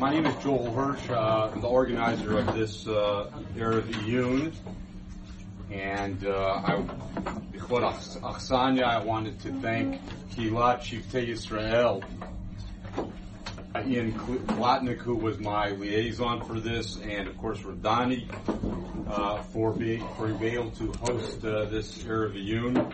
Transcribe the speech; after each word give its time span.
my 0.00 0.08
name 0.08 0.24
is 0.24 0.34
Joel 0.42 0.72
Hirsch. 0.72 1.10
Uh, 1.10 1.50
I'm 1.52 1.60
the 1.60 1.68
organizer 1.68 2.38
of 2.38 2.54
this 2.54 2.86
uh, 2.86 3.30
Erev 3.54 3.82
Iyun. 3.82 4.54
And 5.70 6.26
uh, 6.26 6.62
I, 6.64 6.82
Achsanya, 7.58 8.84
I 8.84 9.04
wanted 9.04 9.38
to 9.40 9.52
thank 9.60 10.00
Kilat 10.30 10.80
Shiftei 10.80 11.28
Yisrael. 11.28 12.02
Uh, 12.96 13.82
Ian 13.86 14.14
Klatnik, 14.14 14.96
who 14.96 15.16
was 15.16 15.38
my 15.38 15.72
liaison 15.72 16.46
for 16.46 16.58
this, 16.58 16.96
and 17.02 17.28
of 17.28 17.36
course 17.36 17.58
Radani, 17.58 18.26
uh, 19.06 19.42
for 19.42 19.70
being 19.70 20.02
for 20.16 20.28
being 20.28 20.54
able 20.54 20.70
to 20.70 20.92
host 21.04 21.44
uh, 21.44 21.66
this 21.66 21.98
Erev 21.98 22.32
Iyun. 22.42 22.90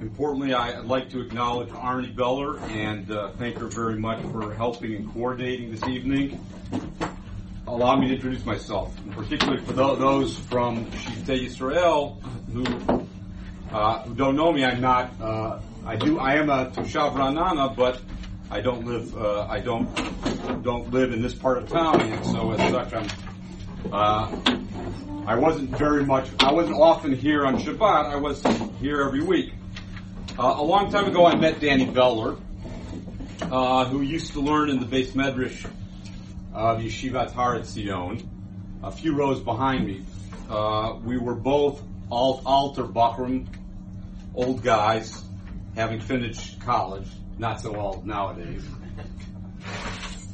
Importantly, 0.00 0.54
I'd 0.54 0.84
like 0.84 1.10
to 1.10 1.20
acknowledge 1.20 1.68
Arnie 1.70 2.14
Beller 2.14 2.58
and 2.70 3.10
uh, 3.10 3.30
thank 3.38 3.58
her 3.58 3.66
very 3.66 3.98
much 3.98 4.20
for 4.32 4.52
helping 4.54 4.94
and 4.94 5.12
coordinating 5.12 5.70
this 5.70 5.84
evening. 5.84 6.44
Allow 7.66 7.96
me 7.96 8.08
to 8.08 8.14
introduce 8.14 8.44
myself, 8.44 8.94
particularly 9.12 9.62
for 9.64 9.72
those 9.72 10.38
from 10.38 10.86
Shiftei 10.86 11.46
Yisrael 11.46 12.20
who 12.52 12.64
uh, 13.72 14.02
who 14.02 14.14
don't 14.14 14.36
know 14.36 14.52
me. 14.52 14.64
I'm 14.64 14.80
not. 14.80 15.10
Uh, 15.20 15.60
I 15.86 15.96
do. 15.96 16.18
I 16.18 16.34
am 16.34 16.50
a 16.50 16.66
Toshav 16.66 17.14
Ra'anana, 17.14 17.74
but 17.74 18.00
I 18.50 18.60
don't 18.60 18.84
live. 18.84 19.16
Uh, 19.16 19.46
I 19.48 19.60
don't 19.60 20.62
don't 20.62 20.90
live 20.92 21.12
in 21.12 21.22
this 21.22 21.34
part 21.34 21.58
of 21.58 21.68
town, 21.68 22.00
and 22.00 22.26
so 22.26 22.52
as 22.52 22.70
such, 22.70 22.92
I'm. 22.92 23.08
Uh, 23.92 24.60
I 25.26 25.36
wasn't 25.36 25.70
very 25.70 26.04
much. 26.04 26.28
I 26.40 26.52
wasn't 26.52 26.76
often 26.76 27.14
here 27.14 27.46
on 27.46 27.58
Shabbat. 27.58 28.10
I 28.10 28.16
was 28.16 28.42
here 28.80 29.00
every 29.00 29.22
week. 29.22 29.54
Uh, 30.36 30.56
a 30.58 30.64
long 30.64 30.90
time 30.90 31.06
ago, 31.06 31.24
I 31.24 31.36
met 31.36 31.60
Danny 31.60 31.84
Beller, 31.86 32.36
uh, 33.40 33.84
who 33.84 34.00
used 34.02 34.32
to 34.32 34.40
learn 34.40 34.68
in 34.68 34.80
the 34.80 34.86
beis 34.86 35.12
medrash 35.12 35.64
of 36.52 36.80
Yeshivat 36.80 37.30
Har 37.32 37.56
Etzion, 37.56 38.26
a 38.82 38.90
few 38.90 39.14
rows 39.14 39.40
behind 39.40 39.86
me. 39.86 40.04
Uh, 40.50 40.96
we 41.04 41.18
were 41.18 41.36
both 41.36 41.80
alt- 42.10 42.42
alter 42.44 42.82
Bachram, 42.82 43.46
old 44.34 44.60
guys, 44.64 45.22
having 45.76 46.00
finished 46.00 46.60
college, 46.60 47.06
not 47.38 47.60
so 47.60 47.76
old 47.76 48.04
nowadays, 48.04 48.64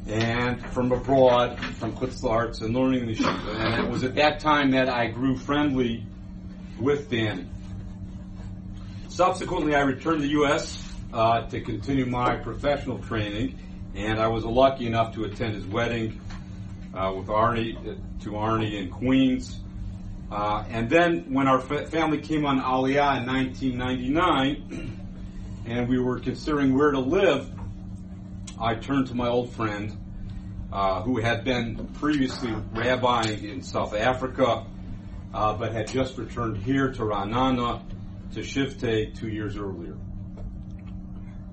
and 0.07 0.65
from 0.73 0.93
abroad, 0.93 1.61
from 1.75 1.93
Chutz 1.93 2.63
and 2.63 2.75
learning 2.75 3.07
the 3.07 3.17
Yeshiva. 3.17 3.55
And 3.55 3.85
it 3.85 3.91
was 3.91 4.03
at 4.03 4.15
that 4.15 4.41
time 4.41 4.71
that 4.71 4.89
I 4.89 5.09
grew 5.09 5.37
friendly 5.37 6.07
with 6.79 7.11
Danny. 7.11 7.47
Subsequently, 9.21 9.75
I 9.75 9.83
returned 9.83 10.23
to 10.23 10.23
the 10.23 10.33
U.S. 10.33 10.83
Uh, 11.13 11.47
to 11.49 11.61
continue 11.61 12.07
my 12.07 12.37
professional 12.37 12.99
training, 13.01 13.59
and 13.95 14.19
I 14.19 14.29
was 14.29 14.47
lucky 14.47 14.87
enough 14.87 15.15
to 15.17 15.25
attend 15.25 15.57
his 15.57 15.67
wedding 15.67 16.19
uh, 16.95 17.13
with 17.15 17.27
Arnie 17.27 17.77
uh, 17.77 17.97
to 18.23 18.31
Arnie 18.31 18.81
in 18.81 18.89
Queens. 18.89 19.61
Uh, 20.33 20.65
and 20.71 20.89
then, 20.89 21.35
when 21.35 21.49
our 21.49 21.61
fa- 21.61 21.87
family 21.87 22.17
came 22.17 22.47
on 22.47 22.63
Aliyah 22.63 23.21
in 23.21 23.27
1999, 23.27 24.99
and 25.67 25.87
we 25.87 25.99
were 25.99 26.19
considering 26.19 26.75
where 26.75 26.91
to 26.91 27.01
live, 27.01 27.53
I 28.59 28.75
turned 28.75 29.09
to 29.09 29.15
my 29.15 29.29
old 29.29 29.53
friend, 29.53 29.99
uh, 30.73 31.03
who 31.03 31.21
had 31.21 31.45
been 31.45 31.89
previously 32.01 32.53
rabbiing 32.73 33.45
in 33.45 33.61
South 33.61 33.95
Africa, 33.95 34.65
uh, 35.35 35.53
but 35.53 35.73
had 35.73 35.89
just 35.89 36.17
returned 36.17 36.57
here 36.57 36.91
to 36.91 37.03
Ra'anana 37.03 37.83
to 38.33 38.41
Shiftei 38.41 39.19
two 39.19 39.29
years 39.29 39.57
earlier. 39.57 39.97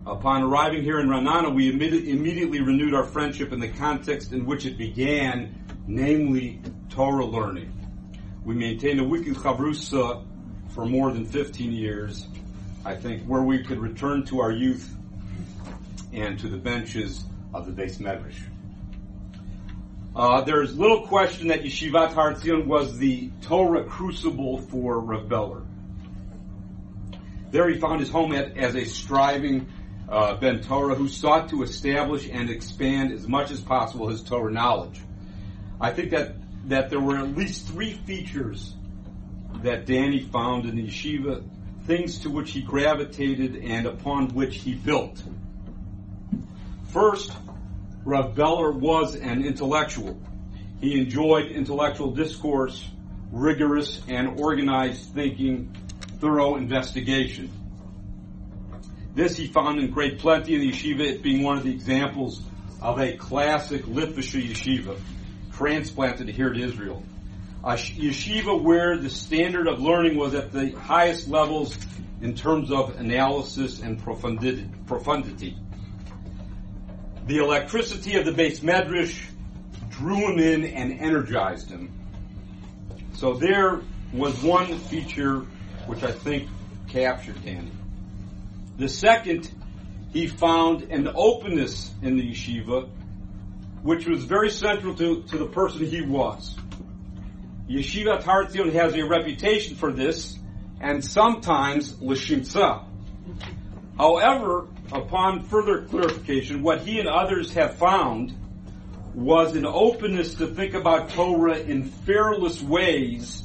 Upon 0.05 0.43
arriving 0.43 0.83
here 0.83 0.99
in 0.99 1.07
Ra'anana, 1.07 1.53
we 1.53 1.69
immediately 1.69 2.61
renewed 2.61 2.93
our 2.93 3.03
friendship 3.03 3.51
in 3.51 3.59
the 3.59 3.67
context 3.67 4.31
in 4.31 4.45
which 4.45 4.65
it 4.65 4.77
began, 4.77 5.83
namely 5.85 6.61
Torah 6.89 7.25
learning. 7.25 7.73
We 8.45 8.55
maintained 8.55 9.01
a 9.01 9.03
weekly 9.03 9.33
chavrusa 9.33 10.25
for 10.69 10.85
more 10.85 11.11
than 11.11 11.25
15 11.25 11.73
years, 11.73 12.25
I 12.85 12.95
think, 12.95 13.23
where 13.25 13.41
we 13.41 13.63
could 13.63 13.79
return 13.79 14.23
to 14.27 14.39
our 14.39 14.51
youth 14.51 14.95
and 16.13 16.39
to 16.39 16.47
the 16.47 16.57
benches 16.57 17.25
of 17.53 17.65
the 17.65 17.73
beis 17.73 17.97
medrash. 17.97 18.39
Uh, 20.15 20.41
there 20.41 20.61
is 20.61 20.77
little 20.77 21.05
question 21.05 21.49
that 21.49 21.63
Yeshivat 21.63 22.13
Har 22.13 22.33
was 22.65 22.97
the 22.97 23.29
Torah 23.41 23.83
crucible 23.83 24.61
for 24.61 24.99
Rav. 24.99 25.66
There 27.51 27.69
he 27.69 27.79
found 27.79 27.99
his 27.99 28.09
home 28.09 28.33
at, 28.33 28.57
as 28.57 28.75
a 28.75 28.85
striving 28.85 29.67
uh, 30.09 30.35
Ben 30.35 30.61
Torah 30.61 30.95
who 30.95 31.07
sought 31.07 31.49
to 31.49 31.63
establish 31.63 32.29
and 32.29 32.49
expand 32.49 33.11
as 33.11 33.27
much 33.27 33.51
as 33.51 33.61
possible 33.61 34.09
his 34.09 34.23
Torah 34.23 34.51
knowledge. 34.51 34.99
I 35.79 35.91
think 35.91 36.11
that, 36.11 36.35
that 36.69 36.89
there 36.89 36.99
were 36.99 37.17
at 37.17 37.35
least 37.35 37.67
three 37.67 37.93
features 37.93 38.73
that 39.63 39.85
Danny 39.85 40.21
found 40.21 40.65
in 40.65 40.75
the 40.75 40.87
yeshiva, 40.87 41.43
things 41.85 42.19
to 42.19 42.29
which 42.29 42.51
he 42.51 42.61
gravitated 42.61 43.55
and 43.57 43.85
upon 43.85 44.29
which 44.29 44.57
he 44.57 44.73
built. 44.73 45.21
First, 46.89 47.31
Rav 48.03 48.35
Beller 48.35 48.71
was 48.71 49.15
an 49.15 49.43
intellectual. 49.43 50.19
He 50.79 50.99
enjoyed 50.99 51.51
intellectual 51.51 52.11
discourse, 52.11 52.87
rigorous 53.31 54.01
and 54.07 54.39
organized 54.39 55.13
thinking, 55.13 55.75
thorough 56.19 56.55
investigation. 56.55 57.51
This 59.13 59.35
he 59.35 59.47
found 59.47 59.79
in 59.79 59.91
great 59.91 60.19
plenty 60.19 60.55
in 60.55 60.61
the 60.61 60.71
yeshiva, 60.71 61.01
it 61.01 61.23
being 61.23 61.43
one 61.43 61.57
of 61.57 61.63
the 61.63 61.71
examples 61.71 62.41
of 62.81 62.99
a 62.99 63.17
classic 63.17 63.83
Litvisha 63.85 64.41
yeshiva, 64.47 64.99
transplanted 65.53 66.29
here 66.29 66.53
to 66.53 66.59
Israel. 66.59 67.03
A 67.63 67.73
yeshiva 67.73 68.61
where 68.61 68.97
the 68.97 69.09
standard 69.09 69.67
of 69.67 69.81
learning 69.81 70.17
was 70.17 70.35
at 70.35 70.51
the 70.51 70.69
highest 70.71 71.27
levels 71.27 71.77
in 72.21 72.35
terms 72.35 72.71
of 72.71 72.95
analysis 72.99 73.79
and 73.81 73.99
profundity. 73.99 75.57
The 77.25 77.37
electricity 77.37 78.17
of 78.17 78.25
the 78.25 78.31
beis 78.31 78.61
medrash 78.61 79.25
drew 79.89 80.31
him 80.31 80.39
in 80.39 80.63
and 80.63 80.99
energized 81.01 81.69
him. 81.69 81.91
So 83.13 83.33
there 83.33 83.81
was 84.13 84.41
one 84.41 84.77
feature 84.77 85.45
which 85.87 86.03
I 86.03 86.11
think 86.11 86.47
captured 86.87 87.43
Danny. 87.43 87.71
The 88.77 88.89
second, 88.89 89.49
he 90.13 90.27
found 90.27 90.83
an 90.83 91.09
openness 91.13 91.91
in 92.01 92.17
the 92.17 92.31
yeshiva, 92.31 92.89
which 93.81 94.07
was 94.07 94.23
very 94.23 94.49
central 94.49 94.95
to, 94.95 95.23
to 95.23 95.37
the 95.37 95.47
person 95.47 95.85
he 95.85 96.01
was. 96.01 96.55
Yeshiva 97.69 98.23
Har 98.23 98.45
Etzion 98.45 98.71
has 98.73 98.95
a 98.95 99.05
reputation 99.05 99.75
for 99.75 99.91
this, 99.91 100.37
and 100.79 101.03
sometimes 101.03 102.01
l'shimtza. 102.01 102.85
However, 103.97 104.67
upon 104.91 105.43
further 105.43 105.85
clarification, 105.85 106.61
what 106.61 106.81
he 106.81 106.99
and 106.99 107.09
others 107.09 107.53
have 107.53 107.75
found 107.77 108.35
was 109.13 109.55
an 109.55 109.65
openness 109.65 110.35
to 110.35 110.47
think 110.47 110.75
about 110.75 111.09
Torah 111.09 111.57
in 111.57 111.85
fearless 111.85 112.61
ways 112.61 113.43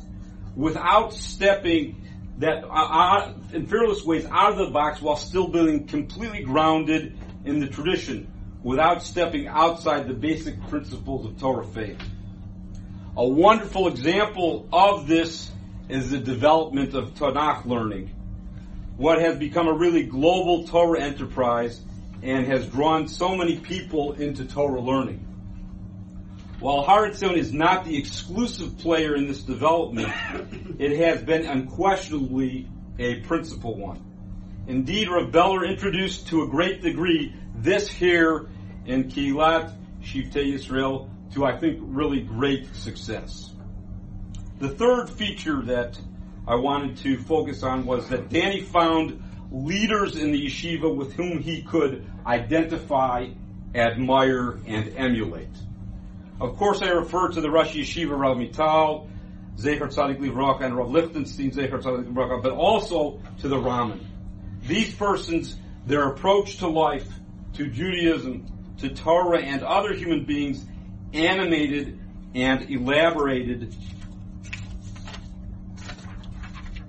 without 0.54 1.14
stepping 1.14 2.01
that 2.42 2.64
are 2.64 3.34
in 3.53 3.66
fearless 3.66 4.04
ways 4.04 4.26
out 4.30 4.53
of 4.53 4.58
the 4.58 4.70
box 4.70 5.00
while 5.00 5.16
still 5.16 5.48
being 5.48 5.86
completely 5.86 6.42
grounded 6.42 7.16
in 7.44 7.60
the 7.60 7.69
tradition 7.69 8.30
without 8.62 9.03
stepping 9.03 9.47
outside 9.47 10.08
the 10.08 10.14
basic 10.14 10.60
principles 10.69 11.26
of 11.26 11.38
Torah 11.38 11.64
faith. 11.64 12.00
A 13.16 13.26
wonderful 13.26 13.88
example 13.88 14.69
of 14.72 15.06
this 15.06 15.50
is 15.88 16.10
the 16.10 16.19
development 16.19 16.94
of 16.94 17.14
Tanakh 17.14 17.64
learning, 17.64 18.08
what 18.97 19.20
has 19.20 19.36
become 19.36 19.69
a 19.69 19.72
really 19.72 20.04
global 20.04 20.64
Torah 20.66 21.00
enterprise 21.00 21.81
and 22.22 22.47
has 22.47 22.66
drawn 22.66 23.08
so 23.08 23.36
many 23.36 23.58
people 23.58 24.12
into 24.12 24.44
Torah 24.44 24.81
learning. 24.81 25.26
While 26.62 26.82
Har 26.82 27.09
Etzion 27.09 27.37
is 27.37 27.53
not 27.53 27.85
the 27.85 27.99
exclusive 27.99 28.79
player 28.79 29.17
in 29.17 29.26
this 29.26 29.43
development, 29.43 30.12
it 30.79 30.97
has 30.99 31.20
been 31.20 31.44
unquestionably 31.44 32.69
a 33.00 33.17
principal 33.23 33.76
one. 33.76 34.00
Indeed, 34.69 35.09
Rav 35.09 35.32
Beller 35.32 35.64
introduced 35.64 36.29
to 36.29 36.44
a 36.44 36.47
great 36.47 36.81
degree 36.81 37.35
this 37.56 37.88
here 37.91 38.49
in 38.87 39.11
Kilat 39.11 39.76
Shiftei 40.03 40.53
Yisrael 40.53 41.11
to, 41.35 41.44
I 41.44 41.59
think, 41.59 41.81
really 41.82 42.20
great 42.20 42.73
success. 42.76 43.53
The 44.61 44.69
third 44.69 45.11
feature 45.11 45.62
that 45.62 45.99
I 46.47 46.55
wanted 46.55 46.99
to 46.99 47.19
focus 47.19 47.65
on 47.65 47.87
was 47.87 48.08
that 48.11 48.29
Danny 48.29 48.61
found 48.61 49.20
leaders 49.50 50.15
in 50.15 50.31
the 50.31 50.47
yeshiva 50.47 50.94
with 50.94 51.12
whom 51.15 51.41
he 51.41 51.62
could 51.62 52.06
identify, 52.25 53.31
admire, 53.75 54.61
and 54.65 54.97
emulate. 54.97 55.50
Of 56.43 56.56
course, 56.56 56.83
I 56.83 56.89
refer 56.89 57.29
to 57.29 57.41
the 57.41 57.49
Rosh 57.49 57.73
Yeshiva 57.73 58.19
Rav 58.19 58.37
Amital, 58.37 59.09
Zecher 59.56 59.87
Tzadik 59.87 60.19
Livracha, 60.19 60.62
and 60.62 60.77
Rav 60.77 60.91
Lichtenstein 60.91 61.53
Zecher 61.53 61.81
Tzadik 61.81 62.12
Livracha, 62.12 62.43
but 62.43 62.50
also 62.50 63.23
to 63.43 63.49
the 63.49 63.56
Raman. 63.56 64.05
These 64.67 64.93
persons, 64.97 65.56
their 65.87 66.09
approach 66.09 66.56
to 66.56 66.67
life, 66.67 67.09
to 67.53 67.69
Judaism, 67.69 68.75
to 68.79 68.89
Torah 68.89 69.41
and 69.41 69.62
other 69.62 69.94
human 69.94 70.25
beings 70.25 70.67
animated 71.12 72.00
and 72.35 72.69
elaborated 72.69 73.73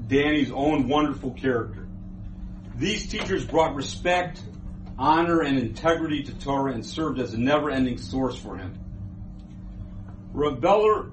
Danny's 0.07 0.51
own 0.51 0.87
wonderful 0.87 1.29
character. 1.29 1.87
These 2.75 3.05
teachers 3.05 3.45
brought 3.45 3.75
respect, 3.75 4.41
honor, 4.97 5.41
and 5.41 5.59
integrity 5.59 6.23
to 6.23 6.33
Torah 6.39 6.73
and 6.73 6.83
served 6.83 7.19
as 7.19 7.35
a 7.35 7.39
never 7.39 7.69
ending 7.69 7.99
source 7.99 8.35
for 8.35 8.57
him. 8.57 8.79
Rav 10.33 10.59
Beller 10.59 11.11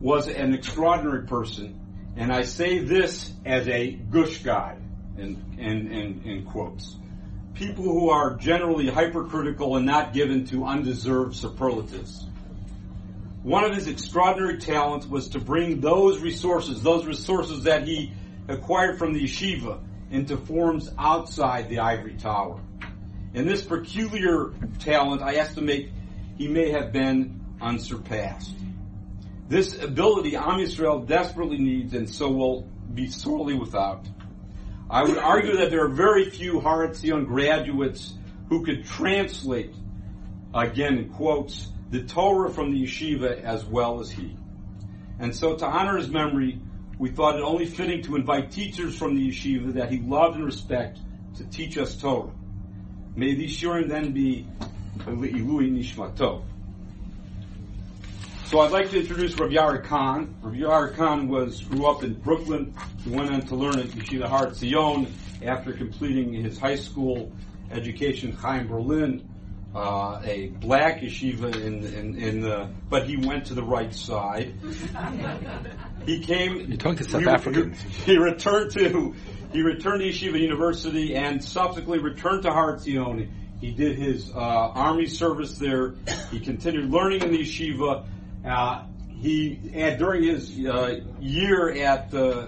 was 0.00 0.26
an 0.26 0.54
extraordinary 0.54 1.26
person, 1.26 1.78
and 2.16 2.32
I 2.32 2.42
say 2.42 2.78
this 2.78 3.30
as 3.44 3.68
a 3.68 3.90
gush 3.90 4.38
guy, 4.38 4.78
in, 5.18 5.44
in, 5.58 5.92
in, 5.92 6.22
in 6.24 6.44
quotes. 6.46 6.96
People 7.52 7.84
who 7.84 8.08
are 8.08 8.36
generally 8.36 8.88
hypercritical 8.88 9.76
and 9.76 9.84
not 9.84 10.14
given 10.14 10.46
to 10.46 10.64
undeserved 10.64 11.36
superlatives. 11.36 12.24
One 13.42 13.64
of 13.64 13.74
his 13.74 13.86
extraordinary 13.86 14.58
talents 14.58 15.06
was 15.06 15.28
to 15.30 15.38
bring 15.38 15.82
those 15.82 16.20
resources, 16.20 16.82
those 16.82 17.04
resources 17.04 17.64
that 17.64 17.86
he 17.86 18.14
acquired 18.48 18.98
from 18.98 19.12
the 19.12 19.24
yeshiva, 19.24 19.78
into 20.10 20.38
forms 20.38 20.90
outside 20.98 21.68
the 21.68 21.80
ivory 21.80 22.14
tower. 22.14 22.60
In 23.34 23.46
this 23.46 23.62
peculiar 23.62 24.52
talent, 24.78 25.20
I 25.20 25.34
estimate 25.34 25.90
he 26.36 26.48
may 26.48 26.70
have 26.70 26.92
been 26.92 27.39
unsurpassed. 27.60 28.54
This 29.48 29.82
ability 29.82 30.36
Am 30.36 30.60
Yisrael 30.60 31.06
desperately 31.06 31.58
needs 31.58 31.94
and 31.94 32.08
so 32.08 32.30
will 32.30 32.68
be 32.94 33.10
sorely 33.10 33.54
without. 33.54 34.06
I 34.88 35.02
would 35.02 35.18
argue 35.18 35.56
that 35.56 35.70
there 35.70 35.84
are 35.84 35.88
very 35.88 36.30
few 36.30 36.60
Har 36.60 36.86
Etzion 36.86 37.26
graduates 37.26 38.14
who 38.48 38.64
could 38.64 38.84
translate, 38.84 39.74
again 40.54 41.10
quotes, 41.10 41.68
the 41.90 42.02
Torah 42.04 42.50
from 42.50 42.72
the 42.72 42.82
yeshiva 42.84 43.42
as 43.42 43.64
well 43.64 44.00
as 44.00 44.10
he. 44.10 44.36
And 45.18 45.34
so 45.34 45.56
to 45.56 45.66
honor 45.66 45.96
his 45.96 46.08
memory, 46.08 46.60
we 46.98 47.10
thought 47.10 47.36
it 47.36 47.42
only 47.42 47.66
fitting 47.66 48.02
to 48.02 48.16
invite 48.16 48.50
teachers 48.50 48.96
from 48.96 49.16
the 49.16 49.30
yeshiva 49.30 49.74
that 49.74 49.90
he 49.90 50.00
loved 50.00 50.36
and 50.36 50.44
respect 50.44 50.98
to 51.36 51.44
teach 51.44 51.78
us 51.78 51.96
Torah. 51.96 52.30
May 53.16 53.34
these 53.34 53.56
shurim 53.56 53.88
then 53.88 54.12
be 54.12 54.46
Ilui 54.98 55.70
Nishmato. 55.72 56.42
So 58.50 58.58
I'd 58.58 58.72
like 58.72 58.90
to 58.90 58.98
introduce 58.98 59.38
Rav 59.38 59.50
Yair 59.50 59.84
Kahn. 59.84 60.34
Rav 60.42 60.54
Yair 60.54 60.96
Kahn 60.96 61.28
was 61.28 61.62
grew 61.62 61.86
up 61.86 62.02
in 62.02 62.14
Brooklyn. 62.14 62.74
He 63.04 63.10
went 63.10 63.30
on 63.30 63.42
to 63.42 63.54
learn 63.54 63.78
at 63.78 63.86
Yeshiva 63.86 64.24
Har 64.24 64.48
Etzion 64.48 65.08
after 65.40 65.72
completing 65.72 66.32
his 66.32 66.58
high 66.58 66.74
school 66.74 67.30
education, 67.70 68.30
in 68.30 68.36
Chaim 68.36 68.66
Berlin 68.66 69.28
uh, 69.72 70.20
a 70.24 70.48
black 70.48 71.00
yeshiva 71.00 71.54
in, 71.54 71.84
in, 71.84 72.16
in 72.16 72.40
the, 72.40 72.68
but 72.88 73.06
he 73.06 73.16
went 73.16 73.46
to 73.46 73.54
the 73.54 73.62
right 73.62 73.94
side. 73.94 74.52
he 76.04 76.18
came. 76.18 76.56
You're 76.56 76.76
talking 76.76 76.98
to 76.98 77.04
South 77.04 77.22
he, 77.22 77.28
Africans. 77.28 77.80
He, 77.80 77.88
he, 78.14 78.18
returned 78.18 78.72
to 78.72 79.14
he 79.52 79.62
returned 79.62 80.00
to 80.00 80.08
Yeshiva 80.08 80.40
University 80.40 81.14
and 81.14 81.44
subsequently 81.44 82.00
returned 82.00 82.42
to 82.42 82.50
Har 82.50 82.76
Etzion. 82.78 83.30
He 83.60 83.70
did 83.70 83.96
his 83.96 84.28
uh, 84.34 84.38
army 84.38 85.06
service 85.06 85.56
there. 85.56 85.94
He 86.32 86.40
continued 86.40 86.90
learning 86.90 87.22
in 87.22 87.30
the 87.30 87.38
yeshiva. 87.38 88.06
Uh, 88.44 88.84
he 89.08 89.56
during 89.98 90.22
his 90.22 90.58
uh, 90.66 91.00
year 91.20 91.70
at 91.70 92.12
uh, 92.14 92.46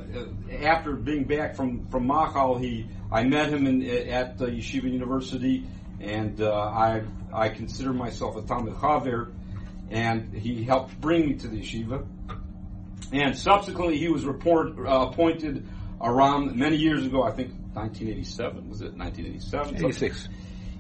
after 0.63 0.95
being 0.95 1.25
back 1.25 1.55
from 1.55 1.87
from 1.89 2.07
Machal, 2.07 2.59
he 2.59 2.87
I 3.11 3.25
met 3.25 3.51
him 3.51 3.67
in, 3.67 3.83
at 3.83 4.39
Yeshiva 4.39 4.91
University 4.91 5.67
and 6.03 6.41
uh, 6.41 6.53
I 6.53 7.03
I 7.33 7.49
consider 7.49 7.93
myself 7.93 8.37
a 8.37 8.43
Talmid 8.43 8.79
Chaver, 8.79 9.33
and 9.91 10.35
he 10.35 10.65
helped 10.65 11.01
bring 11.01 11.27
me 11.29 11.35
to 11.35 11.49
the 11.49 11.61
yeshiva. 11.61 12.07
And 13.13 13.39
subsequently, 13.39 13.99
he 13.99 14.09
was 14.09 14.25
report, 14.25 14.79
uh, 14.79 15.09
appointed 15.11 15.67
around 16.01 16.57
many 16.57 16.77
years 16.77 17.07
ago. 17.07 17.23
I 17.23 17.31
think 17.31 17.53
1987 17.75 18.69
was 18.69 18.81
it 18.81 18.95
1987? 18.97 19.77
86. 19.77 20.29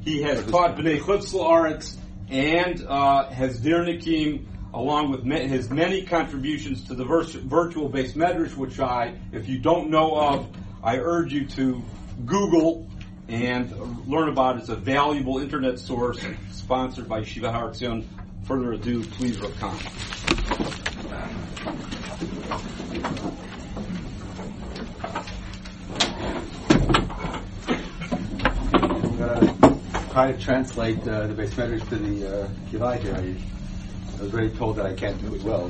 He 0.02 0.22
has 0.22 0.44
taught 0.46 0.76
Bnei 0.76 0.98
Chutz 0.98 1.32
La'aretz 1.32 1.96
and 2.28 2.84
uh, 2.88 3.30
Hesdernikim, 3.30 4.46
along 4.74 5.10
with 5.10 5.24
his 5.24 5.70
many 5.70 6.02
contributions 6.02 6.84
to 6.84 6.94
the 6.94 7.04
virtual 7.04 7.88
based 7.88 8.16
medrash, 8.16 8.56
which 8.56 8.80
I, 8.80 9.14
if 9.32 9.48
you 9.48 9.58
don't 9.58 9.90
know 9.90 10.16
of, 10.16 10.48
I 10.82 10.98
urge 10.98 11.32
you 11.32 11.46
to 11.48 11.82
Google 12.24 12.88
and 13.28 14.08
learn 14.08 14.28
about. 14.28 14.58
It's 14.58 14.68
a 14.68 14.76
valuable 14.76 15.38
internet 15.38 15.78
source 15.78 16.24
sponsored 16.50 17.08
by 17.08 17.22
Shiva 17.22 17.52
Har 17.52 17.70
Etzion. 17.70 18.04
Further 18.44 18.72
ado, 18.72 19.04
please, 19.04 19.38
Kahn. 19.60 19.78
I'm 28.74 29.16
going 29.16 29.46
to 29.46 30.10
try 30.10 30.32
to 30.32 30.38
translate 30.38 31.06
uh, 31.06 31.28
the 31.28 31.34
base 31.34 31.56
measures 31.56 31.88
to 31.88 31.96
the 31.96 32.42
uh, 32.42 32.48
Kivai 32.70 32.98
here. 32.98 33.36
I, 34.22 34.24
was 34.26 34.34
already 34.34 34.56
told 34.56 34.76
that 34.76 34.86
I 34.86 34.94
can't 34.94 35.20
do 35.20 35.34
it 35.34 35.42
well, 35.42 35.68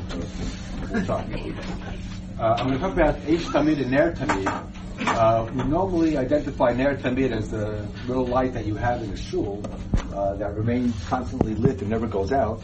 talk. 1.06 1.24
Uh, 1.24 2.56
I'm 2.58 2.66
going 2.66 2.72
to 2.72 2.78
talk 2.78 2.92
about 2.92 3.16
Eish 3.22 3.44
Tamid 3.44 3.80
and 3.80 3.90
Ner 3.90 4.12
Tamid. 4.12 4.72
Uh, 5.00 5.50
we 5.54 5.62
normally 5.62 6.18
identify 6.18 6.70
Ner 6.74 6.98
Tamid 6.98 7.32
as 7.32 7.50
the 7.50 7.88
little 8.06 8.26
light 8.26 8.52
that 8.52 8.66
you 8.66 8.74
have 8.74 9.02
in 9.02 9.08
a 9.08 9.16
shul 9.16 9.64
uh, 10.12 10.34
that 10.34 10.54
remains 10.54 10.94
constantly 11.06 11.54
lit 11.54 11.80
and 11.80 11.88
never 11.88 12.06
goes 12.06 12.30
out. 12.30 12.62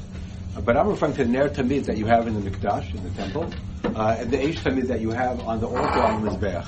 But 0.62 0.76
I'm 0.76 0.88
referring 0.88 1.14
to 1.14 1.24
the 1.24 1.30
Ner 1.30 1.48
Tamid 1.48 1.86
that 1.86 1.96
you 1.96 2.04
have 2.04 2.26
in 2.26 2.34
the 2.34 2.50
Mikdash, 2.50 2.94
in 2.94 3.02
the 3.02 3.10
temple, 3.10 3.50
uh, 3.96 4.16
and 4.18 4.30
the 4.30 4.36
Eish 4.36 4.58
Tamid 4.58 4.88
that 4.88 5.00
you 5.00 5.10
have 5.12 5.40
on 5.46 5.58
the 5.58 5.68
altar 5.68 6.02
on 6.02 6.22
the. 6.22 6.66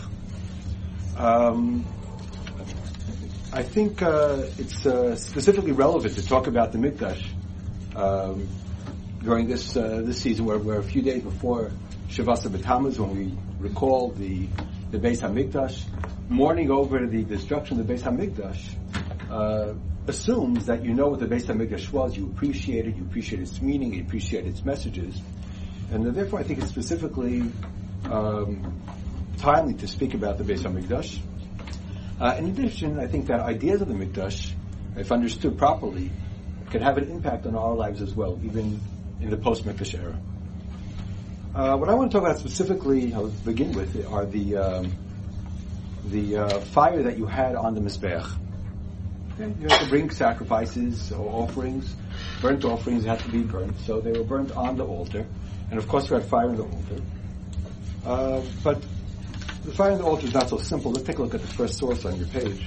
Um, 1.19 1.85
I 3.53 3.65
think 3.65 4.01
uh, 4.01 4.45
it's 4.57 4.87
uh, 4.87 5.15
specifically 5.15 5.73
relevant 5.73 6.15
to 6.15 6.27
talk 6.27 6.47
about 6.47 6.73
the 6.73 6.79
Mikdash 6.79 7.23
um, 7.95 8.49
during 9.23 9.49
this 9.49 9.75
this 9.75 10.21
season, 10.21 10.45
where 10.47 10.59
we're 10.59 10.79
a 10.79 10.83
few 10.83 11.03
days 11.03 11.23
before 11.23 11.71
Shavasa 12.09 12.49
B'Tammuz, 12.49 12.99
when 12.99 13.17
we 13.17 13.35
recall 13.59 14.11
the 14.11 14.47
the 14.91 14.99
Beis 14.99 15.21
Hamikdash, 15.21 15.85
mourning 16.29 16.71
over 16.71 17.07
the 17.07 17.23
destruction 17.23 17.79
of 17.79 17.87
the 17.87 17.95
Beis 17.95 18.03
Hamikdash, 18.03 18.75
uh, 19.31 19.75
assumes 20.09 20.67
that 20.67 20.85
you 20.85 20.95
know 20.95 21.09
what 21.09 21.21
the 21.21 21.27
Beis 21.27 21.45
Hamikdash 21.45 21.93
was, 21.93 22.17
you 22.17 22.27
appreciate 22.27 22.87
it, 22.87 22.97
you 22.97 23.03
appreciate 23.03 23.41
its 23.41 23.61
meaning, 23.63 23.95
you 23.95 24.03
appreciate 24.03 24.47
its 24.47 24.65
messages, 24.65 25.21
and 25.93 26.05
therefore 26.15 26.41
I 26.41 26.43
think 26.43 26.61
it's 26.61 26.71
specifically 26.71 27.43
um, 28.05 28.83
timely 29.39 29.75
to 29.75 29.87
speak 29.87 30.15
about 30.15 30.39
the 30.39 30.45
Beis 30.45 30.63
Hamikdash. 30.63 31.21
Uh, 32.21 32.37
in 32.39 32.47
addition, 32.47 32.99
I 32.99 33.07
think 33.07 33.29
that 33.29 33.41
ideas 33.41 33.81
of 33.81 33.89
the 33.89 33.95
Mikdash, 33.95 34.53
if 34.97 35.11
understood 35.13 35.57
properly, 35.57 36.11
can 36.71 36.83
have 36.83 36.99
an 36.99 37.11
impact 37.11 37.47
on 37.47 37.55
our 37.55 37.75
lives 37.75 38.03
as 38.03 38.15
well, 38.15 38.39
even 38.45 38.81
in 39.21 39.31
the 39.31 39.37
post-Mikdash 39.37 39.99
era. 39.99 40.19
Uh, 41.55 41.77
what 41.77 41.89
I 41.89 41.95
want 41.95 42.11
to 42.11 42.19
talk 42.19 42.27
about 42.27 42.39
specifically, 42.39 43.13
I'll 43.13 43.29
begin 43.29 43.73
with, 43.73 44.07
are 44.13 44.25
the 44.25 44.57
um, 44.57 44.93
the 46.07 46.37
uh, 46.37 46.61
fire 46.61 47.03
that 47.03 47.19
you 47.19 47.27
had 47.27 47.55
on 47.55 47.75
the 47.75 47.81
mizbeach. 47.81 48.27
Okay? 49.35 49.53
You 49.61 49.69
have 49.69 49.81
to 49.81 49.89
bring 49.89 50.11
sacrifices 50.11 51.13
or 51.13 51.29
offerings, 51.43 51.95
burnt 52.41 52.65
offerings 52.65 53.05
had 53.05 53.19
to 53.21 53.29
be 53.31 53.43
burnt, 53.43 53.79
so 53.81 54.01
they 54.01 54.13
were 54.13 54.25
burnt 54.25 54.53
on 54.53 54.77
the 54.77 54.85
altar, 54.85 55.27
and 55.71 55.79
of 55.79 55.89
course 55.89 56.09
you 56.09 56.17
had 56.17 56.25
fire 56.25 56.49
on 56.49 56.57
the 56.57 56.63
altar. 56.63 57.03
Uh, 58.05 58.43
but 58.63 58.83
the 59.65 59.73
fire 59.73 59.93
on 59.93 59.99
the 59.99 60.05
altar 60.05 60.27
is 60.27 60.35
not 60.35 60.49
so 60.49 60.59
simple. 60.59 60.93
Let's 60.93 61.07
take 61.07 61.19
a 61.19 61.23
look 61.23 61.35
at 61.35 61.43
the 61.43 61.49
first 61.49 61.79
source 61.79 62.05
on 62.05 62.17
your 62.17 62.29
page. 62.29 62.67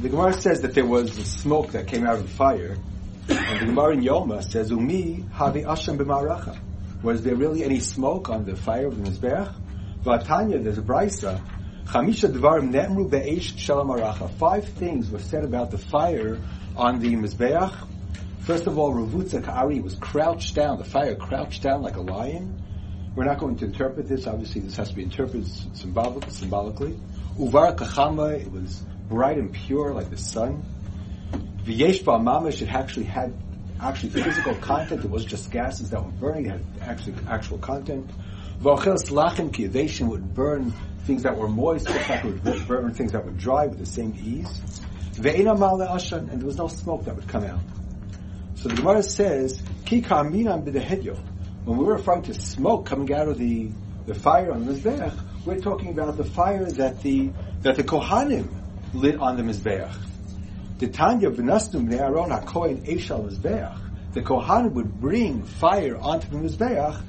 The 0.00 0.08
Gemara 0.08 0.32
says 0.32 0.62
that 0.62 0.74
there 0.74 0.86
was 0.86 1.12
smoke 1.12 1.72
that 1.72 1.86
came 1.86 2.06
out 2.06 2.14
of 2.14 2.22
the 2.22 2.30
fire, 2.30 2.78
and 3.28 3.60
the 3.60 3.66
Gemara 3.66 3.92
in 3.92 4.00
Yoma 4.00 4.42
says, 4.42 4.70
Umi 4.70 5.26
havi 5.34 5.62
asham 5.66 5.98
b'maracha. 5.98 6.58
Was 7.02 7.22
there 7.22 7.34
really 7.34 7.62
any 7.64 7.80
smoke 7.80 8.30
on 8.30 8.46
the 8.46 8.56
fire 8.56 8.86
of 8.86 8.96
the 8.96 9.10
Mizbeach? 9.10 9.54
Vatanya, 10.02 10.64
there's 10.64 10.78
a 10.78 10.82
brisa. 10.82 11.38
Chamisha 11.84 12.32
dvarim 12.32 12.70
nemru 12.72 13.10
be'esh 13.10 13.52
shalamaracha. 13.56 14.30
Five 14.38 14.66
things 14.68 15.10
were 15.10 15.18
said 15.18 15.44
about 15.44 15.70
the 15.70 15.76
fire 15.76 16.38
on 16.76 17.00
the 17.00 17.14
Mizbeach. 17.14 17.86
First 18.40 18.66
of 18.66 18.78
all, 18.78 18.94
Ravutza 18.94 19.44
Ka'ari 19.44 19.80
was 19.80 19.96
crouched 19.96 20.54
down. 20.54 20.78
The 20.78 20.84
fire 20.84 21.14
crouched 21.14 21.62
down 21.62 21.82
like 21.82 21.96
a 21.96 22.00
lion. 22.00 22.62
We're 23.14 23.24
not 23.24 23.38
going 23.38 23.56
to 23.56 23.66
interpret 23.66 24.08
this. 24.08 24.26
Obviously, 24.26 24.62
this 24.62 24.76
has 24.76 24.88
to 24.88 24.94
be 24.94 25.02
interpreted 25.02 25.46
symbolically. 25.76 26.98
Uvar 27.38 27.76
Kachama, 27.76 28.40
it 28.40 28.50
was 28.50 28.82
bright 29.10 29.36
and 29.36 29.52
pure 29.52 29.92
like 29.92 30.08
the 30.08 30.16
sun. 30.16 30.62
V'yesh 31.64 32.04
mamish, 32.04 32.62
it 32.62 32.72
actually 32.72 33.04
had 33.04 33.34
actually 33.80 34.10
physical 34.10 34.54
content. 34.54 35.04
It 35.04 35.10
was 35.10 35.24
just 35.24 35.50
gases 35.50 35.90
that 35.90 36.02
were 36.02 36.12
burning. 36.12 36.46
It 36.46 36.50
had 36.50 36.64
actually 36.80 37.14
actual 37.28 37.58
content. 37.58 38.08
V'ochelas 38.62 39.10
lachem 39.10 39.52
ki 39.52 40.04
would 40.04 40.32
burn 40.32 40.72
things 41.04 41.24
that 41.24 41.36
were 41.36 41.48
moist, 41.48 41.88
just 41.88 42.08
like 42.08 42.24
it 42.24 42.44
would 42.44 42.68
burn 42.68 42.94
things 42.94 43.12
that 43.12 43.24
were 43.24 43.32
dry 43.32 43.66
with 43.66 43.80
the 43.80 43.86
same 43.86 44.14
ease. 44.22 44.60
Ve'ena 45.14 45.58
male 45.58 45.86
ashan, 45.88 46.30
and 46.30 46.40
there 46.40 46.46
was 46.46 46.56
no 46.56 46.68
smoke 46.68 47.04
that 47.06 47.16
would 47.16 47.28
come 47.28 47.44
out. 47.44 47.60
So 48.54 48.68
the 48.68 48.76
Gemara 48.76 49.02
says, 49.02 49.60
Ki 49.86 50.02
ka'minam 50.02 50.64
b'dehedyo. 50.64 51.18
When 51.64 51.78
we 51.78 51.84
were 51.84 51.94
referring 51.94 52.22
to 52.22 52.34
smoke 52.34 52.86
coming 52.86 53.12
out 53.12 53.26
of 53.26 53.38
the, 53.38 53.70
the 54.06 54.14
fire 54.14 54.52
on 54.52 54.64
the 54.64 54.72
Mizbeach, 54.72 55.44
we're 55.44 55.58
talking 55.58 55.88
about 55.88 56.16
the 56.16 56.24
fire 56.24 56.64
that 56.64 57.02
the, 57.02 57.30
that 57.62 57.76
the 57.76 57.82
Kohanim 57.82 58.59
lit 58.92 59.18
on 59.18 59.36
the 59.36 59.42
Mizbeach. 59.42 59.92
The 60.78 60.88
Tanya 60.88 61.30
v'nasnu 61.30 61.86
b'nei 61.86 62.00
Aaron 62.00 62.30
ha'kohen 62.30 62.86
eshal 62.86 63.28
Mizbeach. 63.28 63.76
The 64.12 64.22
Kohanim 64.22 64.72
would 64.72 65.00
bring 65.00 65.44
fire 65.44 65.96
onto 65.96 66.28
the 66.28 66.36
Mizbeach, 66.36 67.02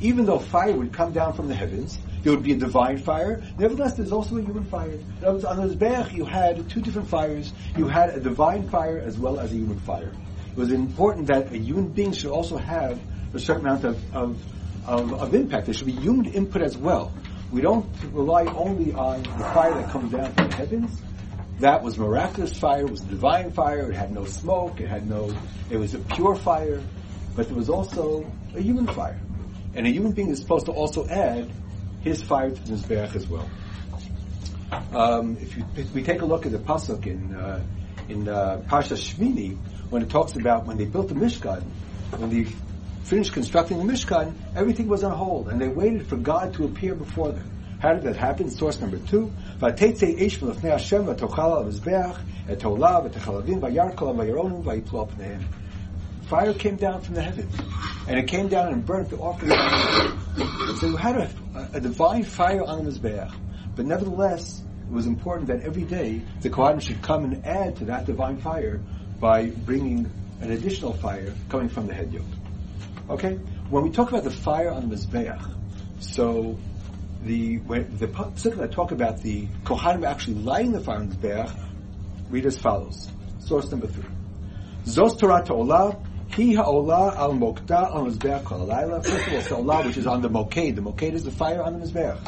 even 0.00 0.26
though 0.26 0.38
fire 0.38 0.72
would 0.76 0.92
come 0.92 1.12
down 1.12 1.32
from 1.32 1.48
the 1.48 1.54
heavens, 1.54 1.98
there 2.22 2.32
would 2.34 2.42
be 2.42 2.52
a 2.52 2.56
divine 2.56 2.98
fire. 2.98 3.42
Nevertheless, 3.58 3.94
there's 3.94 4.12
also 4.12 4.36
a 4.36 4.42
human 4.42 4.64
fire. 4.64 4.98
On 5.24 5.38
the 5.38 5.48
Mizbeach, 5.48 6.12
you 6.12 6.26
had 6.26 6.68
two 6.68 6.82
different 6.82 7.08
fires. 7.08 7.50
You 7.78 7.88
had 7.88 8.10
a 8.10 8.20
divine 8.20 8.68
fire 8.68 8.98
as 8.98 9.16
well 9.16 9.40
as 9.40 9.52
a 9.52 9.54
human 9.54 9.78
fire. 9.78 10.12
It 10.50 10.58
was 10.58 10.70
important 10.70 11.28
that 11.28 11.50
a 11.52 11.56
human 11.56 11.88
being 11.88 12.12
should 12.12 12.30
also 12.30 12.58
have 12.58 13.00
a 13.32 13.38
certain 13.38 13.64
amount 13.64 13.84
of, 13.84 14.14
of, 14.14 14.42
of, 14.86 15.14
of 15.14 15.34
impact. 15.34 15.64
There 15.64 15.74
should 15.74 15.86
be 15.86 15.92
human 15.92 16.26
input 16.26 16.60
as 16.60 16.76
well. 16.76 17.10
We 17.52 17.60
don't 17.60 17.86
rely 18.12 18.44
only 18.44 18.92
on 18.92 19.22
the 19.22 19.44
fire 19.54 19.74
that 19.74 19.90
comes 19.90 20.12
down 20.12 20.32
from 20.34 20.48
the 20.48 20.56
heavens, 20.56 21.00
that 21.60 21.82
was 21.82 21.96
miraculous 21.96 22.56
fire, 22.58 22.82
it 22.84 22.90
was 22.90 23.00
divine 23.00 23.50
fire, 23.52 23.90
it 23.90 23.94
had 23.94 24.12
no 24.12 24.24
smoke, 24.24 24.80
it 24.80 24.88
had 24.88 25.08
no, 25.08 25.32
it 25.70 25.76
was 25.76 25.94
a 25.94 25.98
pure 25.98 26.34
fire, 26.34 26.82
but 27.34 27.46
there 27.46 27.56
was 27.56 27.70
also 27.70 28.30
a 28.54 28.60
human 28.60 28.86
fire. 28.86 29.18
And 29.74 29.86
a 29.86 29.90
human 29.90 30.12
being 30.12 30.30
is 30.30 30.38
supposed 30.38 30.66
to 30.66 30.72
also 30.72 31.06
add 31.06 31.50
his 32.02 32.22
fire 32.22 32.50
to 32.50 32.62
the 32.62 32.72
Mizbeach 32.72 33.14
as 33.14 33.26
well. 33.26 33.48
Um, 34.92 35.36
if, 35.40 35.56
you, 35.56 35.64
if, 35.76 35.92
we 35.94 36.02
take 36.02 36.22
a 36.22 36.26
look 36.26 36.44
at 36.44 36.52
the 36.52 36.58
pasuk 36.58 37.06
in 37.06 37.34
uh, 37.34 37.62
in 38.08 38.28
uh, 38.28 38.62
Shmini, 38.68 39.56
when 39.90 40.02
it 40.02 40.10
talks 40.10 40.34
about 40.36 40.66
when 40.66 40.76
they 40.76 40.84
built 40.84 41.08
the 41.08 41.14
Mishkan, 41.14 41.62
when 42.16 42.30
they 42.30 42.50
finished 43.06 43.32
constructing 43.32 43.78
the 43.78 43.84
Mishkan, 43.84 44.34
everything 44.56 44.88
was 44.88 45.04
on 45.04 45.12
hold, 45.12 45.48
and 45.48 45.60
they 45.60 45.68
waited 45.68 46.08
for 46.08 46.16
God 46.16 46.52
to 46.54 46.64
appear 46.64 46.96
before 46.96 47.30
them. 47.30 47.48
How 47.78 47.92
did 47.92 48.02
that 48.02 48.16
happen? 48.16 48.50
Source 48.50 48.80
number 48.80 48.98
two. 48.98 49.30
Fire 49.60 49.72
came 56.54 56.76
down 56.76 57.00
from 57.02 57.14
the 57.14 57.22
heavens, 57.22 57.54
and 58.08 58.18
it 58.18 58.26
came 58.26 58.48
down 58.48 58.72
and 58.72 58.84
burnt 58.84 59.10
the 59.10 59.18
offering. 59.18 59.52
so 60.78 60.88
you 60.88 60.96
had 60.96 61.16
a, 61.16 61.30
a, 61.74 61.80
divine 61.80 62.24
fire 62.24 62.64
on 62.64 62.84
the 62.84 62.90
Mizbeach, 62.90 63.32
but 63.76 63.86
nevertheless, 63.86 64.60
it 64.88 64.92
was 64.92 65.06
important 65.06 65.46
that 65.46 65.60
every 65.60 65.84
day 65.84 66.22
the 66.40 66.50
Kohanim 66.50 66.80
should 66.80 67.02
come 67.02 67.24
and 67.24 67.46
add 67.46 67.76
to 67.76 67.84
that 67.84 68.06
divine 68.06 68.40
fire 68.40 68.80
by 69.20 69.46
bringing 69.46 70.10
an 70.40 70.50
additional 70.50 70.94
fire 70.94 71.32
coming 71.48 71.68
from 71.68 71.86
the 71.86 71.94
hedyot. 71.94 72.35
Okay? 73.10 73.34
When 73.70 73.82
we 73.82 73.90
talk 73.90 74.10
about 74.10 74.24
the 74.24 74.30
fire 74.30 74.70
on 74.70 74.88
the 74.88 74.96
Mizbeach, 74.96 75.54
so 76.00 76.58
the 77.22 77.58
when 77.58 77.96
the 77.96 78.06
pasuk 78.06 78.56
that 78.56 78.72
talk 78.72 78.92
about 78.92 79.20
the 79.22 79.46
kohanim 79.64 80.06
actually 80.06 80.36
lighting 80.36 80.72
the 80.72 80.80
fire 80.80 80.96
on 80.96 81.08
the 81.08 81.16
Mizbeach 81.16 81.52
read 82.30 82.46
as 82.46 82.56
follows. 82.58 83.10
Source 83.38 83.70
number 83.70 83.86
three. 83.86 84.04
Zos 84.84 85.18
Torah 85.18 85.42
Ta'olah, 85.44 86.00
Hi 86.30 86.54
Ha'olah 86.54 87.16
al 87.16 87.32
Mokta 87.32 87.94
al 87.94 88.06
Mizbeach 88.06 88.44
Kol 88.44 88.66
First 89.02 89.26
of 89.28 89.52
all, 89.52 89.64
Ta'olah, 89.64 89.86
which 89.86 89.96
is 89.96 90.06
on 90.06 90.22
the 90.22 90.28
Moked. 90.28 90.74
The 90.74 90.82
Moked 90.82 91.02
is 91.02 91.24
the 91.24 91.30
fire 91.30 91.62
on 91.62 91.78
the 91.78 91.86
Mizbeach. 91.86 92.18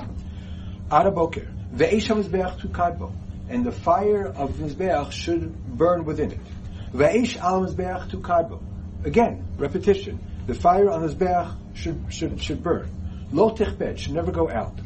Ada 0.91 1.11
Boker. 1.11 1.47
Ve'esh 1.75 2.09
HaMizbeach 2.09 2.61
Tukadbo. 2.61 3.13
And 3.51 3.65
the 3.65 3.73
fire 3.73 4.27
of 4.27 4.57
the 4.57 4.65
Mizbeach 4.65 5.13
should 5.13 5.77
burn 5.77 6.05
within 6.05 6.33
it. 6.33 6.41
Ve'esh 6.93 7.37
al 7.37 7.67
Mizbeach 7.67 8.11
Tukadbo. 8.11 8.61
Again, 9.05 9.47
repetition. 9.57 10.19
The 10.49 10.55
fire 10.55 10.89
on 10.89 11.07
the 11.07 11.15
Mizbeach 11.15 11.55
should, 11.75 12.07
should, 12.09 12.43
should 12.43 12.63
burn. 12.63 12.89
Lo 13.33 13.51
Tichbet, 13.51 13.99
should 13.99 14.15
never 14.15 14.33
go 14.33 14.49
out. 14.49 14.79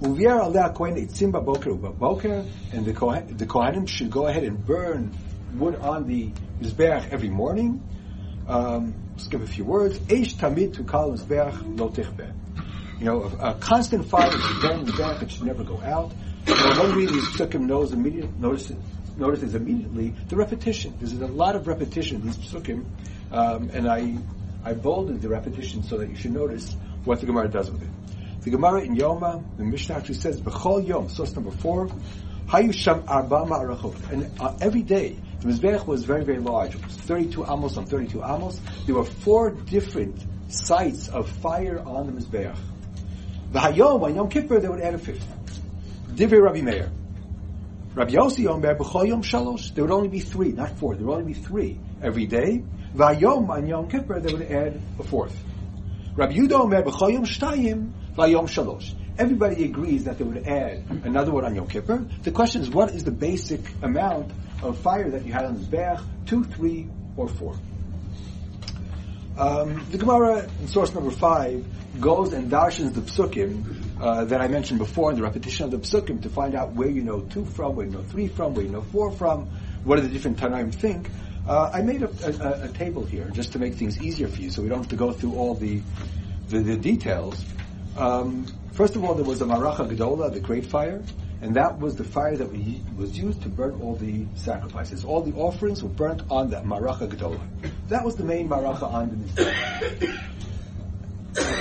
Uvier 0.00 0.38
aleh 0.40 0.72
kohen 0.72 0.94
itzim 0.94 1.32
baboker 1.32 1.76
ubaboker, 1.76 2.48
and 2.72 2.86
the 2.86 2.92
kohen, 2.92 3.36
the 3.36 3.44
kohanim 3.44 3.88
should 3.88 4.12
go 4.12 4.28
ahead 4.28 4.44
and 4.44 4.64
burn 4.64 5.12
wood 5.54 5.74
on 5.74 6.06
the 6.06 6.30
mizbeach 6.60 7.10
every 7.10 7.30
morning. 7.30 7.82
Um, 8.46 8.94
skip 9.16 9.42
a 9.42 9.46
few 9.48 9.64
words. 9.64 9.98
Eish 9.98 10.36
tamid 10.36 10.74
to 10.74 10.84
kal 10.84 11.10
mizbeach 11.10 11.76
lo 11.76 11.88
tichbe. 11.88 12.32
You 13.00 13.06
know, 13.06 13.22
a, 13.24 13.48
a, 13.48 13.54
constant 13.54 14.06
fire 14.06 14.30
should 14.30 14.62
burn 14.62 14.84
the 14.84 14.92
mizbeach; 14.92 15.22
it 15.22 15.30
should 15.32 15.46
never 15.46 15.64
go 15.64 15.80
out. 15.80 16.12
And 16.46 16.78
one 16.78 16.94
reading 16.94 17.16
psukim 17.16 17.62
knows 17.62 17.92
immediately 17.92 18.30
notices 18.38 18.76
notices 19.16 19.56
immediately 19.56 20.14
the 20.28 20.36
repetition. 20.36 20.94
There's 21.00 21.12
a 21.14 21.26
lot 21.26 21.56
of 21.56 21.66
repetition 21.66 22.20
in 22.20 22.26
these 22.26 22.36
psukim, 22.36 22.84
um, 23.32 23.70
and 23.70 23.88
I 23.88 24.16
I 24.68 24.74
bolded 24.74 25.22
the 25.22 25.30
repetition 25.30 25.82
so 25.82 25.96
that 25.96 26.10
you 26.10 26.14
should 26.14 26.32
notice 26.32 26.76
what 27.04 27.20
the 27.20 27.26
Gemara 27.26 27.48
does 27.48 27.70
with 27.70 27.80
it. 27.80 27.88
The 28.42 28.50
Gemara 28.50 28.82
in 28.82 28.96
Yoma, 28.96 29.42
the 29.56 29.64
Mishnah 29.64 29.94
actually 29.94 30.16
says, 30.16 30.42
B'chol 30.42 30.86
Yom, 30.86 31.08
source 31.08 31.34
number 31.34 31.50
four, 31.50 31.88
Hayu 32.48 32.74
Sham 32.74 33.02
Arba 33.08 33.46
Ma'arachot. 33.46 34.12
And 34.12 34.30
uh, 34.38 34.58
every 34.60 34.82
day, 34.82 35.18
the 35.40 35.48
Mizbech 35.48 35.86
was 35.86 36.04
very, 36.04 36.22
very 36.22 36.40
large. 36.40 36.74
It 36.74 36.84
was 36.84 36.94
32 36.96 37.46
amos 37.46 37.78
on 37.78 37.86
32 37.86 38.22
amos. 38.22 38.60
There 38.84 38.94
were 38.94 39.04
four 39.04 39.52
different 39.52 40.22
sites 40.52 41.08
of 41.08 41.30
fire 41.30 41.78
on 41.78 42.04
the 42.04 42.12
Mizbech. 42.12 42.54
V'hayom, 43.50 44.02
on 44.02 44.16
Yom 44.16 44.28
Kippur, 44.28 44.60
they 44.60 44.68
would 44.68 44.82
add 44.82 44.92
a 44.92 44.98
fifth. 44.98 45.26
Divrei 46.10 46.42
Rabbi 46.42 46.60
Meir. 46.60 46.92
Rabbi 47.94 48.12
Yossi 48.12 48.44
Yomer, 48.44 48.76
B'chol 48.76 49.08
Yom 49.08 49.22
Shalosh. 49.22 49.72
There 49.74 49.82
would 49.84 49.94
only 49.94 50.08
be 50.08 50.20
three, 50.20 50.52
not 50.52 50.78
four. 50.78 50.94
There 50.94 51.06
would 51.06 51.20
only 51.20 51.32
be 51.32 51.40
three 51.40 51.80
every 52.02 52.26
day. 52.26 52.62
V'hayom, 52.94 53.48
on 53.48 53.66
Yom 53.66 53.88
Kippur, 53.88 54.20
they 54.20 54.32
would 54.32 54.50
add 54.50 54.80
a 54.98 55.02
fourth. 55.02 55.36
Rabbi 56.16 56.34
Yudah 56.34 56.60
Omer, 56.60 56.82
B'chol 56.82 57.12
Yom 57.12 57.24
Shtayim, 57.24 57.92
Vayom 58.16 58.48
Shalosh. 58.48 58.94
Everybody 59.18 59.64
agrees 59.64 60.04
that 60.04 60.18
they 60.18 60.24
would 60.24 60.46
add 60.46 60.84
another 61.04 61.32
one 61.32 61.44
on 61.44 61.54
Yom 61.54 61.68
Kippur. 61.68 62.06
The 62.22 62.30
question 62.30 62.62
is, 62.62 62.70
what 62.70 62.90
is 62.90 63.04
the 63.04 63.10
basic 63.10 63.60
amount 63.82 64.32
of 64.62 64.78
fire 64.78 65.10
that 65.10 65.24
you 65.24 65.32
had 65.32 65.44
on 65.44 65.54
the 65.54 65.60
Zbeach? 65.60 66.04
Two, 66.26 66.44
three, 66.44 66.88
or 67.16 67.28
four? 67.28 67.56
Um, 69.36 69.86
the 69.92 69.98
Gemara 69.98 70.48
in 70.60 70.66
source 70.66 70.92
number 70.94 71.12
five 71.12 71.64
goes 72.00 72.32
and 72.32 72.50
darshans 72.50 72.94
the 72.94 73.02
psukim 73.02 74.00
uh, 74.00 74.24
that 74.24 74.40
I 74.40 74.48
mentioned 74.48 74.80
before 74.80 75.10
in 75.10 75.16
the 75.16 75.22
repetition 75.22 75.64
of 75.64 75.70
the 75.70 75.78
psukim 75.78 76.22
to 76.22 76.28
find 76.28 76.56
out 76.56 76.74
where 76.74 76.88
you 76.88 77.02
know 77.02 77.20
two 77.20 77.44
from, 77.44 77.76
where 77.76 77.86
you 77.86 77.92
know 77.92 78.02
three 78.02 78.26
from, 78.26 78.54
where 78.54 78.64
you 78.64 78.70
know 78.72 78.82
four 78.82 79.12
from, 79.12 79.46
what 79.84 79.96
do 79.96 80.02
the 80.02 80.08
different 80.08 80.38
Tanaim 80.38 80.74
think. 80.74 81.08
Uh, 81.48 81.70
I 81.72 81.80
made 81.80 82.02
a, 82.02 82.10
a, 82.26 82.64
a, 82.64 82.68
table 82.68 83.06
here 83.06 83.30
just 83.30 83.52
to 83.52 83.58
make 83.58 83.76
things 83.76 84.02
easier 84.02 84.28
for 84.28 84.38
you 84.38 84.50
so 84.50 84.60
we 84.60 84.68
don't 84.68 84.80
have 84.80 84.90
to 84.90 84.96
go 84.96 85.12
through 85.12 85.34
all 85.34 85.54
the, 85.54 85.80
the, 86.48 86.58
the 86.60 86.76
details. 86.76 87.42
Um, 87.96 88.46
first 88.72 88.96
of 88.96 89.04
all, 89.04 89.14
there 89.14 89.24
was 89.24 89.40
a 89.40 89.46
Maracha 89.46 89.88
Gedola, 89.88 90.30
the 90.30 90.40
great 90.40 90.66
fire, 90.66 91.02
and 91.40 91.56
that 91.56 91.78
was 91.78 91.96
the 91.96 92.04
fire 92.04 92.36
that 92.36 92.52
we, 92.52 92.82
was 92.98 93.16
used 93.16 93.40
to 93.44 93.48
burn 93.48 93.80
all 93.80 93.96
the 93.96 94.26
sacrifices. 94.34 95.06
All 95.06 95.22
the 95.22 95.32
offerings 95.38 95.82
were 95.82 95.88
burnt 95.88 96.22
on 96.30 96.50
that 96.50 96.64
Maracha 96.64 97.08
Gedola. 97.08 97.40
That 97.88 98.04
was 98.04 98.16
the 98.16 98.24
main 98.24 98.50
Maracha 98.50 98.82
on 98.82 99.30
the 99.34 100.18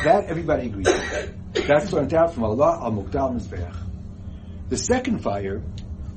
that 0.03 0.25
everybody 0.25 0.67
agrees 0.67 0.88
That's 1.53 1.91
burnt 1.91 2.13
out 2.13 2.34
from 2.34 2.44
Allah 2.44 2.79
al 2.84 2.91
Mukdal 2.91 3.39
Mizbeach. 3.39 3.75
The 4.70 4.77
second 4.77 5.20
fire 5.20 5.62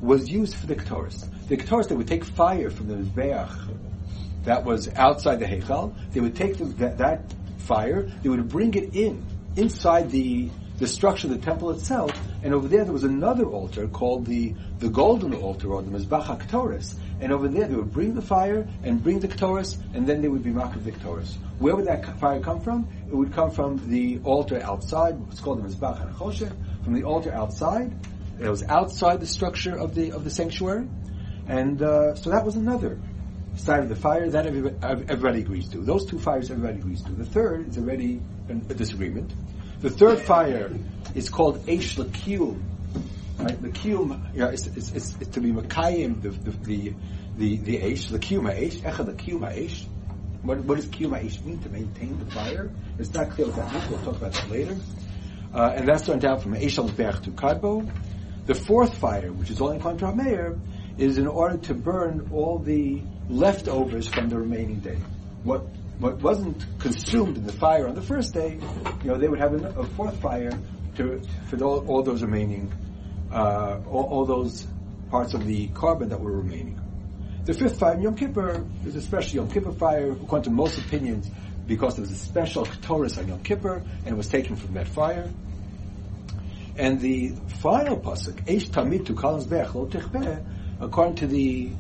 was 0.01 0.29
used 0.29 0.57
for 0.57 0.67
the 0.67 0.75
Ketores. 0.75 1.29
The 1.51 1.57
Ketores, 1.57 1.89
they 1.89 1.97
would 1.97 2.07
take 2.07 2.23
fire 2.23 2.71
from 2.71 2.87
the 2.87 2.95
Mizbeach 2.95 3.51
that 4.45 4.65
was 4.65 4.89
outside 4.95 5.41
the 5.41 5.47
Heichal. 5.47 5.93
They 6.13 6.21
would 6.21 6.37
take 6.37 6.59
the, 6.59 6.65
that, 6.65 6.99
that 6.99 7.35
fire, 7.59 8.09
they 8.23 8.29
would 8.29 8.49
bring 8.49 8.73
it 8.75 8.95
in 8.95 9.27
inside 9.57 10.13
the 10.13 10.49
the 10.79 10.87
structure 10.87 11.27
of 11.27 11.35
the 11.35 11.45
temple 11.45 11.71
itself, 11.73 12.11
and 12.43 12.55
over 12.55 12.67
there 12.67 12.85
there 12.85 12.93
was 12.93 13.05
another 13.05 13.45
altar 13.45 13.87
called 13.89 14.25
the, 14.25 14.55
the 14.79 14.89
golden 14.89 15.35
altar 15.35 15.71
or 15.71 15.83
the 15.83 15.91
Mizbach 15.91 16.25
HaKtoris. 16.25 16.95
And 17.21 17.33
over 17.33 17.49
there 17.49 17.67
they 17.67 17.75
would 17.75 17.93
bring 17.93 18.15
the 18.15 18.23
fire 18.23 18.67
and 18.83 19.03
bring 19.03 19.21
the 19.21 19.29
Ktoris, 19.29 19.77
and 19.93 20.07
then 20.07 20.23
they 20.23 20.29
would 20.29 20.43
be 20.43 20.51
Makar 20.51 20.79
the 20.79 20.93
Ktoris. 20.93 21.37
Where 21.59 21.77
would 21.77 21.85
that 21.85 22.19
fire 22.19 22.41
come 22.41 22.63
from? 22.63 22.89
It 23.09 23.15
would 23.15 23.35
come 23.35 23.51
from 23.51 23.91
the 23.91 24.21
altar 24.25 24.59
outside, 24.63 25.21
it's 25.31 25.41
called 25.41 25.63
the 25.63 25.69
Mizbach 25.69 26.01
HaNachoshet, 26.01 26.53
from 26.83 26.95
the 26.95 27.03
altar 27.03 27.35
outside. 27.35 27.93
It 28.41 28.49
was 28.49 28.63
outside 28.63 29.21
the 29.21 29.27
structure 29.27 29.77
of 29.77 29.95
the 29.95 30.13
of 30.13 30.25
the 30.25 30.31
sanctuary. 30.31 30.89
And 31.51 31.83
uh, 31.83 32.15
so 32.15 32.31
that 32.31 32.45
was 32.45 32.55
another 32.55 33.01
side 33.57 33.81
of 33.81 33.89
the 33.89 33.97
fire 33.97 34.31
that 34.31 34.47
everybody, 34.47 34.77
everybody, 34.83 35.41
agrees 35.41 35.69
to. 35.71 35.79
Those 35.79 36.07
two 36.07 36.21
fires 36.21 36.49
everybody 36.49 36.79
agrees 36.79 37.03
to. 37.03 37.13
The 37.13 37.25
third 37.25 37.71
is 37.71 37.77
already 37.77 38.23
a 38.49 38.55
disagreement. 38.75 39.33
The 39.81 39.91
third 39.91 40.21
fire 40.21 40.71
is 41.17 41.29
called 41.29 41.67
Eish 41.67 41.97
Lakium. 41.97 42.63
Right? 43.37 43.59
Yeah, 44.33 44.51
it's, 44.51 44.63
to 44.63 45.41
be 45.41 45.51
Makayim, 45.51 46.23
the, 46.23 46.29
the, 46.29 46.51
the, 46.53 46.95
the, 47.37 47.57
the 47.57 47.79
Eish, 47.79 48.11
Eish, 48.13 48.81
Echad 48.83 49.13
Lakium 49.13 49.41
Eish. 49.41 49.87
What, 50.43 50.61
what 50.61 50.77
does 50.77 50.87
kiyum 50.87 51.11
ha'esh 51.11 51.41
mean 51.41 51.59
to 51.59 51.69
maintain 51.69 52.19
the 52.19 52.31
fire? 52.31 52.71
It's 52.99 53.13
not 53.13 53.31
clear 53.31 53.49
what 53.49 53.57
that 53.57 53.73
means. 53.73 53.89
We'll 53.89 54.03
talk 54.05 54.17
about 54.17 54.33
that 54.35 54.51
later. 54.51 54.77
Uh, 55.53 55.73
and 55.75 55.89
that's 55.89 56.07
turned 56.07 56.25
out 56.25 56.43
from 56.43 56.55
Eish 56.55 56.79
al 56.79 56.89
to 56.89 57.31
Kadbo. 57.33 57.91
The 58.47 58.55
fourth 58.55 58.97
fire, 58.97 59.33
which 59.33 59.51
is 59.51 59.61
only 59.61 59.81
Kontra 59.81 60.15
Meir, 60.15 60.59
is 61.01 61.17
in 61.17 61.27
order 61.27 61.57
to 61.57 61.75
burn 61.75 62.29
all 62.31 62.59
the 62.59 63.01
leftovers 63.29 64.07
from 64.07 64.29
the 64.29 64.39
remaining 64.39 64.81
day. 64.81 64.99
What 65.45 65.63
what 65.99 66.21
wasn't 66.23 66.65
consumed 66.79 67.37
in 67.37 67.47
the 67.47 67.53
fire 67.53 67.89
on 67.89 67.95
the 67.95 68.03
first 68.03 68.33
day, 68.33 68.59
you 69.03 69.11
know, 69.11 69.19
they 69.19 69.29
would 69.29 69.39
have 69.39 69.53
a, 69.53 69.85
fourth 69.85 70.19
fire 70.21 70.53
to 70.97 71.21
for 71.49 71.63
all, 71.63 71.87
all 71.89 72.03
those 72.03 72.23
remaining, 72.23 72.73
uh, 73.31 73.81
all, 73.87 74.05
all, 74.05 74.25
those 74.25 74.67
parts 75.11 75.35
of 75.35 75.45
the 75.45 75.69
korban 75.69 76.09
that 76.09 76.19
were 76.19 76.33
remaining. 76.33 76.81
The 77.45 77.53
fifth 77.53 77.79
fire 77.79 77.95
in 77.95 78.03
Yom 78.03 78.17
Kippur 78.17 78.65
is 78.87 78.97
a 78.97 79.03
special 79.03 79.37
Yom 79.37 79.51
Kippur 79.51 79.73
fire, 79.73 80.13
according 80.13 80.45
to 80.45 80.51
most 80.51 80.79
opinions, 80.79 81.31
because 81.67 81.97
there 81.97 82.03
was 82.03 82.13
a 82.13 82.17
special 82.17 82.65
Torah 82.65 83.11
on 83.19 83.29
Yom 83.29 83.43
Kippur, 83.43 83.77
and 83.77 84.09
it 84.09 84.17
was 84.17 84.29
taken 84.29 84.57
from 84.57 84.75
that 84.75 84.89
fire. 84.89 85.31
And 86.79 86.99
the 86.99 87.35
final 87.61 87.99
pasuk, 87.99 88.47
Eish 88.47 88.69
Tamid 88.71 89.05
to 89.07 89.15
Kalas 89.15 89.51
Lo 89.75 89.87
Tichbeh, 89.87 90.43
according 90.81 91.17
to 91.17 91.27
the 91.27 91.71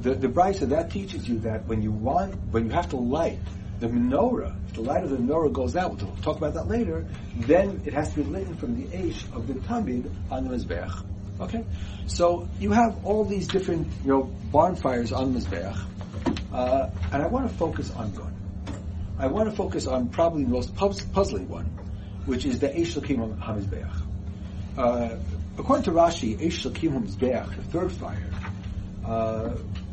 the, 0.00 0.14
the 0.14 0.28
Brisa, 0.28 0.68
that 0.70 0.90
teaches 0.90 1.28
you 1.28 1.40
that 1.40 1.66
when 1.66 1.82
you 1.82 1.92
want, 1.92 2.34
when 2.52 2.64
you 2.64 2.70
have 2.70 2.88
to 2.90 2.96
light 2.96 3.38
the 3.80 3.86
menorah, 3.86 4.54
if 4.68 4.74
the 4.74 4.80
light 4.82 5.04
of 5.04 5.10
the 5.10 5.16
menorah 5.16 5.52
goes 5.52 5.76
out, 5.76 5.90
we'll 5.96 6.16
talk 6.22 6.38
about 6.38 6.54
that 6.54 6.68
later, 6.68 7.06
then 7.36 7.82
it 7.84 7.92
has 7.92 8.10
to 8.14 8.22
be 8.22 8.24
lit 8.24 8.46
from 8.56 8.80
the 8.80 8.96
Eish 8.96 9.24
of 9.34 9.46
the 9.46 9.54
Tamid 9.54 10.10
on 10.30 10.48
the 10.48 10.56
Mizbeach. 10.56 11.04
Okay? 11.40 11.64
So 12.06 12.48
you 12.58 12.72
have 12.72 13.04
all 13.04 13.24
these 13.24 13.46
different, 13.46 13.88
you 14.04 14.10
know, 14.10 14.22
bonfires 14.50 15.12
on 15.12 15.34
the 15.34 15.40
Mizbeach, 15.40 15.78
uh, 16.52 16.90
and 17.12 17.22
I 17.22 17.26
want 17.26 17.50
to 17.50 17.54
focus 17.54 17.90
on 17.90 18.14
one. 18.14 18.34
I 19.18 19.26
want 19.26 19.50
to 19.50 19.54
focus 19.54 19.86
on 19.86 20.08
probably 20.08 20.44
the 20.44 20.50
most 20.50 20.74
puzzling 20.74 21.48
one, 21.48 21.66
which 22.24 22.46
is 22.46 22.58
the 22.58 22.68
Eish 22.68 22.98
Lakim 22.98 23.36
HaMizbeach. 23.38 24.02
Uh, 24.78 25.16
according 25.58 25.84
to 25.84 25.90
Rashi, 25.90 26.38
Eish 26.38 26.70
Lakim 26.70 26.98
HaMizbeach, 26.98 27.56
the 27.56 27.62
third 27.64 27.92
fire, 27.92 28.30
uh, 29.06 29.50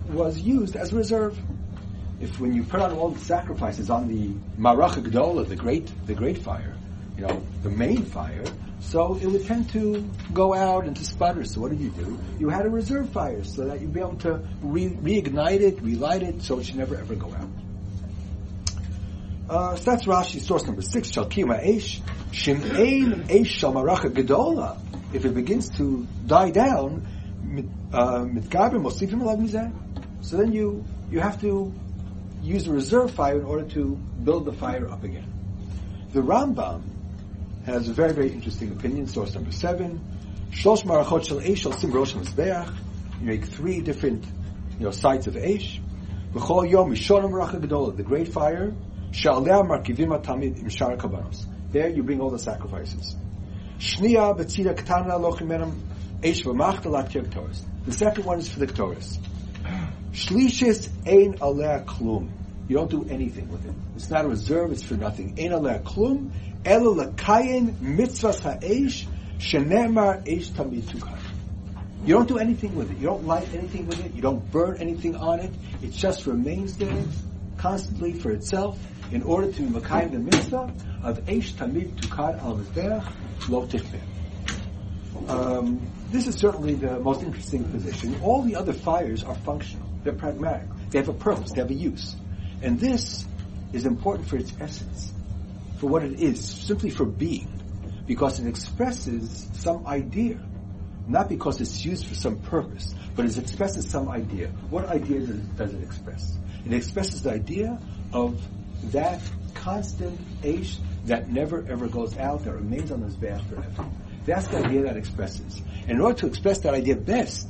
was 0.09 0.39
used 0.39 0.75
as 0.75 0.93
a 0.93 0.95
reserve 0.95 1.37
if 2.19 2.39
when 2.39 2.53
you 2.53 2.63
put 2.63 2.79
on 2.79 2.93
all 2.93 3.09
the 3.09 3.19
sacrifices 3.19 3.89
on 3.89 4.07
the 4.07 4.29
Marach 4.59 4.95
Gdola, 4.95 5.47
the 5.47 5.55
great, 5.55 5.91
the 6.07 6.15
great 6.15 6.39
fire, 6.39 6.75
you 7.15 7.27
know, 7.27 7.43
the 7.61 7.69
main 7.69 8.05
fire, 8.05 8.43
so 8.79 9.15
it 9.15 9.25
would 9.25 9.45
tend 9.45 9.69
to 9.71 10.07
go 10.33 10.53
out 10.53 10.85
and 10.85 10.95
to 10.95 11.05
sputter. 11.05 11.43
So 11.43 11.61
what 11.61 11.71
did 11.71 11.79
you 11.79 11.89
do? 11.91 12.19
You 12.39 12.49
had 12.49 12.65
a 12.65 12.69
reserve 12.69 13.09
fire 13.09 13.43
so 13.43 13.65
that 13.65 13.81
you'd 13.81 13.93
be 13.93 13.99
able 13.99 14.17
to 14.17 14.47
re- 14.61 14.89
reignite 14.89 15.61
it, 15.61 15.81
relight 15.81 16.23
it, 16.23 16.41
so 16.41 16.59
it 16.59 16.65
should 16.65 16.77
never 16.77 16.95
ever 16.95 17.15
go 17.15 17.33
out. 17.33 17.49
Uh, 19.49 19.75
so 19.75 19.91
that's 19.91 20.05
Rashi 20.05 20.41
source 20.41 20.65
number 20.65 20.81
six. 20.81 21.09
Shalkima 21.11 21.63
Eish 21.65 22.01
Shim'ein 22.31 23.27
Eish 23.27 23.47
Shal 23.47 23.73
Marach 23.73 24.01
Gdola. 24.11 24.79
If 25.13 25.23
it 25.23 25.33
begins 25.33 25.69
to 25.77 26.05
die 26.25 26.51
down, 26.51 27.07
mitgabim 27.91 28.83
mosifim 28.83 29.21
alav 29.21 29.73
So 30.21 30.37
then 30.37 30.51
you 30.51 30.85
you 31.09 31.19
have 31.19 31.39
to 31.41 31.73
use 32.41 32.67
a 32.67 32.71
reserve 32.71 33.11
fire 33.11 33.39
in 33.39 33.45
order 33.45 33.67
to 33.69 33.95
build 34.23 34.45
the 34.45 34.53
fire 34.53 34.89
up 34.89 35.03
again. 35.03 35.33
The 36.11 36.21
Rambam 36.21 36.81
has 37.65 37.89
a 37.89 37.93
very, 37.93 38.13
very 38.13 38.31
interesting 38.31 38.71
opinion, 38.71 39.07
source 39.07 39.33
number 39.35 39.51
seven. 39.51 39.99
Shosh 40.51 40.83
marachot 40.83 41.25
shel 41.25 41.39
eish 41.39 41.57
shel 41.57 41.73
sim 41.73 41.91
rosh 41.91 42.13
mizbeach. 42.13 42.73
You 43.19 43.25
make 43.25 43.45
three 43.45 43.81
different, 43.81 44.25
you 44.79 44.85
know, 44.85 44.91
sites 44.91 45.27
of 45.27 45.35
eish. 45.35 45.81
V'chol 46.33 46.69
yom 46.69 46.91
mishonim 46.91 47.31
maracha 47.31 47.59
gedola, 47.59 47.95
the 47.95 48.03
great 48.03 48.29
fire. 48.29 48.73
Shalea 49.11 49.67
markivim 49.67 50.23
tamid 50.23 50.61
im 50.61 50.69
shar 50.69 50.95
kabanos. 50.95 51.45
There 51.71 51.89
you 51.89 52.03
bring 52.03 52.21
all 52.21 52.29
the 52.29 52.39
sacrifices. 52.39 53.15
Shnia 53.79 54.37
betzira 54.37 54.73
ketana 54.73 55.19
lochimenam 55.19 55.77
eish 56.21 56.43
v'machtalat 56.43 57.11
The 57.87 57.93
second 57.93 58.25
one 58.25 58.39
is 58.39 58.49
for 58.49 58.59
the 58.59 58.67
Ktoris. 58.67 59.17
Shlishis 60.11 60.89
ein 61.07 61.35
aleh 61.35 61.85
klum. 61.85 62.29
You 62.67 62.75
don't 62.75 62.91
do 62.91 63.05
anything 63.09 63.47
with 63.47 63.65
it. 63.65 63.73
It's 63.95 64.09
not 64.09 64.25
a 64.25 64.27
reserve, 64.27 64.73
it's 64.73 64.83
for 64.83 64.95
nothing. 64.95 65.39
Ein 65.39 65.51
aleh 65.51 65.81
klum, 65.83 66.31
elo 66.65 66.93
lekayin 66.93 67.75
mitzvahs 67.75 68.41
ha'esh, 68.41 69.07
shenemar 69.39 70.25
eish 70.27 70.49
tamid 70.49 70.81
tukar. 70.81 71.17
You 72.05 72.15
don't 72.15 72.27
do 72.27 72.37
anything 72.37 72.75
with 72.75 72.91
it. 72.91 72.97
You 72.97 73.07
don't 73.07 73.25
light 73.25 73.47
anything 73.53 73.87
with 73.87 74.05
it. 74.05 74.13
You 74.13 74.21
don't 74.21 74.51
burn 74.51 74.81
anything 74.81 75.15
on 75.15 75.39
it. 75.39 75.53
It 75.81 75.93
just 75.93 76.25
remains 76.27 76.75
there 76.75 77.05
constantly 77.55 78.11
for 78.11 78.31
itself 78.31 78.77
in 79.13 79.23
order 79.23 79.49
to 79.49 79.61
makayim 79.61 80.11
the 80.11 80.19
mitzvah 80.19 80.73
of 81.03 81.23
eish 81.23 81.53
tamid 81.53 81.95
tukar 82.01 82.37
al 82.43 82.57
mizbeach 82.57 83.47
lo 83.47 83.65
tichbeh. 83.65 84.01
Um, 85.29 85.89
this 86.11 86.27
is 86.27 86.35
certainly 86.35 86.75
the 86.75 86.99
most 86.99 87.21
interesting 87.21 87.63
position. 87.65 88.19
All 88.21 88.41
the 88.41 88.55
other 88.55 88.73
fires 88.73 89.23
are 89.23 89.35
functional. 89.35 89.87
They're 90.03 90.13
pragmatic. 90.13 90.69
They 90.89 90.99
have 90.99 91.09
a 91.09 91.13
purpose. 91.13 91.51
They 91.51 91.61
have 91.61 91.69
a 91.69 91.73
use. 91.73 92.15
And 92.61 92.79
this 92.79 93.25
is 93.73 93.85
important 93.85 94.27
for 94.27 94.37
its 94.37 94.53
essence, 94.59 95.11
for 95.79 95.87
what 95.87 96.03
it 96.03 96.19
is, 96.19 96.43
simply 96.43 96.89
for 96.89 97.05
being, 97.05 97.47
because 98.07 98.39
it 98.39 98.47
expresses 98.47 99.47
some 99.53 99.85
idea, 99.85 100.39
not 101.07 101.29
because 101.29 101.59
it's 101.59 101.83
used 101.85 102.07
for 102.07 102.15
some 102.15 102.39
purpose, 102.39 102.93
but 103.15 103.25
it 103.25 103.37
expresses 103.37 103.89
some 103.89 104.09
idea. 104.09 104.47
What 104.69 104.85
idea 104.85 105.19
does 105.19 105.29
it, 105.29 105.55
does 105.57 105.73
it 105.73 105.83
express? 105.83 106.37
It 106.65 106.73
expresses 106.73 107.21
the 107.23 107.31
idea 107.31 107.79
of 108.13 108.41
that 108.91 109.21
constant 109.53 110.19
that 111.07 111.29
never 111.29 111.65
ever 111.69 111.87
goes 111.87 112.17
out, 112.17 112.45
that 112.45 112.53
remains 112.53 112.91
on 112.91 113.01
this 113.01 113.15
bath 113.15 113.47
forever. 113.49 113.85
That's 114.25 114.47
the 114.47 114.57
idea 114.57 114.83
that 114.83 114.97
expresses. 114.97 115.61
And 115.83 115.91
in 115.91 116.01
order 116.01 116.19
to 116.19 116.27
express 116.27 116.59
that 116.59 116.73
idea 116.73 116.95
best, 116.95 117.49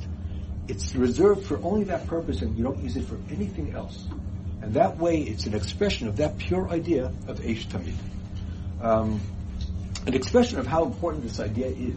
it's 0.68 0.94
reserved 0.94 1.46
for 1.46 1.58
only 1.62 1.84
that 1.84 2.06
purpose 2.06 2.42
and 2.42 2.56
you 2.56 2.62
don't 2.62 2.82
use 2.82 2.96
it 2.96 3.04
for 3.04 3.18
anything 3.30 3.74
else. 3.74 4.06
And 4.62 4.74
that 4.74 4.98
way, 4.98 5.20
it's 5.20 5.46
an 5.46 5.54
expression 5.54 6.08
of 6.08 6.16
that 6.18 6.38
pure 6.38 6.68
idea 6.68 7.06
of 7.26 7.40
Eish 7.40 7.66
Tamid. 7.66 7.94
Um, 8.80 9.20
an 10.06 10.14
expression 10.14 10.58
of 10.58 10.66
how 10.66 10.84
important 10.84 11.24
this 11.24 11.40
idea 11.40 11.66
is. 11.66 11.96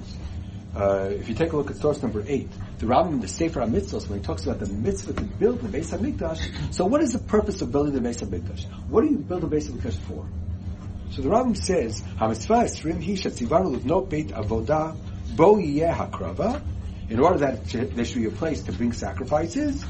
Uh, 0.76 1.10
if 1.12 1.28
you 1.28 1.36
take 1.36 1.52
a 1.52 1.58
look 1.58 1.70
at 1.70 1.78
source 1.78 2.02
number 2.02 2.24
eight, 2.28 2.50
the 2.80 2.86
Rambam 2.86 3.14
in 3.14 3.20
the 3.20 3.28
Sefer 3.28 3.60
HaMitzvos, 3.60 4.08
when 4.08 4.20
he 4.20 4.26
talks 4.26 4.46
about 4.46 4.60
the 4.60 4.68
mitzvah 4.68 5.14
to 5.14 5.22
build 5.22 5.60
the 5.60 5.68
base 5.68 5.92
Beis 5.92 6.16
HaMikdash, 6.16 6.74
so 6.74 6.86
what 6.86 7.02
is 7.02 7.12
the 7.12 7.20
purpose 7.20 7.62
of 7.62 7.72
building 7.72 7.94
the 7.94 8.02
base 8.02 8.22
Beis 8.22 8.42
HaMikdash? 8.42 8.66
What 8.88 9.02
do 9.02 9.10
you 9.10 9.18
build 9.18 9.42
the 9.42 9.48
Beis 9.48 9.70
HaMikdash 9.70 9.98
for? 10.08 10.26
So 11.12 11.22
the 11.22 11.30
Rambam 11.30 11.58
says, 11.58 12.02
HaMitzvah 12.02 12.64
Esrim 12.64 13.04
Hi 13.04 13.12
Shetzivanu 13.12 13.76
Livnot 13.78 14.10
Beit 14.10 14.30
Avodah 14.30 14.96
Bo 15.36 15.56
HaKrava 15.56 16.62
in 17.10 17.20
order 17.20 17.40
that 17.40 17.66
there 17.66 18.06
should 18.06 18.22
be 18.22 18.28
a 18.28 18.32
place 18.32 18.62
to 18.64 18.72
bring 18.72 18.94
sacrifices. 18.94 19.84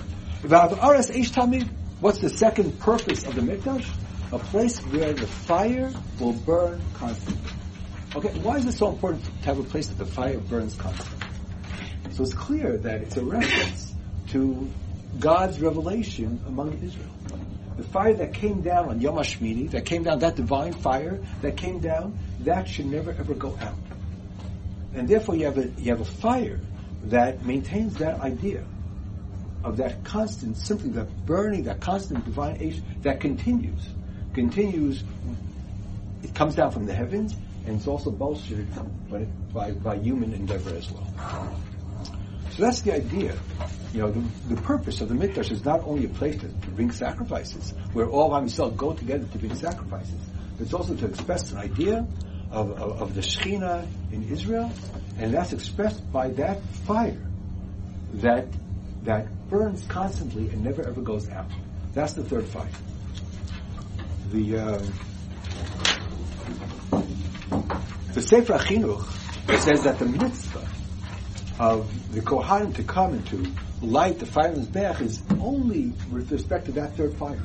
What's 0.43 0.57
the 2.19 2.33
second 2.35 2.79
purpose 2.79 3.23
of 3.27 3.35
the 3.35 3.41
mikdash? 3.41 3.87
A 4.31 4.39
place 4.39 4.79
where 4.79 5.13
the 5.13 5.27
fire 5.27 5.93
will 6.19 6.33
burn 6.33 6.81
constantly. 6.95 7.51
Okay, 8.15 8.39
why 8.39 8.57
is 8.57 8.65
it 8.65 8.71
so 8.71 8.89
important 8.89 9.23
to 9.23 9.31
have 9.45 9.59
a 9.59 9.63
place 9.63 9.89
that 9.89 9.99
the 9.99 10.07
fire 10.07 10.39
burns 10.39 10.75
constantly? 10.75 11.27
So 12.13 12.23
it's 12.23 12.33
clear 12.33 12.77
that 12.77 13.01
it's 13.01 13.17
a 13.17 13.23
reference 13.23 13.93
to 14.29 14.67
God's 15.19 15.61
revelation 15.61 16.41
among 16.47 16.73
Israel. 16.81 17.11
The 17.77 17.83
fire 17.83 18.13
that 18.13 18.33
came 18.33 18.61
down 18.61 18.89
on 18.89 19.01
Yom 19.01 19.15
HaShmini, 19.15 19.71
that 19.71 19.85
came 19.85 20.03
down, 20.03 20.19
that 20.19 20.35
divine 20.35 20.73
fire 20.73 21.19
that 21.41 21.57
came 21.57 21.79
down, 21.79 22.17
that 22.41 22.67
should 22.67 22.85
never 22.85 23.11
ever 23.11 23.33
go 23.33 23.57
out. 23.61 23.77
And 24.93 25.07
therefore 25.07 25.35
you 25.35 25.45
have 25.45 25.57
a, 25.57 25.67
you 25.77 25.91
have 25.91 26.01
a 26.01 26.05
fire 26.05 26.59
that 27.03 27.45
maintains 27.45 27.95
that 27.97 28.19
idea 28.19 28.63
of 29.63 29.77
that 29.77 30.03
constant, 30.03 30.57
simply 30.57 30.89
that 30.91 31.25
burning, 31.25 31.63
that 31.63 31.79
constant 31.79 32.25
divine 32.25 32.57
age 32.59 32.81
that 33.03 33.19
continues, 33.19 33.87
continues. 34.33 35.03
It 36.23 36.35
comes 36.35 36.55
down 36.55 36.71
from 36.71 36.85
the 36.85 36.93
heavens, 36.93 37.35
and 37.65 37.77
it's 37.77 37.87
also 37.87 38.11
bolstered 38.11 38.67
by, 39.09 39.25
by, 39.53 39.71
by 39.71 39.95
human 39.97 40.33
endeavor 40.33 40.75
as 40.75 40.91
well. 40.91 41.07
So 42.51 42.63
that's 42.63 42.81
the 42.81 42.93
idea. 42.93 43.37
You 43.93 44.01
know, 44.01 44.11
the, 44.11 44.55
the 44.55 44.61
purpose 44.61 45.01
of 45.01 45.09
the 45.09 45.15
mikdash 45.15 45.51
is 45.51 45.63
not 45.63 45.81
only 45.85 46.05
a 46.05 46.09
place 46.09 46.35
to, 46.35 46.47
to 46.47 46.69
bring 46.71 46.91
sacrifices, 46.91 47.73
where 47.93 48.07
all 48.07 48.29
by 48.29 48.39
himself 48.39 48.77
go 48.77 48.93
together 48.93 49.25
to 49.25 49.37
bring 49.37 49.55
sacrifices, 49.55 50.19
it's 50.59 50.73
also 50.73 50.95
to 50.95 51.05
express 51.05 51.51
an 51.51 51.57
idea 51.57 52.05
of, 52.51 52.71
of, 52.71 53.01
of 53.01 53.15
the 53.15 53.21
Shekhinah 53.21 53.87
in 54.11 54.29
Israel, 54.29 54.71
and 55.17 55.33
that's 55.33 55.53
expressed 55.53 56.11
by 56.11 56.29
that 56.31 56.61
fire 56.85 57.21
that 58.15 58.47
that 59.03 59.49
burns 59.49 59.85
constantly 59.85 60.49
and 60.49 60.63
never 60.63 60.85
ever 60.85 61.01
goes 61.01 61.29
out. 61.29 61.47
That's 61.93 62.13
the 62.13 62.23
third 62.23 62.45
fire. 62.45 62.69
The 64.31 64.57
um, 64.59 64.93
the 68.13 68.21
Sefer 68.21 68.53
Chinuch 68.53 69.05
says 69.59 69.83
that 69.83 69.99
the 69.99 70.05
mitzvah 70.05 70.70
of 71.61 72.11
the 72.11 72.21
Kohanim 72.21 72.73
to 72.73 72.83
come 72.83 73.13
and 73.13 73.27
to 73.27 73.45
light 73.83 74.17
the 74.17 74.25
fire 74.25 74.51
in 74.51 74.65
his 74.65 74.75
is 74.99 75.21
only 75.39 75.93
with 76.11 76.31
respect 76.31 76.65
to 76.65 76.71
that 76.71 76.97
third 76.97 77.13
fire. 77.13 77.39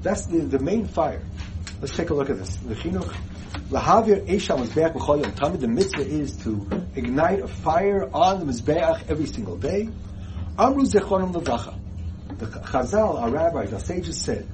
That's 0.00 0.24
the, 0.24 0.38
the 0.38 0.58
main 0.58 0.86
fire. 0.86 1.20
Let's 1.82 1.94
take 1.94 2.08
a 2.08 2.14
look 2.14 2.30
at 2.30 2.38
this. 2.38 2.56
The 2.56 2.74
chinuch, 2.74 3.14
lahavir 3.68 4.26
esha 4.26 4.56
mizbeach 4.58 4.94
b'chol 4.94 5.22
yom 5.22 5.32
tamid. 5.32 5.60
The 5.60 5.68
mitzvah 5.68 6.06
is 6.06 6.38
to 6.44 6.66
ignite 6.96 7.40
a 7.40 7.48
fire 7.48 8.08
on 8.14 8.40
the 8.40 8.50
mizbeach 8.50 9.10
every 9.10 9.26
single 9.26 9.58
day. 9.58 9.90
Amru 10.58 10.84
zechonim 10.84 11.34
levacha. 11.34 11.78
The 12.38 12.46
Chazal, 12.46 13.20
our 13.20 13.30
rabbis, 13.30 13.74
our 13.74 13.80
sages 13.80 14.18
said, 14.18 14.48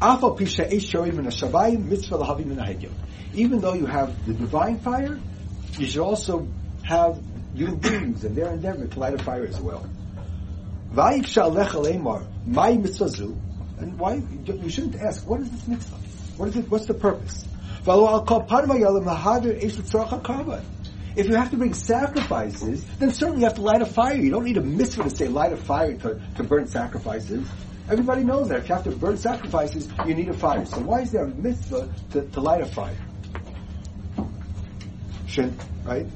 Afal 0.00 0.38
pisha 0.38 0.70
eish 0.70 0.92
shorim 0.92 1.14
min 1.14 1.24
hashabayim 1.24 1.86
mitzvah 1.86 2.18
lahavim 2.18 2.46
min 2.46 2.90
Even 3.34 3.60
though 3.60 3.74
you 3.74 3.86
have 3.86 4.26
the 4.26 4.34
divine 4.34 4.78
fire, 4.78 5.18
you 5.76 5.86
should 5.86 6.02
also 6.02 6.46
have 6.84 7.20
human 7.58 7.76
beings 7.76 8.24
and 8.24 8.36
their 8.36 8.50
endeavor 8.50 8.86
to 8.86 8.98
light 8.98 9.14
a 9.14 9.18
fire 9.18 9.44
as 9.44 9.60
well. 9.60 9.84
My 12.46 12.72
mitzvah 12.72 13.34
and 13.80 13.98
why, 13.98 14.22
you 14.46 14.70
shouldn't 14.70 14.96
ask, 14.96 15.26
what 15.26 15.40
is 15.40 15.50
this 15.50 15.68
mitzvah? 15.68 15.96
What 16.36 16.48
is 16.48 16.56
it, 16.56 16.70
what's 16.70 16.86
the 16.86 16.94
purpose? 16.94 17.44
If 21.16 21.26
you 21.26 21.34
have 21.34 21.50
to 21.50 21.56
bring 21.56 21.74
sacrifices, 21.74 22.84
then 22.98 23.10
certainly 23.10 23.40
you 23.40 23.46
have 23.46 23.54
to 23.54 23.62
light 23.62 23.82
a 23.82 23.86
fire. 23.86 24.14
You 24.14 24.30
don't 24.30 24.44
need 24.44 24.56
a 24.56 24.62
mitzvah 24.62 25.04
to 25.04 25.10
say 25.10 25.26
light 25.28 25.52
a 25.52 25.56
fire 25.56 25.96
to, 25.96 26.20
to 26.36 26.44
burn 26.44 26.66
sacrifices. 26.66 27.48
Everybody 27.90 28.22
knows 28.22 28.48
that. 28.48 28.60
If 28.60 28.68
you 28.68 28.74
have 28.74 28.84
to 28.84 28.90
burn 28.90 29.16
sacrifices, 29.16 29.88
you 30.06 30.14
need 30.14 30.28
a 30.28 30.34
fire. 30.34 30.64
So 30.66 30.80
why 30.80 31.00
is 31.00 31.10
there 31.10 31.24
a 31.24 31.28
mitzvah 31.28 31.92
to, 32.12 32.22
to 32.22 32.40
light 32.40 32.60
a 32.60 32.66
fire? 32.66 32.96
Shin, 35.26 35.56
right? 35.84 36.06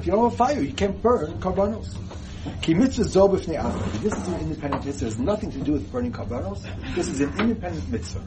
If 0.00 0.06
you 0.06 0.12
don't 0.12 0.24
have 0.24 0.32
a 0.32 0.36
fire, 0.36 0.60
you 0.60 0.72
can't 0.72 1.00
burn 1.00 1.38
karbanos. 1.38 1.94
This 4.02 4.12
is 4.12 4.26
an 4.26 4.40
independent 4.40 4.84
mitzvah. 4.84 5.06
It 5.06 5.10
has 5.10 5.18
nothing 5.20 5.52
to 5.52 5.60
do 5.60 5.72
with 5.74 5.92
burning 5.92 6.10
karbanos. 6.10 6.66
This 6.96 7.06
is 7.06 7.20
an 7.20 7.38
independent 7.38 7.88
mitzvah. 7.88 8.20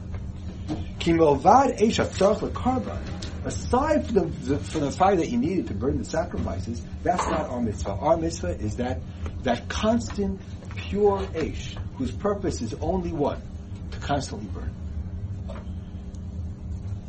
Aside 3.44 4.06
from 4.06 4.32
the, 4.44 4.58
from 4.58 4.80
the 4.80 4.90
fire 4.90 5.16
that 5.16 5.28
you 5.28 5.36
needed 5.36 5.66
to 5.66 5.74
burn 5.74 5.98
the 5.98 6.06
sacrifices, 6.06 6.80
that's 7.02 7.26
not 7.26 7.50
our 7.50 7.60
mitzvah. 7.60 7.90
Our 7.90 8.16
mitzvah 8.16 8.58
is 8.58 8.76
that 8.76 9.00
that 9.42 9.68
constant, 9.68 10.40
pure 10.76 11.18
Aish, 11.34 11.76
whose 11.98 12.10
purpose 12.10 12.62
is 12.62 12.72
only 12.80 13.12
one, 13.12 13.42
to 13.90 13.98
constantly 13.98 14.48
burn. 14.48 14.74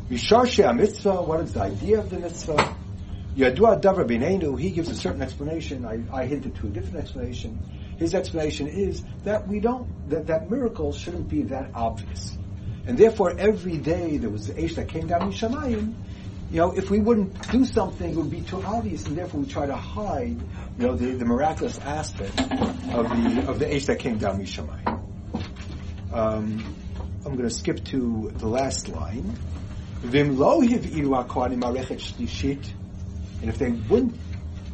Mishar 0.09 0.75
mitzvah, 0.75 1.21
what 1.21 1.39
is 1.41 1.53
the 1.53 1.61
idea 1.61 1.99
of 1.99 2.09
the 2.09 2.19
mitzvah? 2.19 2.75
Yadua 3.35 3.79
Davar 3.79 4.07
Beinenu, 4.07 4.59
he 4.59 4.71
gives 4.71 4.89
a 4.89 4.95
certain 4.95 5.21
explanation. 5.21 5.85
I, 5.85 6.01
I 6.11 6.25
hinted 6.25 6.55
to 6.55 6.67
a 6.67 6.69
different 6.69 6.97
explanation. 6.97 7.59
His 7.97 8.15
explanation 8.15 8.67
is 8.67 9.03
that 9.23 9.47
we 9.47 9.59
don't, 9.59 9.87
that, 10.09 10.27
that 10.27 10.49
miracles 10.49 10.97
shouldn't 10.97 11.29
be 11.29 11.43
that 11.43 11.71
obvious. 11.75 12.35
And 12.87 12.97
therefore, 12.97 13.37
every 13.37 13.77
day 13.77 14.17
there 14.17 14.31
was 14.31 14.47
the 14.47 14.53
Aish 14.53 14.75
that 14.75 14.87
came 14.87 15.05
down 15.05 15.21
in 15.23 15.29
Shamayim, 15.29 15.93
you 16.51 16.57
know, 16.57 16.71
if 16.71 16.89
we 16.89 16.99
wouldn't 16.99 17.51
do 17.51 17.63
something, 17.63 18.09
it 18.09 18.15
would 18.15 18.31
be 18.31 18.41
too 18.41 18.63
obvious, 18.63 19.05
and 19.05 19.15
therefore 19.15 19.41
we 19.41 19.45
try 19.45 19.67
to 19.67 19.75
hide, 19.75 20.41
you 20.79 20.87
know, 20.87 20.95
the, 20.95 21.11
the 21.11 21.25
miraculous 21.25 21.77
aspect 21.77 22.39
of 22.39 23.07
the 23.07 23.45
of 23.47 23.59
the 23.59 23.65
Aish 23.65 23.85
that 23.85 23.99
came 23.99 24.17
down 24.17 24.41
Mishamayim. 24.41 25.03
Um, 26.11 26.75
I'm 27.23 27.35
going 27.35 27.47
to 27.47 27.51
skip 27.51 27.83
to 27.85 28.31
the 28.33 28.47
last 28.47 28.89
line. 28.89 29.37
And 30.01 30.39
if 33.49 33.57
they 33.57 33.71
wouldn't 33.71 34.15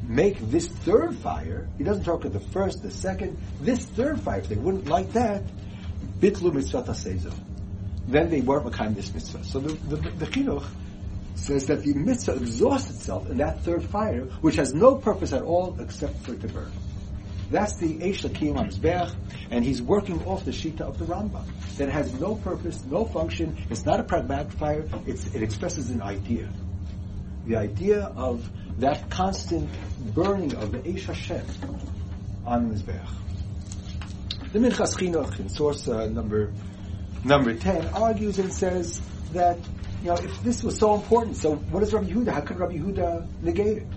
make 0.03 0.39
this 0.51 0.67
third 0.67 1.15
fire, 1.17 1.67
he 1.77 1.83
doesn't 1.83 2.03
talk 2.03 2.25
of 2.25 2.33
the 2.33 2.39
first, 2.39 2.83
the 2.83 2.91
second, 2.91 3.37
this 3.59 3.85
third 3.85 4.19
fire, 4.19 4.39
if 4.39 4.49
they 4.49 4.55
wouldn't 4.55 4.87
like 4.87 5.13
that, 5.13 5.43
bitlu 6.19 6.53
mitzvah 6.53 6.83
sezo. 6.83 7.33
Then 8.07 8.29
they 8.29 8.41
weren't 8.41 8.65
makayim 8.65 8.95
this 8.95 9.13
mitzvah. 9.13 9.43
So 9.43 9.59
the, 9.59 9.73
the, 9.95 10.09
the 10.11 10.25
chinuch 10.27 10.65
says 11.33 11.65
that 11.67 11.81
the 11.81 11.93
mitzvah 11.93 12.35
exhausts 12.35 12.91
itself 12.91 13.27
in 13.29 13.37
that 13.37 13.63
third 13.63 13.83
fire, 13.83 14.25
which 14.41 14.57
has 14.57 14.73
no 14.73 14.95
purpose 14.95 15.33
at 15.33 15.41
all 15.41 15.75
except 15.79 16.17
for 16.19 16.33
it 16.33 16.41
to 16.41 16.47
burn. 16.47 16.71
That's 17.51 17.75
the 17.75 17.99
Eish 17.99 18.27
Lakim 18.27 18.57
on 18.57 19.15
and 19.51 19.63
he's 19.63 19.81
working 19.81 20.23
off 20.25 20.45
the 20.45 20.51
Shita 20.51 20.81
of 20.81 20.97
the 20.97 21.05
Rambam. 21.05 21.45
That 21.77 21.89
has 21.89 22.19
no 22.19 22.35
purpose, 22.35 22.83
no 22.85 23.05
function, 23.05 23.57
it's 23.69 23.85
not 23.85 23.99
a 23.99 24.03
pragmatic 24.03 24.53
fire, 24.53 24.85
it 25.05 25.41
expresses 25.41 25.89
an 25.89 26.01
idea 26.01 26.49
the 27.45 27.55
idea 27.55 28.11
of 28.15 28.49
that 28.79 29.09
constant 29.09 29.69
burning 30.13 30.55
of 30.55 30.71
the 30.71 30.79
Eish 30.79 31.05
Hashem 31.05 31.45
on 32.45 32.71
Mizbeach. 32.71 33.07
The 34.51 34.59
Minchas 34.59 34.97
Chinuch 34.97 35.39
in 35.39 35.49
source 35.49 35.87
uh, 35.87 36.07
number 36.07 36.53
number 37.23 37.53
ten 37.55 37.87
argues 37.87 38.39
and 38.39 38.51
says 38.51 39.01
that 39.33 39.57
you 40.01 40.07
know 40.07 40.15
if 40.15 40.43
this 40.43 40.63
was 40.63 40.77
so 40.77 40.95
important, 40.95 41.37
so 41.37 41.55
what 41.55 41.83
is 41.83 41.93
Rabbi 41.93 42.07
Yehuda? 42.07 42.31
How 42.31 42.41
could 42.41 42.59
Rabbi 42.59 42.75
Yehuda 42.75 43.41
negate 43.41 43.77
it? 43.79 43.87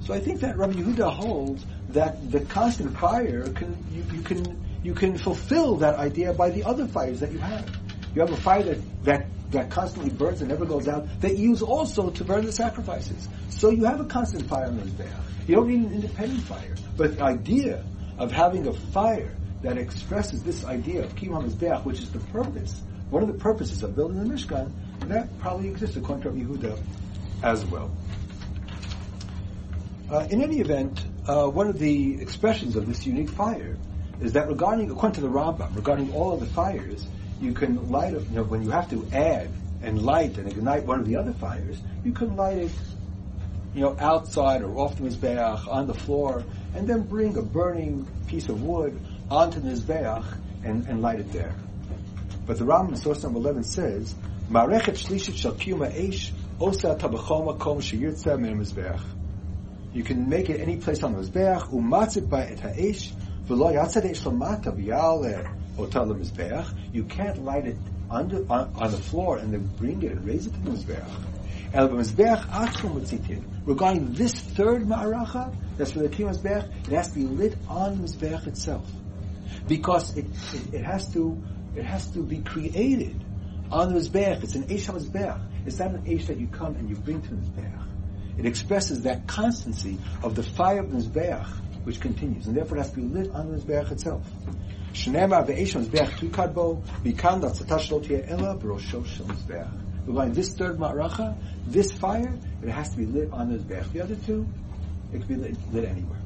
So 0.00 0.14
I 0.14 0.20
think 0.20 0.40
that 0.40 0.56
Rabbi 0.56 0.74
Yehuda 0.74 1.12
holds 1.14 1.64
that 1.92 2.30
the 2.30 2.40
constant 2.40 2.96
fire 2.98 3.42
can 3.52 3.76
you, 3.90 4.04
you 4.12 4.22
can 4.22 4.64
you 4.82 4.94
can 4.94 5.16
fulfill 5.18 5.76
that 5.76 5.96
idea 5.96 6.32
by 6.32 6.50
the 6.50 6.64
other 6.64 6.86
fires 6.86 7.20
that 7.20 7.32
you 7.32 7.38
have. 7.38 7.68
You 8.14 8.20
have 8.20 8.32
a 8.32 8.36
fire 8.36 8.62
that, 8.62 9.04
that 9.04 9.26
that 9.52 9.70
constantly 9.70 10.10
burns 10.10 10.40
and 10.40 10.48
never 10.48 10.64
goes 10.64 10.88
out, 10.88 11.06
that 11.20 11.36
you 11.36 11.50
use 11.50 11.62
also 11.62 12.10
to 12.10 12.24
burn 12.24 12.44
the 12.44 12.52
sacrifices. 12.52 13.28
So 13.50 13.70
you 13.70 13.84
have 13.84 14.00
a 14.00 14.04
constant 14.04 14.46
fire 14.46 14.66
on 14.66 14.76
the 14.76 14.82
Mizbeach. 14.82 15.12
You 15.46 15.56
don't 15.56 15.68
need 15.68 15.86
an 15.86 15.92
independent 15.92 16.42
fire. 16.42 16.74
But 16.96 17.16
the 17.16 17.24
idea 17.24 17.84
of 18.18 18.32
having 18.32 18.66
a 18.66 18.72
fire 18.72 19.34
that 19.62 19.78
expresses 19.78 20.42
this 20.42 20.64
idea 20.64 21.04
of 21.04 21.14
Kiyum 21.14 21.42
HaMizbeach, 21.42 21.84
which 21.84 22.00
is 22.00 22.10
the 22.10 22.18
purpose, 22.18 22.82
one 23.10 23.22
of 23.22 23.28
the 23.28 23.38
purposes 23.38 23.82
of 23.82 23.94
building 23.94 24.26
the 24.26 24.34
Mishkan, 24.34 24.72
that 25.08 25.38
probably 25.38 25.68
exists 25.68 25.96
according 25.96 26.22
to 26.22 26.30
Yehuda 26.30 26.80
as 27.42 27.64
well. 27.66 27.90
Uh, 30.10 30.26
in 30.30 30.42
any 30.42 30.60
event, 30.60 31.06
uh, 31.26 31.46
one 31.46 31.68
of 31.68 31.78
the 31.78 32.20
expressions 32.20 32.76
of 32.76 32.86
this 32.86 33.06
unique 33.06 33.30
fire 33.30 33.76
is 34.20 34.32
that 34.32 34.48
regarding, 34.48 34.90
according 34.90 35.14
to 35.14 35.20
the 35.20 35.28
Rambam, 35.28 35.74
regarding 35.74 36.12
all 36.12 36.32
of 36.32 36.40
the 36.40 36.46
fires, 36.46 37.06
you 37.40 37.52
can 37.52 37.90
light 37.90 38.14
it, 38.14 38.22
you 38.28 38.36
know, 38.36 38.44
when 38.44 38.62
you 38.62 38.70
have 38.70 38.88
to 38.90 39.06
add 39.12 39.50
and 39.82 40.02
light 40.02 40.38
and 40.38 40.48
ignite 40.50 40.84
one 40.84 41.00
of 41.00 41.06
the 41.06 41.16
other 41.16 41.32
fires, 41.32 41.80
you 42.04 42.12
can 42.12 42.36
light 42.36 42.58
it, 42.58 42.70
you 43.74 43.80
know, 43.80 43.96
outside 43.98 44.62
or 44.62 44.76
off 44.78 44.96
the 44.96 45.02
Mizbeach, 45.02 45.66
on 45.66 45.86
the 45.86 45.94
floor, 45.94 46.44
and 46.74 46.86
then 46.86 47.02
bring 47.02 47.36
a 47.36 47.42
burning 47.42 48.06
piece 48.26 48.48
of 48.48 48.62
wood 48.62 49.00
onto 49.30 49.60
the 49.60 49.70
Mizbeach 49.70 50.24
and, 50.62 50.86
and 50.86 51.02
light 51.02 51.20
it 51.20 51.32
there. 51.32 51.54
But 52.46 52.58
the 52.58 52.64
Rambam 52.64 52.96
source 52.98 53.22
number 53.22 53.38
11 53.38 53.64
says, 53.64 54.14
Marechet 54.50 54.98
shlishit 54.98 55.36
shal 55.36 55.52
kiyuma 55.54 55.92
eish 55.92 56.32
osa 56.60 56.94
tabachoma 56.94 57.58
kom 57.58 57.78
sheyirtza 57.78 58.38
min 58.38 58.58
Mizbeach. 58.58 59.00
You 59.92 60.02
can 60.02 60.28
make 60.28 60.48
it 60.48 60.60
any 60.60 60.76
place 60.76 61.02
on 61.02 61.12
the 61.12 61.20
Mizbeach, 61.20 61.70
umatzit 61.70 62.28
by 62.28 62.44
et 62.46 62.60
ha'esh, 62.60 63.12
v'lo 63.46 63.72
yatzad 63.74 64.04
eish 64.10 64.22
lamata 64.24 64.74
v'yal 64.74 65.52
you 66.92 67.04
can't 67.04 67.44
light 67.44 67.66
it 67.66 67.76
under, 68.10 68.44
on, 68.50 68.72
on, 68.74 68.90
the 68.90 68.98
floor 68.98 69.38
and 69.38 69.52
then 69.52 69.66
bring 69.78 70.02
it 70.02 70.12
and 70.12 70.26
raise 70.26 70.46
it 70.46 70.52
to 70.52 70.60
the 70.60 70.70
Mizbeach. 70.70 71.08
Regarding 73.64 74.12
this 74.12 74.34
third 74.34 74.82
ma'aracha, 74.82 75.54
that's 75.78 75.92
for 75.92 76.00
the 76.00 76.08
Kiyum 76.10 76.36
Mizbeach, 76.36 76.86
it 76.86 76.92
has 76.92 77.08
to 77.08 77.14
be 77.14 77.24
lit 77.24 77.56
on 77.68 77.96
the 77.96 78.02
Mizbeach 78.06 78.46
itself. 78.46 78.86
Because 79.66 80.14
it, 80.16 80.26
it, 80.52 80.74
it, 80.74 80.84
has 80.84 81.10
to, 81.14 81.42
it 81.74 81.84
has 81.84 82.10
to 82.10 82.22
be 82.22 82.42
created 82.42 83.24
on 83.70 83.94
the 83.94 84.00
Mizbeach. 84.00 84.44
It's 84.44 84.54
an 84.56 84.64
Eish 84.64 84.90
HaMizbeach. 84.90 85.40
It's 85.64 85.78
not 85.78 85.92
an 85.92 86.02
Eish 86.04 86.26
that 86.26 86.38
you 86.38 86.48
come 86.48 86.74
and 86.74 86.90
you 86.90 86.96
bring 86.96 87.22
to 87.22 87.28
the 87.30 87.36
Mizbeach. 87.36 87.91
It 88.38 88.46
expresses 88.46 89.02
that 89.02 89.26
constancy 89.26 89.98
of 90.22 90.34
the 90.34 90.42
fire 90.42 90.80
of 90.80 90.90
the 90.90 90.98
Mizbeach, 90.98 91.46
which 91.84 92.00
continues. 92.00 92.46
And 92.46 92.56
therefore 92.56 92.78
it 92.78 92.82
has 92.82 92.90
to 92.90 92.96
be 92.96 93.02
lit 93.02 93.30
on 93.32 93.50
the 93.50 93.58
Mizbeach 93.58 93.92
itself. 93.92 94.26
Mizbeach. 99.26 99.70
Regarding 100.06 100.34
this 100.34 100.54
third 100.54 100.78
ma'aracha, 100.78 101.36
this 101.66 101.92
fire, 101.92 102.36
it 102.62 102.68
has 102.68 102.90
to 102.90 102.96
be 102.96 103.06
lit 103.06 103.32
on 103.32 103.52
the 103.52 103.58
mizbeach. 103.58 103.92
The 103.92 104.00
other 104.00 104.16
two, 104.16 104.46
it 105.12 105.18
can 105.18 105.28
be 105.28 105.36
lit, 105.36 105.56
lit 105.72 105.84
anywhere. 105.84 106.18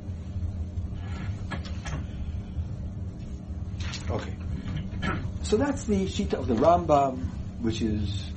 Okay. 4.10 4.34
So 5.42 5.56
that's 5.56 5.84
the 5.84 6.06
shita 6.06 6.34
of 6.34 6.46
the 6.46 6.54
Rambam, 6.54 7.26
which 7.60 7.82
is 7.82 8.30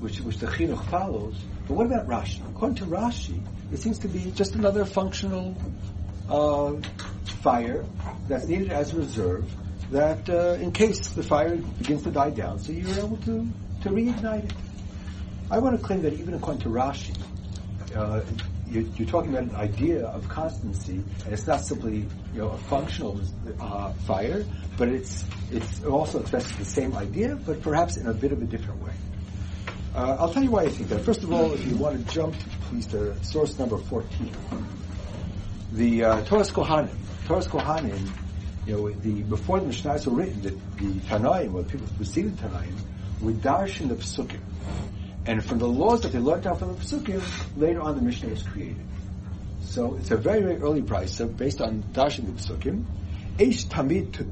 which 0.00 0.20
which 0.20 0.38
the 0.38 0.46
chinuch 0.46 0.84
follows. 0.90 1.36
But 1.66 1.74
what 1.74 1.86
about 1.86 2.06
Rashi? 2.06 2.48
According 2.50 2.76
to 2.76 2.84
Rashi, 2.86 3.40
it 3.72 3.78
seems 3.78 3.98
to 4.00 4.08
be 4.08 4.30
just 4.32 4.54
another 4.54 4.84
functional 4.84 5.56
uh, 6.28 6.74
fire 7.42 7.84
that's 8.28 8.46
needed 8.46 8.70
as 8.70 8.92
a 8.92 8.96
reserve 8.96 9.50
that 9.90 10.28
uh, 10.28 10.58
in 10.60 10.72
case 10.72 11.08
the 11.08 11.22
fire 11.22 11.56
begins 11.56 12.02
to 12.02 12.10
die 12.10 12.30
down, 12.30 12.58
so 12.58 12.72
you're 12.72 12.98
able 12.98 13.16
to, 13.18 13.46
to 13.82 13.88
reignite 13.90 14.44
it. 14.44 14.52
I 15.50 15.58
want 15.58 15.78
to 15.78 15.84
claim 15.84 16.02
that 16.02 16.14
even 16.14 16.34
according 16.34 16.62
to 16.62 16.68
Rashi, 16.68 17.16
uh, 17.94 18.20
you're, 18.68 18.82
you're, 18.96 19.08
talking 19.08 19.30
about 19.30 19.44
an 19.44 19.54
idea 19.54 20.06
of 20.06 20.28
constancy, 20.28 21.02
and 21.24 21.32
it's 21.32 21.46
not 21.46 21.60
simply 21.60 21.98
you 22.34 22.40
know 22.40 22.48
a 22.48 22.58
functional 22.58 23.20
uh, 23.60 23.92
fire, 24.06 24.44
but 24.76 24.88
it's 24.88 25.24
it's 25.52 25.80
it 25.80 25.86
also 25.86 26.18
expresses 26.18 26.50
the 26.56 26.64
same 26.64 26.96
idea, 26.96 27.36
but 27.36 27.62
perhaps 27.62 27.96
in 27.96 28.08
a 28.08 28.12
bit 28.12 28.32
of 28.32 28.42
a 28.42 28.44
different 28.44 28.82
way. 28.82 28.92
Uh, 29.96 30.14
I'll 30.20 30.30
tell 30.30 30.42
you 30.42 30.50
why 30.50 30.64
I 30.64 30.68
think 30.68 30.90
that. 30.90 31.00
First 31.00 31.22
of 31.22 31.32
all, 31.32 31.54
if 31.54 31.66
you 31.66 31.74
want 31.74 32.06
to 32.06 32.14
jump, 32.14 32.36
please, 32.68 32.86
to 32.88 33.16
source 33.24 33.58
number 33.58 33.78
fourteen, 33.78 34.30
the 35.72 36.04
uh, 36.04 36.22
Toras 36.24 36.52
Kohanim. 36.52 36.94
Toras 37.26 37.48
Kohanim, 37.48 38.06
you 38.66 38.76
know, 38.76 38.90
the 38.90 39.22
before 39.22 39.58
the 39.58 39.66
Mishnahs 39.66 40.06
were 40.06 40.12
written, 40.12 40.42
the, 40.42 40.50
the 40.50 41.00
Tanaim, 41.00 41.54
or 41.54 41.62
people 41.62 41.86
who 41.86 41.96
preceded 41.96 42.36
Tanaim, 42.36 42.74
were 43.22 43.32
darshan 43.32 43.88
the 43.88 43.94
Pesukim. 43.94 44.40
And 45.24 45.42
from 45.42 45.58
the 45.58 45.66
laws 45.66 46.02
that 46.02 46.12
they 46.12 46.18
learned 46.18 46.46
out 46.46 46.58
from 46.58 46.74
the 46.74 46.80
Pesukim, 46.80 47.22
later 47.56 47.80
on 47.80 47.96
the 47.96 48.02
Mishnah 48.02 48.28
was 48.28 48.42
created. 48.42 48.84
So 49.62 49.94
it's 49.94 50.10
a 50.10 50.18
very, 50.18 50.42
very 50.42 50.56
early 50.56 50.82
price, 50.82 51.14
so 51.14 51.26
based 51.26 51.62
on 51.62 51.82
Darshan 51.94 52.26
the 52.26 52.32
Pesukim. 52.32 52.84
Eish 53.38 53.64
Tamid, 53.66 54.30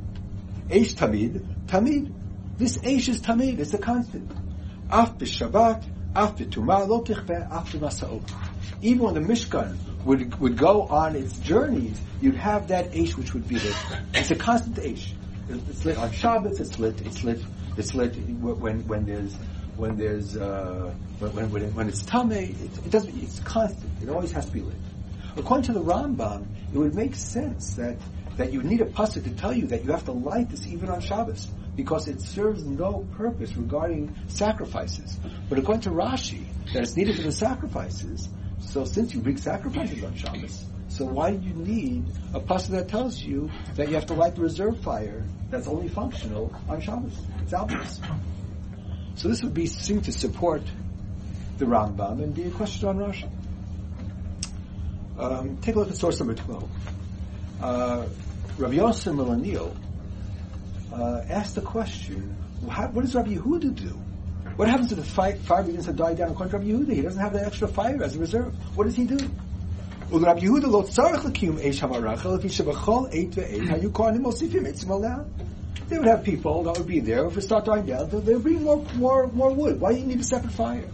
Eish 0.68 0.94
Tamid, 0.94 1.42
Tamid. 1.66 2.12
This 2.58 2.76
Eish 2.78 3.08
is 3.08 3.22
Tamid, 3.22 3.58
it's 3.60 3.72
a 3.72 3.78
constant. 3.78 4.30
Af 4.90 5.18
Shabbat, 5.18 5.82
Af 6.14 6.36
B'tumah, 6.36 6.86
Lo 6.88 7.02
Tichveh, 7.02 7.48
Af 7.50 7.72
B'masa'ot. 7.72 8.30
Even 8.82 9.04
when 9.04 9.14
the 9.14 9.20
Mishkan 9.20 9.76
would, 10.04 10.38
would 10.40 10.56
go 10.56 10.82
on 10.82 11.16
its 11.16 11.38
journeys, 11.38 12.00
you'd 12.20 12.36
have 12.36 12.68
that 12.68 12.92
Eish 12.92 13.16
which 13.16 13.34
would 13.34 13.48
be 13.48 13.56
lit. 13.56 13.76
It's 14.14 14.30
a 14.30 14.36
constant 14.36 14.76
Eish. 14.76 15.12
It's 15.48 15.84
lit 15.84 15.98
on 15.98 16.10
Shabbos, 16.12 16.60
it's 16.60 16.78
lit, 16.78 17.00
it's 17.02 17.24
lit, 17.24 17.40
it's 17.76 17.94
lit 17.94 18.14
when, 18.16 18.86
when 18.86 19.04
there's 19.04 19.36
when 19.76 19.96
there's 19.96 20.36
uh, 20.36 20.94
when, 21.18 21.50
when, 21.50 21.74
when 21.74 21.88
it's 21.88 22.02
tame, 22.02 22.32
it, 22.32 22.50
it, 22.60 22.90
doesn't. 22.90 23.16
It's 23.22 23.40
constant. 23.40 23.90
It 24.02 24.08
always 24.08 24.32
has 24.32 24.46
to 24.46 24.52
be 24.52 24.60
lit. 24.60 24.76
According 25.36 25.64
to 25.64 25.72
the 25.72 25.82
Rambam, 25.82 26.46
it 26.72 26.78
would 26.78 26.94
make 26.94 27.14
sense 27.14 27.74
that 27.74 27.98
that 28.36 28.52
you 28.52 28.62
need 28.62 28.80
a 28.80 28.86
pasuk 28.86 29.24
to 29.24 29.30
tell 29.30 29.52
you 29.52 29.66
that 29.68 29.84
you 29.84 29.90
have 29.92 30.04
to 30.04 30.12
light 30.12 30.50
this 30.50 30.66
even 30.66 30.88
on 30.88 31.00
Shabbos 31.00 31.48
because 31.76 32.08
it 32.08 32.20
serves 32.20 32.64
no 32.64 33.06
purpose 33.16 33.56
regarding 33.56 34.14
sacrifices. 34.28 35.18
But 35.48 35.58
according 35.58 35.82
to 35.82 35.90
Rashi, 35.90 36.44
that 36.72 36.82
it's 36.82 36.96
needed 36.96 37.16
for 37.16 37.22
the 37.22 37.32
sacrifices. 37.32 38.28
So 38.60 38.84
since 38.84 39.14
you 39.14 39.20
bring 39.20 39.36
sacrifices 39.36 40.02
on 40.04 40.14
Shabbos, 40.14 40.64
so 40.88 41.04
why 41.04 41.32
do 41.32 41.46
you 41.46 41.54
need 41.54 42.04
a 42.32 42.40
pasuk 42.40 42.68
that 42.68 42.88
tells 42.88 43.20
you 43.20 43.50
that 43.74 43.88
you 43.88 43.94
have 43.94 44.06
to 44.06 44.14
light 44.14 44.36
the 44.36 44.42
reserve 44.42 44.80
fire 44.80 45.24
that's 45.50 45.66
only 45.66 45.88
functional 45.88 46.54
on 46.68 46.80
Shabbos? 46.80 47.18
It's 47.42 47.52
obvious. 47.52 48.00
So 49.16 49.28
this 49.28 49.42
would 49.42 49.54
be 49.54 49.66
seen 49.66 50.00
to 50.02 50.12
support 50.12 50.62
the 51.58 51.64
Rambam 51.64 52.22
and 52.22 52.34
be 52.34 52.44
a 52.44 52.50
question 52.50 52.88
on 52.88 52.98
Rashi. 52.98 53.30
Um, 55.18 55.58
take 55.58 55.76
a 55.76 55.78
look 55.78 55.90
at 55.90 55.96
source 55.96 56.18
number 56.18 56.34
12. 56.34 56.70
Uh, 57.60 58.06
Rabbi 58.58 58.74
Yosef 58.74 59.12
Milanil 59.12 59.76
uh, 60.94 61.24
asked 61.28 61.54
the 61.54 61.60
question, 61.60 62.36
how, 62.68 62.88
what 62.88 63.02
does 63.02 63.14
Rabbi 63.14 63.34
Yehuda 63.34 63.74
do? 63.74 64.00
What 64.56 64.68
happens 64.68 64.92
if 64.92 64.98
the 64.98 65.04
fire, 65.04 65.62
begins 65.62 65.86
to 65.86 65.92
die 65.92 66.14
down 66.14 66.30
according 66.30 66.52
to 66.52 66.58
Rabbi 66.58 66.70
Yehuda? 66.70 66.94
He 66.94 67.02
doesn't 67.02 67.20
have 67.20 67.32
that 67.32 67.46
extra 67.46 67.66
fire 67.66 68.02
as 68.02 68.14
a 68.14 68.18
reserve. 68.18 68.54
What 68.76 68.84
does 68.84 68.94
he 68.94 69.04
do? 69.04 69.18
They 75.88 75.98
would 75.98 76.06
have 76.06 76.24
people 76.24 76.62
that 76.64 76.78
would 76.78 76.86
be 76.86 77.00
there. 77.00 77.26
If 77.26 77.36
it 77.36 77.42
start 77.42 77.64
dying 77.64 77.86
down, 77.86 78.08
they 78.10 78.34
would 78.34 78.42
bring 78.42 78.62
more, 78.62 78.84
more, 78.94 79.26
more 79.28 79.52
wood. 79.52 79.80
Why 79.80 79.92
do 79.92 79.98
you 79.98 80.06
need 80.06 80.20
a 80.20 80.24
separate 80.24 80.52
fire? 80.52 80.88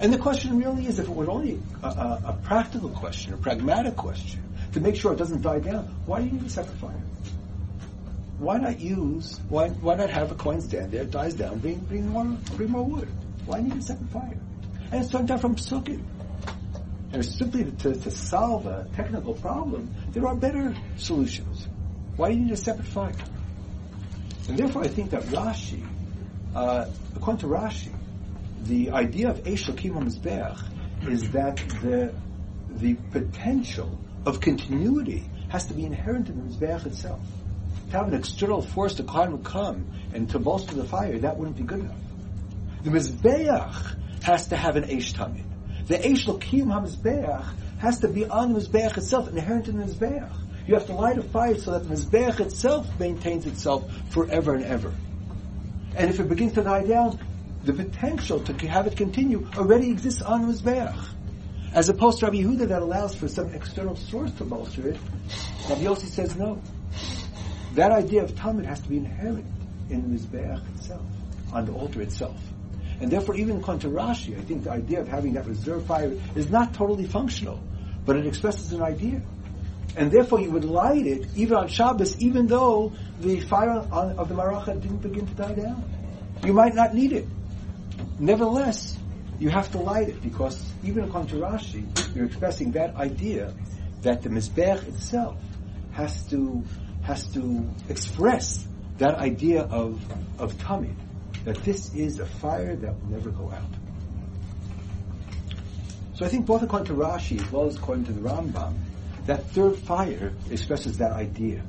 And 0.00 0.12
the 0.12 0.18
question 0.18 0.58
really 0.58 0.86
is, 0.86 0.98
if 0.98 1.08
it 1.08 1.14
were 1.14 1.30
only 1.30 1.60
a, 1.82 1.86
a, 1.86 2.22
a, 2.26 2.32
practical 2.42 2.88
question, 2.88 3.34
a 3.34 3.36
pragmatic 3.36 3.96
question, 3.96 4.42
to 4.72 4.80
make 4.80 4.96
sure 4.96 5.12
it 5.12 5.16
doesn't 5.18 5.42
die 5.42 5.58
down, 5.60 5.84
why 6.06 6.20
do 6.20 6.26
you 6.26 6.32
need 6.32 6.44
a 6.44 6.48
separate 6.48 6.78
fire? 6.78 7.02
Why 8.40 8.56
not 8.56 8.80
use, 8.80 9.38
why, 9.50 9.68
why 9.68 9.96
not 9.96 10.08
have 10.08 10.32
a 10.32 10.34
kohen 10.34 10.62
stand 10.62 10.92
there, 10.92 11.02
it 11.02 11.10
dies 11.10 11.34
down, 11.34 11.58
bring, 11.58 11.78
bring 11.80 12.08
more, 12.08 12.24
bring 12.56 12.70
more 12.70 12.84
wood? 12.84 13.06
Why 13.44 13.60
need 13.60 13.76
a 13.76 13.82
separate 13.82 14.08
fire? 14.08 14.38
And 14.90 15.02
it's 15.02 15.12
turned 15.12 15.28
down 15.28 15.40
from 15.40 15.56
psukim. 15.56 16.02
And 17.12 17.22
simply 17.22 17.70
to, 17.70 17.94
to 17.94 18.10
solve 18.10 18.64
a 18.64 18.88
technical 18.96 19.34
problem, 19.34 19.94
there 20.12 20.26
are 20.26 20.34
better 20.34 20.74
solutions. 20.96 21.68
Why 22.16 22.30
do 22.30 22.38
you 22.38 22.44
need 22.46 22.52
a 22.54 22.56
separate 22.56 22.86
fire? 22.86 23.12
And 24.48 24.58
therefore, 24.58 24.84
I 24.84 24.88
think 24.88 25.10
that 25.10 25.24
Rashi, 25.24 25.86
uh, 26.54 26.86
according 27.16 27.40
to 27.40 27.46
Rashi, 27.46 27.92
the 28.62 28.90
idea 28.92 29.28
of 29.28 29.42
Eish 29.44 29.70
Lakim 29.70 30.02
Mizbeach 30.02 31.08
is 31.10 31.30
that 31.32 31.58
the 31.82 32.14
the 32.70 32.94
potential 33.10 33.98
of 34.24 34.40
continuity 34.40 35.28
has 35.48 35.66
to 35.66 35.74
be 35.74 35.84
inherent 35.84 36.30
in 36.30 36.38
the 36.38 36.54
Mizbeach 36.54 36.86
itself. 36.86 37.20
To 37.90 37.96
have 37.96 38.08
an 38.08 38.14
external 38.14 38.62
force 38.62 38.94
to 38.94 39.02
climb 39.02 39.34
and 39.34 39.44
come 39.44 39.86
and 40.14 40.30
to 40.30 40.38
bolster 40.38 40.74
the 40.74 40.84
fire, 40.84 41.18
that 41.18 41.36
wouldn't 41.36 41.56
be 41.56 41.64
good 41.64 41.80
enough. 41.80 41.96
The 42.84 42.90
Mizbeach 42.90 44.22
has 44.22 44.48
to 44.48 44.56
have 44.56 44.76
an 44.76 44.84
Eish 44.84 45.12
Tamid. 45.12 45.44
The 45.86 45.98
Eish 45.98 46.26
Lakim 46.26 46.66
HaMizbeach 46.66 47.44
has 47.80 47.98
to 48.00 48.08
be 48.08 48.26
on 48.26 48.52
the 48.52 48.60
Mizbeach 48.60 48.96
itself, 48.96 49.28
inherent 49.28 49.66
in 49.66 49.78
the 49.78 49.86
Mizbeach. 49.86 50.30
You 50.68 50.74
have 50.74 50.86
to 50.86 50.92
light 50.92 51.18
a 51.18 51.22
fire 51.22 51.58
so 51.58 51.72
that 51.72 51.88
the 51.88 51.94
Mizbeach 51.94 52.38
itself 52.38 52.86
maintains 53.00 53.44
itself 53.44 53.90
forever 54.10 54.54
and 54.54 54.64
ever. 54.64 54.94
And 55.96 56.08
if 56.10 56.20
it 56.20 56.28
begins 56.28 56.52
to 56.52 56.62
die 56.62 56.84
down, 56.84 57.18
the 57.64 57.72
potential 57.72 58.38
to 58.38 58.68
have 58.68 58.86
it 58.86 58.96
continue 58.96 59.48
already 59.56 59.90
exists 59.90 60.22
on 60.22 60.44
Mizbeach. 60.44 61.08
As 61.74 61.88
opposed 61.88 62.20
to 62.20 62.26
Rabbi 62.26 62.38
Yehuda 62.38 62.68
that 62.68 62.82
allows 62.82 63.16
for 63.16 63.26
some 63.26 63.52
external 63.52 63.96
source 63.96 64.30
to 64.34 64.44
bolster 64.44 64.88
it, 64.88 64.96
Rabbi 65.68 65.82
Yossi 65.82 66.06
says 66.06 66.36
no. 66.36 66.62
That 67.74 67.92
idea 67.92 68.22
of 68.22 68.36
Talmud 68.36 68.66
has 68.66 68.80
to 68.80 68.88
be 68.88 68.96
inherent 68.98 69.46
in 69.88 70.02
the 70.02 70.18
Mizbeach 70.18 70.76
itself, 70.76 71.02
on 71.52 71.66
the 71.66 71.72
altar 71.72 72.02
itself. 72.02 72.40
And 73.00 73.10
therefore, 73.10 73.36
even 73.36 73.56
in 73.56 73.62
Rashi, 73.62 74.36
I 74.36 74.42
think 74.42 74.64
the 74.64 74.72
idea 74.72 75.00
of 75.00 75.08
having 75.08 75.32
that 75.34 75.46
reserve 75.46 75.86
fire 75.86 76.12
is 76.34 76.50
not 76.50 76.74
totally 76.74 77.06
functional, 77.06 77.60
but 78.04 78.16
it 78.16 78.26
expresses 78.26 78.72
an 78.72 78.82
idea 78.82 79.22
and 79.96 80.10
therefore 80.10 80.40
you 80.40 80.50
would 80.50 80.64
light 80.64 81.06
it 81.06 81.26
even 81.36 81.56
on 81.56 81.68
Shabbos, 81.68 82.20
even 82.20 82.46
though 82.46 82.92
the 83.20 83.40
fire 83.40 83.70
on, 83.70 84.18
of 84.18 84.28
the 84.28 84.34
Maracha 84.34 84.80
didn't 84.80 85.02
begin 85.02 85.26
to 85.26 85.34
die 85.34 85.54
down. 85.54 85.84
You 86.44 86.52
might 86.52 86.74
not 86.74 86.94
need 86.94 87.12
it. 87.12 87.26
Nevertheless, 88.18 88.96
you 89.38 89.50
have 89.50 89.70
to 89.72 89.78
light 89.78 90.08
it 90.08 90.22
because 90.22 90.72
even 90.84 91.04
to 91.06 91.36
Rashi, 91.36 92.14
you're 92.14 92.26
expressing 92.26 92.72
that 92.72 92.94
idea 92.96 93.52
that 94.02 94.22
the 94.22 94.28
Mizbech 94.28 94.86
itself 94.88 95.36
has 95.92 96.24
to 96.28 96.64
has 97.02 97.26
to 97.32 97.68
express 97.88 98.66
that 98.98 99.14
idea 99.16 99.62
of 99.62 100.00
of 100.38 100.54
tamid, 100.54 100.94
that 101.44 101.56
this 101.64 101.94
is 101.94 102.18
a 102.20 102.26
fire 102.26 102.76
that 102.76 102.94
will 103.00 103.10
never 103.10 103.30
go 103.30 103.50
out. 103.50 103.72
So 106.14 106.26
I 106.26 106.28
think 106.28 106.46
both 106.46 106.62
according 106.62 106.88
to 106.88 106.94
Rashi 106.94 107.42
as 107.42 107.50
well 107.50 107.66
as 107.66 107.76
according 107.76 108.04
to 108.04 108.12
the 108.12 108.20
Rambam, 108.20 108.74
that 109.26 109.48
third 109.50 109.76
fire 109.76 110.32
expresses 110.50 110.98
that 110.98 111.12
idea. 111.12 111.62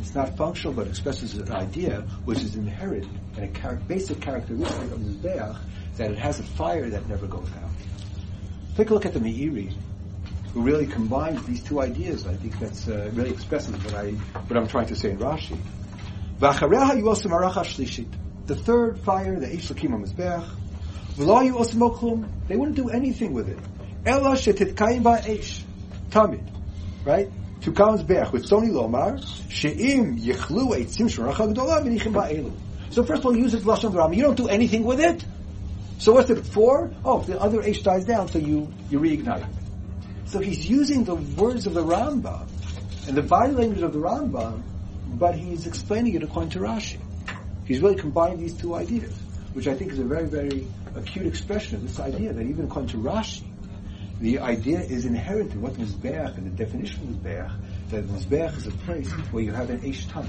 It's 0.00 0.14
not 0.14 0.36
functional, 0.36 0.72
but 0.74 0.88
expresses 0.88 1.34
an 1.34 1.52
idea 1.52 2.02
which 2.24 2.42
is 2.42 2.56
inherent 2.56 3.06
and 3.36 3.44
a 3.56 3.60
char- 3.60 3.76
basic 3.76 4.20
characteristic 4.20 4.90
of 4.90 5.22
the 5.22 5.28
Mizbeach 5.28 5.58
that 5.96 6.10
it 6.10 6.18
has 6.18 6.40
a 6.40 6.42
fire 6.42 6.90
that 6.90 7.08
never 7.08 7.26
goes 7.26 7.48
out. 7.62 7.70
Take 8.76 8.90
a 8.90 8.94
look 8.94 9.06
at 9.06 9.14
the 9.14 9.20
Meiri, 9.20 9.74
who 10.56 10.62
really 10.62 10.86
combines 10.86 11.44
these 11.44 11.62
two 11.62 11.82
ideas. 11.82 12.26
I 12.26 12.34
think 12.34 12.58
that's 12.58 12.88
uh, 12.88 13.10
really 13.12 13.28
expresses 13.28 13.76
what 13.84 13.92
I 13.92 14.12
what 14.12 14.56
I'm 14.56 14.66
trying 14.66 14.86
to 14.86 14.96
say 14.96 15.10
in 15.10 15.18
Rashi. 15.18 15.58
The 18.46 18.56
third 18.56 19.00
fire, 19.00 19.38
the 19.38 19.48
Eish 19.48 19.70
Lakim 19.70 19.90
Mizbeach, 20.02 20.48
they 22.48 22.56
wouldn't 22.56 22.76
do 22.76 22.88
anything 22.88 23.34
with 23.34 23.50
it. 23.50 23.58
Ella 24.06 24.30
shetitkayim 24.30 25.02
ba'esh. 25.02 25.60
Tamid 26.08 26.48
right? 27.04 27.30
To 27.62 27.72
comes 27.72 28.02
back 28.02 28.32
with 28.32 28.48
Sony 28.48 28.70
Lomar, 28.70 29.22
She'im 29.50 30.18
Yichlu 30.18 30.74
Eitzim 30.74 31.10
Shmaracha 31.10 31.54
Gdola 31.54 31.82
Minichim 31.82 32.14
Ba'elu. 32.14 32.50
So 32.88 33.04
first 33.04 33.20
of 33.20 33.26
all, 33.26 33.36
use 33.36 33.52
it 33.52 33.64
Lashon 33.64 33.94
Ram. 33.94 34.14
You 34.14 34.22
don't 34.22 34.36
do 34.36 34.48
anything 34.48 34.84
with 34.84 35.00
it. 35.00 35.22
So 35.98 36.14
what's 36.14 36.30
it 36.30 36.46
for? 36.46 36.90
Oh, 37.04 37.20
the 37.20 37.38
other 37.38 37.60
Eish 37.62 37.82
dies 37.82 38.06
down, 38.06 38.28
so 38.28 38.38
you, 38.38 38.72
you 38.88 39.00
reignite. 39.00 39.46
So 40.26 40.40
he's 40.40 40.68
using 40.68 41.04
the 41.04 41.14
words 41.14 41.66
of 41.66 41.74
the 41.74 41.84
Rambam 41.84 42.48
and 43.06 43.16
the 43.16 43.22
body 43.22 43.52
language 43.52 43.82
of 43.82 43.92
the 43.92 44.00
Rambam, 44.00 44.60
but 45.06 45.36
he's 45.36 45.66
explaining 45.66 46.14
it 46.14 46.22
according 46.24 46.50
to 46.50 46.58
Rashi. 46.58 46.98
He's 47.64 47.80
really 47.80 47.94
combining 47.94 48.40
these 48.40 48.54
two 48.54 48.74
ideas, 48.74 49.16
which 49.52 49.68
I 49.68 49.74
think 49.74 49.92
is 49.92 50.00
a 50.00 50.04
very, 50.04 50.26
very 50.26 50.66
acute 50.96 51.26
expression 51.26 51.76
of 51.76 51.82
this 51.82 52.00
idea 52.00 52.32
that 52.32 52.42
even 52.42 52.64
according 52.64 52.90
to 52.90 52.96
Rashi, 52.98 53.44
the 54.20 54.40
idea 54.40 54.80
is 54.80 55.04
inherent 55.04 55.52
in 55.52 55.62
what 55.62 55.74
Mizbeach 55.74 56.36
and 56.36 56.46
the 56.46 56.64
definition 56.64 57.02
of 57.02 57.08
Mizbeach, 57.08 57.52
that 57.90 58.06
Mizbeach 58.08 58.56
is 58.56 58.66
a 58.66 58.72
place 58.72 59.10
where 59.30 59.44
you 59.44 59.52
have 59.52 59.70
an 59.70 59.80
Eish 59.80 60.10
Tam, 60.10 60.28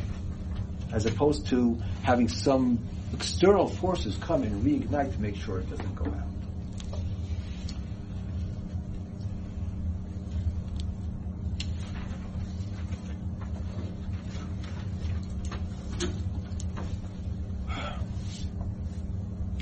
as 0.93 1.07
opposed 1.07 1.47
to 1.47 1.81
having 2.03 2.27
some 2.27 2.79
external 3.13 3.67
forces 3.67 4.15
come 4.17 4.43
and 4.43 4.63
reignite 4.63 5.13
to 5.13 5.21
make 5.21 5.37
sure 5.37 5.59
it 5.59 5.69
doesn't 5.69 5.95
go 5.95 6.05
out. 6.05 6.36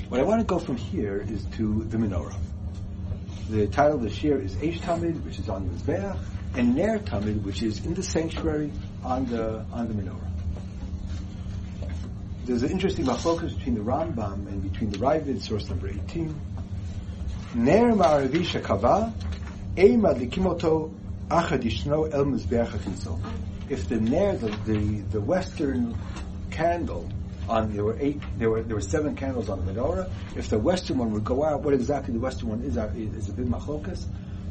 Want 0.08 0.40
to 0.40 0.44
go 0.44 0.60
from 0.60 0.76
here 0.76 1.26
is 1.28 1.44
to 1.56 1.82
the 1.84 1.96
menorah. 1.96 2.36
The 3.50 3.66
title 3.66 3.96
of 3.96 4.02
the 4.02 4.08
shiur 4.08 4.42
is 4.42 4.54
Eish 4.56 4.78
Tamid, 4.78 5.24
which 5.24 5.40
is 5.40 5.48
on 5.48 5.66
the 5.66 5.74
Mizbeach, 5.74 6.16
and 6.54 6.76
Ner 6.76 7.00
Tamid, 7.00 7.42
which 7.42 7.62
is 7.62 7.84
in 7.84 7.94
the 7.94 8.04
sanctuary 8.04 8.70
on 9.02 9.26
the 9.26 9.64
on 9.72 9.88
the 9.88 9.94
menorah. 9.94 10.30
There's 12.44 12.62
an 12.62 12.70
interesting 12.70 13.04
machlokas 13.04 13.56
between 13.56 13.74
the 13.74 13.80
Rambam 13.80 14.46
and 14.46 14.62
between 14.62 14.90
the 14.90 14.98
Ra'avad, 14.98 15.40
source 15.40 15.68
number 15.68 15.88
18. 15.88 16.40
Ner 17.56 17.92
ma'aravi 17.92 18.46
shekava, 18.46 19.12
ei 19.76 19.96
madlikimoto 19.96 20.94
achadishno 21.28 22.14
el 22.14 22.26
mizbeach 22.26 23.20
If 23.68 23.88
the 23.88 23.96
ner, 23.96 24.36
the, 24.36 24.56
the, 24.64 25.00
the 25.10 25.20
western 25.20 25.96
candle, 26.52 27.08
on 27.48 27.72
there 27.72 27.84
were 27.84 27.96
eight, 28.00 28.20
there 28.38 28.50
were 28.50 28.62
there 28.62 28.76
were 28.76 28.82
seven 28.82 29.14
candles 29.14 29.48
on 29.48 29.64
the 29.64 29.72
menorah. 29.72 30.10
If 30.36 30.48
the 30.48 30.58
western 30.58 30.98
one 30.98 31.12
would 31.12 31.24
go 31.24 31.44
out, 31.44 31.62
what 31.62 31.74
exactly 31.74 32.12
the 32.12 32.20
western 32.20 32.48
one 32.48 32.62
is 32.62 32.76
is 32.76 33.28
a 33.28 33.32
bit 33.32 33.46
machlokas. 33.46 34.06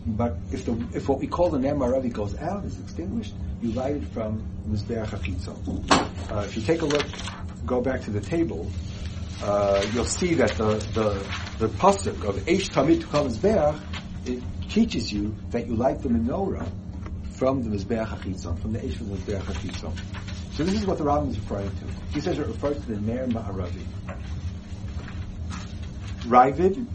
But 0.06 0.38
if 0.52 0.66
the 0.66 0.74
if 0.94 1.10
what 1.10 1.20
we 1.20 1.28
call 1.28 1.50
the 1.50 1.60
ner 1.60 1.74
ma'aravi 1.74 2.14
goes 2.14 2.38
out, 2.38 2.64
is 2.64 2.80
extinguished, 2.80 3.34
you 3.62 3.72
light 3.72 3.96
it 3.96 4.06
from 4.06 4.44
mizbeach 4.70 5.12
Uh, 6.32 6.40
if 6.46 6.56
you 6.56 6.62
take 6.64 6.82
a 6.82 6.86
look 6.86 7.06
go 7.66 7.82
back 7.82 8.02
to 8.02 8.12
the 8.12 8.22
table, 8.22 8.70
uh, 9.44 9.84
you'll 9.94 10.06
see 10.06 10.36
that 10.36 10.52
the 10.52 10.76
the 10.94 11.66
the 11.66 11.68
pasuk 11.74 12.24
of 12.24 12.36
Eish 12.46 12.70
Tamid 12.70 13.02
Tukal 13.02 13.80
it 14.26 14.44
teaches 14.70 15.12
you 15.12 15.36
that 15.52 15.68
you 15.68 15.76
light 15.76 16.02
the 16.02 16.10
menorah 16.10 16.68
from 17.32 17.64
the 17.64 17.76
Mizbeach 17.76 18.08
HaChitzon, 18.08 18.60
from 18.60 18.74
the 18.74 18.80
Eish 18.80 18.98
from 18.98 19.10
the 19.10 19.16
Mizbeach. 19.18 20.35
So 20.56 20.64
this 20.64 20.76
is 20.76 20.86
what 20.86 20.98
the 20.98 21.04
Rambam 21.04 21.32
is 21.32 21.40
referring 21.40 21.70
to. 21.70 21.86
He 22.14 22.22
says 22.22 22.40
it 22.40 22.48
refers 22.48 22.78
to 22.78 22.96
the 22.96 23.02
Ner 23.02 23.28
Ma'aravi. 23.28 23.84
Ra'avad, 26.22 26.86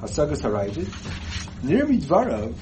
Hasagas 0.00 0.42
HaRa'avad, 0.42 1.62
Nir 1.62 1.86
Midvarav, 1.86 2.52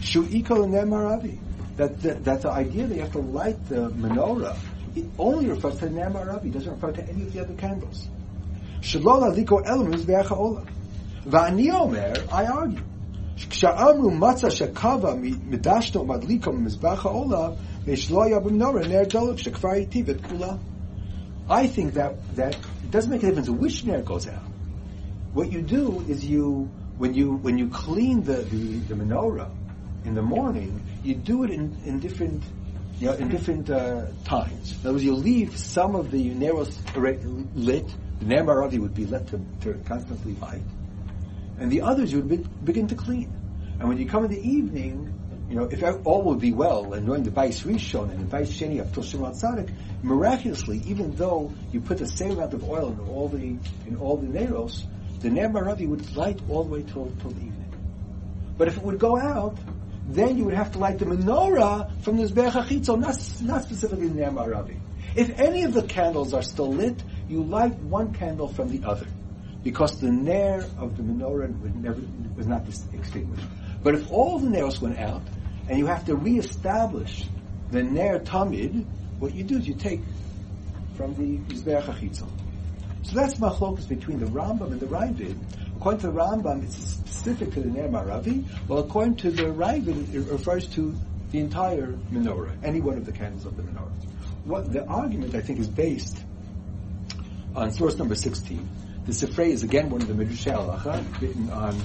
Shu'iko 0.00 0.66
Nemaravi. 0.68 1.38
That, 1.76 1.98
that, 2.02 2.24
that 2.24 2.42
the 2.42 2.50
idea 2.50 2.88
that 2.88 2.94
you 2.94 3.00
have 3.00 3.12
to 3.12 3.20
light 3.20 3.68
the 3.70 3.88
menorah, 3.88 4.54
it 4.94 5.06
only 5.18 5.48
refers 5.48 5.78
to 5.78 5.88
the 5.88 5.98
Nemaravi, 5.98 6.52
doesn't 6.52 6.72
refer 6.72 6.92
to 6.92 7.08
any 7.08 7.22
of 7.22 7.32
the 7.32 7.40
other 7.40 7.54
candles. 7.54 8.06
Shalola 8.80 9.34
Liko 9.34 9.64
Elamus 9.64 10.06
Be'acha 10.06 10.36
Ola. 10.36 10.66
Va'ani 11.24 11.72
Omer, 11.72 12.14
I 12.30 12.44
argue. 12.44 12.84
כשאמרו 13.50 14.10
Matza 14.10 14.50
Shakava 14.50 15.14
מדשנו 15.48 16.06
Madlikom 16.06 16.52
ממזבח 16.52 17.06
העולה, 17.06 17.50
I 21.48 21.66
think 21.66 21.94
that, 21.94 22.36
that 22.36 22.54
it 22.54 22.90
doesn't 22.90 23.10
make 23.10 23.22
a 23.22 23.26
difference 23.26 23.50
which 23.50 23.84
ner 23.84 24.02
goes 24.02 24.28
out. 24.28 24.42
What 25.32 25.50
you 25.50 25.62
do 25.62 26.04
is 26.08 26.24
you, 26.24 26.70
when 26.98 27.14
you, 27.14 27.32
when 27.32 27.58
you 27.58 27.68
clean 27.68 28.22
the, 28.22 28.36
the, 28.36 28.78
the 28.78 28.94
menorah 28.94 29.50
in 30.04 30.14
the 30.14 30.22
morning, 30.22 30.80
you 31.02 31.14
do 31.14 31.44
it 31.44 31.50
in, 31.50 31.76
in 31.84 32.00
different 32.00 32.44
you 33.00 33.06
know, 33.06 33.14
in 33.14 33.28
different 33.28 33.70
uh, 33.70 34.06
times. 34.24 34.72
In 34.72 34.80
other 34.80 34.92
words, 34.92 35.04
you 35.04 35.14
leave 35.14 35.56
some 35.56 35.94
of 35.94 36.10
the 36.10 36.30
Neros 36.34 36.78
lit, 37.54 37.86
the 38.18 38.24
Nemarati 38.26 38.78
would 38.78 38.94
be 38.94 39.06
lit 39.06 39.26
to, 39.28 39.40
to, 39.62 39.74
constantly 39.86 40.34
light, 40.34 40.62
and 41.58 41.72
the 41.72 41.80
others 41.80 42.12
you 42.12 42.20
would 42.20 42.28
be, 42.28 42.36
begin 42.62 42.86
to 42.88 42.94
clean. 42.94 43.34
And 43.78 43.88
when 43.88 43.96
you 43.96 44.06
come 44.06 44.26
in 44.26 44.30
the 44.30 44.46
evening, 44.46 45.19
you 45.50 45.56
know, 45.56 45.64
if 45.64 46.06
all 46.06 46.22
would 46.22 46.38
be 46.38 46.52
well, 46.52 46.94
and 46.94 47.06
during 47.06 47.24
the 47.24 47.30
Bais 47.32 47.64
Rishon 47.64 48.08
and 48.10 48.30
the 48.30 48.36
Bais 48.36 48.46
Sheni 48.46 48.80
of 48.80 48.86
Toshimon 48.92 49.32
Tzaddik, 49.32 49.74
miraculously, 50.00 50.80
even 50.86 51.12
though 51.16 51.52
you 51.72 51.80
put 51.80 51.98
the 51.98 52.06
same 52.06 52.30
amount 52.30 52.54
of 52.54 52.62
oil 52.70 52.92
in 52.92 53.00
all 53.00 53.28
the 53.28 53.58
in 53.88 53.96
all 54.00 54.16
the 54.16 54.28
Neros, 54.28 54.84
the 55.18 55.28
Ner 55.28 55.48
would 55.48 56.16
light 56.16 56.38
all 56.48 56.62
the 56.62 56.70
way 56.70 56.82
till, 56.82 57.12
till 57.20 57.30
the 57.30 57.40
evening. 57.40 57.74
But 58.56 58.68
if 58.68 58.76
it 58.76 58.82
would 58.84 59.00
go 59.00 59.18
out, 59.18 59.58
then 60.08 60.38
you 60.38 60.44
would 60.44 60.54
have 60.54 60.70
to 60.72 60.78
light 60.78 61.00
the 61.00 61.06
menorah 61.06 62.00
from 62.02 62.16
the 62.16 62.24
Mizbeach 62.24 62.52
HaChitzon, 62.52 63.00
not, 63.00 63.42
not 63.42 63.64
specifically 63.64 64.06
the 64.06 64.14
Ner 64.14 64.30
Ma'aravi. 64.30 64.78
If 65.16 65.40
any 65.40 65.64
of 65.64 65.74
the 65.74 65.82
candles 65.82 66.32
are 66.32 66.42
still 66.42 66.72
lit, 66.72 67.02
you 67.28 67.42
light 67.42 67.74
one 67.80 68.14
candle 68.14 68.46
from 68.46 68.68
the 68.68 68.86
other, 68.86 69.06
because 69.64 70.00
the 70.00 70.12
Ner 70.12 70.64
of 70.78 70.96
the 70.96 71.02
menorah 71.02 71.60
was, 71.60 71.74
never, 71.74 72.00
was 72.36 72.46
not 72.46 72.68
extinguished. 72.92 73.46
But 73.82 73.96
if 73.96 74.12
all 74.12 74.38
the 74.38 74.48
Neros 74.48 74.80
went 74.80 74.98
out, 74.98 75.22
and 75.70 75.78
you 75.78 75.86
have 75.86 76.04
to 76.04 76.16
reestablish 76.16 77.26
the 77.70 77.80
Ner 77.80 78.18
Tamid, 78.18 78.84
what 79.20 79.32
you 79.32 79.44
do 79.44 79.56
is 79.56 79.68
you 79.68 79.74
take 79.74 80.00
from 80.96 81.14
the 81.14 81.38
Mizbeach 81.54 81.84
HaChitzon. 81.84 82.28
So 83.04 83.14
that's 83.14 83.36
machlokas 83.36 83.88
between 83.88 84.18
the 84.18 84.26
Rambam 84.26 84.72
and 84.72 84.80
the 84.80 84.86
Ra'avad, 84.86 85.38
According 85.76 86.00
to 86.00 86.06
the 86.08 86.12
Rambam, 86.12 86.64
it's 86.64 86.76
specific 86.76 87.52
to 87.52 87.60
the 87.60 87.68
Ner 87.68 87.88
Ma'aravi, 87.88 88.44
Well, 88.66 88.80
according 88.80 89.16
to 89.16 89.30
the 89.30 89.44
Ra'avad, 89.44 90.12
it 90.12 90.30
refers 90.30 90.66
to 90.74 90.92
the 91.30 91.38
entire 91.38 91.92
menorah, 92.12 92.52
any 92.64 92.80
one 92.80 92.98
of 92.98 93.06
the 93.06 93.12
candles 93.12 93.46
of 93.46 93.56
the 93.56 93.62
menorah. 93.62 93.92
What 94.44 94.72
the 94.72 94.84
argument, 94.86 95.36
I 95.36 95.40
think, 95.40 95.60
is 95.60 95.68
based 95.68 96.20
on 97.54 97.70
source 97.70 97.96
number 97.96 98.16
16. 98.16 98.68
The 99.06 99.12
Sifrei 99.12 99.50
is 99.50 99.62
again 99.62 99.88
one 99.88 100.02
of 100.02 100.08
the 100.08 100.14
Midrash 100.14 100.46
Halacha, 100.46 101.20
written 101.20 101.48
on 101.50 101.80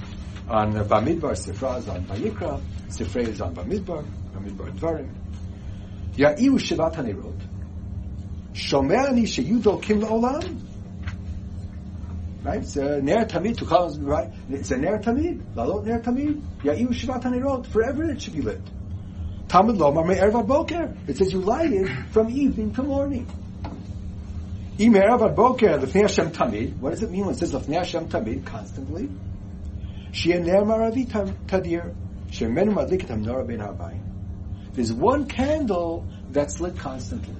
on 0.48 0.74
Bamidbar, 0.74 1.34
Sifra 1.34 1.80
is 1.80 1.88
on 1.88 2.06
Vayikra, 2.06 2.62
Sifrei 2.88 3.28
is 3.28 3.42
on 3.42 3.56
Bamidbar, 3.56 4.06
Bamidbar 4.34 4.72
Dvarim. 4.78 5.10
Ya'iru 6.16 6.60
Shivat 6.60 6.96
HaNerot. 6.96 7.42
Shomer 8.56 9.10
ani 9.10 9.24
sheyudol 9.24 9.82
kim 9.82 10.00
la'olam, 10.00 10.62
right? 12.42 12.60
It's 12.60 12.78
a 12.78 13.02
ner 13.02 13.26
tamid 13.26 13.58
to 13.58 13.66
right. 14.06 14.32
It's 14.50 14.72
a 14.72 14.78
ner 14.78 14.98
tamid, 15.00 15.42
lalot 15.56 15.86
ner 15.86 16.00
tamid. 16.00 16.42
Ya'iu 16.64 16.88
shivat 16.88 17.24
hanirot. 17.24 17.68
Forever 17.68 18.12
it 18.12 18.22
should 18.22 18.34
be 18.34 18.42
lit. 18.42 18.62
Tamid 19.48 19.78
lomar 19.78 20.08
me'ervad 20.08 20.48
boker. 20.48 20.96
It 21.06 21.18
says 21.18 21.34
you 21.34 21.40
light 21.40 21.74
it 21.74 21.90
from 22.12 22.30
evening 22.30 22.74
to 22.76 22.84
morning. 22.84 23.28
Im 24.78 24.94
ervad 24.94 25.36
boker 25.36 25.78
lefnei 25.80 26.04
Hashem 26.04 26.32
tamid. 26.32 26.78
What 26.78 26.92
does 26.92 27.04
it 27.04 27.12
mean 27.12 27.26
when 27.26 27.36
it 27.36 27.40
says 27.40 27.52
lefnei 27.52 27.80
Hashem 27.80 28.08
tamid 28.08 28.46
constantly? 28.46 29.10
There's 34.72 34.94
one 34.94 35.28
candle 35.28 36.08
that's 36.32 36.62
lit 36.62 36.78
constantly. 36.78 37.36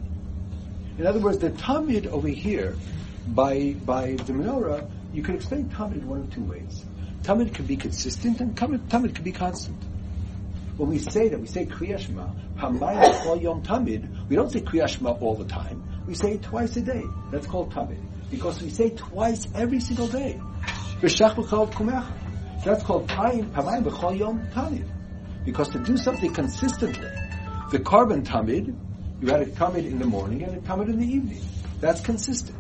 In 0.98 1.08
other 1.08 1.20
words, 1.20 1.38
the 1.38 1.52
tamid 1.52 2.06
over 2.08 2.28
here 2.28 2.76
by 3.28 3.76
by 3.86 4.16
the 4.16 4.34
menorah, 4.34 4.90
you 5.14 5.24
can 5.24 5.36
explain 5.36 5.70
Tamid 5.70 6.02
in 6.02 6.08
one 6.08 6.20
of 6.20 6.34
two 6.34 6.44
ways. 6.44 6.84
Tamid 7.24 7.54
can 7.54 7.66
be 7.66 7.78
consistent, 7.78 8.42
and 8.42 8.58
Tamid, 8.58 9.16
can 9.16 9.24
be 9.24 9.32
constant. 9.32 9.82
When 10.76 10.90
we 10.90 11.00
say 11.00 11.30
that, 11.30 11.40
we 11.40 11.48
say 11.48 11.66
Kriyashma, 11.66 12.58
Hamayim 12.58 13.42
Yom 13.42 13.64
Tamid, 13.64 14.28
we 14.28 14.36
don't 14.36 14.52
say 14.52 14.60
Kriyashma 14.60 15.22
all 15.22 15.36
the 15.36 15.46
time. 15.46 15.82
We 16.08 16.14
say 16.14 16.34
it 16.34 16.44
twice 16.44 16.76
a 16.76 16.82
day. 16.82 17.04
That's 17.32 17.48
called 17.48 17.74
Tamid. 17.74 18.02
Because 18.30 18.62
we 18.62 18.70
say 18.70 18.90
twice 18.90 19.48
every 19.56 19.80
single 19.80 20.08
day. 20.08 20.42
That's 22.66 22.82
called 22.82 23.08
Hamayim 23.08 23.84
B'chol 23.84 24.18
Yom 24.18 24.42
Tamid. 24.48 24.88
Because 25.46 25.70
to 25.70 25.78
do 25.78 25.96
something 25.98 26.34
consistently, 26.34 27.08
the 27.70 27.78
korban 27.78 28.26
Tamid, 28.26 28.76
you 29.22 29.28
had 29.28 29.44
a 29.44 29.46
Tamid 29.46 29.86
in 29.86 30.00
the 30.00 30.06
morning 30.06 30.42
and 30.42 30.58
a 30.58 30.60
Tamid 30.62 30.90
in 30.90 30.98
the 30.98 31.06
evening. 31.06 31.44
That's 31.80 32.02
consistent. 32.02 32.58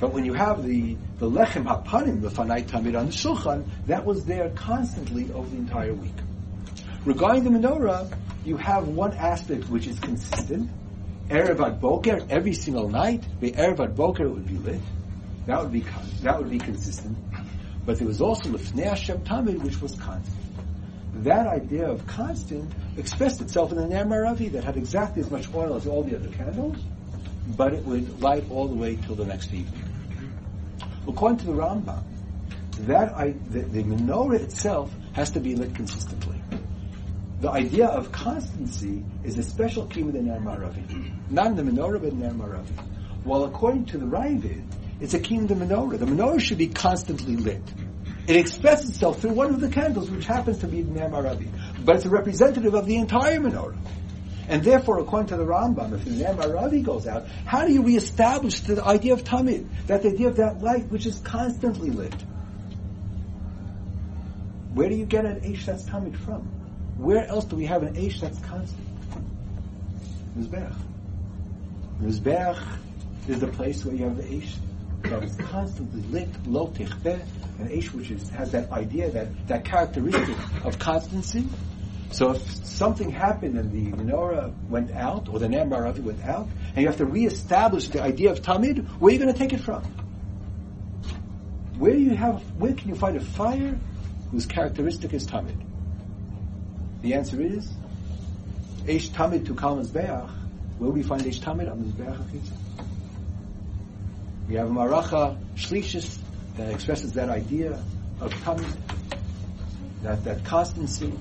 But 0.00 0.12
when 0.12 0.24
you 0.24 0.32
have 0.32 0.66
the, 0.66 0.96
the 1.20 1.30
lechem 1.30 1.64
hapanim, 1.64 2.20
the 2.20 2.30
fanai 2.30 2.66
tamid 2.66 2.98
on 2.98 3.06
the 3.06 3.12
shulchan, 3.12 3.64
that 3.86 4.04
was 4.04 4.24
there 4.24 4.50
constantly 4.50 5.32
over 5.32 5.48
the 5.48 5.56
entire 5.56 5.94
week. 5.94 6.12
Regarding 7.04 7.44
the 7.44 7.50
menorah, 7.50 8.12
you 8.44 8.56
have 8.56 8.88
one 8.88 9.12
aspect 9.12 9.70
which 9.70 9.86
is 9.86 10.00
consistent. 10.00 10.68
Erev 11.28 11.64
ad 11.64 11.80
boker, 11.80 12.26
every 12.28 12.54
single 12.54 12.88
night, 12.88 13.24
the 13.38 13.52
erev 13.52 13.78
ad 13.78 13.94
boker 13.94 14.28
would 14.28 14.48
be 14.48 14.58
lit. 14.58 14.80
That 15.46 15.62
would 15.62 15.72
be 15.72 15.84
that 16.22 16.38
would 16.38 16.50
be 16.50 16.58
consistent. 16.58 17.16
But 17.86 17.98
there 17.98 18.06
was 18.06 18.20
also 18.20 18.50
lifnei 18.50 18.88
Hashem 18.88 19.20
tamid, 19.20 19.62
which 19.62 19.80
was 19.80 19.92
constant. 19.92 20.36
That 21.22 21.46
idea 21.46 21.88
of 21.88 22.06
constant 22.06 22.70
expressed 22.96 23.40
itself 23.40 23.70
in 23.70 23.78
the 23.78 23.86
Ner 23.86 24.04
Ma'aravi 24.04 24.52
that 24.52 24.64
had 24.64 24.76
exactly 24.76 25.22
as 25.22 25.30
much 25.30 25.52
oil 25.54 25.74
as 25.74 25.86
all 25.86 26.02
the 26.02 26.16
other 26.16 26.28
candles, 26.28 26.76
but 27.56 27.72
it 27.72 27.84
would 27.84 28.20
light 28.20 28.44
all 28.50 28.66
the 28.66 28.74
way 28.74 28.96
till 28.96 29.14
the 29.14 29.24
next 29.24 29.54
evening. 29.54 29.84
According 31.06 31.38
to 31.38 31.46
the 31.46 31.52
Rambam, 31.52 32.02
that 32.80 33.14
I, 33.16 33.30
the, 33.48 33.60
the 33.60 33.84
menorah 33.84 34.40
itself 34.40 34.92
has 35.12 35.30
to 35.30 35.40
be 35.40 35.54
lit 35.54 35.74
consistently. 35.74 36.42
The 37.40 37.50
idea 37.50 37.86
of 37.86 38.10
constancy 38.12 39.04
is 39.22 39.38
a 39.38 39.42
special 39.42 39.86
key 39.86 40.02
within 40.02 40.26
Ner 40.26 40.40
Ma'aravi. 40.40 41.30
Not 41.30 41.46
in 41.46 41.56
the 41.56 41.62
menorah, 41.62 42.00
but 42.00 42.10
in 42.10 42.20
Ner 42.20 42.30
Ma'aravi. 42.30 43.24
While 43.24 43.44
according 43.44 43.86
to 43.86 43.98
the 43.98 44.06
Ra'avad, 44.06 44.64
it's 45.00 45.14
a 45.14 45.20
kingdom 45.20 45.60
menorah. 45.60 45.98
The 45.98 46.06
menorah 46.06 46.40
should 46.40 46.58
be 46.58 46.68
constantly 46.68 47.36
lit. 47.36 47.62
It 48.26 48.36
expresses 48.36 48.90
itself 48.90 49.20
through 49.20 49.32
one 49.32 49.54
of 49.54 49.60
the 49.60 49.68
candles, 49.68 50.10
which 50.10 50.26
happens 50.26 50.58
to 50.58 50.66
be 50.66 50.82
the 50.82 50.90
Ner 50.90 51.08
Ma'aravi. 51.08 51.84
But 51.84 51.96
it's 51.96 52.06
a 52.06 52.10
representative 52.10 52.74
of 52.74 52.86
the 52.86 52.96
entire 52.96 53.38
menorah. 53.38 53.78
And 54.48 54.62
therefore, 54.62 55.00
according 55.00 55.28
to 55.28 55.36
the 55.36 55.44
Rambam, 55.44 55.92
if 55.92 56.04
the 56.04 56.10
Ner 56.10 56.34
Maravi 56.34 56.82
goes 56.82 57.06
out, 57.06 57.26
how 57.44 57.66
do 57.66 57.72
you 57.72 57.82
reestablish 57.82 58.60
the 58.60 58.82
idea 58.82 59.12
of 59.12 59.24
Tamid? 59.24 59.68
That 59.86 60.04
idea 60.04 60.28
of 60.28 60.36
that 60.36 60.62
light 60.62 60.86
which 60.88 61.06
is 61.06 61.18
constantly 61.20 61.90
lit. 61.90 62.14
Where 64.74 64.88
do 64.88 64.94
you 64.94 65.06
get 65.06 65.24
an 65.24 65.40
Aish 65.40 65.64
that's 65.64 65.84
Tamid 65.84 66.16
from? 66.16 66.42
Where 66.96 67.26
else 67.26 67.44
do 67.44 67.56
we 67.56 67.66
have 67.66 67.82
an 67.82 67.94
Aish 67.94 68.20
that's 68.20 68.38
constant? 68.40 68.86
Mizbeach. 70.36 70.74
Mizbeach 72.00 72.78
is 73.28 73.40
the 73.40 73.48
place 73.48 73.84
where 73.84 73.94
you 73.94 74.04
have 74.04 74.16
the 74.16 74.22
Aish 74.22 74.54
that 75.10 75.22
is 75.22 75.36
constantly 75.36 76.02
lit, 76.02 76.28
lo 76.46 76.68
tichbeh, 76.68 77.20
an 77.58 77.68
Aish 77.68 77.92
which 77.92 78.10
is, 78.10 78.28
has 78.30 78.52
that 78.52 78.70
idea, 78.70 79.10
that, 79.10 79.28
that 79.48 79.64
characteristic 79.64 80.36
of 80.64 80.78
constancy. 80.78 81.46
So 82.10 82.32
if 82.32 82.66
something 82.66 83.10
happened 83.10 83.58
and 83.58 83.72
the 83.72 83.92
menorah 83.96 84.52
went 84.68 84.92
out, 84.92 85.28
or 85.28 85.38
the 85.38 85.48
Maravi 85.48 86.02
went 86.02 86.24
out, 86.24 86.48
and 86.68 86.78
you 86.78 86.86
have 86.86 86.98
to 86.98 87.06
reestablish 87.06 87.88
the 87.88 88.02
idea 88.02 88.30
of 88.30 88.42
Tamid, 88.42 88.86
where 88.98 89.10
are 89.10 89.12
you 89.12 89.18
going 89.18 89.32
to 89.32 89.38
take 89.38 89.52
it 89.52 89.60
from? 89.60 89.82
Where 91.78 91.94
you 91.94 92.14
have, 92.14 92.42
where 92.58 92.72
can 92.72 92.88
you 92.88 92.94
find 92.94 93.16
a 93.16 93.20
fire 93.20 93.78
whose 94.30 94.46
characteristic 94.46 95.12
is 95.12 95.26
Tamid? 95.26 95.60
The 97.02 97.14
answer 97.14 97.40
is, 97.40 97.70
Eish 98.84 99.10
Tamid 99.10 99.46
to 99.46 99.54
Kal 99.54 99.76
Mizbeach, 99.76 100.30
where 100.78 100.90
we 100.90 101.02
find 101.02 101.22
Eish 101.22 101.40
Tamid 101.40 101.70
on 101.70 101.82
the 101.82 102.04
Mizbeach 102.04 102.50
We 104.48 104.54
have 104.54 104.68
Maracha 104.68 105.36
Shlishis 105.56 106.18
that 106.56 106.72
expresses 106.72 107.12
that 107.14 107.28
idea 107.28 107.82
of 108.20 108.32
Tamid, 108.34 108.76
that, 110.02 110.22
that 110.24 110.44
constancy. 110.44 111.12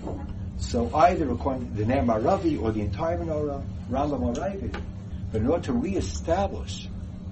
So 0.57 0.93
either 0.95 1.32
according 1.32 1.69
to 1.69 1.73
the 1.73 1.86
Ner 1.86 2.03
Maravi 2.03 2.61
or 2.61 2.71
the 2.71 2.82
entire 2.82 3.17
menorah, 3.17 3.63
Rambam 3.89 4.21
or 4.21 4.34
Ra'avad, 4.34 4.82
but 5.32 5.41
in 5.41 5.47
order 5.47 5.63
to 5.65 5.73
reestablish 5.73 6.88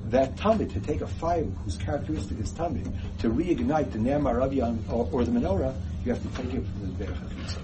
that 0.10 0.36
Tamid, 0.36 0.74
to 0.74 0.80
take 0.80 1.02
a 1.02 1.08
fire 1.08 1.44
whose 1.44 1.78
characteristic 1.78 2.40
is 2.40 2.52
Tamid, 2.52 2.92
to 3.20 3.30
reignite 3.30 3.92
the 3.92 4.00
Ner 4.00 4.20
Maravi 4.20 4.64
on, 4.64 4.84
or, 4.92 5.08
or, 5.12 5.24
the 5.24 5.32
menorah, 5.32 5.76
you 6.04 6.12
have 6.12 6.22
to 6.22 6.42
take 6.42 6.54
it 6.54 6.66
from 6.66 6.98
the 6.98 7.06
Berach 7.06 7.58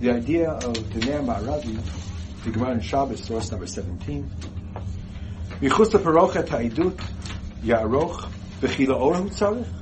The 0.00 0.10
idea 0.10 0.50
of 0.50 0.92
the 0.92 1.00
Ner 1.06 1.20
Maravi, 1.20 1.80
the 2.44 2.50
Gemara 2.50 2.72
in 2.72 2.80
Shabbos, 2.80 3.24
source 3.24 3.50
number 3.50 3.66
17, 3.66 4.30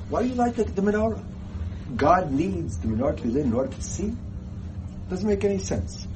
Why 0.08 0.22
do 0.22 0.28
you 0.28 0.34
like 0.34 0.54
the, 0.54 0.64
the 0.64 0.80
menorah? 0.80 1.22
God 1.94 2.32
needs 2.32 2.78
the 2.78 2.88
menorah 2.88 3.16
to 3.18 3.22
be 3.22 3.28
lit 3.28 3.44
in 3.44 3.52
order 3.52 3.70
to 3.70 3.82
see? 3.82 4.16
Doesn't 5.10 5.28
make 5.28 5.44
any 5.44 5.58
sense. 5.58 6.08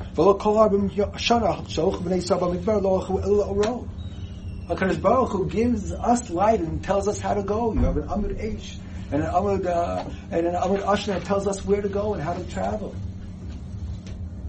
HaKadosh 4.70 5.02
Baruch 5.02 5.30
Hu 5.30 5.46
gives 5.46 5.92
us 5.92 6.30
light 6.30 6.60
and 6.60 6.82
tells 6.82 7.06
us 7.06 7.20
how 7.20 7.34
to 7.34 7.42
go. 7.42 7.74
You 7.74 7.80
have 7.80 7.98
an 7.98 8.08
Amud 8.08 8.40
Eish 8.40 8.78
and 9.12 9.22
an 9.22 9.30
Amud, 9.30 9.66
uh, 9.66 10.08
and 10.30 10.46
an 10.46 10.54
Amud 10.54 10.82
Ashna 10.84 11.22
tells 11.22 11.46
us 11.46 11.62
where 11.66 11.82
to 11.82 11.88
go 11.88 12.14
and 12.14 12.22
how 12.22 12.32
to 12.32 12.44
travel. 12.44 12.94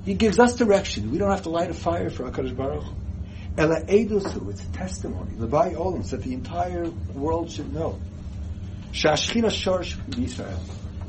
He 0.05 0.13
gives 0.13 0.39
us 0.39 0.55
direction. 0.55 1.11
We 1.11 1.17
don't 1.17 1.31
have 1.31 1.43
to 1.43 1.49
light 1.49 1.69
a 1.69 1.73
fire 1.73 2.09
for 2.09 2.23
HaKadosh 2.31 2.55
Baruch 2.55 2.83
Hu. 2.83 3.00
Ela 3.57 3.81
Edusu, 3.81 4.49
it's 4.49 4.63
a 4.63 4.71
testimony. 4.71 5.33
Levi 5.37 5.73
Olam, 5.73 6.09
that 6.09 6.23
the 6.23 6.33
entire 6.33 6.89
world 7.13 7.51
should 7.51 7.73
know. 7.73 7.99
Shashchina 8.91 9.47
Shorsh 9.47 9.97
Israel 10.21 10.59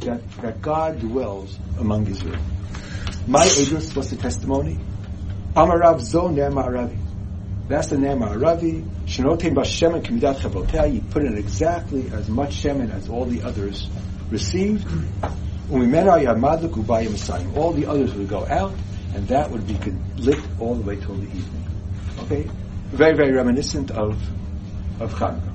that, 0.05 0.31
that 0.43 0.63
God 0.63 1.01
dwells 1.01 1.59
among 1.79 2.07
Israel. 2.09 2.41
My 3.27 3.45
Edus 3.45 3.95
was 3.95 4.11
the 4.11 4.17
testimony. 4.17 4.79
Amarav 5.55 6.01
Zo 6.01 6.29
Ma'aravi. 6.29 6.99
That's 7.69 7.89
the 7.89 7.99
Ner 7.99 8.17
Ma'aravi. 8.17 8.83
Shenotim 9.07 9.55
Bashem 9.55 10.03
Kemidat 10.03 10.41
Chavoteh. 10.41 10.95
You 10.95 11.01
put 11.03 11.25
in 11.25 11.37
exactly 11.37 12.11
as 12.11 12.29
much 12.29 12.63
Shemin 12.63 12.93
as 12.93 13.09
all 13.09 13.25
the 13.25 13.43
others 13.43 13.89
received. 14.31 14.85
Umimena 15.69 16.23
Yamad 16.25 16.69
Gubayim 16.69 17.13
Messiah. 17.13 17.47
All 17.55 17.73
the 17.73 17.87
others 17.87 18.15
would 18.15 18.29
go 18.29 18.47
out, 18.47 18.73
and 19.15 19.29
that 19.29 19.51
would 19.51 19.67
be 19.67 19.75
lit 20.17 20.41
all 20.59 20.75
the 20.75 20.83
way 20.83 20.97
till 20.97 21.15
the 21.15 21.27
evening. 21.27 21.62
Okay? 22.33 22.51
Very, 22.93 23.15
very 23.15 23.33
reminiscent 23.33 23.91
of, 23.91 24.19
of 25.01 25.13
Chanukah. 25.15 25.53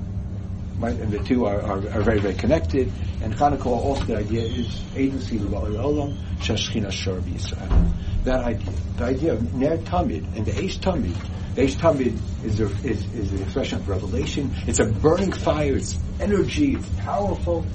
Right? 0.78 0.94
And 0.94 1.10
the 1.10 1.18
two 1.18 1.44
are, 1.46 1.60
are, 1.60 1.78
are 1.78 2.02
very, 2.02 2.20
very 2.20 2.34
connected. 2.34 2.92
And 3.20 3.34
Chanukah 3.34 3.66
also 3.66 4.04
the 4.04 4.16
idea 4.18 4.42
is 4.42 4.80
agency 4.94 5.36
of 5.38 5.42
olam 5.42 6.16
shashchina 6.38 6.92
shor 6.92 7.18
Yisrael. 7.18 7.92
That 8.24 8.44
idea, 8.44 8.72
the 8.96 9.04
idea 9.04 9.32
of 9.32 9.54
ner 9.54 9.78
tamid 9.78 10.36
and 10.36 10.46
the 10.46 10.52
eish 10.52 10.78
tamid. 10.78 11.16
The 11.54 11.62
eish 11.62 11.76
tamid 11.76 12.16
is, 12.44 12.60
a, 12.60 12.66
is 12.86 13.04
is 13.14 13.32
an 13.32 13.42
expression 13.42 13.78
of 13.78 13.88
revelation. 13.88 14.54
It's 14.68 14.78
a 14.78 14.86
burning 14.86 15.32
fire. 15.32 15.76
It's 15.76 15.98
energy. 16.20 16.74
It's 16.74 16.88
powerful. 17.00 17.66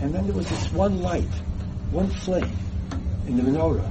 And 0.00 0.14
then 0.14 0.24
there 0.26 0.34
was 0.34 0.48
this 0.48 0.72
one 0.72 1.02
light, 1.02 1.28
one 1.90 2.08
flame 2.08 2.50
in 3.26 3.36
the 3.36 3.42
menorah 3.42 3.88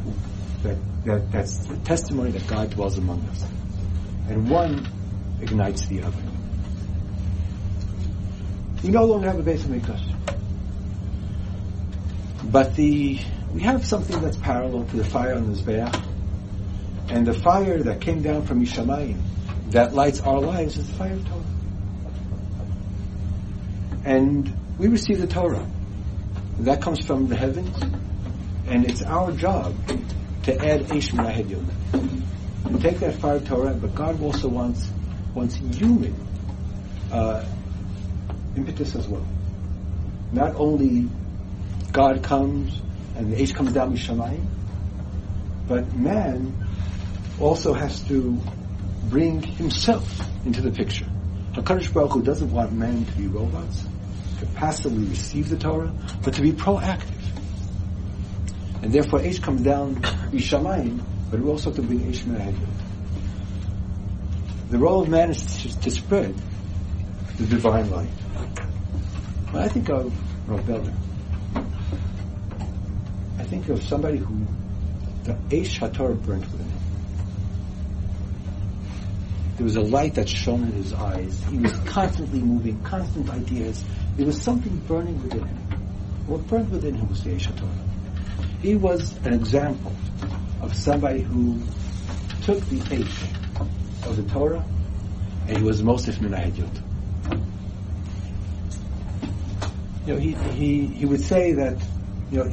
that, 0.64 0.78
that 1.06 1.32
that's 1.32 1.60
the 1.68 1.78
testimony 1.78 2.32
that 2.32 2.48
God 2.48 2.72
dwells 2.72 2.98
among 2.98 3.22
us. 3.30 3.46
And 4.28 4.50
one 4.50 4.88
ignites 5.42 5.86
the 5.88 6.04
other. 6.04 6.22
We 8.84 8.90
no 8.90 9.06
longer 9.06 9.28
have 9.28 9.40
a 9.40 9.44
base 9.44 9.64
of 9.64 9.72
Mikdash. 9.72 10.16
But 12.44 12.76
the 12.76 13.20
we 13.54 13.62
have 13.62 13.86
something 13.86 14.22
that's 14.22 14.38
parallel 14.38 14.86
to 14.86 14.98
the 14.98 15.04
fire 15.04 15.36
on 15.36 15.52
the 15.52 15.58
Mizbeach. 15.58 16.08
And 17.10 17.28
the 17.28 17.34
fire 17.34 17.84
that 17.84 18.00
came 18.02 18.22
down 18.22 18.46
from 18.46 18.66
Yishamayim 18.66 19.20
that 19.72 19.94
lights 19.94 20.22
our 20.22 20.40
lives 20.40 20.78
is 20.78 20.88
the 20.88 20.94
fire 20.94 21.14
of 21.14 21.28
Torah. 21.28 21.44
And 24.06 24.54
we 24.78 24.88
receive 24.88 25.20
the 25.20 25.28
Torah. 25.28 25.66
That 26.60 26.82
comes 26.82 27.06
from 27.06 27.28
the 27.28 27.36
heavens. 27.36 27.78
And 28.68 28.90
it's 28.90 29.02
our 29.02 29.32
job 29.32 29.76
to 30.44 30.54
add 30.56 30.88
Eish 30.88 31.12
Minahid 31.12 32.21
Take 32.80 33.00
that 33.00 33.16
fire 33.16 33.40
Torah, 33.40 33.74
but 33.74 33.94
God 33.94 34.22
also 34.22 34.48
wants 34.48 34.90
wants 35.36 35.56
human 35.56 36.16
uh, 37.12 37.46
impetus 38.56 38.96
as 38.96 39.08
well. 39.08 39.26
Not 40.32 40.56
only 40.56 41.10
God 41.92 42.24
comes 42.24 42.82
and 43.16 43.32
the 43.32 43.38
Eish 43.38 43.54
comes 43.54 43.74
down 43.74 43.94
Mishamayim, 43.94 44.46
but 45.68 45.94
man 45.96 46.56
also 47.40 47.74
has 47.74 48.00
to 48.08 48.40
bring 49.10 49.42
himself 49.42 50.22
into 50.46 50.62
the 50.62 50.72
picture. 50.72 51.06
HaKadosh 51.54 51.94
Baruch 51.94 52.14
Hu 52.14 52.22
doesn't 52.24 52.52
want 52.52 52.72
men 52.72 53.06
to 53.06 53.12
be 53.14 53.28
robots, 53.28 53.86
to 54.40 54.46
passively 54.48 55.06
receive 55.06 55.50
the 55.50 55.58
Torah, 55.58 55.94
but 56.24 56.34
to 56.36 56.42
be 56.42 56.52
proactive. 56.52 57.20
And 58.82 58.92
therefore 58.92 59.20
Eish 59.20 59.42
comes 59.42 59.62
down 59.62 59.96
Mishamayim, 60.32 61.04
but 61.32 61.40
we 61.40 61.50
also 61.50 61.70
have 61.70 61.78
to 61.78 61.82
bring 61.82 62.02
Eish 62.02 62.24
Merahedut. 62.24 62.68
The 64.70 64.78
role 64.78 65.02
of 65.02 65.10
man 65.10 65.32
is 65.32 65.64
to, 65.64 65.80
to 65.80 65.92
spread 65.92 66.36
the 67.38 67.46
divine 67.46 67.90
light. 67.90 68.10
When 69.52 69.64
I 69.64 69.70
think 69.70 69.90
of 69.90 70.14
Beller, 70.48 70.94
I 73.40 73.44
think 73.44 73.70
of 73.70 73.82
somebody 73.84 74.18
who 74.18 74.46
the 75.24 75.34
Eish 75.56 75.80
HaTorah 75.80 76.22
burnt 76.26 76.52
within 76.52 76.68
him. 76.68 76.80
There 79.56 79.64
was 79.64 79.78
a 79.78 79.82
light 79.82 80.16
that 80.16 80.28
shone 80.28 80.64
in 80.64 80.72
his 80.72 80.94
eyes. 80.94 81.42
He 81.50 81.58
was 81.60 81.72
constantly 81.86 82.40
moving, 82.40 82.82
constant 82.84 83.30
ideas. 83.30 83.84
There 84.18 84.26
was 84.26 84.42
something 84.42 84.76
burning 84.88 85.22
within 85.24 85.46
him. 85.46 85.58
What 86.28 86.46
burned 86.48 86.72
within 86.72 86.96
him 86.96 87.08
was 87.08 87.24
the 87.24 87.32
Eish 87.32 87.48
HaTorah. 87.48 88.60
He 88.62 88.76
was 88.76 89.16
an 89.26 89.34
example 89.34 89.94
of 90.62 90.76
somebody 90.76 91.22
who 91.22 91.60
took 92.44 92.60
the 92.66 92.80
Eish 92.80 94.06
of 94.06 94.18
the 94.18 94.24
Torah 94.32 94.64
and 95.48 95.58
he 95.58 95.64
was 95.64 95.84
most 95.84 96.08
if 96.08 96.20
Minahid 96.20 96.58
you 100.06 100.14
know, 100.14 100.20
he, 100.20 100.32
he, 100.34 100.86
he 100.88 101.06
would 101.06 101.22
say 101.22 101.54
that, 101.54 101.78
you 102.32 102.44
know, 102.44 102.50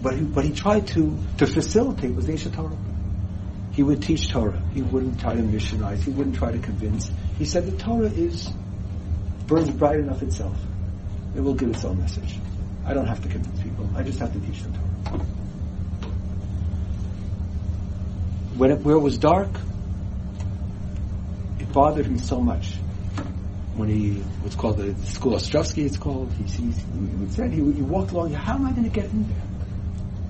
what 0.00 0.14
he, 0.14 0.48
he 0.48 0.54
tried 0.54 0.86
to, 0.88 1.18
to 1.38 1.46
facilitate 1.46 2.14
was 2.14 2.26
Eish 2.26 2.52
Torah. 2.54 2.76
He 3.72 3.82
would 3.82 4.02
teach 4.02 4.30
Torah. 4.30 4.62
He 4.72 4.82
wouldn't 4.82 5.18
try 5.18 5.34
to 5.34 5.42
missionize. 5.42 6.02
He 6.02 6.10
wouldn't 6.10 6.36
try 6.36 6.52
to 6.52 6.58
convince. 6.58 7.10
He 7.38 7.44
said 7.44 7.66
the 7.66 7.76
Torah 7.76 8.06
is, 8.06 8.48
burns 9.46 9.70
bright 9.70 9.98
enough 9.98 10.22
itself. 10.22 10.56
It 11.34 11.40
will 11.40 11.54
give 11.54 11.70
its 11.70 11.84
own 11.84 11.98
message. 11.98 12.38
I 12.86 12.94
don't 12.94 13.06
have 13.06 13.20
to 13.22 13.28
convince 13.28 13.60
people. 13.60 13.90
I 13.96 14.04
just 14.04 14.20
have 14.20 14.32
to 14.32 14.40
teach 14.40 14.62
them 14.62 14.74
Torah. 14.74 15.26
When 18.56 18.70
it, 18.70 18.80
where 18.80 18.96
it 18.96 19.00
was 19.00 19.18
dark, 19.18 19.50
it 21.58 21.72
bothered 21.72 22.06
him 22.06 22.18
so 22.18 22.40
much 22.40 22.74
when 23.76 23.88
he 23.88 24.12
what's 24.42 24.54
called 24.54 24.76
the, 24.76 24.92
the 24.92 25.06
school 25.06 25.32
Ostrovsky, 25.32 25.84
it's 25.84 25.96
called. 25.96 26.32
He, 26.34 26.44
he, 26.44 26.70
he 26.70 27.30
said 27.30 27.50
he, 27.50 27.56
he 27.72 27.82
walked 27.82 28.12
along. 28.12 28.32
How 28.32 28.54
am 28.54 28.66
I 28.66 28.70
going 28.70 28.84
to 28.84 28.90
get 28.90 29.06
in 29.06 29.28
there? 29.28 29.42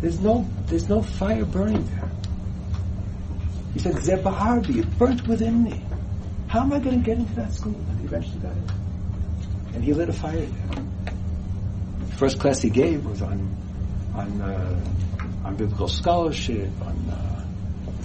There's 0.00 0.20
no 0.20 0.48
there's 0.66 0.88
no 0.88 1.02
fire 1.02 1.44
burning 1.44 1.86
there. 1.86 2.10
He 3.74 3.80
said, 3.80 3.96
Zebaharbi, 3.96 4.78
it 4.78 4.98
burnt 4.98 5.26
within 5.26 5.64
me. 5.64 5.82
How 6.46 6.60
am 6.60 6.72
I 6.72 6.78
going 6.78 7.00
to 7.00 7.04
get 7.04 7.18
into 7.18 7.34
that 7.34 7.52
school? 7.52 7.74
And 7.74 7.98
he 7.98 8.06
eventually 8.06 8.38
got 8.38 8.52
in. 8.52 8.70
And 9.74 9.84
he 9.84 9.92
lit 9.92 10.08
a 10.08 10.12
fire 10.12 10.36
there. 10.36 10.84
The 12.08 12.16
first 12.16 12.38
class 12.38 12.62
he 12.62 12.70
gave 12.70 13.04
was 13.04 13.20
on 13.20 13.56
on 14.14 14.40
uh, 14.40 14.84
on 15.44 15.56
biblical 15.56 15.88
scholarship, 15.88 16.70
on 16.80 16.96
uh, 17.10 17.33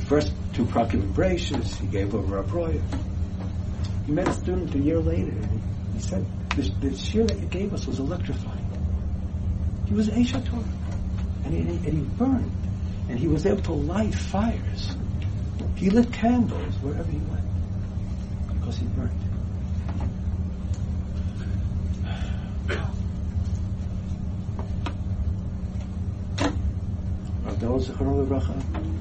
first 0.09 0.33
two 0.53 0.65
Prakim 0.65 1.13
Bracious. 1.13 1.75
He 1.79 1.85
gave 1.85 2.15
over 2.15 2.39
a 2.39 2.41
Roya. 2.41 2.81
He 4.07 4.11
met 4.11 4.27
a 4.27 4.33
student 4.33 4.73
a 4.73 4.79
year 4.79 4.99
later, 4.99 5.29
and 5.29 5.61
he 5.93 6.01
said, 6.01 6.25
the, 6.55 6.63
the 6.81 6.89
shiur 6.95 7.27
that 7.27 7.39
you 7.39 7.45
gave 7.45 7.71
us 7.75 7.85
was 7.85 7.99
electrifying. 7.99 8.65
He 9.85 9.93
was 9.93 10.09
Esha 10.09 10.43
Torah. 10.49 10.63
And 11.45 11.53
he, 11.53 11.59
and 11.59 11.97
he 11.97 12.03
burned. 12.17 12.51
And 13.07 13.19
he 13.19 13.27
was 13.27 13.45
able 13.45 13.61
to 13.61 13.71
light 13.73 14.15
fires. 14.15 14.95
He 15.75 15.91
lit 15.91 16.11
candles 16.11 16.73
wherever 16.81 17.09
he 17.09 17.19
went. 17.19 17.45
Because 18.59 18.77
he 18.77 18.87
burned. 18.87 19.11
Adel 27.47 27.79
Zichron 27.79 28.27
Levracha. 28.27 28.98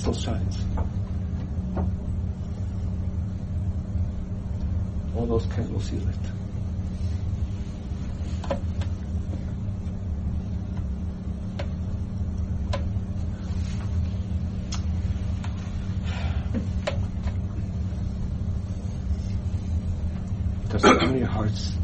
Still 0.00 0.14
shines. 0.14 0.56
All 5.14 5.26
those 5.26 5.44
candles 5.44 5.90
he 5.90 5.98
lit. 5.98 6.14
Does 20.70 20.80
so 20.80 20.94
many 20.94 21.20
hearts 21.20 21.74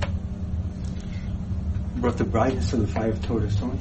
brought 1.97 2.17
the 2.17 2.25
brightness 2.25 2.73
of 2.73 2.81
the 2.81 2.87
fire 2.87 3.11
of 3.11 3.23
Torah 3.27 3.43
to 3.43 3.51
so 3.51 3.79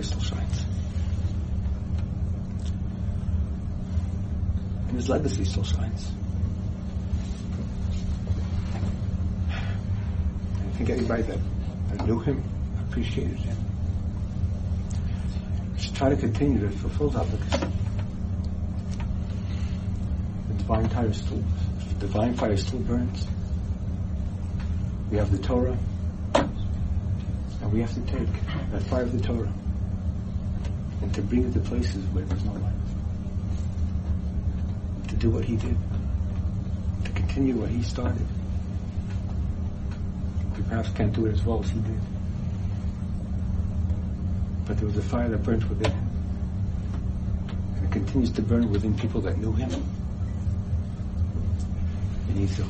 still 0.00 0.20
shines. 0.20 0.64
And 4.88 4.96
his 4.96 5.08
legacy 5.08 5.44
still 5.44 5.64
shines. 5.64 6.10
I 9.50 10.74
think 10.76 10.88
anybody 10.90 11.22
that, 11.24 11.38
that 11.90 12.06
knew 12.06 12.18
him 12.20 12.42
appreciated 12.88 13.36
him. 13.36 13.56
Should 15.78 15.94
try 15.94 16.08
to 16.08 16.16
continue 16.16 16.60
to 16.60 16.70
fulfill 16.70 17.10
that 17.10 17.28
legacy. 17.30 17.66
The 20.48 20.54
divine 20.54 20.88
fire 20.88 21.12
still, 21.12 21.44
the 21.88 21.94
divine 22.06 22.34
fire 22.34 22.56
still 22.56 22.80
burns. 22.80 23.26
We 25.10 25.18
have 25.18 25.30
the 25.30 25.38
Torah, 25.38 25.76
and 26.34 27.72
we 27.72 27.80
have 27.80 27.92
to 27.94 28.00
take 28.02 28.28
that 28.70 28.82
fire 28.84 29.02
of 29.02 29.12
the 29.12 29.20
Torah 29.20 29.52
to 31.12 31.22
bring 31.22 31.44
it 31.44 31.52
to 31.52 31.60
places 31.60 32.04
where 32.06 32.24
there's 32.24 32.44
no 32.44 32.52
light. 32.52 32.72
To 35.08 35.16
do 35.16 35.30
what 35.30 35.44
he 35.44 35.56
did, 35.56 35.76
to 37.04 37.10
continue 37.12 37.56
what 37.56 37.68
he 37.70 37.82
started. 37.82 38.26
We 40.56 40.62
perhaps 40.64 40.90
can't 40.90 41.12
do 41.12 41.26
it 41.26 41.34
as 41.34 41.44
well 41.44 41.60
as 41.62 41.70
he 41.70 41.80
did. 41.80 42.00
But 44.66 44.78
there 44.78 44.86
was 44.86 44.96
a 44.96 45.02
fire 45.02 45.28
that 45.28 45.42
burnt 45.42 45.68
within 45.68 45.90
him. 45.90 46.08
And 47.76 47.84
it 47.84 47.90
continues 47.92 48.30
to 48.32 48.42
burn 48.42 48.70
within 48.70 48.96
people 48.96 49.20
that 49.22 49.36
knew 49.38 49.52
him. 49.52 49.70
And 52.28 52.38
he's 52.38 52.56
the 52.56 52.64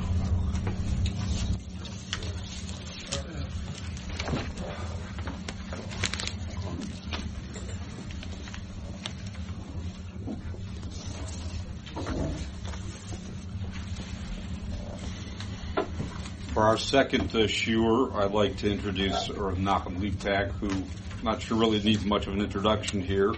our 16.73 16.79
second 16.79 17.29
uh, 17.35 17.47
shiur, 17.47 18.15
I'd 18.15 18.31
like 18.31 18.57
to 18.61 18.73
introduce 18.73 19.29
Rav 19.29 19.59
Nachum 19.59 19.99
Leibtag, 19.99 20.53
who 20.53 20.71
I'm 20.71 21.23
not 21.23 21.43
sure 21.43 21.59
really 21.59 21.83
needs 21.83 22.03
much 22.03 22.27
of 22.27 22.33
an 22.33 22.41
introduction 22.41 23.03
here, 23.03 23.35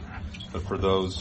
but 0.53 0.63
for 0.63 0.79
those, 0.79 1.21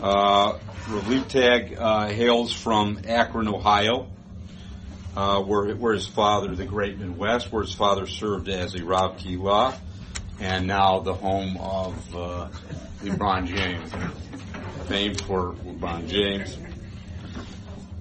uh, 0.00 0.52
Leibtag 0.86 1.76
uh, 1.76 2.06
hails 2.10 2.52
from 2.52 3.00
Akron, 3.08 3.48
Ohio, 3.48 4.06
uh, 5.16 5.42
where, 5.42 5.74
where 5.74 5.94
his 5.94 6.06
father, 6.06 6.54
the 6.54 6.64
Great 6.64 6.96
Midwest, 6.96 7.50
where 7.50 7.64
his 7.64 7.74
father 7.74 8.06
served 8.06 8.48
as 8.48 8.76
a 8.76 8.84
Rav 8.84 9.16
Kila, 9.16 9.76
and 10.38 10.68
now 10.68 11.00
the 11.00 11.14
home 11.14 11.56
of 11.56 12.14
uh, 12.14 12.48
LeBron 13.02 13.48
James, 13.48 13.92
famed 14.86 15.20
for 15.22 15.54
LeBron 15.54 16.06
James. 16.06 16.56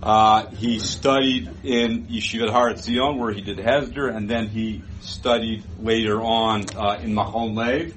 Uh, 0.01 0.47
he 0.51 0.79
studied 0.79 1.49
in 1.63 2.05
Yeshivat 2.05 2.49
Har 2.49 2.71
Etzion, 2.71 3.17
where 3.17 3.33
he 3.33 3.41
did 3.41 3.57
Hesder, 3.57 4.15
and 4.15 4.29
then 4.29 4.47
he 4.47 4.81
studied 5.01 5.63
later 5.81 6.21
on 6.21 6.65
uh, 6.77 6.99
in 7.01 7.13
Machon 7.13 7.53
Lev, 7.53 7.93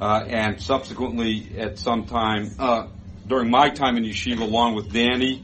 uh, 0.00 0.24
and 0.28 0.60
subsequently 0.60 1.50
at 1.58 1.78
some 1.78 2.06
time 2.06 2.52
uh, 2.60 2.86
during 3.26 3.50
my 3.50 3.70
time 3.70 3.96
in 3.96 4.04
yeshiva, 4.04 4.42
along 4.42 4.74
with 4.74 4.92
Danny, 4.92 5.42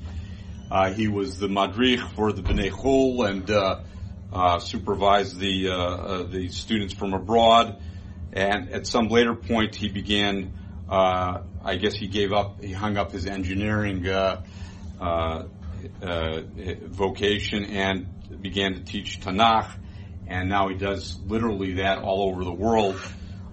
uh, 0.70 0.92
he 0.92 1.08
was 1.08 1.38
the 1.38 1.48
madrich 1.48 2.00
for 2.14 2.32
the 2.32 2.42
Bnei 2.42 2.70
Chul 2.70 3.28
and 3.28 3.50
uh, 3.50 4.58
supervised 4.60 5.38
the 5.38 6.28
the 6.30 6.48
students 6.50 6.94
from 6.94 7.14
abroad. 7.14 7.80
And 8.32 8.70
at 8.70 8.86
some 8.86 9.08
later 9.08 9.34
point, 9.34 9.74
he 9.74 9.88
began. 9.88 10.52
I 10.88 11.76
guess 11.76 11.94
he 11.94 12.06
gave 12.06 12.32
up. 12.32 12.62
He 12.62 12.72
hung 12.72 12.96
up 12.96 13.12
his 13.12 13.26
engineering. 13.26 14.06
Uh, 14.06 15.46
vocation 16.88 17.64
and 17.64 18.06
began 18.42 18.74
to 18.74 18.80
teach 18.80 19.20
Tanakh, 19.20 19.70
and 20.26 20.48
now 20.48 20.68
he 20.68 20.76
does 20.76 21.18
literally 21.26 21.74
that 21.74 21.98
all 21.98 22.30
over 22.30 22.44
the 22.44 22.52
world, 22.52 23.00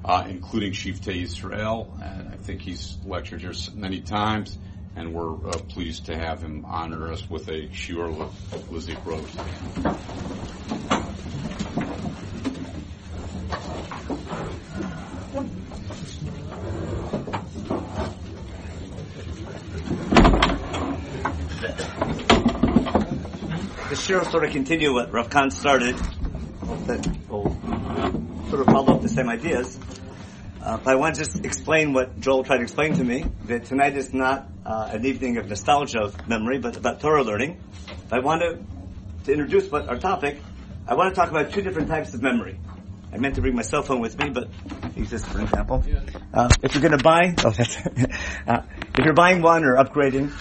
uh, 0.05 0.25
including 0.30 0.71
Shiftei 0.71 1.23
Israel. 1.23 1.97
And 2.01 2.30
I 2.30 2.38
think 2.38 2.61
he's 2.61 2.97
lectured 3.05 3.41
here 3.41 3.53
many 3.73 4.01
times, 4.01 4.57
and 4.95 5.13
we're 5.13 5.49
uh, 5.49 5.57
pleased 5.69 6.05
to 6.05 6.17
have 6.17 6.41
him 6.41 6.65
honor 6.65 7.11
us 7.11 7.28
with 7.30 7.47
a 7.49 7.67
shiur 7.69 8.30
Lizik 8.69 9.03
Rose. 9.05 9.36
Shiur 24.08 24.24
sort 24.32 24.45
of 24.45 24.51
continue 24.51 24.93
what 24.93 25.12
Rav 25.12 25.30
Kahn 25.30 25.51
started. 25.51 25.97
That 26.86 27.05
will 27.28 27.51
sort 28.49 28.62
of 28.62 28.68
follow 28.68 28.95
up 28.95 29.01
the 29.01 29.10
same 29.10 29.28
ideas. 29.28 29.78
Uh, 30.64 30.78
but 30.78 30.93
I 30.93 30.95
want 30.95 31.16
to 31.16 31.26
just 31.26 31.43
explain 31.43 31.91
what 31.91 32.18
Joel 32.18 32.45
tried 32.45 32.58
to 32.58 32.64
explain 32.64 32.93
to 32.93 33.03
me, 33.03 33.26
that 33.47 33.66
tonight 33.66 33.97
is 33.97 34.14
not 34.14 34.47
uh, 34.66 34.91
an 34.93 35.05
evening 35.05 35.36
of 35.36 35.49
nostalgia 35.49 36.03
of 36.03 36.28
memory, 36.28 36.58
but 36.58 36.78
about 36.78 37.01
Torah 37.01 37.24
learning. 37.24 37.62
I 38.10 38.20
want 38.20 38.43
to, 38.43 38.60
to 39.26 39.32
introduce 39.34 39.70
what 39.70 39.89
our 39.89 39.97
topic, 39.97 40.39
I 40.88 40.93
want 40.95 41.14
to 41.14 41.20
talk 41.20 41.30
about 41.30 41.51
two 41.51 41.62
different 41.62 41.89
types 41.89 42.14
of 42.14 42.22
memory. 42.22 42.58
I 43.12 43.18
meant 43.18 43.36
to 43.36 43.41
bring 43.41 43.55
my 43.55 43.62
cell 43.62 43.82
phone 43.82 43.99
with 43.99 44.18
me, 44.18 44.30
but 44.30 44.47
use 44.95 45.10
this 45.10 45.26
for 45.26 45.41
example. 45.41 45.84
Uh, 46.34 46.47
if 46.64 46.76
you're 46.76 46.82
going 46.82 46.97
to 46.97 47.03
buy, 47.03 47.36
oh, 47.43 47.49
that's, 47.49 47.76
uh, 48.47 48.62
if 48.97 49.03
you're 49.03 49.14
buying 49.14 49.41
one 49.41 49.66
or 49.66 49.76
upgrading, 49.76 50.32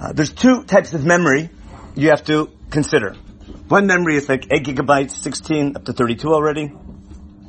uh, 0.00 0.12
there's 0.12 0.32
two 0.32 0.62
types 0.62 0.94
of 0.94 1.04
memory 1.04 1.50
you 1.96 2.10
have 2.10 2.24
to 2.24 2.50
consider. 2.70 3.14
One 3.68 3.86
memory 3.86 4.16
is 4.16 4.28
like 4.28 4.46
8 4.50 4.64
gigabytes, 4.64 5.12
16 5.12 5.76
up 5.76 5.84
to 5.86 5.92
32 5.92 6.32
already. 6.32 6.72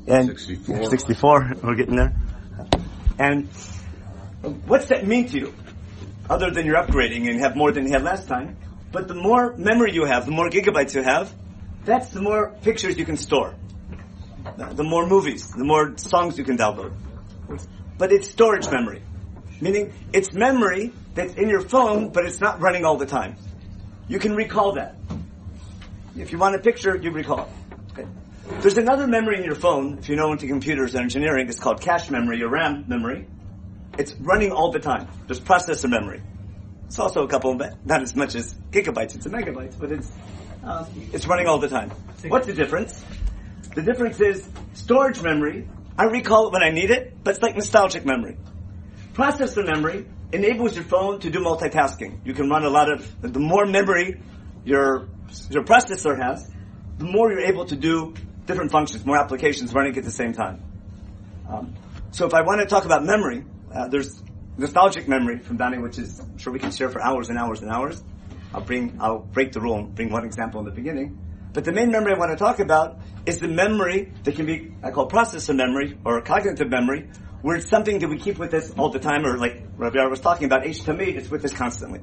And 0.08 0.28
64. 0.28 0.90
64, 0.90 1.54
we're 1.64 1.76
getting 1.76 1.98
there. 1.98 2.16
And 3.20 3.50
what's 4.66 4.88
that 4.88 5.06
mean 5.06 5.28
to 5.30 5.40
you? 5.40 5.54
Other 6.30 6.50
than 6.50 6.66
you're 6.66 6.82
upgrading 6.82 7.30
and 7.30 7.40
have 7.42 7.56
more 7.56 7.72
than 7.72 7.86
you 7.86 7.92
had 7.92 8.04
last 8.04 8.28
time. 8.28 8.58
But 8.92 9.08
the 9.08 9.16
more 9.16 9.56
memory 9.58 9.94
you 9.94 10.06
have, 10.06 10.26
the 10.26 10.32
more 10.32 10.50
gigabytes 10.50 10.96
you 10.96 11.04
have, 11.04 11.34
that's 11.84 12.10
the 12.10 12.22
more 12.22 12.56
pictures 12.62 12.98
you 12.98 13.06
can 13.06 13.18
store. 13.18 13.54
the 14.58 14.84
more 14.84 15.06
movies, 15.08 15.52
the 15.52 15.66
more 15.66 15.98
songs 15.98 16.38
you 16.38 16.46
can 16.46 16.58
download. 16.58 16.94
But 17.98 18.12
it's 18.14 18.30
storage 18.30 18.70
memory. 18.72 19.04
Meaning, 19.60 19.94
it's 20.14 20.34
memory 20.34 20.94
that's 21.16 21.34
in 21.34 21.50
your 21.50 21.62
phone, 21.62 22.10
but 22.10 22.26
it's 22.26 22.40
not 22.40 22.62
running 22.62 22.86
all 22.86 22.98
the 22.98 23.06
time. 23.06 23.36
You 24.08 24.20
can 24.20 24.36
recall 24.36 24.74
that. 24.74 24.96
If 26.18 26.32
you 26.32 26.38
want 26.38 26.56
a 26.56 26.60
picture, 26.60 26.96
you 26.96 27.12
recall 27.12 27.42
it. 27.42 27.50
Okay. 27.92 28.08
There's 28.62 28.78
another 28.78 29.08
memory 29.08 29.38
in 29.38 29.44
your 29.44 29.56
phone, 29.56 29.98
if 29.98 30.10
you 30.10 30.16
know 30.16 30.32
into 30.32 30.48
computers 30.48 30.96
and 30.96 31.04
engineering, 31.04 31.50
it's 31.50 31.60
called 31.60 31.82
cache 31.82 32.10
memory 32.10 32.42
or 32.42 32.48
RAM 32.48 32.86
memory. 32.88 33.28
It's 33.98 34.14
running 34.14 34.52
all 34.52 34.72
the 34.72 34.80
time. 34.80 35.08
There's 35.28 35.40
processor 35.40 35.90
memory. 35.90 36.22
It's 36.86 37.00
also 37.00 37.24
a 37.24 37.28
couple, 37.28 37.54
not 37.56 38.02
as 38.02 38.16
much 38.16 38.36
as 38.36 38.54
gigabytes, 38.72 39.16
it's 39.16 39.26
a 39.26 39.30
megabytes, 39.30 39.78
but 39.78 39.92
it's, 39.92 40.10
um, 40.64 40.88
it's 41.12 41.28
running 41.28 41.48
all 41.48 41.60
the 41.60 41.68
time. 41.68 41.92
What's 42.28 42.48
the 42.48 42.54
difference? 42.54 43.04
The 43.76 43.82
difference 43.82 44.22
is 44.22 44.48
storage 44.74 45.22
memory, 45.22 45.68
I 45.98 46.06
recall 46.06 46.48
it 46.48 46.54
when 46.54 46.64
I 46.64 46.70
need 46.70 46.92
it, 46.92 47.18
but 47.24 47.32
it's 47.32 47.44
like 47.44 47.56
nostalgic 47.56 48.06
memory. 48.06 48.38
Processor 49.14 49.66
memory 49.66 50.06
enables 50.32 50.76
your 50.76 50.84
phone 50.84 51.20
to 51.22 51.30
do 51.30 51.40
multitasking. 51.40 52.20
You 52.26 52.34
can 52.34 52.50
run 52.50 52.64
a 52.64 52.70
lot 52.70 52.92
of, 52.92 53.22
the 53.22 53.40
more 53.40 53.66
memory 53.66 54.22
your, 54.66 55.08
your 55.50 55.64
processor 55.64 56.18
has, 56.22 56.50
the 56.98 57.06
more 57.06 57.32
you're 57.32 57.42
able 57.46 57.66
to 57.66 57.76
do 57.76 58.14
different 58.46 58.72
functions, 58.72 59.06
more 59.06 59.18
applications 59.18 59.74
running 59.74 59.98
at 59.98 60.04
the 60.04 60.12
same 60.12 60.34
time. 60.34 60.64
Um, 61.50 61.76
so 62.12 62.26
if 62.26 62.34
I 62.34 62.42
want 62.42 62.62
to 62.62 62.68
talk 62.68 62.86
about 62.86 63.06
memory, 63.06 63.46
uh, 63.74 63.88
there's 63.88 64.22
nostalgic 64.58 65.08
memory 65.08 65.40
from 65.40 65.58
Danny, 65.58 65.78
which 65.78 65.98
is 65.98 66.20
I'm 66.20 66.38
sure 66.38 66.52
we 66.52 66.60
can 66.60 66.72
share 66.72 66.90
for 66.90 67.02
hours 67.02 67.30
and 67.30 67.38
hours 67.38 67.62
and 67.62 67.70
hours. 67.70 68.04
I'll 68.54 68.62
bring, 68.62 68.98
I'll 69.00 69.20
break 69.20 69.52
the 69.52 69.62
rule 69.62 69.78
and 69.78 69.94
bring 69.94 70.10
one 70.10 70.26
example 70.26 70.60
in 70.60 70.66
the 70.66 70.72
beginning. 70.72 71.20
But 71.54 71.64
the 71.64 71.72
main 71.72 71.92
memory 71.92 72.14
I 72.14 72.18
want 72.18 72.32
to 72.32 72.38
talk 72.38 72.60
about 72.60 73.00
is 73.26 73.40
the 73.40 73.48
memory 73.48 74.12
that 74.24 74.36
can 74.36 74.46
be, 74.46 74.74
I 74.84 74.92
call 74.92 75.10
processor 75.10 75.56
memory 75.56 75.98
or 76.06 76.22
cognitive 76.22 76.70
memory, 76.70 77.10
where 77.42 77.58
it's 77.58 77.70
something 77.70 78.00
that 78.00 78.10
we 78.10 78.18
keep 78.18 78.38
with 78.38 78.54
us 78.54 78.72
all 78.78 78.90
the 78.90 79.00
time, 79.00 79.26
or 79.26 79.38
like 79.38 79.64
Rabbi 79.78 80.04
was 80.06 80.20
talking 80.20 80.46
about, 80.46 80.66
H 80.66 80.84
to 80.84 80.94
me, 80.94 81.06
it's 81.06 81.30
with 81.30 81.46
us 81.46 81.54
constantly. 81.54 82.02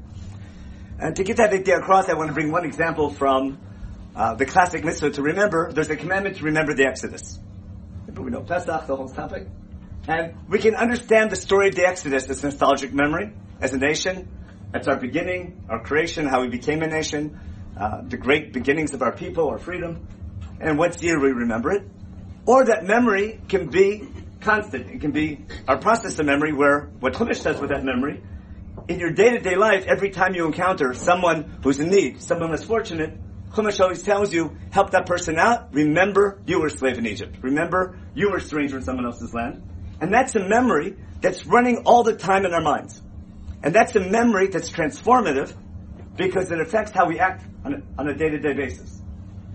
And 0.99 1.17
to 1.17 1.25
get 1.25 1.39
that 1.39 1.53
idea 1.53 1.79
across, 1.79 2.09
I 2.09 2.15
want 2.15 2.29
to 2.29 2.35
bring 2.35 2.53
one 2.53 2.65
example 2.65 3.11
from 3.11 3.59
uh, 4.15 4.35
the 4.35 4.47
classic 4.47 4.85
mitzvah 4.85 5.11
to 5.11 5.23
remember. 5.23 5.73
There's 5.73 5.91
a 5.91 5.97
commandment 5.97 6.37
to 6.37 6.45
remember 6.45 6.75
the 6.75 6.87
Exodus. 6.87 7.39
But 8.07 8.25
we 8.25 8.31
know 8.31 8.43
Pesach, 8.43 8.87
the 8.87 8.95
whole 8.95 9.09
topic. 9.09 9.49
And 10.07 10.37
we 10.49 10.59
can 10.59 10.75
understand 10.75 11.31
the 11.31 11.37
story 11.37 11.69
of 11.69 11.75
the 11.75 11.87
Exodus 11.87 12.29
as 12.29 12.43
nostalgic 12.43 12.93
memory, 12.93 13.33
as 13.61 13.73
a 13.73 13.79
nation. 13.79 14.29
That's 14.71 14.87
our 14.87 14.97
beginning, 14.97 15.65
our 15.69 15.83
creation, 15.83 16.27
how 16.27 16.43
we 16.43 16.49
became 16.49 16.83
a 16.83 16.87
nation, 16.87 17.41
uh, 17.77 18.03
the 18.03 18.17
great 18.17 18.53
beginnings 18.53 18.95
of 18.95 19.03
our 19.03 19.13
people, 19.13 19.49
our 19.49 19.59
freedom, 19.59 20.07
and 20.61 20.79
what 20.79 21.03
year 21.03 21.21
we 21.21 21.31
remember 21.31 21.73
it. 21.73 21.89
Or 22.47 22.67
that 22.67 22.85
memory 22.85 23.41
can 23.49 23.69
be 23.69 24.09
constant. 24.45 24.91
It 24.91 25.01
can 25.01 25.11
be 25.11 25.45
our 25.67 25.79
process 25.79 26.19
of 26.19 26.27
memory 26.27 26.53
where 26.53 26.91
what 27.01 27.15
Chumash 27.15 27.41
says 27.41 27.61
with 27.61 27.71
that 27.71 27.85
memory, 27.85 28.23
in 28.89 29.01
your 29.01 29.11
day-to-day 29.11 29.57
life, 29.57 29.87
every 29.87 30.11
time 30.11 30.35
you 30.35 30.47
encounter 30.47 30.95
someone 30.95 31.59
who's 31.63 31.81
in 31.81 31.89
need, 31.89 32.23
someone 32.23 32.51
less 32.51 32.65
fortunate, 32.65 33.19
Chumash 33.53 33.81
always 33.81 34.03
tells 34.03 34.33
you, 34.33 34.57
help 34.71 34.91
that 34.91 35.07
person 35.07 35.39
out. 35.39 35.73
Remember, 35.73 36.41
you 36.47 36.61
were 36.61 36.67
a 36.67 36.71
slave 36.71 36.99
in 36.99 37.07
Egypt. 37.07 37.37
Remember, 37.41 37.99
you 38.15 38.31
were 38.31 38.39
a 38.39 38.41
stranger 38.41 38.77
in 38.77 38.83
someone 38.83 39.07
else's 39.07 39.33
land. 39.33 39.63
And 40.01 40.13
that's 40.13 40.35
a 40.35 40.41
memory 40.41 40.97
that's 41.21 41.47
running 41.47 41.85
all 41.87 42.03
the 42.03 42.17
time 42.17 42.45
in 42.45 42.53
our 42.53 42.61
minds. 42.61 43.01
And 43.63 43.75
that's 43.75 43.95
a 43.97 44.01
memory 44.01 44.49
that's 44.49 44.71
transformative 44.71 45.57
because 46.17 46.51
it 46.51 46.61
affects 46.61 46.91
how 46.93 47.07
we 47.07 47.19
act 47.19 47.45
on 47.65 47.75
a, 47.75 48.01
on 48.01 48.09
a 48.09 48.15
day-to-day 48.15 48.53
basis. 48.53 49.01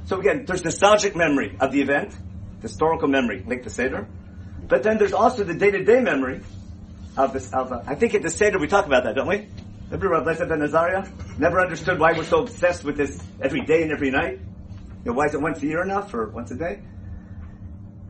So 0.06 0.20
again, 0.20 0.46
there's 0.46 0.64
nostalgic 0.64 1.16
memory 1.16 1.56
of 1.60 1.72
the 1.72 1.82
event, 1.82 2.18
historical 2.62 3.08
memory 3.08 3.44
like 3.46 3.64
the 3.64 3.70
Seder, 3.70 4.08
but 4.70 4.84
then 4.84 4.97
there's 4.97 5.13
also 5.13 5.43
the 5.43 5.53
day-to-day 5.53 5.99
memory 5.99 6.41
of 7.17 7.34
this. 7.34 7.51
Uh, 7.51 7.84
I 7.86 7.95
think 7.95 8.13
at 8.15 8.22
the 8.22 8.30
Seder 8.30 8.59
we 8.59 8.67
talk 8.67 8.86
about 8.86 9.03
that, 9.03 9.15
don't 9.15 9.28
we? 9.28 9.47
Remember 9.86 10.09
Rabbi 10.09 10.36
Elazar 10.36 10.47
Ben 10.47 10.61
Azariah 10.61 11.07
never 11.39 11.59
understood 11.59 11.99
why 11.99 12.13
we're 12.13 12.24
so 12.24 12.43
obsessed 12.43 12.84
with 12.84 12.95
this 12.95 13.20
every 13.41 13.61
day 13.61 13.82
and 13.82 13.91
every 13.91 14.11
night. 14.11 14.39
You 15.03 15.11
know, 15.11 15.13
why 15.13 15.26
is 15.26 15.34
it 15.34 15.41
once 15.41 15.61
a 15.63 15.65
year 15.65 15.82
enough 15.82 16.13
or 16.13 16.30
once 16.30 16.51
a 16.51 16.55
day? 16.55 16.82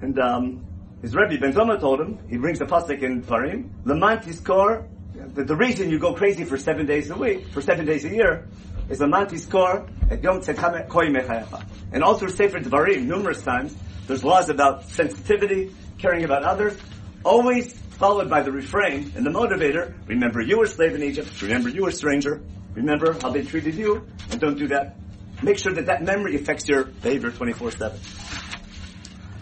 And 0.02 0.20
um, 0.20 0.66
his 1.02 1.16
Rebbe 1.16 1.40
Ben 1.40 1.54
Zoma 1.54 1.80
told 1.80 2.02
him, 2.02 2.20
he 2.30 2.38
brings 2.38 2.60
the 2.60 2.66
pasuk 2.66 3.02
in 3.02 3.24
Parim, 3.24 3.70
Lamant 3.86 4.24
Tiskor, 4.26 4.86
the, 5.34 5.44
the 5.44 5.56
reason 5.56 5.90
you 5.90 6.00
go 6.00 6.14
crazy 6.14 6.44
for 6.44 6.58
seven 6.58 6.86
days 6.86 7.10
a 7.10 7.16
week, 7.16 7.48
for 7.50 7.62
seven 7.62 7.86
days 7.86 8.04
a 8.04 8.10
year, 8.10 8.48
is 8.90 9.00
Lamant 9.00 9.30
Tiskor 9.30 9.90
at 10.12 10.22
Yom 10.22 10.42
Tzedkam 10.42 10.90
Koi 10.90 11.08
Mechayecha. 11.08 11.66
And 11.94 12.04
all 12.04 12.16
through 12.16 12.32
Sefer 12.32 12.60
Dvarim, 12.60 13.06
numerous 13.06 13.44
times, 13.44 13.76
there's 14.08 14.24
laws 14.24 14.50
about 14.50 14.90
sensitivity, 14.90 15.72
caring 16.00 16.24
about 16.24 16.44
others, 16.44 16.78
always 17.24 17.78
followed 18.00 18.30
by 18.30 18.42
the 18.42 18.52
refrain 18.52 19.12
and 19.16 19.26
the 19.26 19.30
motivator, 19.30 19.94
remember 20.08 20.42
you 20.42 20.58
were 20.58 20.68
slave 20.68 20.96
in 20.96 21.04
Egypt, 21.04 21.42
remember 21.42 21.70
you 21.70 21.84
were 21.84 21.92
stranger, 21.92 22.42
remember 22.74 23.14
how 23.22 23.30
they 23.30 23.44
treated 23.44 23.76
you, 23.76 24.08
and 24.32 24.40
don't 24.40 24.58
do 24.58 24.68
that. 24.68 24.96
Make 25.44 25.58
sure 25.58 25.74
that 25.74 25.86
that 25.86 26.04
memory 26.04 26.36
affects 26.36 26.68
your 26.68 26.86
behavior 26.86 27.32
24-7. 27.32 28.00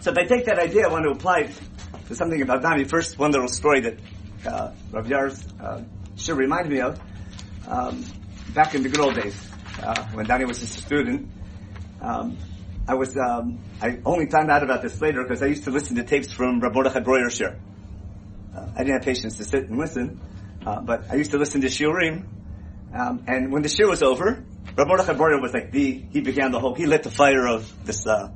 So 0.00 0.12
if 0.12 0.18
I 0.18 0.24
take 0.24 0.46
that 0.46 0.58
idea, 0.58 0.86
I 0.86 0.92
want 0.92 1.04
to 1.04 1.10
apply 1.10 1.40
it 1.40 1.60
to 2.08 2.14
something 2.14 2.40
about 2.42 2.62
Danny. 2.62 2.84
First, 2.84 3.18
one 3.18 3.32
little 3.32 3.48
story 3.48 3.80
that 3.80 3.98
uh, 4.46 4.72
Rav 4.92 5.08
Yair's 5.08 5.44
uh, 5.60 5.82
should 6.16 6.36
remind 6.36 6.68
me 6.68 6.80
of. 6.80 7.00
Um, 7.66 8.04
back 8.54 8.74
in 8.74 8.82
the 8.82 8.88
good 8.88 9.00
old 9.00 9.14
days, 9.14 9.36
uh, 9.82 10.06
when 10.12 10.26
Danny 10.26 10.44
was 10.44 10.62
a 10.62 10.66
student, 10.66 11.28
um, 12.00 12.38
I 12.88 12.94
was 12.94 13.14
um, 13.18 13.58
I 13.82 13.98
only 14.06 14.30
found 14.30 14.50
out 14.50 14.62
about 14.62 14.80
this 14.80 14.98
later 14.98 15.22
because 15.22 15.42
I 15.42 15.46
used 15.46 15.64
to 15.64 15.70
listen 15.70 15.96
to 15.96 16.04
tapes 16.04 16.32
from 16.32 16.58
Breuer 16.58 16.84
shiur. 16.84 17.58
Uh, 18.56 18.66
I 18.74 18.78
didn't 18.78 18.94
have 18.94 19.02
patience 19.02 19.36
to 19.36 19.44
sit 19.44 19.68
and 19.68 19.78
listen, 19.78 20.18
uh, 20.64 20.80
but 20.80 21.10
I 21.10 21.16
used 21.16 21.32
to 21.32 21.38
listen 21.38 21.60
to 21.60 21.66
shiurim. 21.66 22.24
Um, 22.98 23.24
and 23.26 23.52
when 23.52 23.60
the 23.60 23.68
shiur 23.68 23.90
was 23.90 24.02
over, 24.02 24.42
Mordechai 24.74 25.12
Breuer 25.12 25.38
was 25.38 25.52
like 25.52 25.70
the 25.70 26.02
he 26.10 26.22
began 26.22 26.50
the 26.50 26.60
whole 26.60 26.74
he 26.74 26.86
lit 26.86 27.02
the 27.02 27.10
fire 27.10 27.46
of 27.46 27.70
this 27.84 28.06
uh, 28.06 28.30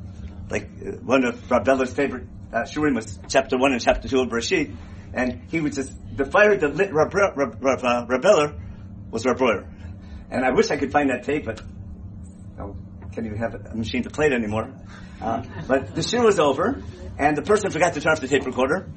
like 0.50 0.64
uh, 0.64 0.90
one 1.02 1.24
of 1.24 1.50
Rav 1.50 1.64
Beller's 1.64 1.94
favorite 1.94 2.26
uh, 2.52 2.64
shiurim 2.64 2.94
was 2.94 3.18
chapter 3.28 3.56
one 3.56 3.72
and 3.72 3.80
chapter 3.80 4.06
two 4.06 4.20
of 4.20 4.28
Bereshit, 4.28 4.76
and 5.14 5.44
he 5.50 5.60
was 5.60 5.76
just 5.76 5.94
the 6.14 6.26
fire 6.26 6.54
that 6.54 6.76
lit 6.76 6.92
Rav, 6.92 7.14
uh, 7.14 8.52
was 9.10 9.24
Rav 9.24 9.38
Breuer. 9.38 9.66
And 10.30 10.44
I 10.44 10.50
wish 10.50 10.70
I 10.70 10.76
could 10.76 10.92
find 10.92 11.08
that 11.08 11.22
tape, 11.24 11.46
but 11.46 11.62
can't 13.12 13.26
even 13.26 13.38
have 13.38 13.54
a 13.54 13.74
machine 13.74 14.02
to 14.04 14.10
play 14.10 14.26
it 14.26 14.32
anymore. 14.32 14.72
Uh, 15.20 15.44
but 15.68 15.94
the 15.94 16.00
shiur 16.00 16.24
was 16.24 16.38
over, 16.38 16.82
and 17.18 17.36
the 17.36 17.42
person 17.42 17.70
forgot 17.70 17.94
to 17.94 18.00
turn 18.00 18.12
off 18.12 18.20
the 18.20 18.28
tape 18.28 18.46
recorder. 18.46 18.88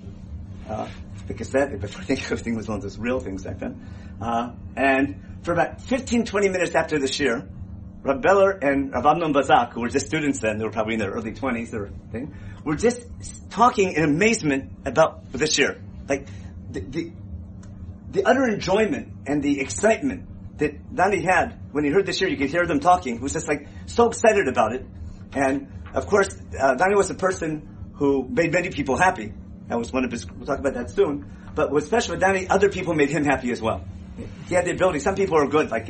Uh, 0.68 0.88
the 1.28 1.34
cassette, 1.34 1.80
before 1.80 2.02
I 2.02 2.06
think 2.06 2.24
everything 2.24 2.56
was 2.56 2.68
one 2.68 2.78
of 2.78 2.84
those 2.84 2.98
real 2.98 3.20
things 3.20 3.44
back 3.44 3.60
then. 3.60 3.88
Uh, 4.22 4.52
and 4.76 5.40
for 5.44 5.54
about 5.54 5.82
15, 5.82 6.26
20 6.26 6.50
minutes 6.50 6.76
after 6.76 7.00
the 7.00 7.08
shiur, 7.08 7.48
Rav 8.04 8.22
Beller 8.22 8.52
and 8.52 8.94
Rav 8.94 9.06
Amnon 9.06 9.34
Bazak, 9.34 9.74
who 9.74 9.82
were 9.82 9.90
just 9.90 10.06
students 10.06 10.40
then, 10.40 10.58
they 10.58 10.64
were 10.64 10.72
probably 10.72 10.94
in 10.94 11.00
their 11.00 11.12
early 11.12 11.32
20s 11.32 11.74
or 11.74 11.90
thing, 12.12 12.36
were 12.64 12.76
just 12.76 13.06
talking 13.50 13.94
in 13.94 14.04
amazement 14.04 14.72
about 14.86 15.32
the 15.32 15.46
shiur. 15.46 15.82
Like, 16.08 16.28
the, 16.72 16.82
the, 16.82 17.12
the 18.12 18.24
utter 18.24 18.48
enjoyment 18.48 19.12
and 19.26 19.42
the 19.42 19.60
excitement 19.60 20.28
that 20.58 20.94
Dani 20.94 21.24
had 21.24 21.60
when 21.72 21.84
he 21.84 21.92
heard 21.92 22.06
the 22.06 22.12
shiur, 22.12 22.30
you 22.30 22.38
could 22.38 22.50
hear 22.50 22.66
them 22.66 22.80
talking. 22.80 23.20
Was 23.22 23.34
just 23.34 23.48
like 23.48 23.68
so 23.86 24.08
excited 24.08 24.48
about 24.48 24.74
it. 24.74 24.86
And 25.34 25.68
of 25.94 26.08
course, 26.08 26.30
uh, 26.60 26.76
was 26.96 27.10
a 27.10 27.16
person 27.16 27.92
who 27.96 28.28
made 28.30 28.52
many 28.52 28.70
people 28.70 28.98
happy. 28.98 29.34
That 29.68 29.78
was 29.78 29.92
one 29.92 30.06
of 30.06 30.12
his, 30.12 30.30
we'll 30.30 30.46
talk 30.46 30.60
about 30.60 30.74
that 30.76 30.92
soon. 30.92 31.32
But 31.56 31.72
what's 31.72 31.88
special 31.88 32.14
with 32.14 32.22
Danny, 32.22 32.48
other 32.48 32.70
people 32.70 32.94
made 32.94 33.10
him 33.10 33.24
happy 33.24 33.52
as 33.52 33.62
well. 33.62 33.84
He 34.48 34.56
had 34.56 34.66
the 34.66 34.72
ability, 34.72 35.00
some 35.00 35.16
people 35.16 35.38
are 35.38 35.48
good, 35.48 35.72
like, 35.72 35.88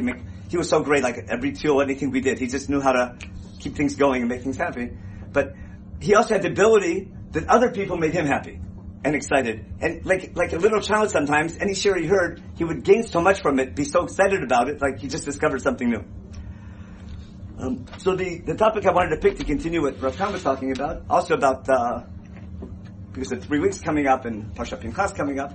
he 0.49 0.57
was 0.57 0.69
so 0.69 0.81
great, 0.81 1.03
like 1.03 1.27
every 1.29 1.51
tool, 1.51 1.81
anything 1.81 2.11
we 2.11 2.21
did, 2.21 2.39
he 2.39 2.47
just 2.47 2.69
knew 2.69 2.79
how 2.79 2.93
to 2.93 3.17
keep 3.59 3.75
things 3.75 3.95
going 3.95 4.21
and 4.21 4.29
make 4.29 4.41
things 4.41 4.57
happy. 4.57 4.91
But 5.31 5.53
he 5.99 6.15
also 6.15 6.35
had 6.35 6.43
the 6.43 6.49
ability 6.49 7.11
that 7.31 7.47
other 7.47 7.71
people 7.71 7.97
made 7.97 8.13
him 8.13 8.25
happy 8.25 8.59
and 9.05 9.15
excited. 9.15 9.63
And 9.79 10.03
like, 10.03 10.35
like 10.35 10.51
a 10.53 10.57
little 10.57 10.81
child 10.81 11.11
sometimes, 11.11 11.57
any 11.57 11.73
shiur 11.73 11.95
he 11.99 12.07
heard, 12.07 12.41
he 12.57 12.63
would 12.63 12.83
gain 12.83 13.03
so 13.03 13.21
much 13.21 13.41
from 13.41 13.59
it, 13.59 13.75
be 13.75 13.85
so 13.85 14.03
excited 14.03 14.41
about 14.43 14.67
it, 14.67 14.81
like 14.81 14.99
he 14.99 15.07
just 15.07 15.25
discovered 15.25 15.61
something 15.61 15.87
new. 15.87 16.03
Um, 17.59 17.85
so 17.99 18.15
the, 18.15 18.39
the 18.39 18.55
topic 18.55 18.85
I 18.85 18.91
wanted 18.91 19.15
to 19.15 19.21
pick 19.21 19.37
to 19.37 19.45
continue 19.45 19.83
what 19.83 20.01
Rav 20.01 20.17
Kahn 20.17 20.33
was 20.33 20.43
talking 20.43 20.71
about, 20.71 21.03
also 21.07 21.35
about, 21.35 21.69
uh, 21.69 22.01
because 23.13 23.29
the 23.29 23.37
three 23.37 23.59
weeks 23.59 23.79
coming 23.79 24.07
up 24.07 24.25
and 24.25 24.55
Parsha 24.55 24.81
Pinchas 24.81 25.13
coming 25.13 25.39
up, 25.39 25.53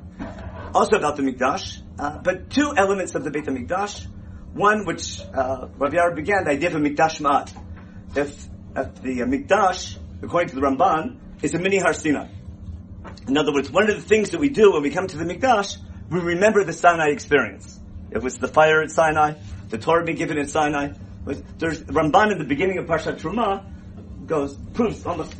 also 0.72 0.96
about 0.96 1.16
the 1.16 1.22
Mikdash, 1.22 1.82
uh, 1.98 2.18
but 2.18 2.50
two 2.50 2.72
elements 2.76 3.16
of 3.16 3.24
the 3.24 3.30
Beit 3.30 3.44
HaMikdash. 3.46 4.06
One, 4.54 4.84
which 4.84 5.20
uh, 5.20 5.66
Yair 5.78 6.14
began, 6.14 6.44
the 6.44 6.50
idea 6.50 6.70
of 6.70 6.76
a 6.76 6.78
Mikdash 6.78 7.20
Ma'at. 7.20 7.52
If, 8.16 8.48
if 8.76 9.02
the 9.02 9.22
uh, 9.22 9.26
Mikdash, 9.26 9.98
according 10.22 10.50
to 10.50 10.54
the 10.56 10.62
Ramban, 10.62 11.18
is 11.42 11.54
a 11.54 11.58
mini 11.58 11.78
Har 11.78 11.92
Sinai. 11.92 12.28
In 13.26 13.36
other 13.36 13.52
words, 13.52 13.70
one 13.70 13.88
of 13.88 13.96
the 13.96 14.02
things 14.02 14.30
that 14.30 14.40
we 14.40 14.48
do 14.48 14.72
when 14.72 14.82
we 14.82 14.90
come 14.90 15.06
to 15.06 15.16
the 15.16 15.24
Mikdash, 15.24 15.78
we 16.10 16.20
remember 16.20 16.64
the 16.64 16.72
Sinai 16.72 17.08
experience. 17.08 17.78
It 18.10 18.22
was 18.22 18.38
the 18.38 18.48
fire 18.48 18.82
at 18.82 18.90
Sinai, 18.90 19.34
the 19.68 19.78
Torah 19.78 20.04
being 20.04 20.18
given 20.18 20.38
at 20.38 20.50
Sinai. 20.50 20.92
There's 21.58 21.82
Ramban 21.82 22.32
in 22.32 22.38
the 22.38 22.44
beginning 22.44 22.78
of 22.78 22.86
Parshat 22.86 23.20
Truma 23.20 23.64
goes 24.26 24.56
proves 24.74 25.04
almost 25.04 25.34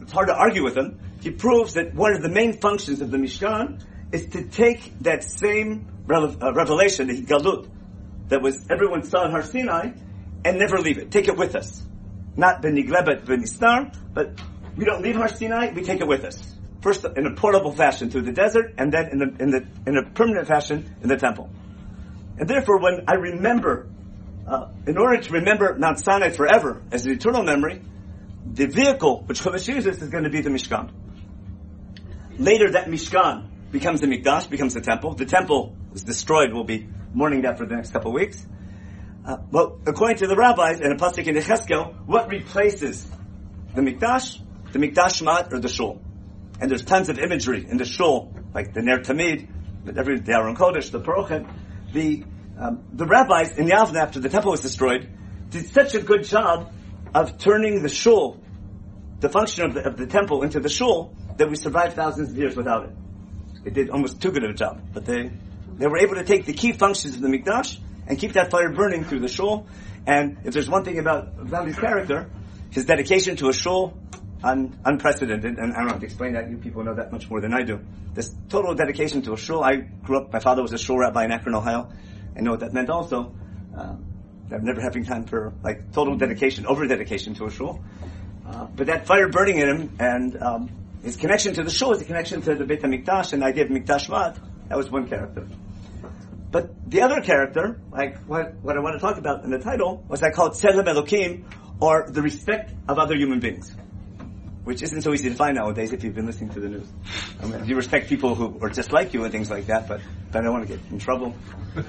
it's 0.00 0.12
hard 0.12 0.28
to 0.28 0.34
argue 0.34 0.64
with 0.64 0.76
him. 0.76 0.98
He 1.20 1.30
proves 1.30 1.74
that 1.74 1.94
one 1.94 2.14
of 2.14 2.22
the 2.22 2.28
main 2.28 2.58
functions 2.58 3.00
of 3.00 3.10
the 3.10 3.16
Mishkan 3.16 3.80
is 4.10 4.26
to 4.30 4.44
take 4.44 4.98
that 5.00 5.22
same 5.22 5.86
uh, 6.10 6.52
revelation, 6.52 7.06
the 7.06 7.22
Galut, 7.22 7.68
that 8.28 8.42
was 8.42 8.66
everyone 8.70 9.04
saw 9.04 9.24
in 9.26 9.30
Har 9.30 9.42
Sinai, 9.42 9.92
and 10.44 10.58
never 10.58 10.78
leave 10.78 10.98
it. 10.98 11.10
Take 11.10 11.28
it 11.28 11.36
with 11.36 11.54
us. 11.54 11.82
Not 12.36 12.62
beniglebet 12.62 13.24
benistar, 13.24 13.94
but 14.12 14.40
we 14.76 14.84
don't 14.84 15.02
leave 15.02 15.16
Har 15.16 15.28
Sinai, 15.28 15.72
we 15.72 15.82
take 15.82 16.00
it 16.00 16.06
with 16.08 16.24
us. 16.24 16.56
First 16.82 17.04
in 17.04 17.26
a 17.26 17.34
portable 17.34 17.72
fashion 17.72 18.10
through 18.10 18.22
the 18.22 18.32
desert, 18.32 18.74
and 18.78 18.92
then 18.92 19.08
in, 19.10 19.18
the, 19.18 19.42
in, 19.42 19.50
the, 19.50 19.66
in 19.86 19.96
a 19.98 20.10
permanent 20.10 20.48
fashion 20.48 20.94
in 21.02 21.08
the 21.08 21.16
temple. 21.16 21.50
And 22.38 22.48
therefore, 22.48 22.78
when 22.80 23.04
I 23.06 23.14
remember, 23.14 23.88
uh, 24.46 24.68
in 24.86 24.96
order 24.96 25.20
to 25.20 25.32
remember 25.32 25.76
Mount 25.78 26.00
Sinai 26.00 26.30
forever 26.30 26.82
as 26.90 27.04
an 27.04 27.12
eternal 27.12 27.42
memory, 27.42 27.82
the 28.46 28.66
vehicle 28.66 29.24
which 29.26 29.40
Chumash 29.42 29.68
uses 29.68 30.00
is 30.00 30.08
going 30.08 30.24
to 30.24 30.30
be 30.30 30.40
the 30.40 30.50
Mishkan. 30.50 30.90
Later, 32.38 32.70
that 32.70 32.86
Mishkan 32.86 33.48
becomes 33.70 34.00
the 34.00 34.06
Mikdash, 34.06 34.48
becomes 34.48 34.72
the 34.72 34.80
temple. 34.80 35.14
The 35.14 35.26
temple 35.26 35.76
is 35.94 36.02
destroyed. 36.02 36.52
We'll 36.52 36.64
be 36.64 36.88
mourning 37.12 37.42
that 37.42 37.58
for 37.58 37.66
the 37.66 37.74
next 37.74 37.92
couple 37.92 38.10
of 38.10 38.14
weeks. 38.14 38.44
Uh, 39.24 39.36
well, 39.50 39.78
according 39.86 40.16
to 40.18 40.26
the 40.26 40.36
rabbis 40.36 40.80
and 40.80 40.92
a 40.92 40.96
pasuk 40.96 41.26
in 41.26 41.34
Yecheskel, 41.34 42.06
what 42.06 42.30
replaces 42.30 43.06
the 43.74 43.82
Mikdash? 43.82 44.40
The 44.72 44.78
Mikdash 44.78 45.22
Mat 45.22 45.52
or 45.52 45.60
the 45.60 45.68
Shul. 45.68 46.00
And 46.60 46.70
there's 46.70 46.84
tons 46.84 47.08
of 47.08 47.18
imagery 47.18 47.66
in 47.68 47.76
the 47.76 47.84
Shul, 47.84 48.34
like 48.54 48.74
the 48.74 48.82
Ner 48.82 48.98
Tamid, 48.98 49.48
every 49.96 50.20
the 50.20 50.32
Aron 50.32 50.56
Kodesh, 50.56 50.90
the 50.90 51.00
Parochet. 51.00 51.48
The 51.92 52.24
um, 52.58 52.84
the 52.92 53.06
rabbis 53.06 53.56
in 53.56 53.66
Yavne, 53.68 53.96
after 53.96 54.20
the 54.20 54.28
temple 54.28 54.50
was 54.50 54.60
destroyed, 54.60 55.08
did 55.48 55.66
such 55.70 55.94
a 55.94 56.00
good 56.00 56.24
job 56.24 56.72
of 57.14 57.38
turning 57.38 57.82
the 57.82 57.88
Shul, 57.88 58.38
the 59.20 59.30
function 59.30 59.64
of 59.64 59.74
the, 59.74 59.86
of 59.86 59.96
the 59.96 60.06
temple, 60.06 60.42
into 60.42 60.60
the 60.60 60.68
Shul, 60.68 61.14
that 61.36 61.48
we 61.48 61.56
survived 61.56 61.96
thousands 61.96 62.30
of 62.30 62.36
years 62.36 62.54
without 62.54 62.84
it. 62.84 62.92
It 63.64 63.74
did 63.74 63.90
almost 63.90 64.20
too 64.20 64.30
good 64.30 64.44
of 64.44 64.50
a 64.50 64.54
job, 64.54 64.82
but 64.92 65.06
they 65.06 65.30
they 65.80 65.86
were 65.86 65.98
able 65.98 66.16
to 66.16 66.24
take 66.24 66.44
the 66.44 66.52
key 66.52 66.72
functions 66.72 67.14
of 67.14 67.22
the 67.22 67.28
Mikdash 67.28 67.78
and 68.06 68.18
keep 68.18 68.34
that 68.34 68.50
fire 68.50 68.70
burning 68.70 69.04
through 69.04 69.20
the 69.20 69.28
shul. 69.28 69.66
And 70.06 70.38
if 70.44 70.52
there's 70.52 70.68
one 70.68 70.84
thing 70.84 70.98
about 70.98 71.34
Vali's 71.36 71.78
character, 71.78 72.30
his 72.70 72.84
dedication 72.84 73.36
to 73.36 73.48
a 73.48 73.54
shul, 73.54 73.96
un, 74.42 74.78
unprecedented. 74.84 75.58
And 75.58 75.72
I 75.72 75.80
don't 75.80 75.88
have 75.88 76.00
to 76.00 76.06
explain 76.06 76.32
that. 76.34 76.50
You 76.50 76.56
people 76.56 76.84
know 76.84 76.94
that 76.94 77.12
much 77.12 77.28
more 77.28 77.40
than 77.40 77.54
I 77.54 77.62
do. 77.62 77.80
This 78.14 78.34
total 78.48 78.74
dedication 78.74 79.22
to 79.22 79.34
a 79.34 79.36
shul. 79.36 79.62
I 79.62 79.76
grew 79.76 80.18
up. 80.18 80.32
My 80.32 80.40
father 80.40 80.62
was 80.62 80.72
a 80.72 80.78
shul 80.78 80.98
rabbi 80.98 81.24
in 81.24 81.32
Akron, 81.32 81.54
Ohio. 81.54 81.90
I 82.36 82.40
know 82.40 82.52
what 82.52 82.60
that 82.60 82.72
meant 82.72 82.90
also. 82.90 83.34
Um, 83.76 84.04
I'm 84.52 84.64
never 84.64 84.80
having 84.80 85.04
time 85.04 85.24
for 85.24 85.52
like 85.62 85.92
total 85.92 86.16
dedication, 86.16 86.66
over 86.66 86.86
dedication 86.86 87.34
to 87.34 87.46
a 87.46 87.50
shul. 87.50 87.80
Uh, 88.46 88.66
but 88.74 88.86
that 88.88 89.06
fire 89.06 89.28
burning 89.28 89.58
in 89.58 89.68
him 89.68 89.96
and 90.00 90.42
um, 90.42 90.70
his 91.02 91.16
connection 91.16 91.54
to 91.54 91.62
the 91.62 91.70
shul 91.70 91.92
is 91.92 92.02
a 92.02 92.04
connection 92.04 92.42
to 92.42 92.54
the 92.54 92.64
Beit 92.64 92.82
HaMikdash 92.82 93.32
and 93.32 93.44
idea 93.44 93.64
of 93.64 93.70
Mikdash 93.70 94.08
Mat. 94.08 94.38
That 94.68 94.76
was 94.76 94.90
one 94.90 95.08
character. 95.08 95.46
But 96.50 96.90
the 96.90 97.02
other 97.02 97.20
character, 97.20 97.80
like 97.92 98.18
what, 98.24 98.54
what 98.56 98.76
I 98.76 98.80
want 98.80 98.94
to 98.96 99.00
talk 99.00 99.18
about 99.18 99.44
in 99.44 99.50
the 99.50 99.60
title, 99.60 100.04
was 100.08 100.22
I 100.22 100.30
call 100.30 100.48
it 100.48 100.54
Tzelem 100.54 100.84
Elokim, 100.84 101.44
or 101.80 102.10
the 102.10 102.22
respect 102.22 102.72
of 102.88 102.98
other 102.98 103.16
human 103.16 103.38
beings. 103.38 103.74
Which 104.70 104.84
isn't 104.84 105.02
so 105.02 105.12
easy 105.12 105.28
to 105.28 105.34
find 105.34 105.56
nowadays 105.56 105.92
if 105.92 106.04
you've 106.04 106.14
been 106.14 106.26
listening 106.26 106.50
to 106.50 106.60
the 106.60 106.68
news. 106.68 106.86
I 107.42 107.46
mean, 107.46 107.64
you 107.64 107.74
respect 107.74 108.08
people 108.08 108.36
who 108.36 108.56
are 108.62 108.68
just 108.70 108.92
like 108.92 109.12
you 109.12 109.24
and 109.24 109.32
things 109.32 109.50
like 109.50 109.66
that, 109.66 109.88
but, 109.88 110.00
but 110.30 110.38
I 110.38 110.44
don't 110.44 110.52
want 110.52 110.68
to 110.68 110.76
get 110.76 110.92
in 110.92 111.00
trouble. 111.00 111.34
uh, 111.76 111.82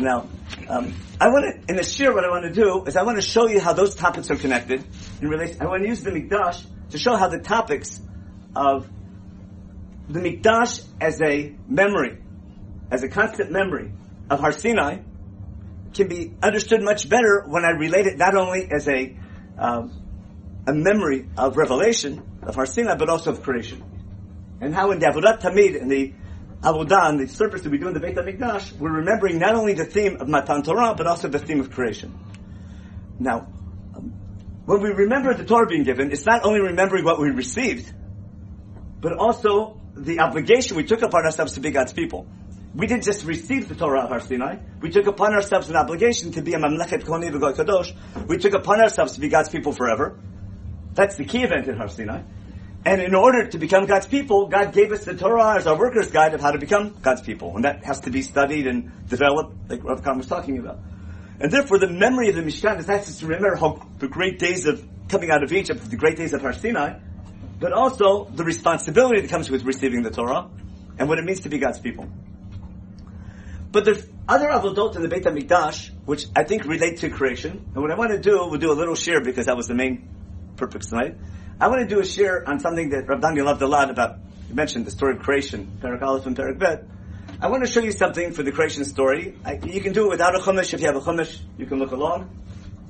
now, 0.00 0.26
um, 0.68 0.92
I 1.20 1.28
want 1.28 1.44
to, 1.54 1.60
in 1.68 1.76
this 1.76 2.00
year, 2.00 2.12
what 2.12 2.24
I 2.24 2.30
want 2.30 2.52
to 2.52 2.52
do 2.52 2.82
is 2.84 2.96
I 2.96 3.04
want 3.04 3.18
to 3.18 3.22
show 3.22 3.46
you 3.46 3.60
how 3.60 3.72
those 3.72 3.94
topics 3.94 4.28
are 4.32 4.34
connected 4.34 4.84
in 5.22 5.28
relation, 5.28 5.62
I 5.62 5.66
want 5.66 5.84
to 5.84 5.88
use 5.88 6.02
the 6.02 6.10
Mikdash 6.10 6.64
to 6.90 6.98
show 6.98 7.14
how 7.14 7.28
the 7.28 7.38
topics 7.38 8.00
of 8.56 8.90
the 10.08 10.18
Mikdash 10.18 10.84
as 11.00 11.22
a 11.22 11.54
memory, 11.68 12.18
as 12.90 13.04
a 13.04 13.08
constant 13.08 13.52
memory 13.52 13.92
of 14.30 14.40
Har 14.40 14.50
Sinai, 14.50 15.02
can 15.94 16.08
be 16.08 16.34
understood 16.42 16.82
much 16.82 17.08
better 17.08 17.44
when 17.46 17.64
I 17.64 17.70
relate 17.70 18.08
it 18.08 18.18
not 18.18 18.34
only 18.34 18.68
as 18.68 18.88
a 18.88 19.16
um, 19.58 19.92
a 20.66 20.72
memory 20.72 21.28
of 21.36 21.56
revelation 21.56 22.22
of 22.42 22.54
Har 22.54 22.66
Sinai, 22.66 22.96
but 22.96 23.08
also 23.08 23.30
of 23.30 23.42
creation, 23.42 23.82
and 24.60 24.74
how 24.74 24.90
in 24.90 24.98
the 24.98 25.06
Avodat 25.06 25.40
Tamid 25.40 25.80
in 25.80 25.88
the 25.88 26.12
Avodah 26.62 27.08
and 27.08 27.20
the 27.20 27.26
service 27.26 27.62
that 27.62 27.70
we 27.70 27.78
do 27.78 27.88
in 27.88 27.94
the 27.94 28.00
Beit 28.00 28.16
Hamikdash, 28.16 28.72
we're 28.72 28.92
remembering 28.92 29.38
not 29.38 29.54
only 29.54 29.72
the 29.72 29.86
theme 29.86 30.16
of 30.20 30.28
Matan 30.28 30.62
Torah, 30.62 30.94
but 30.94 31.06
also 31.06 31.28
the 31.28 31.38
theme 31.38 31.60
of 31.60 31.70
creation. 31.70 32.18
Now, 33.18 33.48
um, 33.96 34.12
when 34.66 34.82
we 34.82 34.90
remember 34.90 35.32
the 35.32 35.44
Torah 35.44 35.66
being 35.66 35.84
given, 35.84 36.12
it's 36.12 36.26
not 36.26 36.44
only 36.44 36.60
remembering 36.60 37.04
what 37.04 37.18
we 37.18 37.30
received, 37.30 37.92
but 39.00 39.16
also 39.16 39.80
the 39.96 40.20
obligation 40.20 40.76
we 40.76 40.84
took 40.84 41.00
upon 41.00 41.24
ourselves 41.24 41.52
to 41.52 41.60
be 41.60 41.70
God's 41.70 41.94
people. 41.94 42.26
We 42.74 42.86
didn't 42.86 43.04
just 43.04 43.24
receive 43.24 43.68
the 43.68 43.74
Torah 43.74 44.02
of 44.02 44.10
Har 44.10 44.20
Sinai. 44.20 44.58
We 44.80 44.90
took 44.90 45.06
upon 45.06 45.34
ourselves 45.34 45.68
an 45.70 45.76
obligation 45.76 46.32
to 46.32 46.42
be 46.42 46.54
a 46.54 46.58
Mamlechet 46.58 47.04
Koni 47.04 47.28
V'Goy 47.28 47.54
Kadosh. 47.54 47.92
We 48.28 48.38
took 48.38 48.54
upon 48.54 48.80
ourselves 48.80 49.14
to 49.14 49.20
be 49.20 49.28
God's 49.28 49.48
people 49.48 49.72
forever. 49.72 50.18
That's 50.94 51.16
the 51.16 51.24
key 51.24 51.42
event 51.42 51.66
in 51.66 51.76
Har 51.76 51.88
Sinai. 51.88 52.22
And 52.84 53.02
in 53.02 53.14
order 53.14 53.46
to 53.46 53.58
become 53.58 53.86
God's 53.86 54.06
people, 54.06 54.46
God 54.46 54.72
gave 54.72 54.92
us 54.92 55.04
the 55.04 55.14
Torah 55.14 55.56
as 55.56 55.66
our 55.66 55.76
worker's 55.76 56.10
guide 56.10 56.32
of 56.32 56.40
how 56.40 56.52
to 56.52 56.58
become 56.58 56.96
God's 57.02 57.20
people. 57.20 57.56
And 57.56 57.64
that 57.64 57.84
has 57.84 58.00
to 58.00 58.10
be 58.10 58.22
studied 58.22 58.66
and 58.66 59.06
developed, 59.08 59.54
like 59.68 59.84
Rav 59.84 60.02
Kahn 60.02 60.16
was 60.16 60.26
talking 60.26 60.58
about. 60.58 60.78
And 61.40 61.50
therefore, 61.50 61.78
the 61.78 61.88
memory 61.88 62.28
of 62.28 62.36
the 62.36 62.42
Mishkan 62.42 62.78
is 62.78 62.86
not 62.86 63.04
just 63.04 63.20
to 63.20 63.26
remember 63.26 63.56
how 63.56 63.86
the 63.98 64.08
great 64.08 64.38
days 64.38 64.66
of 64.66 64.86
coming 65.08 65.30
out 65.30 65.42
of 65.42 65.52
Egypt, 65.52 65.90
the 65.90 65.96
great 65.96 66.16
days 66.16 66.32
of 66.32 66.40
Har 66.40 66.52
Sinai, 66.52 67.00
but 67.58 67.72
also 67.72 68.26
the 68.26 68.44
responsibility 68.44 69.20
that 69.20 69.28
comes 69.28 69.50
with 69.50 69.64
receiving 69.64 70.02
the 70.02 70.10
Torah 70.10 70.48
and 70.98 71.08
what 71.08 71.18
it 71.18 71.24
means 71.24 71.40
to 71.40 71.48
be 71.48 71.58
God's 71.58 71.80
people. 71.80 72.08
But 73.72 73.84
there's 73.84 74.04
other 74.28 74.48
avodot 74.48 74.96
in 74.96 75.02
the 75.02 75.08
Beit 75.08 75.24
HaMikdash, 75.24 75.90
which 76.04 76.26
I 76.34 76.44
think 76.44 76.64
relate 76.64 76.98
to 76.98 77.10
creation. 77.10 77.70
And 77.74 77.82
what 77.82 77.90
I 77.90 77.94
want 77.94 78.10
to 78.10 78.18
do, 78.18 78.46
we'll 78.48 78.58
do 78.58 78.72
a 78.72 78.74
little 78.74 78.96
share 78.96 79.20
because 79.20 79.46
that 79.46 79.56
was 79.56 79.68
the 79.68 79.74
main 79.74 80.08
purpose 80.56 80.88
tonight. 80.88 81.16
I 81.60 81.68
want 81.68 81.82
to 81.82 81.86
do 81.86 82.00
a 82.00 82.04
share 82.04 82.48
on 82.48 82.58
something 82.58 82.90
that 82.90 83.06
Rav 83.06 83.20
Daniel 83.20 83.46
loved 83.46 83.62
a 83.62 83.68
lot 83.68 83.90
about, 83.90 84.18
you 84.48 84.54
mentioned 84.54 84.86
the 84.86 84.90
story 84.90 85.14
of 85.16 85.22
creation, 85.22 85.78
Perak 85.80 86.02
Aleph 86.02 86.26
and 86.26 86.34
Perak 86.34 86.58
Bet. 86.58 86.84
I 87.40 87.48
want 87.48 87.64
to 87.64 87.70
show 87.70 87.80
you 87.80 87.92
something 87.92 88.32
for 88.32 88.42
the 88.42 88.50
creation 88.50 88.84
story. 88.84 89.36
I, 89.44 89.60
you 89.64 89.80
can 89.80 89.92
do 89.92 90.06
it 90.06 90.10
without 90.10 90.34
a 90.34 90.40
chumash. 90.40 90.74
If 90.74 90.80
you 90.80 90.86
have 90.86 90.96
a 90.96 91.00
chumash, 91.00 91.40
you 91.56 91.66
can 91.66 91.78
look 91.78 91.92
along. 91.92 92.36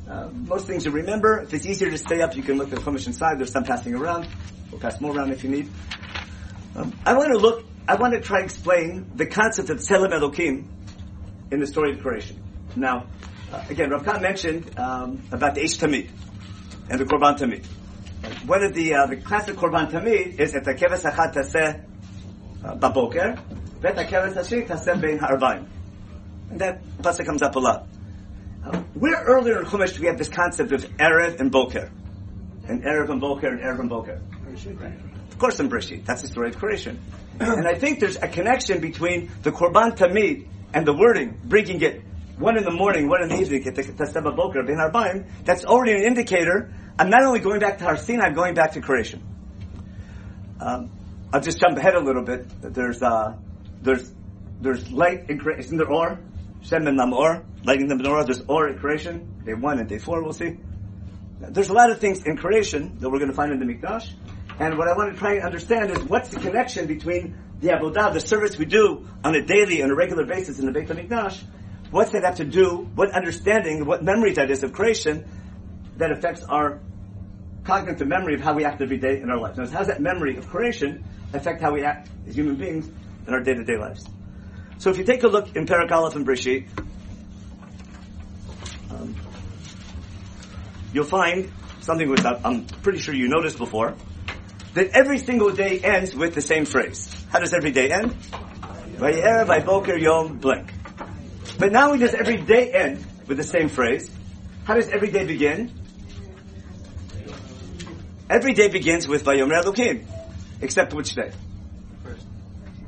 Uh, 0.09 0.29
most 0.33 0.67
things 0.67 0.87
you 0.87 0.93
remember. 0.93 1.43
If 1.43 1.53
it's 1.53 1.67
easier 1.67 1.91
to 1.91 1.99
stay 1.99 2.23
up, 2.23 2.35
you 2.35 2.43
can 2.43 2.59
look 2.59 2.73
at 2.73 2.79
the 2.79 2.81
chumash 2.81 3.07
inside. 3.07 3.39
There's 3.39 3.53
some 3.53 3.65
passing 3.65 3.95
around. 3.95 4.29
We'll 4.71 4.81
pass 4.81 5.01
more 5.01 5.15
around 5.15 5.33
if 5.33 5.45
you 5.45 5.51
need. 5.51 5.69
I 6.77 7.15
want 7.15 7.33
to 7.33 7.39
look. 7.39 7.65
I 7.89 7.97
want 7.97 8.15
to 8.15 8.21
try 8.21 8.39
and 8.39 8.45
explain 8.45 9.11
the 9.17 9.27
concept 9.27 9.71
of 9.71 9.79
Tzelem 9.79 10.13
Elokim 10.13 10.67
in 11.51 11.61
the 11.61 11.67
story 11.67 11.93
of 11.93 12.01
creation. 12.01 12.41
Now, 12.77 13.07
uh, 13.53 13.65
again, 13.69 13.91
Rav 13.91 14.05
Kahn 14.05 14.23
mentioned 14.23 14.79
um, 14.79 15.23
about 15.33 15.57
the 15.57 15.63
Eish 15.63 15.79
Tamid 15.79 16.09
and 16.89 17.01
the 17.01 17.05
Korban 17.05 17.37
Tamid. 17.37 17.67
One 18.47 18.63
of 18.63 18.75
the 18.75 18.95
uh, 18.95 19.07
the 19.07 19.17
classic 19.17 19.57
Korban 19.57 19.91
Tamid 19.91 20.39
is 20.39 20.53
that 20.53 20.65
the 20.65 20.75
Keves 20.75 21.03
Achad 21.11 21.35
Taseh 21.35 21.85
uh, 22.65 22.77
Baboker, 22.77 23.41
Vet 23.81 23.97
Keves 24.09 24.35
Hashir 24.35 24.69
Taseh 24.69 25.01
Bein 25.01 25.19
Ha'arbaim. 25.19 25.67
And 26.51 26.61
that 26.61 26.83
pasuk 26.99 27.27
comes 27.27 27.43
up 27.43 27.57
a 27.57 27.59
lot. 27.59 27.87
Where 28.95 29.23
earlier 29.25 29.61
in 29.61 29.67
Chumash 29.67 29.95
do 29.95 30.03
we 30.03 30.07
have 30.09 30.19
this 30.19 30.29
concept 30.29 30.73
of 30.73 30.83
Erev 30.99 31.41
and 31.41 31.51
Boker? 31.51 31.91
And 32.69 32.83
Erev 32.83 33.09
and 33.09 33.21
Boker 33.21 33.49
and 33.49 33.61
Erev 33.61 33.81
and 33.81 33.89
Boker. 33.89 34.21
Of 35.31 35.39
course 35.39 35.61
in 35.61 35.69
Brishit. 35.69 36.05
That's 36.05 36.23
the 36.23 36.29
story 36.29 36.49
of 36.49 36.59
creation. 36.59 37.01
and 37.41 37.67
I 37.67 37.75
think 37.75 38.01
there's 38.01 38.17
a 38.17 38.29
connection 38.29 38.81
between 38.81 39.31
the 39.43 39.53
Korban 39.53 39.97
Tamid 39.97 40.47
and 40.75 40.87
the 40.87 40.93
wording, 40.93 41.41
bringing 41.45 41.81
it 41.83 42.03
one 42.39 42.57
in 42.57 42.65
the 42.65 42.71
morning, 42.71 43.09
one 43.09 43.23
in 43.23 43.29
the 43.29 43.39
evening, 43.39 43.63
Taseba 43.63 44.35
Boker, 44.35 44.63
Ben 44.63 44.77
Arbaim, 44.77 45.29
that's 45.45 45.65
already 45.65 45.93
an 45.93 46.03
indicator. 46.03 46.73
I'm 46.99 47.11
not 47.11 47.23
only 47.23 47.41
going 47.41 47.61
back 47.61 47.79
to 47.79 47.85
Har 47.85 47.97
Sinai, 47.97 48.27
I'm 48.27 48.35
going 48.35 48.55
back 48.55 48.73
to 48.73 48.81
creation. 48.81 49.23
Um, 50.59 50.91
I'll 51.33 51.41
just 51.41 51.61
jump 51.61 51.77
ahead 51.77 51.95
a 51.95 52.01
little 52.01 52.25
bit. 52.25 52.47
There's, 52.63 53.03
uh, 53.03 53.37
there's, 53.83 54.11
there's 54.61 54.91
light 54.91 55.29
in 55.29 55.39
creation. 55.39 55.65
Isn't 55.65 55.79
there 55.79 55.91
or? 55.91 56.19
Shem 56.63 56.87
and 56.87 56.97
light 56.97 57.81
in 57.81 57.89
the 57.89 57.95
menorah. 57.95 58.27
There's 58.27 58.43
or 58.49 58.69
in 58.69 58.79
creation. 58.79 59.43
Day 59.45 59.55
one 59.55 59.79
and 59.79 59.89
day 59.89 59.99
four, 59.99 60.23
we'll 60.23 60.33
see. 60.33 60.59
There's 61.41 61.71
a 61.71 61.73
lot 61.73 61.91
of 61.91 62.01
things 62.01 62.25
in 62.25 62.37
creation 62.37 62.99
that 62.99 63.09
we're 63.09 63.19
going 63.19 63.31
to 63.31 63.37
find 63.37 63.53
in 63.53 63.59
the 63.59 63.65
Mikdash. 63.65 64.13
And 64.61 64.77
what 64.77 64.89
I 64.89 64.93
want 64.93 65.15
to 65.15 65.19
try 65.19 65.37
and 65.37 65.43
understand 65.43 65.91
is 65.91 66.05
what's 66.05 66.29
the 66.29 66.39
connection 66.39 66.87
between 66.87 67.35
the 67.61 67.69
Avodah, 67.69 68.13
the 68.13 68.21
service 68.21 68.59
we 68.59 68.67
do 68.67 69.09
on 69.25 69.35
a 69.35 69.41
daily 69.41 69.81
and 69.81 69.91
a 69.91 69.95
regular 69.95 70.27
basis 70.27 70.59
in 70.59 70.67
the 70.67 70.73
Beit 70.73 70.87
HaMikdash, 70.87 71.43
what's 71.91 72.11
that 72.11 72.25
have 72.25 72.37
to 72.37 72.45
do, 72.45 72.87
what 72.95 73.11
understanding, 73.13 73.87
what 73.87 74.05
memory 74.05 74.35
that 74.35 74.51
is 74.51 74.63
of 74.63 74.75
creation 74.75 75.27
that 75.97 76.13
affects 76.13 76.43
our 76.43 76.79
cognitive 77.65 78.07
memory 78.07 78.35
of 78.35 78.43
how 78.43 78.53
we 78.53 78.67
act 78.67 78.83
every 78.83 78.99
day 78.99 79.23
in 79.23 79.31
our 79.31 79.39
lives. 79.39 79.57
Now, 79.57 79.67
how 79.67 79.79
does 79.79 79.89
that 79.89 80.03
memory 80.03 80.37
of 80.37 80.47
creation 80.47 81.05
affect 81.33 81.63
how 81.63 81.73
we 81.73 81.83
act 81.83 82.11
as 82.29 82.37
human 82.37 82.57
beings 82.57 82.87
in 83.27 83.33
our 83.33 83.41
day-to-day 83.41 83.79
lives? 83.79 84.07
So 84.77 84.91
if 84.91 84.99
you 84.99 85.05
take 85.05 85.23
a 85.23 85.29
look 85.29 85.57
in 85.57 85.67
Perak 85.67 85.91
Aleph 85.91 86.17
and 86.17 86.27
Brishit, 86.27 86.69
um, 88.91 89.17
you'll 90.93 91.05
find 91.05 91.51
something 91.81 92.11
which 92.11 92.25
I'm 92.27 92.67
pretty 92.67 92.99
sure 92.99 93.15
you 93.15 93.29
noticed 93.29 93.57
before, 93.57 93.95
that 94.75 94.91
every 94.95 95.19
single 95.19 95.51
day 95.51 95.81
ends 95.81 96.15
with 96.15 96.35
the 96.35 96.43
same 96.43 96.65
phrase. 96.65 97.09
How 97.31 97.39
does 97.39 97.53
every 97.53 97.71
day 97.73 97.91
end? 97.91 98.13
Vayerev, 98.97 99.47
Vayboker, 99.47 100.01
Yom, 100.01 100.39
blank. 100.39 100.73
But 101.59 101.73
not 101.73 101.89
only 101.89 101.99
does 101.99 102.15
every 102.15 102.37
day 102.37 102.73
end 102.73 103.05
with 103.27 103.37
the 103.37 103.45
same 103.45 103.69
phrase, 103.69 104.11
how 104.65 104.75
does 104.75 104.89
every 104.89 105.11
day 105.11 105.25
begin? 105.27 105.73
Every 108.29 108.55
day 108.55 108.69
begins 108.69 109.09
with 109.09 109.25
Vayomer 109.25 109.63
Elokim. 109.63 110.07
Except 110.61 110.95
which 110.95 111.15
day? 111.15 111.33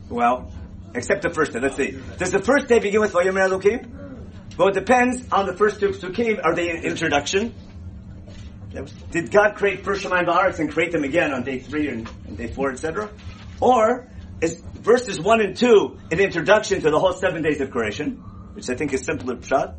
Well, 0.09 0.53
except 0.95 1.23
the 1.23 1.31
first 1.31 1.53
day. 1.53 1.61
Let's 1.61 1.77
see. 1.77 1.99
Does 2.19 2.31
the 2.31 2.43
first 2.43 2.69
day 2.69 2.79
begin 2.79 3.01
with 3.01 3.13
Vayomer 3.13 3.49
Elokim? 3.49 3.89
Well, 4.57 4.69
it 4.69 4.75
depends 4.75 5.27
on 5.33 5.47
the 5.47 5.55
first 5.55 5.81
two 5.81 5.89
psukim. 5.89 6.45
Are 6.45 6.55
they 6.55 6.71
an 6.71 6.85
introduction? 6.85 7.55
Did 9.11 9.31
God 9.31 9.55
create 9.55 9.85
first 9.85 10.05
Shemayim 10.05 10.27
Ba'aretz 10.27 10.59
and 10.59 10.71
create 10.73 10.93
them 10.93 11.05
again 11.05 11.33
on 11.33 11.43
day 11.45 11.59
three 11.59 11.89
and, 11.89 12.09
and 12.27 12.39
day 12.39 12.49
four, 12.49 12.73
etc.? 12.73 13.11
Or 13.61 14.09
is 14.41 14.61
verses 14.61 15.21
one 15.21 15.41
and 15.41 15.57
two 15.57 15.99
an 16.11 16.21
introduction 16.21 16.81
to 16.81 16.91
the 16.91 16.99
whole 16.99 17.13
seven 17.13 17.43
days 17.43 17.61
of 17.61 17.71
creation, 17.71 18.13
which 18.55 18.71
I 18.71 18.75
think 18.75 18.93
is 18.93 19.05
simpler 19.05 19.37
pshat? 19.37 19.75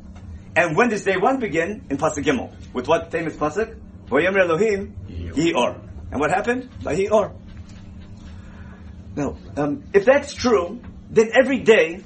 And 0.55 0.77
when 0.77 0.89
does 0.89 1.03
day 1.03 1.17
one 1.17 1.39
begin? 1.39 1.85
In 1.89 1.97
Pasuk 1.97 2.23
Gimel. 2.23 2.53
With 2.73 2.87
what 2.87 3.11
famous 3.11 3.35
Pasuk? 3.35 3.79
Vayomer 4.05 4.41
Elohim, 4.41 4.95
Yi 5.07 5.53
Or. 5.53 5.81
And 6.11 6.19
what 6.19 6.29
happened? 6.29 6.69
By 6.83 6.93
Yi 6.93 7.09
Or. 7.09 7.33
Now, 9.15 9.37
um, 9.57 9.83
if 9.93 10.05
that's 10.05 10.33
true, 10.33 10.81
then 11.09 11.31
every 11.33 11.59
day 11.59 12.01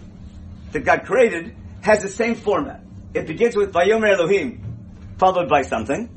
that 0.71 0.79
God 0.81 1.03
created 1.05 1.55
has 1.81 2.01
the 2.01 2.09
same 2.09 2.35
format. 2.35 2.81
It 3.13 3.27
begins 3.27 3.55
with 3.55 3.73
Vayomer 3.73 4.13
Elohim, 4.13 4.63
followed 5.17 5.49
by 5.49 5.63
something, 5.63 6.09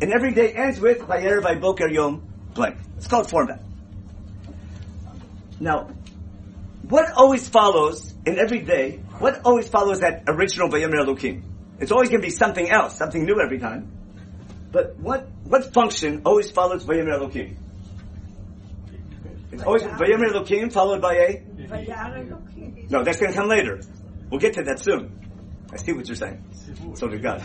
and 0.00 0.12
every 0.12 0.32
day 0.32 0.52
ends 0.52 0.80
with 0.80 1.06
Vayer 1.06 1.40
Vayboker 1.40 1.92
Yom 1.92 2.22
blank. 2.54 2.76
It's 2.96 3.06
called 3.06 3.28
format. 3.30 3.60
Now, 5.60 5.88
what 6.88 7.10
always 7.12 7.48
follows 7.48 8.14
in 8.24 8.38
every 8.38 8.60
day? 8.60 9.00
What 9.18 9.40
always 9.44 9.68
follows 9.68 10.00
that 10.00 10.24
original 10.28 10.68
Vayomer 10.68 11.00
Elohim? 11.00 11.42
It's 11.80 11.92
always 11.92 12.08
going 12.08 12.20
to 12.20 12.26
be 12.26 12.32
something 12.32 12.68
else, 12.68 12.96
something 12.96 13.24
new 13.24 13.40
every 13.40 13.58
time. 13.58 13.90
But 14.70 14.96
what 14.96 15.28
what 15.44 15.72
function 15.72 16.22
always 16.24 16.50
follows 16.50 16.84
Vayomer 16.84 17.14
Elohim? 17.14 17.56
It's 19.50 19.62
always 19.62 19.82
Vayomer 19.82 20.34
Elohim 20.34 20.70
followed 20.70 21.00
by 21.00 21.14
a 21.14 21.42
no. 22.90 23.02
That's 23.02 23.18
going 23.18 23.32
to 23.32 23.38
come 23.38 23.48
later. 23.48 23.80
We'll 24.30 24.40
get 24.40 24.54
to 24.54 24.62
that 24.64 24.78
soon. 24.78 25.18
I 25.72 25.76
see 25.76 25.92
what 25.92 26.06
you're 26.06 26.16
saying. 26.16 26.44
So 26.94 27.08
did 27.08 27.22
God. 27.22 27.44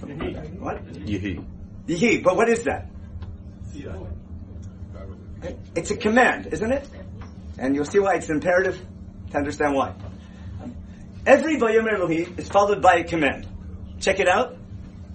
What? 0.00 0.84
Yehi. 0.86 1.44
Yehi. 1.86 2.22
But 2.22 2.36
what 2.36 2.48
is 2.48 2.64
that? 2.64 2.88
It's 5.74 5.90
a 5.90 5.96
command, 5.96 6.48
isn't 6.52 6.72
it? 6.72 6.88
And 7.58 7.74
you'll 7.74 7.84
see 7.84 7.98
why 7.98 8.14
it's 8.14 8.28
imperative 8.28 8.80
to 9.30 9.36
understand 9.38 9.74
why. 9.74 9.94
Every 11.26 11.56
Vayomer 11.58 11.94
Elohim 11.94 12.34
is 12.38 12.48
followed 12.48 12.80
by 12.80 12.96
a 12.96 13.04
command. 13.04 13.46
Check 14.00 14.20
it 14.20 14.28
out. 14.28 14.56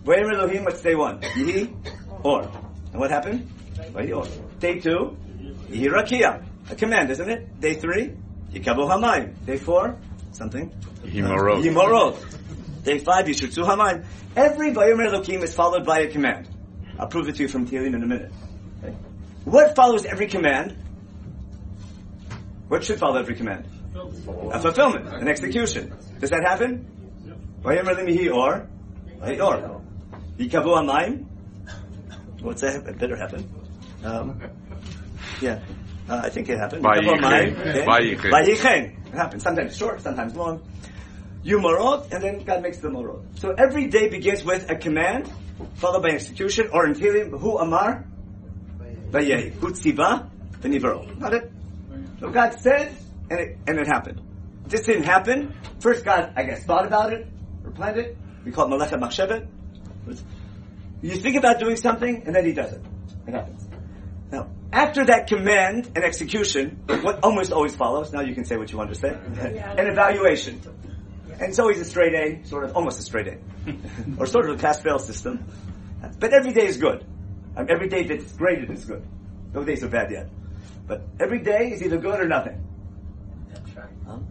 Vayomer 0.03 0.33
Elohim, 0.37 0.63
what's 0.65 0.81
day 0.81 0.95
one? 0.95 1.21
Yehi, 1.21 1.73
or. 2.23 2.41
And 2.91 2.99
what 2.99 3.09
happened? 3.09 3.49
Or. 3.95 4.25
Day 4.59 4.79
two, 4.79 5.17
Yehi 5.69 5.87
Rakia. 5.87 6.43
A 6.69 6.75
command, 6.75 7.09
isn't 7.11 7.29
it? 7.29 7.59
Day 7.59 7.73
three, 7.73 8.13
Yikabu 8.51 8.87
Hamayim. 8.87 9.45
Day 9.45 9.57
four, 9.57 9.97
something. 10.31 10.69
Yimorot. 11.03 11.63
Yimorot. 11.63 12.17
Day 12.83 12.99
five, 12.99 13.25
Yishutzu 13.25 13.65
Hamayim. 13.65 14.05
Every 14.35 14.71
Vayomer 14.71 15.07
Elohim 15.07 15.41
is 15.43 15.55
followed 15.55 15.85
by 15.85 15.99
a 15.99 16.07
command. 16.11 16.49
I'll 16.99 17.07
prove 17.07 17.29
it 17.29 17.35
to 17.35 17.43
you 17.43 17.47
from 17.47 17.65
Tehillim 17.67 17.95
in 17.95 18.03
a 18.03 18.07
minute. 18.07 18.31
Okay? 18.83 18.93
What 19.45 19.75
follows 19.75 20.05
every 20.05 20.27
command? 20.27 20.75
What 22.67 22.83
should 22.83 22.99
follow 22.99 23.19
every 23.19 23.35
command? 23.35 23.65
A 24.51 24.59
fulfillment, 24.59 25.07
an 25.07 25.27
execution. 25.27 25.95
Does 26.19 26.29
that 26.31 26.43
happen? 26.43 26.85
Vayomer 27.61 27.89
Elohim 27.89 28.07
Yehi 28.07 28.33
or. 28.33 28.67
Yehi 29.21 29.39
or. 29.45 29.81
Yikabu 30.37 30.75
Hamayim. 30.75 31.25
What's 32.41 32.61
that? 32.61 32.85
It 32.85 32.97
better 32.97 33.15
happen. 33.15 33.49
Um, 34.03 34.41
yeah. 35.39 35.59
Uh, 36.09 36.21
I 36.25 36.29
think 36.29 36.49
it 36.49 36.57
happened. 36.57 36.83
Vayichen. 36.83 37.03
Yikabu 37.05 37.19
Hamayim. 37.21 37.59
Okay. 37.59 37.85
Vayichen. 37.85 38.31
Vayichen. 38.31 39.07
It 39.07 39.13
happens. 39.13 39.43
Sometimes 39.43 39.77
short, 39.77 40.01
sometimes 40.01 40.35
long. 40.35 40.61
You 41.43 41.59
morot, 41.59 42.11
and 42.11 42.23
then 42.23 42.43
God 42.43 42.61
makes 42.61 42.77
the 42.77 42.89
morot. 42.89 43.21
So 43.39 43.51
every 43.51 43.87
day 43.87 44.07
begins 44.07 44.45
with 44.45 44.69
a 44.69 44.75
command, 44.75 45.29
followed 45.75 46.01
by 46.03 46.09
execution, 46.09 46.69
or 46.71 46.85
in 46.85 46.93
Tehillim, 46.93 47.37
Hu 47.37 47.57
Amar, 47.57 48.05
Vayehi. 49.11 49.53
Hu 49.55 49.71
Tziva, 49.71 50.29
V'nivaro. 50.61 51.19
Got 51.19 51.33
it? 51.33 51.51
So 52.21 52.29
God 52.29 52.57
said, 52.59 52.95
and 53.29 53.39
it, 53.39 53.57
and 53.67 53.77
it 53.77 53.87
happened. 53.87 54.21
This 54.67 54.83
didn't 54.83 55.03
happen. 55.03 55.53
First 55.81 56.05
God, 56.05 56.31
I 56.37 56.43
guess, 56.43 56.63
thought 56.63 56.85
about 56.85 57.11
it, 57.11 57.27
or 57.65 57.71
planned 57.71 57.97
it. 57.97 58.17
We 58.45 58.51
call 58.51 58.71
it 58.73 58.77
Malachat 58.77 58.99
Machshevet. 58.99 59.47
You 61.01 61.15
think 61.17 61.35
about 61.35 61.59
doing 61.59 61.75
something, 61.75 62.23
and 62.25 62.33
then 62.33 62.45
He 62.45 62.53
does 62.53 62.71
it. 62.71 62.81
It 63.27 63.33
happens. 63.33 63.67
Now, 64.31 64.47
after 64.71 65.05
that 65.05 65.27
command 65.27 65.91
and 65.93 66.05
execution, 66.05 66.81
what 66.87 67.19
almost 67.21 67.51
always 67.51 67.75
follows, 67.75 68.13
now 68.13 68.21
you 68.21 68.33
can 68.33 68.45
say 68.45 68.55
what 68.55 68.71
you 68.71 68.77
want 68.77 68.93
to 68.93 68.95
say, 68.95 69.09
an 69.09 69.87
evaluation. 69.87 70.61
And 71.39 71.55
so 71.55 71.69
he's 71.69 71.79
a 71.79 71.85
straight 71.85 72.13
A, 72.13 72.45
sort 72.47 72.65
of, 72.65 72.75
almost 72.75 72.99
a 72.99 73.03
straight 73.03 73.27
A. 73.27 73.37
or 74.17 74.25
sort 74.25 74.49
of 74.49 74.57
a 74.57 74.61
pass-fail 74.61 74.99
system. 74.99 75.45
But 76.19 76.33
every 76.33 76.53
day 76.53 76.65
is 76.65 76.77
good. 76.77 77.05
Um, 77.55 77.67
every 77.69 77.87
day 77.87 78.03
that's 78.03 78.33
graded 78.33 78.69
is 78.71 78.85
good. 78.85 79.05
No 79.53 79.63
days 79.63 79.83
are 79.83 79.89
bad 79.89 80.11
yet. 80.11 80.29
But 80.87 81.03
every 81.19 81.39
day 81.39 81.71
is 81.71 81.81
either 81.81 81.97
good 81.97 82.19
or 82.19 82.27
nothing. 82.27 82.61
That's 83.49 83.75
right 83.75 83.89
um, 84.07 84.25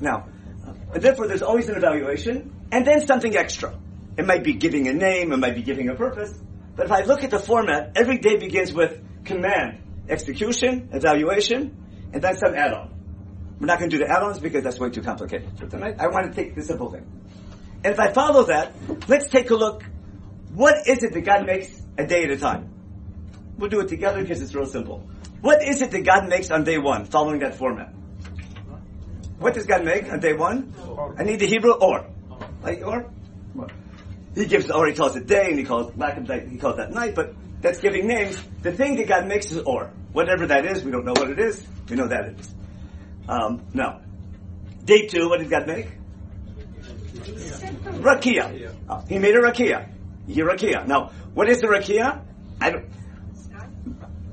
now, 0.00 0.28
uh, 0.66 0.98
therefore 0.98 1.26
there's 1.26 1.42
always 1.42 1.68
an 1.68 1.76
evaluation, 1.76 2.54
and 2.70 2.86
then 2.86 3.06
something 3.06 3.36
extra. 3.36 3.78
It 4.16 4.26
might 4.26 4.44
be 4.44 4.54
giving 4.54 4.88
a 4.88 4.92
name, 4.92 5.32
it 5.32 5.36
might 5.36 5.54
be 5.54 5.62
giving 5.62 5.88
a 5.88 5.94
purpose. 5.94 6.32
But 6.76 6.86
if 6.86 6.92
I 6.92 7.02
look 7.02 7.24
at 7.24 7.30
the 7.30 7.38
format, 7.38 7.92
every 7.96 8.18
day 8.18 8.36
begins 8.36 8.72
with 8.72 9.00
command, 9.24 9.82
execution, 10.08 10.90
evaluation, 10.92 11.76
and 12.12 12.22
then 12.22 12.36
some 12.36 12.54
add-on. 12.54 12.97
We're 13.60 13.66
not 13.66 13.78
going 13.78 13.90
to 13.90 13.96
do 13.96 14.04
the 14.04 14.10
add-ons 14.10 14.38
because 14.38 14.62
that's 14.62 14.78
way 14.78 14.90
too 14.90 15.02
complicated 15.02 15.50
for 15.58 15.66
tonight. 15.66 15.96
I 15.98 16.08
want 16.08 16.32
to 16.32 16.34
take 16.34 16.54
the 16.54 16.62
simple 16.62 16.90
thing. 16.90 17.06
And 17.84 17.92
if 17.92 17.98
I 17.98 18.12
follow 18.12 18.44
that, 18.44 18.72
let's 19.08 19.28
take 19.28 19.50
a 19.50 19.56
look. 19.56 19.84
What 20.54 20.86
is 20.86 21.02
it 21.02 21.12
that 21.12 21.20
God 21.22 21.46
makes 21.46 21.80
a 21.96 22.06
day 22.06 22.24
at 22.24 22.30
a 22.30 22.38
time? 22.38 22.70
We'll 23.56 23.70
do 23.70 23.80
it 23.80 23.88
together 23.88 24.20
because 24.22 24.40
it's 24.40 24.54
real 24.54 24.66
simple. 24.66 25.08
What 25.40 25.62
is 25.62 25.82
it 25.82 25.90
that 25.90 26.04
God 26.04 26.28
makes 26.28 26.50
on 26.50 26.64
day 26.64 26.78
one, 26.78 27.04
following 27.04 27.40
that 27.40 27.56
format? 27.56 27.92
What 29.38 29.54
does 29.54 29.66
God 29.66 29.84
make 29.84 30.10
on 30.10 30.20
day 30.20 30.34
one? 30.34 30.72
I 31.16 31.24
need 31.24 31.40
the 31.40 31.46
Hebrew 31.46 31.72
or. 31.72 32.06
Like 32.62 32.82
or? 32.84 33.10
He 34.34 34.46
gives 34.46 34.70
or 34.70 34.86
he 34.86 34.94
calls 34.94 35.16
it 35.16 35.26
day 35.26 35.46
and 35.50 35.58
he 35.58 35.64
calls 35.64 35.96
lack 35.96 36.16
of 36.16 36.26
day, 36.26 36.46
he 36.48 36.58
calls 36.58 36.76
that 36.76 36.92
night, 36.92 37.14
but 37.14 37.34
that's 37.60 37.80
giving 37.80 38.06
names. 38.06 38.40
The 38.62 38.72
thing 38.72 38.96
that 38.96 39.08
God 39.08 39.26
makes 39.26 39.50
is 39.50 39.58
or. 39.62 39.90
Whatever 40.12 40.46
that 40.46 40.64
is, 40.64 40.84
we 40.84 40.90
don't 40.90 41.04
know 41.04 41.12
what 41.12 41.30
it 41.30 41.38
is. 41.38 41.64
We 41.88 41.96
know 41.96 42.08
that 42.08 42.26
it 42.26 42.40
is. 42.40 42.54
Um, 43.28 43.66
now, 43.74 44.00
day 44.84 45.06
two, 45.06 45.28
what 45.28 45.40
did 45.40 45.50
God 45.50 45.66
make? 45.66 45.88
Rakia. 47.98 48.74
Uh, 48.88 49.02
he 49.06 49.18
made 49.18 49.34
a 49.34 49.40
rakia. 49.40 49.88
He 50.26 50.40
rakia. 50.40 50.86
Now, 50.86 51.10
what 51.34 51.48
is 51.48 51.60
the 51.60 51.66
rakia? 51.66 52.24
I 52.60 52.70
don't. 52.70 52.86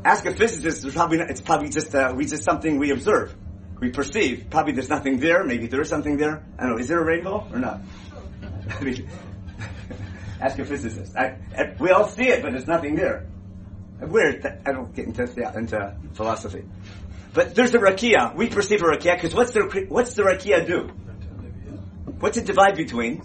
Ask 0.04 0.26
a 0.26 0.34
physicist. 0.34 0.86
It's 0.86 0.96
probably 0.96 1.18
not, 1.18 1.30
it's 1.30 1.42
probably 1.42 1.70
just 1.70 1.94
uh, 1.94 2.14
we 2.16 2.26
just 2.26 2.44
something 2.44 2.78
we 2.78 2.92
observe, 2.92 3.36
we 3.80 3.90
perceive. 3.90 4.48
Probably 4.50 4.74
there's 4.74 4.90
nothing 4.90 5.20
there. 5.20 5.44
Maybe 5.44 5.68
there 5.68 5.82
is 5.82 5.90
something 5.90 6.18
there. 6.18 6.44
I 6.58 6.64
don't 6.64 6.74
know. 6.74 6.78
Is 6.78 6.88
there 6.88 7.02
a 7.02 7.06
rainbow 7.06 7.48
or 7.52 7.60
not? 7.60 7.82
I 8.70 8.84
mean, 8.84 9.10
ask 10.40 10.58
a 10.60 10.66
physicist. 10.66 11.18
I, 11.18 11.38
I, 11.58 11.76
we 11.80 11.90
all 11.90 12.08
see 12.08 12.28
it, 12.28 12.44
but 12.44 12.52
there's 12.52 12.68
nothing 12.68 12.96
there. 12.96 13.26
Weird. 14.02 14.46
I 14.66 14.72
don't 14.72 14.94
get 14.94 15.06
into 15.06 15.24
into 15.24 15.96
philosophy. 16.14 16.66
But 17.34 17.56
there's 17.56 17.74
a 17.74 17.80
rakia. 17.80 18.36
We 18.36 18.48
perceive 18.48 18.82
a 18.82 18.86
rakia 18.86 19.16
because 19.16 19.34
what's 19.34 19.52
the 19.52 19.86
what's 19.90 20.14
the 20.16 20.24
rakia 20.24 20.66
do? 20.66 20.92
What's 22.20 22.38
it 22.38 22.46
divide 22.46 22.76
between? 22.76 23.22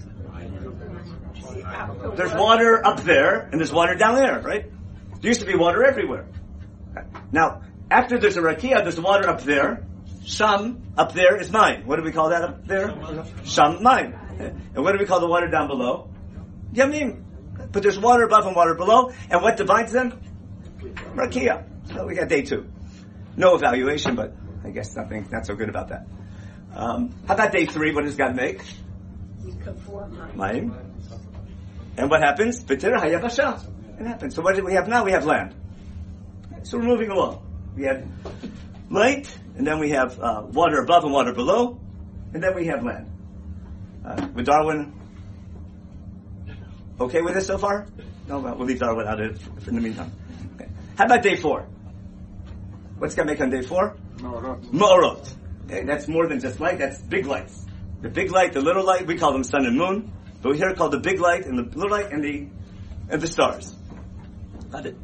There's 2.17 2.35
water 2.35 2.85
up 2.85 3.03
there 3.03 3.41
and 3.41 3.61
there's 3.61 3.73
water 3.73 3.95
down 3.95 4.17
there, 4.17 4.41
right? 4.41 4.71
There 5.21 5.29
used 5.29 5.41
to 5.41 5.47
be 5.47 5.55
water 5.55 5.85
everywhere. 5.85 6.27
Now, 7.31 7.63
after 7.91 8.19
there's 8.19 8.37
a 8.37 8.41
rakia, 8.41 8.83
there's 8.83 9.01
water 9.01 9.29
up 9.29 9.43
there. 9.43 9.87
Sham 10.25 10.93
up 10.97 11.13
there 11.13 11.41
is 11.41 11.51
mine. 11.51 11.87
What 11.87 11.97
do 11.97 12.03
we 12.03 12.13
call 12.13 12.31
that 12.31 12.43
up 12.43 12.67
there? 12.67 12.95
Sham 13.45 13.83
mine. 13.83 14.19
And 14.75 14.85
what 14.85 14.93
do 14.93 14.99
we 14.99 15.07
call 15.07 15.21
the 15.21 15.29
water 15.29 15.49
down 15.49 15.69
below? 15.69 16.09
Yamim. 16.73 17.23
But 17.73 17.83
there's 17.83 17.99
water 17.99 18.25
above 18.25 18.47
and 18.47 18.57
water 18.57 18.75
below, 18.75 19.13
and 19.31 19.43
what 19.43 19.57
divides 19.57 19.93
them? 19.93 20.21
Rakia. 21.15 21.65
So 21.93 22.07
we 22.07 22.15
got 22.15 22.29
day 22.29 22.43
two. 22.43 22.67
No 23.37 23.55
evaluation, 23.55 24.17
but 24.17 24.35
I 24.65 24.71
guess 24.71 24.93
something 24.93 25.29
not 25.31 25.47
so 25.47 25.55
good 25.55 25.69
about 25.69 25.89
that. 25.89 26.07
Um, 26.75 27.15
how 27.27 27.35
about 27.35 27.53
day 27.53 27.67
three? 27.67 27.93
What 27.93 28.05
does 28.05 28.17
God 28.17 28.37
make? 28.37 28.63
Mayim. 30.35 30.75
And 31.97 32.11
what 32.11 32.23
happens? 32.23 32.65
It 34.01 34.07
happens. 34.07 34.35
So 34.35 34.43
what 34.43 34.57
do 34.57 34.65
we 34.65 34.75
have 34.75 34.89
now? 34.89 35.05
We 35.05 35.13
have 35.13 35.27
land. 35.27 35.55
So 36.63 36.79
we're 36.79 36.85
moving 36.85 37.11
along. 37.11 37.43
We 37.77 37.85
have 37.85 38.07
light, 38.91 39.37
and 39.57 39.67
then 39.67 39.79
we 39.79 39.91
have 39.91 40.19
uh, 40.21 40.43
water 40.51 40.81
above 40.81 41.05
and 41.05 41.13
water 41.13 41.33
below, 41.33 41.79
and 42.33 42.43
then 42.43 42.55
we 42.55 42.67
have 42.67 42.83
land. 42.85 43.11
Uh, 44.05 44.29
with 44.35 44.47
Darwin, 44.47 44.93
okay 47.01 47.21
with 47.21 47.35
this 47.35 47.47
so 47.47 47.59
far? 47.59 47.87
No, 48.29 48.41
well, 48.41 48.57
we'll 48.57 48.67
leave 48.67 48.81
Darwin 48.81 49.07
out 49.07 49.21
of 49.21 49.37
it 49.37 49.69
in 49.69 49.75
the 49.75 49.81
meantime. 49.81 50.13
How 51.01 51.07
about 51.07 51.23
day 51.23 51.35
four? 51.35 51.67
What's 52.99 53.15
going 53.15 53.27
to 53.27 53.33
make 53.33 53.41
on 53.41 53.49
day 53.49 53.63
four? 53.63 53.97
Ma'orot. 54.19 55.33
Okay, 55.65 55.83
that's 55.85 56.07
more 56.07 56.29
than 56.29 56.41
just 56.41 56.61
light, 56.61 56.79
that's 56.79 57.01
big 57.01 57.25
lights. 57.25 57.65
The 58.03 58.11
big 58.11 58.31
light, 58.31 58.53
the 58.53 58.61
little 58.61 58.85
light, 58.85 59.07
we 59.07 59.17
call 59.17 59.33
them 59.33 59.43
sun 59.43 59.65
and 59.65 59.79
moon, 59.79 60.13
but 60.43 60.53
we 60.53 60.59
here 60.59 60.75
call 60.75 60.91
the 60.91 60.99
big 60.99 61.19
light 61.19 61.47
and 61.47 61.57
the 61.57 61.63
little 61.75 61.91
light 61.91 62.13
and 62.13 62.23
the 62.23 62.49
and 63.09 63.19
the 63.19 63.27
stars. 63.27 63.75
Got 64.71 64.85
it. 64.85 64.97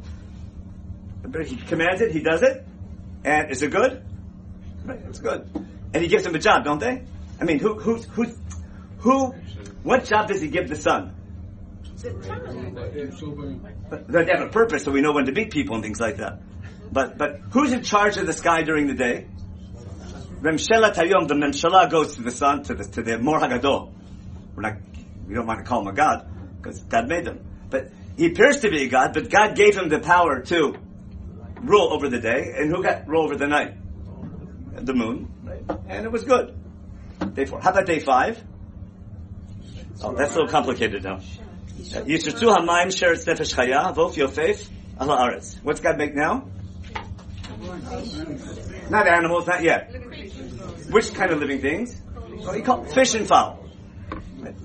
He 1.47 1.55
commands 1.55 1.99
it, 2.01 2.11
he 2.11 2.19
does 2.19 2.43
it, 2.43 2.63
and 3.25 3.49
is 3.49 3.63
it 3.63 3.71
good? 3.71 4.05
Right, 4.85 4.99
it's 5.09 5.17
good. 5.17 5.49
And 5.95 6.03
he 6.03 6.07
gives 6.09 6.25
them 6.25 6.35
a 6.35 6.39
job, 6.39 6.63
don't 6.63 6.79
they? 6.79 7.05
I 7.41 7.43
mean, 7.43 7.57
who, 7.57 7.73
who, 7.73 7.95
who, 7.95 8.27
who, 8.99 9.31
what 9.81 10.05
job 10.05 10.27
does 10.27 10.41
he 10.41 10.49
give 10.49 10.69
the 10.69 10.75
sun? 10.75 11.15
They 14.07 14.25
have 14.25 14.41
a 14.41 14.49
purpose, 14.49 14.83
so 14.83 14.91
we 14.91 15.01
know 15.01 15.13
when 15.13 15.25
to 15.25 15.31
beat 15.31 15.51
people 15.51 15.75
and 15.75 15.83
things 15.83 15.99
like 15.99 16.17
that. 16.17 16.41
But, 16.91 17.17
but 17.17 17.39
who's 17.51 17.73
in 17.73 17.83
charge 17.83 18.17
of 18.17 18.25
the 18.25 18.33
sky 18.33 18.61
during 18.63 18.87
the 18.87 18.93
day? 18.93 19.27
Memshelat 20.41 20.93
Hayom, 20.93 21.27
the 21.27 21.33
Memshalah 21.33 21.89
goes 21.89 22.15
to 22.15 22.21
the 22.21 22.31
sun, 22.31 22.63
to 22.63 22.75
the, 22.75 22.83
to 22.83 23.01
the 23.01 23.13
Maor 23.13 23.41
Hagadol. 23.41 23.91
We're 24.55 24.61
not, 24.61 24.77
we 25.27 25.33
don't 25.33 25.47
want 25.47 25.59
to 25.59 25.65
call 25.65 25.81
him 25.81 25.87
a 25.87 25.93
God, 25.93 26.29
because 26.61 26.79
God 26.83 27.07
made 27.07 27.25
them. 27.25 27.39
But 27.69 27.89
he 28.15 28.27
appears 28.27 28.59
to 28.61 28.69
be 28.69 28.83
a 28.83 28.89
God, 28.89 29.13
but 29.13 29.29
God 29.29 29.55
gave 29.55 29.75
him 29.75 29.89
the 29.89 29.99
power 29.99 30.41
to 30.41 30.75
rule 31.61 31.91
over 31.91 32.09
the 32.09 32.19
day, 32.19 32.53
and 32.55 32.69
who 32.69 32.83
got 32.83 33.07
rule 33.07 33.23
over 33.23 33.35
the 33.35 33.47
night? 33.47 33.73
The 34.85 34.93
moon, 34.93 35.31
right? 35.43 35.63
And 35.87 36.05
it 36.05 36.11
was 36.11 36.23
good. 36.23 36.55
Day 37.33 37.45
four. 37.45 37.59
How 37.59 37.71
about 37.71 37.87
day 37.87 37.99
five? 37.99 38.43
Oh, 40.03 40.13
that's 40.13 40.31
a 40.33 40.35
little 40.35 40.51
complicated 40.51 41.03
now. 41.03 41.19
Yishtu 41.87 42.53
hamayim 42.53 42.87
sheret 42.87 43.25
nefesh 43.25 43.55
chaya 43.55 43.95
vof 43.95 44.15
yofef 44.15 44.69
ala 45.01 45.17
aretz. 45.17 45.55
What's 45.63 45.79
God 45.79 45.97
make 45.97 46.15
now? 46.15 46.47
Not 48.89 49.07
animals, 49.07 49.47
not 49.47 49.63
yet. 49.63 49.93
Which 50.89 51.13
kind 51.13 51.31
of 51.31 51.39
living 51.39 51.61
things? 51.61 52.01
Called 52.63 52.91
fish 52.91 53.13
and 53.15 53.27
fowl. 53.27 53.63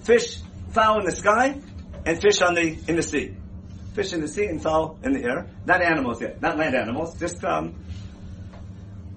Fish, 0.04 0.38
fowl 0.70 1.00
in 1.00 1.06
the 1.06 1.12
sky, 1.12 1.60
and 2.04 2.20
fish 2.20 2.42
on 2.42 2.54
the 2.54 2.78
in 2.88 2.96
the 2.96 3.02
sea. 3.02 3.36
Fish 3.94 4.12
in 4.12 4.20
the 4.20 4.28
sea 4.28 4.46
and 4.46 4.62
fowl 4.62 4.98
in 5.02 5.12
the 5.12 5.24
air. 5.24 5.48
Not 5.66 5.82
animals 5.82 6.20
yet, 6.20 6.40
not 6.40 6.56
land 6.58 6.74
animals, 6.74 7.18
just 7.18 7.44
um, 7.44 7.74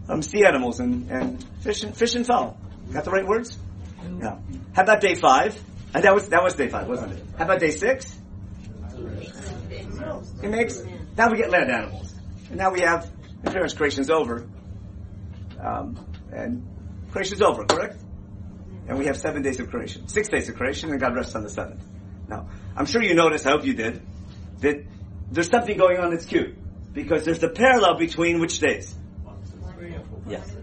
um 0.10 0.22
sea 0.22 0.46
animals 0.46 0.80
and, 0.80 1.10
and 1.10 1.44
fish 1.62 1.84
and 1.84 1.96
fish 1.96 2.16
and 2.16 2.26
fowl. 2.26 2.58
Got 2.92 3.06
the 3.06 3.12
right 3.12 3.26
words? 3.26 3.58
Yeah. 4.22 4.38
How 4.74 4.84
about 4.84 5.02
day 5.02 5.16
five? 5.16 5.60
And 5.96 6.04
that 6.04 6.14
was 6.14 6.28
that 6.28 6.44
was 6.44 6.56
day 6.56 6.68
five, 6.68 6.90
wasn't 6.90 7.14
it? 7.14 7.24
How 7.38 7.46
about 7.46 7.62
day 7.62 7.72
six? 7.72 8.14
It 10.44 10.50
makes 10.50 10.84
now 11.18 11.32
we 11.32 11.38
get 11.38 11.50
land 11.50 11.72
animals, 11.72 12.14
and 12.50 12.58
now 12.58 12.74
we 12.74 12.82
have 12.82 13.10
appearance 13.46 13.74
creation's 13.74 14.10
over, 14.10 14.46
um, 15.58 16.06
and 16.34 16.68
creation's 17.14 17.42
over, 17.42 17.64
correct? 17.64 17.96
And 18.90 18.98
we 18.98 19.06
have 19.06 19.16
seven 19.16 19.42
days 19.42 19.62
of 19.62 19.70
creation, 19.70 20.10
six 20.10 20.28
days 20.28 20.50
of 20.50 20.58
creation, 20.58 20.92
and 20.92 21.00
God 21.00 21.16
rests 21.16 21.34
on 21.34 21.44
the 21.44 21.50
seventh. 21.50 21.82
Now, 22.28 22.50
I'm 22.76 22.88
sure 22.88 23.02
you 23.02 23.16
noticed. 23.16 23.48
I 23.48 23.52
hope 23.52 23.64
you 23.64 23.74
did 23.74 24.02
that. 24.60 24.84
There's 25.32 25.50
something 25.50 25.78
going 25.78 25.98
on 25.98 26.12
that's 26.12 26.26
cute 26.26 26.58
because 26.94 27.24
there's 27.24 27.42
a 27.42 27.50
parallel 27.50 27.98
between 27.98 28.42
which 28.42 28.60
days? 28.60 28.94
Yes. 30.28 30.54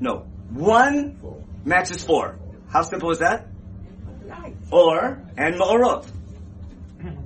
No. 0.00 0.26
One 0.48 1.44
matches 1.66 2.02
four. 2.02 2.38
How 2.70 2.82
simple 2.82 3.10
is 3.10 3.18
that? 3.18 3.48
Or 4.70 5.22
and 5.36 5.54
ma'orot. 5.54 6.06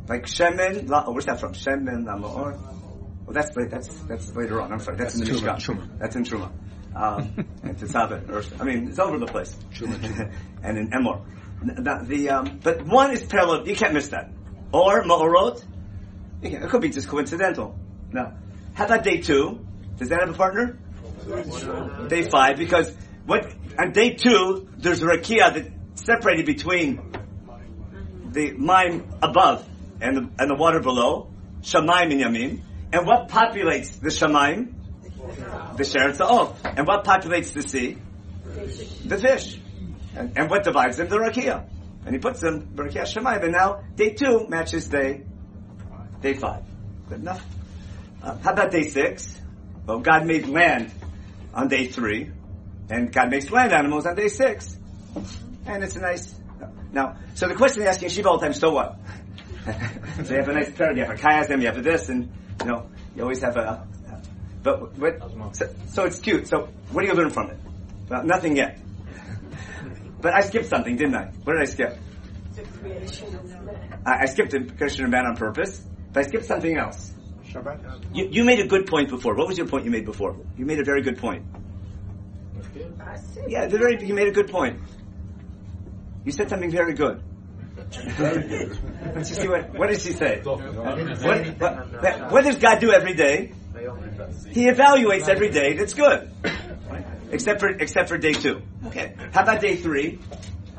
Like 0.09 0.27
shemen, 0.27 0.89
la, 0.89 1.05
oh, 1.07 1.13
where's 1.13 1.27
that 1.27 1.41
from? 1.41 1.55
Shemen, 1.55 2.05
la 2.05 2.17
ma'or. 2.17 2.59
Well, 3.25 3.35
that's 3.35 3.51
that's 3.55 3.89
that's 4.03 4.35
later 4.35 4.61
on. 4.61 4.73
I'm 4.73 4.81
sorry, 4.81 4.97
that's, 4.97 5.15
in 5.15 5.25
the 5.25 5.31
Truma, 5.31 5.57
Mishkan. 5.57 5.77
Truma. 5.77 5.99
That's 5.99 6.17
in 6.17 6.25
Truma. 6.25 6.51
Um, 6.95 7.47
and 7.63 7.77
Tetzaveh, 7.79 8.29
or 8.29 8.45
I 8.61 8.65
mean, 8.65 8.89
it's 8.89 8.99
all 8.99 9.09
over 9.09 9.19
the 9.19 9.27
place. 9.27 9.57
Truma, 9.73 10.33
and 10.63 10.79
in 10.79 10.91
Emor. 10.91 11.25
The, 11.65 12.05
the 12.07 12.31
um, 12.31 12.61
but 12.63 12.85
one 12.85 13.13
is 13.13 13.23
parallel. 13.23 13.67
You 13.67 13.77
can't 13.77 13.95
miss 13.95 14.09
that. 14.09 14.31
Or 14.73 15.03
ma'orot. 15.03 15.65
It 16.43 16.69
could 16.69 16.83
be 16.83 16.91
just 16.91 17.09
coincidental. 17.09 17.79
Now, 18.13 18.35
how 18.75 18.87
about 18.87 19.05
day 19.05 19.19
two? 19.21 19.65
Does 19.97 20.09
that 20.09 20.21
have 20.21 20.31
a 20.31 20.35
partner? 20.35 20.79
Day 22.09 22.29
five, 22.29 22.57
because 22.57 22.93
what 23.27 23.55
on 23.79 23.93
day 23.93 24.15
two 24.15 24.69
there's 24.77 25.03
a 25.03 25.07
rakia 25.07 25.55
that 25.55 25.73
separated 25.95 26.47
between 26.47 27.13
the 28.33 28.53
mime 28.53 29.09
above 29.23 29.69
and 30.01 30.17
the, 30.17 30.31
and 30.39 30.51
the 30.51 30.55
water 30.55 30.81
below, 30.81 31.31
shamayim 31.63 32.13
and 32.13 32.21
yamin. 32.21 32.61
And 32.93 33.07
what 33.07 33.29
populates 33.29 34.01
the 34.01 34.09
shamayim? 34.09 34.75
The 35.77 35.85
sheretz 35.85 36.19
ha'ov. 36.19 36.59
And 36.65 36.87
what 36.87 37.05
populates 37.05 37.53
the 37.53 37.63
sea? 37.63 37.99
The 39.05 39.19
fish. 39.19 39.59
And, 40.15 40.37
and 40.37 40.51
what 40.51 40.65
divides 40.65 40.99
them? 40.99 41.09
The 41.09 41.17
rakia. 41.17 41.69
And 42.05 42.15
he 42.15 42.19
puts 42.19 42.41
them 42.41 42.73
rakia 42.75 43.03
shamayim. 43.03 43.45
And 43.45 43.53
now 43.53 43.83
day 43.95 44.11
two 44.11 44.47
matches 44.49 44.89
day 44.89 45.25
day 46.21 46.35
five. 46.35 46.65
Good 47.09 47.21
enough. 47.21 47.45
Uh, 48.23 48.39
how 48.39 48.53
about 48.53 48.71
day 48.71 48.85
six? 48.89 49.39
Well, 49.87 49.99
God 49.99 50.27
made 50.27 50.47
land 50.47 50.93
on 51.53 51.69
day 51.69 51.89
three, 51.89 52.31
and 52.89 53.13
God 53.13 53.31
makes 53.31 53.51
land 53.51 53.73
animals 53.73 54.07
on 54.07 54.15
day 54.15 54.29
six, 54.29 54.77
and 55.67 55.83
it's 55.83 55.97
a 55.97 56.01
nice. 56.01 56.33
Now, 56.93 57.17
so 57.35 57.49
the 57.49 57.55
question 57.55 57.83
they 57.83 57.89
ask 57.89 58.03
in 58.03 58.09
Shiva 58.09 58.29
all 58.29 58.39
the 58.39 58.47
time: 58.47 58.55
So 58.55 58.71
what? 58.71 58.99
so 60.25 60.31
you 60.31 60.37
have 60.41 60.49
a 60.49 60.53
nice 60.53 60.71
pair, 60.73 60.93
you 60.97 61.05
have 61.05 61.15
a 61.15 61.21
chiasm, 61.21 61.61
you 61.61 61.67
have 61.67 61.79
a 61.79 61.83
this, 61.83 62.09
and 62.09 62.31
you 62.61 62.67
know 62.67 62.91
you 63.15 63.23
always 63.23 63.41
have 63.43 63.57
a. 63.57 63.87
But 64.63 64.97
what? 64.99 65.57
So, 65.57 65.69
so 65.89 66.05
it's 66.05 66.21
cute. 66.21 66.47
So 66.47 66.69
what 66.91 67.03
do 67.03 67.09
you 67.09 67.15
learn 67.15 67.31
from 67.31 67.51
it? 67.51 67.59
Well, 68.09 68.25
nothing 68.25 68.57
yet. 68.57 68.79
But 70.21 70.35
I 70.35 70.43
skipped 70.43 70.67
something, 70.67 70.97
didn't 70.97 71.17
I? 71.17 71.25
What 71.45 71.55
did 71.55 71.63
I 71.63 71.65
skip? 71.65 71.99
The 72.55 72.63
creation 72.63 73.35
of 73.35 73.45
man. 73.65 74.01
I, 74.07 74.23
I 74.23 74.27
skipped 74.27 74.53
the 74.53 74.61
creation 74.61 75.05
of 75.05 75.11
man 75.11 75.27
on 75.27 75.37
purpose, 75.37 75.83
but 76.13 76.25
I 76.25 76.29
skipped 76.29 76.45
something 76.45 76.77
else. 76.77 77.13
You, 78.15 78.29
you 78.31 78.45
made 78.45 78.61
a 78.61 78.67
good 78.67 78.87
point 78.87 79.11
before. 79.11 79.35
What 79.35 79.49
was 79.49 79.59
your 79.59 79.67
point 79.67 79.85
you 79.85 79.91
made 79.91 80.07
before? 80.07 80.37
You 80.57 80.65
made 80.65 80.79
a 80.79 80.85
very 80.85 81.03
good 81.03 81.19
point. 81.19 81.45
Yeah, 83.47 83.67
the 83.67 83.79
very, 83.79 84.05
you 84.07 84.15
made 84.15 84.29
a 84.29 84.33
good 84.33 84.49
point. 84.49 84.81
You 86.25 86.33
said 86.33 86.49
something 86.49 86.71
very 86.71 86.95
good. 86.95 87.23
see 89.23 89.49
what? 89.49 89.75
What 89.75 89.89
does 89.89 90.05
he 90.05 90.13
say? 90.13 90.41
What, 90.45 90.61
what, 91.61 92.33
what 92.33 92.45
does 92.45 92.57
God 92.57 92.81
do 92.81 92.93
every 92.93 93.15
day? 93.15 93.53
He 94.51 94.67
evaluates 94.67 95.29
every 95.29 95.51
day. 95.51 95.75
That's 95.75 95.95
good, 95.95 96.31
except 97.31 97.61
for 97.61 97.69
except 97.69 98.09
for 98.09 98.19
day 98.19 98.33
two. 98.33 98.63
Okay. 98.87 99.15
How 99.33 99.43
about 99.43 99.61
day 99.61 99.77
three? 99.77 100.21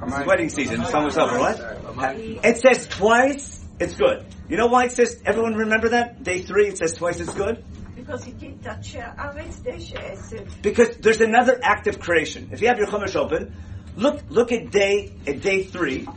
It's 0.06 0.26
wedding 0.26 0.50
season. 0.50 0.82
It's 0.82 0.94
almost 0.94 1.18
over. 1.18 1.38
What? 1.40 1.60
It 2.16 2.58
says 2.58 2.88
twice. 2.88 3.64
It's 3.80 3.96
good. 3.96 4.26
You 4.50 4.58
know 4.58 4.68
why 4.68 4.86
it 4.86 4.92
says? 4.92 5.22
Everyone 5.26 5.56
remember 5.56 5.90
that 5.90 6.24
day 6.24 6.42
three. 6.42 6.68
It 6.68 6.78
says 6.78 6.94
twice. 6.94 7.20
It's 7.20 7.34
good. 7.34 7.64
Because 10.62 10.98
there's 10.98 11.22
another 11.22 11.60
act 11.62 11.88
of 11.88 12.00
creation. 12.00 12.50
If 12.52 12.62
you 12.62 12.68
have 12.68 12.78
your 12.78 12.88
chumash 12.88 13.16
open, 13.16 13.56
look 13.96 14.22
look 14.30 14.52
at 14.52 14.72
day 14.72 15.14
at 15.28 15.42
day 15.42 15.64
three. 15.64 16.08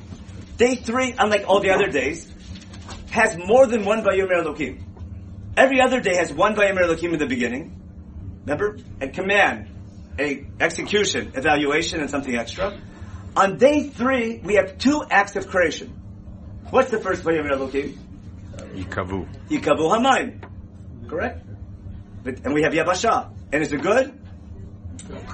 Day 0.57 0.77
three, 0.77 1.15
unlike 1.19 1.45
all 1.47 1.61
the 1.61 1.71
other 1.71 1.89
days, 1.89 2.27
has 3.11 3.37
more 3.37 3.67
than 3.67 3.85
one 3.85 4.03
Vayomer 4.03 4.39
Elohim. 4.41 4.85
Every 5.57 5.81
other 5.81 6.01
day 6.01 6.17
has 6.17 6.33
one 6.33 6.55
Vayomer 6.55 6.83
Elohim 6.83 7.13
in 7.13 7.19
the 7.19 7.27
beginning. 7.27 7.81
Remember? 8.45 8.79
A 9.01 9.09
command, 9.09 9.69
a 10.19 10.47
execution, 10.61 11.33
evaluation, 11.35 12.01
and 12.01 12.11
something 12.11 12.35
extra. 12.35 12.81
On 13.37 13.59
day 13.59 13.89
three, 13.89 14.39
we 14.39 14.55
have 14.55 14.79
two 14.79 15.03
acts 15.11 15.37
of 15.37 15.49
creation. 15.49 15.89
What's 16.71 16.91
the 16.91 17.01
first 17.01 17.23
Vayomer 17.23 17.53
Elohim? 17.53 17.99
Yikavu. 18.75 19.29
Yikavu 19.49 19.91
Hamayim. 19.91 20.41
Correct? 21.09 21.45
But, 22.25 22.41
and 22.45 22.55
we 22.55 22.63
have 22.63 22.73
Yabasha. 22.73 23.31
And 23.53 23.63
is 23.63 23.73
it 23.73 23.83
good? 23.83 24.13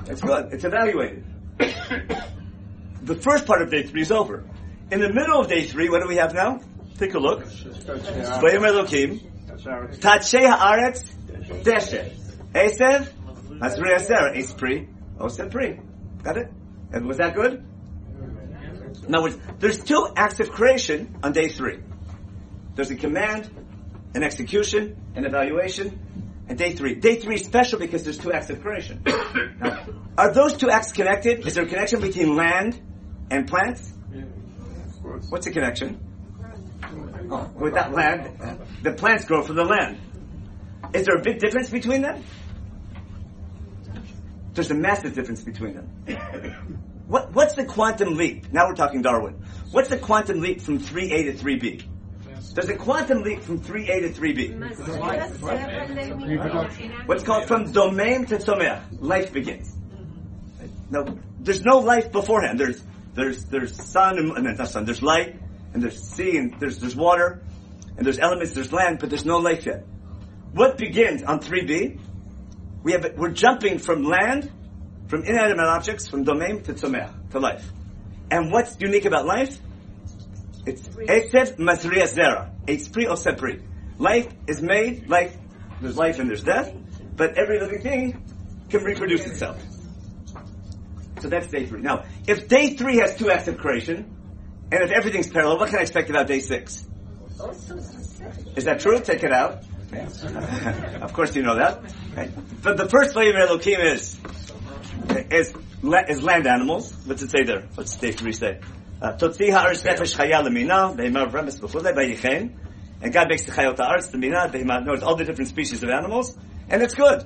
It's 0.07 0.21
good. 0.21 0.53
It's 0.53 0.65
evaluated. 0.65 1.25
the 3.03 3.15
first 3.17 3.47
part 3.47 3.63
of 3.63 3.71
day 3.71 3.85
three 3.85 4.03
is 4.03 4.13
over. 4.13 4.45
In 4.91 5.01
the 5.01 5.13
middle 5.13 5.41
of 5.41 5.49
day 5.49 5.65
three, 5.65 5.89
what 5.89 6.03
do 6.03 6.09
we 6.09 6.17
have 6.17 6.35
now? 6.35 6.61
Take 6.99 7.15
a 7.15 7.19
look. 7.19 7.45
Vayomer 7.45 8.69
Elohim. 8.69 9.21
Tatshei 9.49 10.51
haaretz 10.51 11.05
deshe. 11.63 12.15
Esev. 12.53 13.09
Masri 13.59 13.95
Asera. 13.97 14.37
Espri. 14.37 14.89
Osem 15.19 15.47
oh, 15.47 15.49
pri. 15.49 15.81
Got 16.23 16.37
it? 16.37 16.53
And 16.93 17.07
was 17.07 17.19
that 17.19 17.35
good? 17.35 17.65
In 19.07 19.15
other 19.15 19.25
words, 19.25 19.39
there's 19.59 19.83
two 19.83 20.09
acts 20.17 20.41
of 20.41 20.51
creation 20.51 21.17
on 21.23 21.33
day 21.33 21.49
three. 21.49 21.79
there's 22.75 22.91
a 22.91 22.97
command, 22.97 23.51
an 24.15 24.23
execution, 24.23 24.97
an 25.15 25.25
evaluation, 25.25 25.99
and 26.49 26.59
day 26.59 26.73
three. 26.73 26.95
Day 26.95 27.17
three 27.17 27.37
is 27.37 27.45
special 27.45 27.79
because 27.79 28.03
there's 28.05 28.19
two 28.19 28.33
acts 28.33 28.51
of 28.51 28.61
creation. 28.61 29.03
now, 29.61 29.87
are 30.19 30.33
those 30.33 30.55
two 30.55 30.71
acts 30.71 30.93
connected? 30.93 31.47
Is 31.47 31.55
there 31.55 31.65
a 31.65 31.69
connection 31.69 32.01
between 32.01 32.37
land 32.37 32.81
and 33.31 33.49
plants? 33.49 33.93
What's 35.29 35.47
the 35.47 35.53
connection? 35.53 36.01
Oh, 37.31 37.71
that 37.71 37.93
land, 37.93 38.59
the 38.83 38.93
plants 38.93 39.25
grow 39.25 39.43
from 39.43 39.57
the 39.57 39.65
land. 39.65 39.99
Is 40.93 41.07
there 41.07 41.17
a 41.17 41.23
big 41.23 41.39
difference 41.39 41.71
between 41.71 42.03
them? 42.03 42.23
There's 44.53 44.71
a 44.71 44.75
massive 44.75 45.15
difference 45.15 45.43
between 45.43 45.75
them. 45.75 46.79
What, 47.13 47.35
what's 47.35 47.57
the 47.57 47.67
quantum 47.67 48.17
leap? 48.17 48.51
Now 48.53 48.69
we're 48.69 48.75
talking 48.75 49.03
Darwin. 49.03 49.35
What's 49.71 49.91
the 49.91 49.99
quantum 49.99 50.41
leap 50.41 50.63
from 50.63 50.79
3A 50.79 51.37
to 51.37 51.45
3B? 51.45 51.85
There's 52.55 52.69
a 52.69 52.77
quantum 52.77 53.23
leap 53.23 53.41
from 53.41 53.61
3A 53.61 54.01
to 54.01 54.21
3B. 54.21 54.59
What's 57.07 57.23
called 57.23 57.47
from 57.47 57.73
domain 57.73 58.27
to 58.27 58.37
tzomeh. 58.37 59.01
Life 59.01 59.33
begins. 59.33 59.75
No, 60.91 61.19
there's 61.41 61.63
no 61.63 61.79
life 61.79 62.13
beforehand. 62.13 62.61
There's 62.61 62.83
there's 63.15 63.47
there's 63.47 63.75
sun 63.75 64.19
and, 64.19 64.37
and 64.37 64.59
not 64.59 64.69
sun. 64.69 64.85
There's 64.85 65.03
light 65.03 65.41
and 65.73 65.83
there's 65.83 66.03
sea 66.03 66.37
and 66.37 66.61
there's 66.61 66.79
there's 66.79 66.95
water 66.95 67.43
and 67.97 68.05
there's 68.05 68.19
elements. 68.19 68.53
There's 68.53 68.73
land, 68.73 68.99
but 69.01 69.09
there's 69.09 69.25
no 69.25 69.39
life 69.39 69.65
yet. 69.65 69.87
What 70.53 70.77
begins 70.77 71.23
on 71.23 71.41
3B? 71.41 71.99
We 72.83 72.93
have 72.93 73.15
we're 73.17 73.31
jumping 73.31 73.79
from 73.79 74.03
land, 74.05 74.51
from 75.09 75.25
inanimate 75.25 75.67
objects, 75.67 76.09
from 76.09 76.25
domain 76.25 76.63
to 76.65 76.75
tzomeh, 76.75 77.31
to 77.31 77.39
life. 77.39 77.67
And 78.31 78.53
what's 78.53 78.79
unique 78.81 79.07
about 79.07 79.25
life? 79.25 79.59
It's 80.65 80.89
Esev 80.89 81.57
Masriya 81.57 82.05
Zera. 82.05 82.51
It's 82.67 82.89
pre 82.89 83.07
or 83.07 83.17
sepri. 83.17 83.63
Life 83.99 84.33
is 84.47 84.63
made, 84.63 85.09
life, 85.09 85.37
there's 85.81 85.97
life 85.97 86.19
and 86.19 86.29
there's 86.29 86.45
death, 86.45 86.73
but 87.17 87.37
every 87.37 87.61
living 87.61 87.83
thing 87.83 88.25
can 88.69 88.85
reproduce 88.85 89.27
itself. 89.27 89.63
So 91.21 91.29
that's 91.29 91.49
day 91.49 91.67
three. 91.67 91.81
Now, 91.81 92.05
if 92.27 92.49
day 92.49 92.75
three 92.75 92.97
has 92.99 93.17
two 93.17 93.31
acts 93.31 93.49
of 93.49 93.59
creation, 93.59 94.17
and 94.71 94.83
if 94.83 94.91
everything's 94.91 95.29
parallel, 95.29 95.59
what 95.59 95.69
can 95.69 95.79
I 95.79 95.83
expect 95.83 96.11
about 96.11 96.27
day 96.27 96.41
six? 96.41 96.87
Is 98.57 98.65
that 98.65 98.81
true? 98.81 99.01
Take 99.01 99.23
it 99.23 99.33
out. 99.33 99.65
of 101.03 101.13
course 101.13 101.37
you 101.37 101.43
know 101.43 101.57
that. 101.57 101.83
Right? 102.17 102.31
But 102.63 102.77
the 102.77 102.89
first 102.89 103.15
layer 103.15 103.31
of 103.31 103.51
Elohim 103.51 103.81
is, 103.81 104.19
is, 105.31 105.53
is 106.09 106.23
land 106.23 106.47
animals. 106.47 106.97
What's 107.05 107.23
it 107.23 107.31
say 107.31 107.43
there? 107.45 107.69
What's 107.75 107.97
day 107.97 108.13
three 108.13 108.33
say? 108.33 108.61
Totzi 109.03 109.51
ha'aretz 109.51 109.83
nefesh 109.83 110.17
chaya 110.17 110.43
lemina, 110.47 110.95
behema 110.97 111.29
remes 111.29 111.59
b'chulei 111.59 111.93
b'yichein, 111.93 112.53
and 113.01 113.13
God 113.13 113.29
makes 113.29 113.45
the 113.45 113.51
chayot 113.51 113.77
ha'aretz, 113.77 114.13
the 114.13 114.19
mina, 114.19 114.49
behema, 114.49 114.85
notice 114.85 115.03
all 115.03 115.17
the 115.17 115.25
different 115.25 115.49
species 115.49 115.83
of 115.83 115.91
animals, 115.91 116.39
and 116.69 116.83
it's 116.83 116.95
good. 116.95 117.25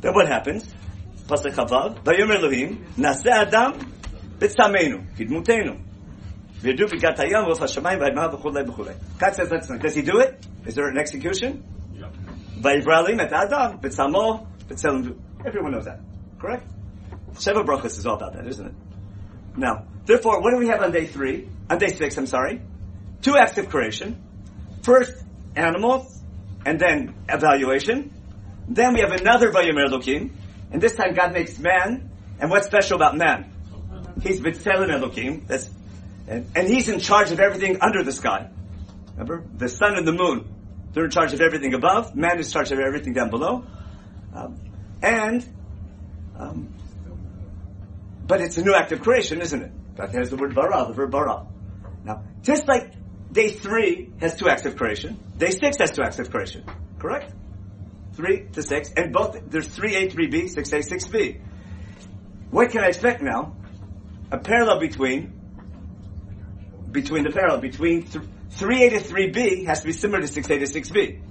Then 0.00 0.14
what 0.14 0.28
happens? 0.28 0.72
Pasuk 1.26 1.52
Chavav, 1.52 2.04
Vayomer 2.04 2.36
Elohim, 2.36 2.86
Nase 2.96 3.26
Adam, 3.26 3.72
B'tzamenu, 4.38 5.16
kidmuteinu. 5.16 5.82
V'yadu 6.60 6.88
b'gat 6.88 7.16
hayom, 7.16 7.48
Ruf 7.48 7.58
HaShemayim, 7.58 7.98
V'adma, 7.98 8.32
V'chulei, 8.32 8.64
V'chulei. 8.64 8.94
God 9.18 9.34
says 9.34 9.48
that's 9.48 9.68
not, 9.68 9.80
does 9.80 9.96
he 9.96 10.02
do 10.02 10.20
it? 10.20 10.46
Is 10.64 10.76
there 10.76 10.86
an 10.86 10.96
execution? 10.96 11.64
Vayivra 12.60 13.08
et 13.20 13.32
Adam, 13.32 13.78
B'tzamo, 13.80 14.46
B'tzelem, 14.68 15.18
everyone 15.44 15.72
knows 15.72 15.86
that. 15.86 15.98
Correct? 16.38 16.68
Sheva 17.34 17.64
Brachas 17.64 17.98
is 17.98 18.06
all 18.06 18.14
about 18.14 18.34
that, 18.34 18.46
isn't 18.46 18.66
it? 18.66 18.74
Now, 19.56 19.86
therefore, 20.06 20.40
what 20.40 20.52
do 20.52 20.58
we 20.58 20.68
have 20.68 20.82
on 20.82 20.92
day 20.92 21.06
three? 21.06 21.48
On 21.68 21.78
day 21.78 21.92
six, 21.94 22.16
I'm 22.16 22.26
sorry. 22.26 22.60
Two 23.22 23.36
acts 23.36 23.58
of 23.58 23.68
creation. 23.68 24.22
First, 24.82 25.12
animals, 25.54 26.20
and 26.64 26.78
then 26.78 27.14
evaluation. 27.28 28.12
Then 28.68 28.94
we 28.94 29.00
have 29.00 29.12
another 29.12 29.50
Vayomer 29.50 29.86
Elohim, 29.86 30.36
and 30.70 30.80
this 30.80 30.94
time 30.94 31.14
God 31.14 31.32
makes 31.32 31.58
man. 31.58 32.10
And 32.40 32.50
what's 32.50 32.66
special 32.66 32.96
about 32.96 33.16
man? 33.16 33.52
He's 34.22 34.40
B'Tselem 34.40 34.90
Elohim, 34.90 35.44
that's, 35.46 35.68
and, 36.28 36.46
and 36.54 36.68
he's 36.68 36.88
in 36.88 37.00
charge 37.00 37.30
of 37.30 37.40
everything 37.40 37.78
under 37.80 38.02
the 38.02 38.12
sky. 38.12 38.50
Remember? 39.12 39.44
The 39.56 39.68
sun 39.68 39.96
and 39.96 40.06
the 40.06 40.12
moon, 40.12 40.48
they're 40.92 41.04
in 41.04 41.10
charge 41.10 41.32
of 41.32 41.40
everything 41.40 41.74
above. 41.74 42.14
Man 42.14 42.38
is 42.38 42.46
in 42.46 42.52
charge 42.52 42.72
of 42.72 42.78
everything 42.78 43.12
down 43.12 43.30
below. 43.30 43.64
Um, 44.34 44.60
and, 45.02 45.46
um, 46.38 46.74
but 48.26 48.40
it's 48.40 48.56
a 48.58 48.62
new 48.62 48.74
act 48.74 48.92
of 48.92 49.02
creation, 49.02 49.40
isn't 49.40 49.62
it? 49.62 49.96
That 49.96 50.10
has 50.14 50.30
the 50.30 50.36
word 50.36 50.54
bara, 50.54 50.86
the 50.86 50.94
verb 50.94 51.10
bara. 51.10 51.46
Now, 52.04 52.24
just 52.42 52.66
like 52.68 52.94
day 53.30 53.50
three 53.50 54.12
has 54.20 54.36
two 54.36 54.48
acts 54.48 54.64
of 54.66 54.76
creation, 54.76 55.18
day 55.36 55.50
six 55.50 55.78
has 55.78 55.90
two 55.90 56.02
acts 56.02 56.18
of 56.18 56.30
creation. 56.30 56.64
Correct? 56.98 57.32
Three 58.14 58.46
to 58.52 58.62
six, 58.62 58.92
and 58.96 59.12
both, 59.12 59.38
there's 59.50 59.68
3A, 59.68 60.12
3B, 60.12 60.54
6A, 60.54 60.86
6B. 60.86 61.40
What 62.50 62.70
can 62.70 62.84
I 62.84 62.88
expect 62.88 63.22
now? 63.22 63.56
A 64.30 64.38
parallel 64.38 64.80
between, 64.80 65.32
between 66.90 67.24
the 67.24 67.30
parallel, 67.30 67.60
between 67.60 68.02
th- 68.02 68.24
3A 68.50 68.90
to 68.90 68.98
3B 68.98 69.66
has 69.66 69.80
to 69.80 69.86
be 69.86 69.92
similar 69.92 70.20
to 70.20 70.26
6A 70.26 70.46
to 70.46 70.80
6B. 70.80 71.22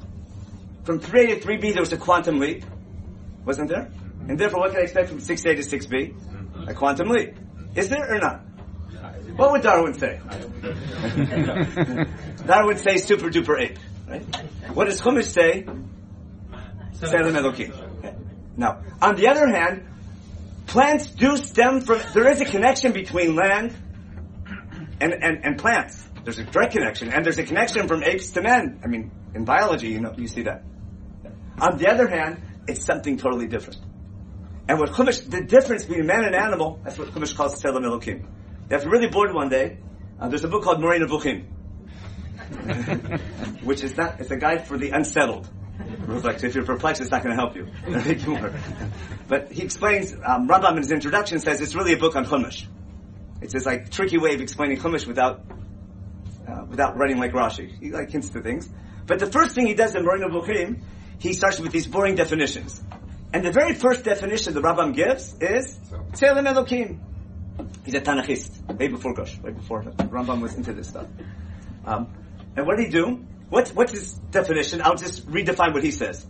From 0.84 1.00
3A 1.00 1.40
to 1.40 1.48
3B 1.48 1.74
there 1.74 1.82
was 1.82 1.94
a 1.94 1.98
quantum 1.98 2.40
leap, 2.40 2.66
wasn't 3.46 3.70
there? 3.70 3.92
And 4.28 4.40
therefore 4.40 4.62
what 4.62 4.72
can 4.72 4.80
I 4.80 4.84
expect 4.84 5.10
from 5.10 5.20
6A 5.20 5.56
to 5.58 5.78
6B? 5.78 6.16
A 6.68 6.74
quantum 6.74 7.10
leap. 7.10 7.36
Is 7.76 7.90
there 7.90 8.16
or 8.16 8.20
not? 8.20 8.42
What 9.36 9.52
would 9.52 9.62
Darwin 9.62 9.94
say? 9.94 10.20
Darwin 12.46 12.68
would 12.68 12.80
say 12.80 12.98
super 12.98 13.30
duper 13.30 13.60
ape. 13.60 13.78
Right? 14.08 14.24
What 14.74 14.86
does 14.86 15.02
Chumash 15.02 15.32
say? 15.32 15.66
Tzelem 16.94 17.34
Elokim. 17.34 17.74
Now, 18.58 18.84
on 19.02 19.16
the 19.16 19.28
other 19.28 19.48
hand, 19.48 19.88
plants 20.68 21.08
do 21.08 21.38
stem 21.38 21.82
from, 21.82 22.02
there 22.14 22.30
is 22.30 22.42
a 22.42 22.46
connection 22.46 22.92
between 22.92 23.36
land 23.36 23.74
and, 25.00 25.14
and, 25.14 25.46
and 25.46 25.58
plants. 25.58 26.04
There's 26.24 26.40
a 26.40 26.44
direct 26.44 26.74
connection, 26.74 27.12
and 27.12 27.26
there's 27.26 27.40
a 27.40 27.44
connection 27.44 27.88
from 27.88 28.04
apes 28.04 28.32
to 28.32 28.42
men. 28.42 28.82
I 28.84 28.88
mean, 28.88 29.12
in 29.34 29.46
biology, 29.46 29.90
you 29.90 30.02
know, 30.02 30.14
you 30.16 30.28
see 30.28 30.44
that. 30.44 30.64
On 31.60 31.78
the 31.78 31.90
other 31.90 32.08
hand, 32.08 32.42
it's 32.68 32.86
something 32.86 33.18
totally 33.18 33.48
different. 33.48 33.80
And 34.72 34.80
what 34.80 34.92
Chumash, 34.92 35.30
the 35.30 35.42
difference 35.42 35.84
between 35.84 36.06
man 36.06 36.24
and 36.24 36.34
animal, 36.34 36.80
that's 36.82 36.98
what 36.98 37.10
Chumash 37.10 37.36
calls 37.36 37.62
Tzelem 37.62 37.84
Elokim. 37.84 38.26
If 38.70 38.84
you're 38.84 38.92
really 38.94 39.10
bored 39.10 39.34
one 39.34 39.50
day, 39.50 39.80
uh, 40.18 40.30
there's 40.30 40.46
a 40.46 40.48
book 40.48 40.64
called 40.64 40.80
Moreh 40.80 40.98
Nevuchim, 40.98 41.44
which 43.64 43.84
is 43.84 43.98
not, 43.98 44.22
it's 44.22 44.32
a 44.32 44.38
guide 44.38 44.66
for 44.66 44.78
the 44.78 44.92
unsettled. 44.92 45.50
Like, 46.08 46.42
if 46.42 46.56
you're 46.56 46.64
perplexed, 46.64 47.02
it's 47.02 47.12
not 47.12 47.22
going 47.22 47.36
to 47.36 47.42
help 47.42 47.58
you. 47.58 47.68
but 49.28 49.52
he 49.52 49.62
explains, 49.62 50.14
um, 50.14 50.48
Rambam 50.48 50.72
in 50.72 50.78
his 50.78 50.92
introduction 50.94 51.40
says 51.40 51.60
it's 51.60 51.76
really 51.76 51.92
a 51.92 51.98
book 51.98 52.16
on 52.16 52.24
Chumash. 52.26 52.66
It's 53.42 53.52
this 53.52 53.66
like 53.66 53.92
tricky 53.92 54.20
way 54.20 54.36
of 54.36 54.40
explaining 54.40 54.78
Chumash 54.78 55.06
without, 55.06 55.42
uh, 56.48 56.64
without 56.70 56.96
writing 56.96 57.18
like 57.18 57.34
Rashi. 57.34 57.78
He 57.78 57.92
like 57.92 58.10
hints 58.10 58.30
to 58.30 58.42
things. 58.42 58.70
But 59.06 59.20
the 59.20 59.28
first 59.28 59.54
thing 59.54 59.68
he 59.68 59.74
does 59.74 59.96
in 59.96 60.06
Moreh 60.06 60.22
Nevuchim, 60.22 60.80
he 61.20 61.34
starts 61.34 61.60
with 61.60 61.74
these 61.74 61.88
boring 61.88 62.16
definitions. 62.16 62.82
And 63.34 63.46
the 63.46 63.52
very 63.52 63.74
first 63.74 64.04
definition 64.04 64.54
the 64.54 64.62
Rambam 64.62 64.94
gives 64.94 65.36
is 65.40 65.78
Tzelem 66.12 66.48
Elokim. 66.48 67.00
He's 67.86 67.94
a 67.94 68.02
Tanachist, 68.02 68.78
way 68.78 68.88
before 68.88 69.14
Gush, 69.14 69.38
way 69.40 69.52
before 69.52 69.84
Rambam 69.84 70.42
was 70.42 70.56
into 70.56 70.74
this 70.74 70.90
stuff. 70.90 71.08
Um, 71.86 72.12
and 72.56 72.66
what 72.68 72.78
did 72.78 72.88
he 72.88 72.92
do? 72.92 73.26
What's, 73.50 73.74
what's 73.74 73.92
his 73.92 74.14
definition? 74.32 74.82
I'll 74.82 74.96
just 74.96 75.28
redefine 75.30 75.74
what 75.74 75.84
he 75.84 75.92
says. 75.92 76.26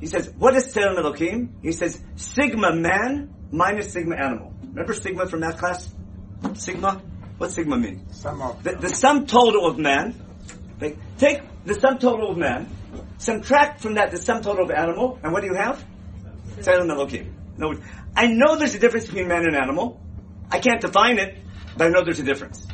He 0.00 0.06
says, 0.06 0.32
what 0.36 0.54
is 0.54 0.74
Tzelem 0.74 0.96
Elokim? 0.98 1.62
He 1.62 1.72
says, 1.72 2.00
sigma 2.16 2.74
man 2.74 3.34
minus 3.50 3.92
sigma 3.92 4.16
animal. 4.16 4.52
Remember 4.62 4.94
sigma 4.94 5.26
from 5.26 5.40
math 5.40 5.58
class? 5.58 5.90
Sigma? 6.54 7.02
What's 7.38 7.54
sigma 7.54 7.76
mean? 7.76 8.10
Sum 8.12 8.40
of 8.40 8.62
The, 8.62 8.76
the 8.76 8.88
sum 8.88 9.26
total 9.26 9.66
of 9.66 9.78
man. 9.78 10.14
Take 11.18 11.42
the 11.64 11.74
sum 11.74 11.98
total 11.98 12.30
of 12.30 12.36
man, 12.36 12.68
subtract 13.18 13.80
from 13.80 13.94
that 13.94 14.10
the 14.10 14.18
sum 14.18 14.42
total 14.42 14.64
of 14.64 14.70
animal, 14.70 15.18
and 15.22 15.32
what 15.32 15.40
do 15.40 15.46
you 15.48 15.54
have? 15.54 15.82
Tzelem 16.58 16.88
Elokim. 16.90 17.32
I 18.16 18.26
know 18.26 18.56
there's 18.56 18.74
a 18.74 18.78
difference 18.78 19.06
between 19.06 19.28
man 19.28 19.44
and 19.46 19.56
animal. 19.56 20.00
I 20.50 20.58
can't 20.58 20.80
define 20.80 21.18
it, 21.18 21.38
but 21.76 21.86
I 21.86 21.90
know 21.90 22.04
there's 22.04 22.20
a 22.20 22.24
difference. 22.24 22.66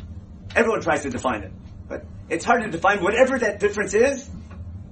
Everyone 0.55 0.81
tries 0.81 1.03
to 1.03 1.09
define 1.09 1.43
it, 1.43 1.51
but 1.87 2.05
it's 2.29 2.45
hard 2.45 2.63
to 2.63 2.69
define 2.69 3.01
whatever 3.01 3.39
that 3.39 3.59
difference 3.59 3.93
is. 3.93 4.29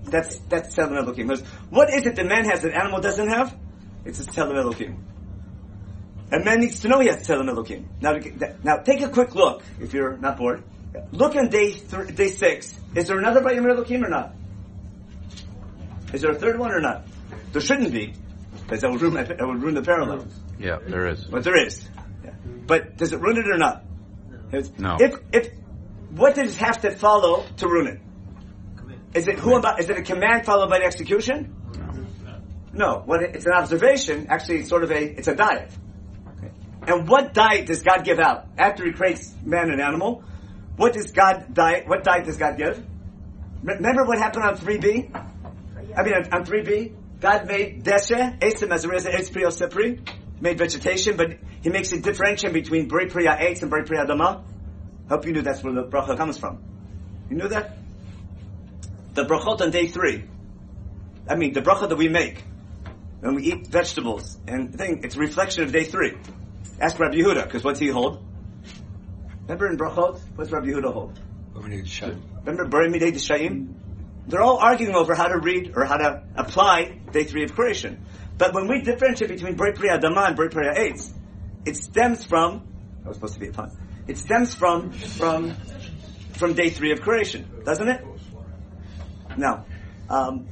That's 0.03 0.39
that's 0.49 0.75
Tzelem 0.75 1.03
Elokim. 1.03 1.45
What 1.69 1.93
is 1.93 2.05
it 2.05 2.15
that 2.15 2.25
man 2.25 2.45
has 2.45 2.61
that 2.61 2.73
animal 2.73 3.01
doesn't 3.01 3.27
have? 3.27 3.55
It's 4.05 4.19
a 4.19 4.23
Tzelem 4.23 4.55
Elokim. 4.55 4.97
And 6.31 6.45
man 6.45 6.61
needs 6.61 6.79
to 6.81 6.87
know 6.87 6.99
he 6.99 7.07
has 7.07 7.27
Elokim. 7.27 7.85
Now, 7.99 8.17
now 8.63 8.77
take 8.77 9.01
a 9.01 9.09
quick 9.09 9.35
look 9.35 9.63
if 9.79 9.93
you're 9.93 10.17
not 10.17 10.37
bored. 10.37 10.63
Look 11.11 11.35
on 11.35 11.49
day 11.49 11.73
th- 11.73 12.15
day 12.15 12.29
six. 12.29 12.73
Is 12.95 13.07
there 13.07 13.17
another 13.17 13.41
Vayomer 13.41 13.75
Elokim 13.75 14.03
or 14.05 14.09
not? 14.09 14.33
Is 16.13 16.21
there 16.21 16.31
a 16.31 16.35
third 16.35 16.57
one 16.57 16.71
or 16.71 16.81
not? 16.81 17.03
There 17.51 17.61
shouldn't 17.61 17.91
be, 17.91 18.13
because 18.71 18.83
that 18.83 18.91
would 18.91 19.01
ruin, 19.01 19.15
that 19.15 19.45
would 19.45 19.61
ruin 19.61 19.75
the 19.75 19.81
parallel. 19.81 20.25
Yeah, 20.57 20.79
there 20.87 21.05
is. 21.09 21.25
But 21.25 21.43
there 21.43 21.61
is. 21.61 21.85
Yeah. 22.23 22.31
But 22.65 22.95
does 22.95 23.11
it 23.11 23.19
ruin 23.19 23.35
it 23.35 23.45
or 23.45 23.57
not? 23.57 23.83
It's- 24.53 24.71
No. 24.79 24.95
If 24.97 25.15
if 25.33 25.51
what 26.11 26.35
does 26.35 26.55
it 26.55 26.57
have 26.59 26.79
to 26.83 26.91
follow 26.91 27.43
to 27.57 27.67
ruin 27.67 27.87
it? 27.87 27.99
Is 29.13 29.27
it 29.27 29.39
who 29.39 29.55
about? 29.57 29.81
Is 29.81 29.89
it 29.89 29.97
a 29.97 30.01
command 30.01 30.45
followed 30.45 30.69
by 30.69 30.79
the 30.79 30.85
execution? 30.85 31.53
No. 32.71 33.03
What 33.05 33.21
it's 33.23 33.45
an 33.45 33.51
observation. 33.51 34.27
Actually, 34.29 34.59
it's 34.59 34.69
sort 34.69 34.83
of 34.85 34.91
a 34.91 35.03
it's 35.19 35.27
a 35.27 35.35
diet. 35.35 35.69
Okay. 36.37 36.51
And 36.87 37.09
what 37.09 37.33
diet 37.33 37.65
does 37.65 37.81
God 37.81 38.05
give 38.05 38.19
out 38.19 38.45
after 38.57 38.85
He 38.85 38.93
creates 38.93 39.35
man 39.43 39.69
and 39.69 39.81
animal? 39.81 40.23
What 40.77 40.93
does 40.93 41.11
God 41.11 41.53
diet? 41.53 41.89
What 41.89 42.05
diet 42.05 42.23
does 42.25 42.37
God 42.37 42.55
give? 42.57 42.81
Remember 43.63 44.05
what 44.05 44.17
happened 44.17 44.45
on 44.45 44.55
three 44.55 44.77
B? 44.77 45.11
I 45.97 46.03
mean, 46.03 46.13
on, 46.13 46.33
on 46.33 46.45
3B, 46.45 46.93
God 47.21 47.45
made 47.45 47.83
deshe, 47.83 48.39
esim 48.39 48.71
as 48.73 48.83
a 48.83 48.89
reason, 48.89 49.11
etz 49.13 49.31
pri 49.31 49.43
osepri, 49.43 49.99
made 50.41 50.57
vegetation, 50.57 51.15
but 51.15 51.37
He 51.61 51.69
makes 51.69 51.91
a 51.91 52.01
differentiation 52.01 52.51
between 52.51 52.87
bri 52.87 53.05
priya 53.05 53.37
etz 53.39 53.61
and 53.61 53.69
bri 53.69 53.83
priya 53.83 54.07
dama. 54.07 54.43
Hope 55.07 55.25
you 55.27 55.31
knew 55.31 55.43
that's 55.43 55.63
where 55.63 55.73
the 55.73 55.83
bracha 55.83 56.17
comes 56.17 56.39
from. 56.39 56.63
You 57.29 57.37
knew 57.37 57.47
that? 57.47 57.77
The 59.13 59.25
brachot 59.25 59.61
on 59.61 59.69
day 59.69 59.87
three. 59.87 60.25
I 61.29 61.35
mean, 61.35 61.53
the 61.53 61.61
bracha 61.61 61.87
that 61.87 61.97
we 61.97 62.09
make 62.09 62.43
when 63.19 63.35
we 63.35 63.43
eat 63.43 63.67
vegetables 63.67 64.39
and 64.47 64.75
thing, 64.75 65.01
it's 65.03 65.15
a 65.15 65.19
reflection 65.19 65.63
of 65.63 65.71
day 65.71 65.83
three. 65.83 66.17
Ask 66.79 66.99
Rabbi 66.99 67.17
Yehuda, 67.17 67.43
because 67.43 67.63
what's 67.63 67.79
he 67.79 67.89
hold? 67.89 68.25
Remember 69.43 69.67
in 69.69 69.77
brachot, 69.77 70.19
what's 70.35 70.51
Rabbi 70.51 70.67
Yehuda 70.67 70.91
hold? 70.91 71.19
Remember 71.53 72.67
Bari 72.67 72.89
Midei 72.89 73.13
Dishayim? 73.13 73.75
They're 74.27 74.41
all 74.41 74.57
arguing 74.57 74.95
over 74.95 75.15
how 75.15 75.27
to 75.27 75.39
read 75.39 75.73
or 75.75 75.85
how 75.85 75.97
to 75.97 76.23
apply 76.35 76.99
day 77.11 77.23
three 77.23 77.43
of 77.43 77.53
creation. 77.53 78.05
But 78.37 78.53
when 78.53 78.67
we 78.67 78.81
differentiate 78.81 79.29
between 79.29 79.55
Bri 79.55 79.73
Priya 79.73 79.99
Dama 79.99 80.21
and 80.21 80.35
Bri 80.35 80.49
Priya 80.49 80.73
Eitz, 80.73 81.11
it 81.65 81.75
stems 81.75 82.23
from, 82.23 82.65
that 82.99 83.07
was 83.07 83.17
supposed 83.17 83.33
to 83.35 83.39
be 83.39 83.47
a 83.47 83.51
pun, 83.51 83.71
it 84.07 84.17
stems 84.17 84.53
from, 84.53 84.91
from, 84.91 85.55
from 86.33 86.53
day 86.53 86.69
three 86.69 86.91
of 86.91 87.01
creation, 87.01 87.47
doesn't 87.65 87.87
it? 87.87 88.03
Now, 89.37 89.65
um, 90.09 90.47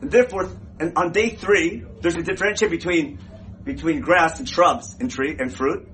and 0.00 0.10
therefore, 0.10 0.48
and 0.78 0.96
on 0.96 1.12
day 1.12 1.30
three, 1.30 1.84
there's 2.00 2.16
a 2.16 2.22
differentiation 2.22 2.70
between, 2.70 3.18
between 3.64 4.00
grass 4.00 4.38
and 4.38 4.48
shrubs 4.48 4.96
and 5.00 5.10
tree 5.10 5.36
and 5.38 5.54
fruit. 5.54 5.88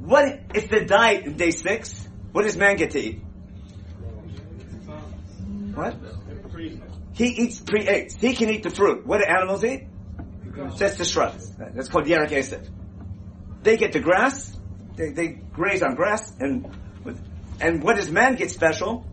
What 0.00 0.40
if 0.54 0.68
the 0.70 0.84
diet 0.84 1.24
in 1.24 1.36
day 1.36 1.50
six? 1.50 2.06
What 2.32 2.42
does 2.42 2.56
man 2.56 2.76
get 2.76 2.92
to 2.92 3.00
eat? 3.00 3.20
What? 5.74 5.96
He 7.18 7.26
eats 7.26 7.60
pre 7.60 7.86
eights. 7.88 8.14
He 8.14 8.34
can 8.34 8.48
eat 8.48 8.62
the 8.62 8.70
fruit. 8.70 9.04
What 9.04 9.18
do 9.18 9.24
animals 9.24 9.64
eat? 9.64 9.88
Just 10.76 10.98
the 10.98 11.04
shrubs. 11.04 11.50
That's 11.58 11.88
called 11.88 12.06
Yerek 12.06 12.30
Esev. 12.30 12.68
They 13.64 13.76
get 13.76 13.92
the 13.92 13.98
grass. 14.00 14.56
They, 14.94 15.10
they 15.10 15.28
graze 15.28 15.82
on 15.82 15.96
grass. 15.96 16.32
And 16.38 16.72
and 17.60 17.82
what 17.82 17.96
does 17.96 18.08
man 18.08 18.36
get 18.36 18.52
special? 18.52 19.04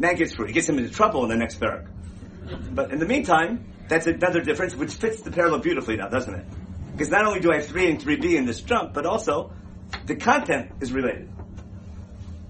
Man 0.00 0.16
gets 0.16 0.34
fruit. 0.34 0.48
He 0.48 0.54
gets 0.54 0.68
him 0.68 0.78
into 0.78 0.90
trouble 0.90 1.22
in 1.22 1.30
the 1.30 1.36
next 1.36 1.60
parak. 1.60 1.86
But 2.74 2.90
in 2.90 2.98
the 2.98 3.06
meantime, 3.06 3.72
that's 3.88 4.08
another 4.08 4.40
difference 4.40 4.74
which 4.74 4.92
fits 4.94 5.22
the 5.22 5.30
parallel 5.30 5.60
beautifully 5.60 5.96
now, 5.96 6.08
doesn't 6.08 6.34
it? 6.34 6.46
Because 6.92 7.10
not 7.10 7.26
only 7.26 7.38
do 7.38 7.52
I 7.52 7.56
have 7.56 7.66
3 7.66 7.90
and 7.90 8.00
3b 8.00 8.34
in 8.34 8.44
this 8.44 8.60
jump, 8.60 8.92
but 8.92 9.06
also 9.06 9.52
the 10.06 10.16
content 10.16 10.72
is 10.80 10.90
related 10.92 11.30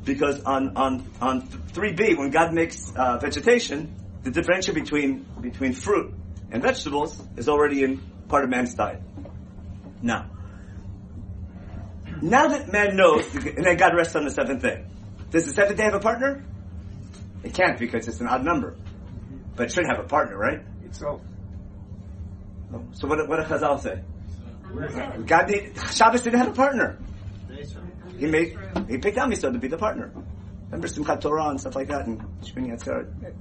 because 0.05 0.43
on 0.44 0.77
on 0.77 1.07
on 1.20 1.43
3b 1.43 2.16
when 2.16 2.31
God 2.31 2.55
makes 2.55 2.93
uh, 2.97 3.19
vegetation, 3.19 3.94
the 4.22 4.30
differential 4.30 4.74
between 4.74 5.26
between 5.40 5.72
fruit 5.72 6.14
and 6.51 6.62
vegetables 6.62 7.22
is 7.36 7.48
already 7.48 7.82
in 7.82 7.98
part 8.28 8.44
of 8.44 8.51
man's 8.51 8.74
diet. 8.74 9.02
Now, 10.02 10.30
now 12.22 12.48
that 12.48 12.72
man 12.72 12.97
knows, 12.97 13.32
and 13.34 13.64
then 13.64 13.76
God 13.76 13.94
rests 13.94 14.14
on 14.16 14.24
the 14.24 14.30
seventh 14.30 14.62
day. 14.62 14.84
Does 15.30 15.47
the 15.47 15.52
seventh 15.52 15.76
day 15.78 15.84
have 15.84 15.94
a 15.94 16.01
partner? 16.01 16.44
It 17.42 17.55
can't 17.55 17.78
because 17.78 18.09
it's 18.09 18.20
an 18.20 18.26
odd 18.26 18.44
number, 18.44 18.76
but 19.56 19.66
it 19.66 19.72
should 19.72 19.86
have 19.86 19.98
a 19.98 20.09
partner, 20.09 20.36
right? 20.36 20.60
So, 20.92 21.20
So 22.92 23.09
what 23.09 23.26
what 23.28 23.36
did 23.36 23.47
Chazal 23.47 23.80
say? 23.80 24.02
God 25.26 25.51
need, 25.51 25.72
Shabbos 25.92 26.22
didn't 26.22 26.38
have 26.38 26.48
a 26.48 26.52
partner. 26.52 26.98
He 28.18 28.26
made 28.26 28.59
he 28.88 28.98
picked 28.98 29.16
Am 29.18 29.30
Yisrael 29.30 29.52
to 29.52 29.59
be 29.59 29.68
the 29.68 29.78
partner. 29.78 30.12
Remember 30.66 30.86
Simchat 30.86 31.20
Torah 31.20 31.48
and 31.48 31.60
stuff 31.60 31.74
like 31.74 31.88
that 31.88 32.06
and 32.06 32.20
Shmini 32.42 32.72
Atzeret. 32.76 33.34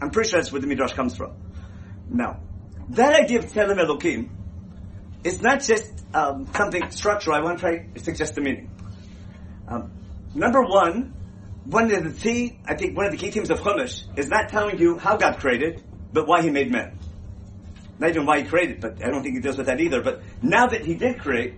I'm 0.00 0.10
pretty 0.10 0.30
sure 0.30 0.40
that's 0.40 0.52
where 0.52 0.60
the 0.60 0.66
Midrash 0.66 0.92
comes 0.92 1.16
from. 1.16 1.34
Now, 2.08 2.40
that 2.90 3.14
idea 3.14 3.38
of 3.38 3.46
Tzelem 3.46 3.78
Elokim 3.78 4.28
is 5.24 5.40
not 5.40 5.62
just 5.62 6.04
um, 6.14 6.48
something 6.54 6.90
structural. 6.90 7.36
I 7.36 7.40
want 7.40 7.58
to 7.58 7.62
try 7.62 7.86
to 7.86 8.00
suggest 8.00 8.34
the 8.34 8.40
meaning. 8.40 8.70
Um, 9.68 9.92
number 10.34 10.62
one, 10.62 11.14
one 11.64 11.92
of 11.92 12.04
the 12.04 12.20
key, 12.20 12.58
I 12.66 12.74
think 12.74 12.96
one 12.96 13.06
of 13.06 13.12
the 13.12 13.18
key 13.18 13.30
themes 13.30 13.50
of 13.50 13.60
Chumash 13.60 14.18
is 14.18 14.28
not 14.28 14.48
telling 14.48 14.78
you 14.78 14.98
how 14.98 15.16
God 15.16 15.38
created, 15.38 15.82
but 16.12 16.26
why 16.26 16.42
He 16.42 16.50
made 16.50 16.70
man. 16.70 16.98
Not 17.98 18.10
even 18.10 18.26
why 18.26 18.40
He 18.40 18.48
created, 18.48 18.80
but 18.80 19.04
I 19.04 19.10
don't 19.10 19.22
think 19.22 19.36
He 19.36 19.40
deals 19.40 19.56
with 19.56 19.66
that 19.66 19.80
either. 19.80 20.02
But 20.02 20.22
now 20.42 20.66
that 20.66 20.84
He 20.84 20.94
did 20.94 21.20
create, 21.20 21.54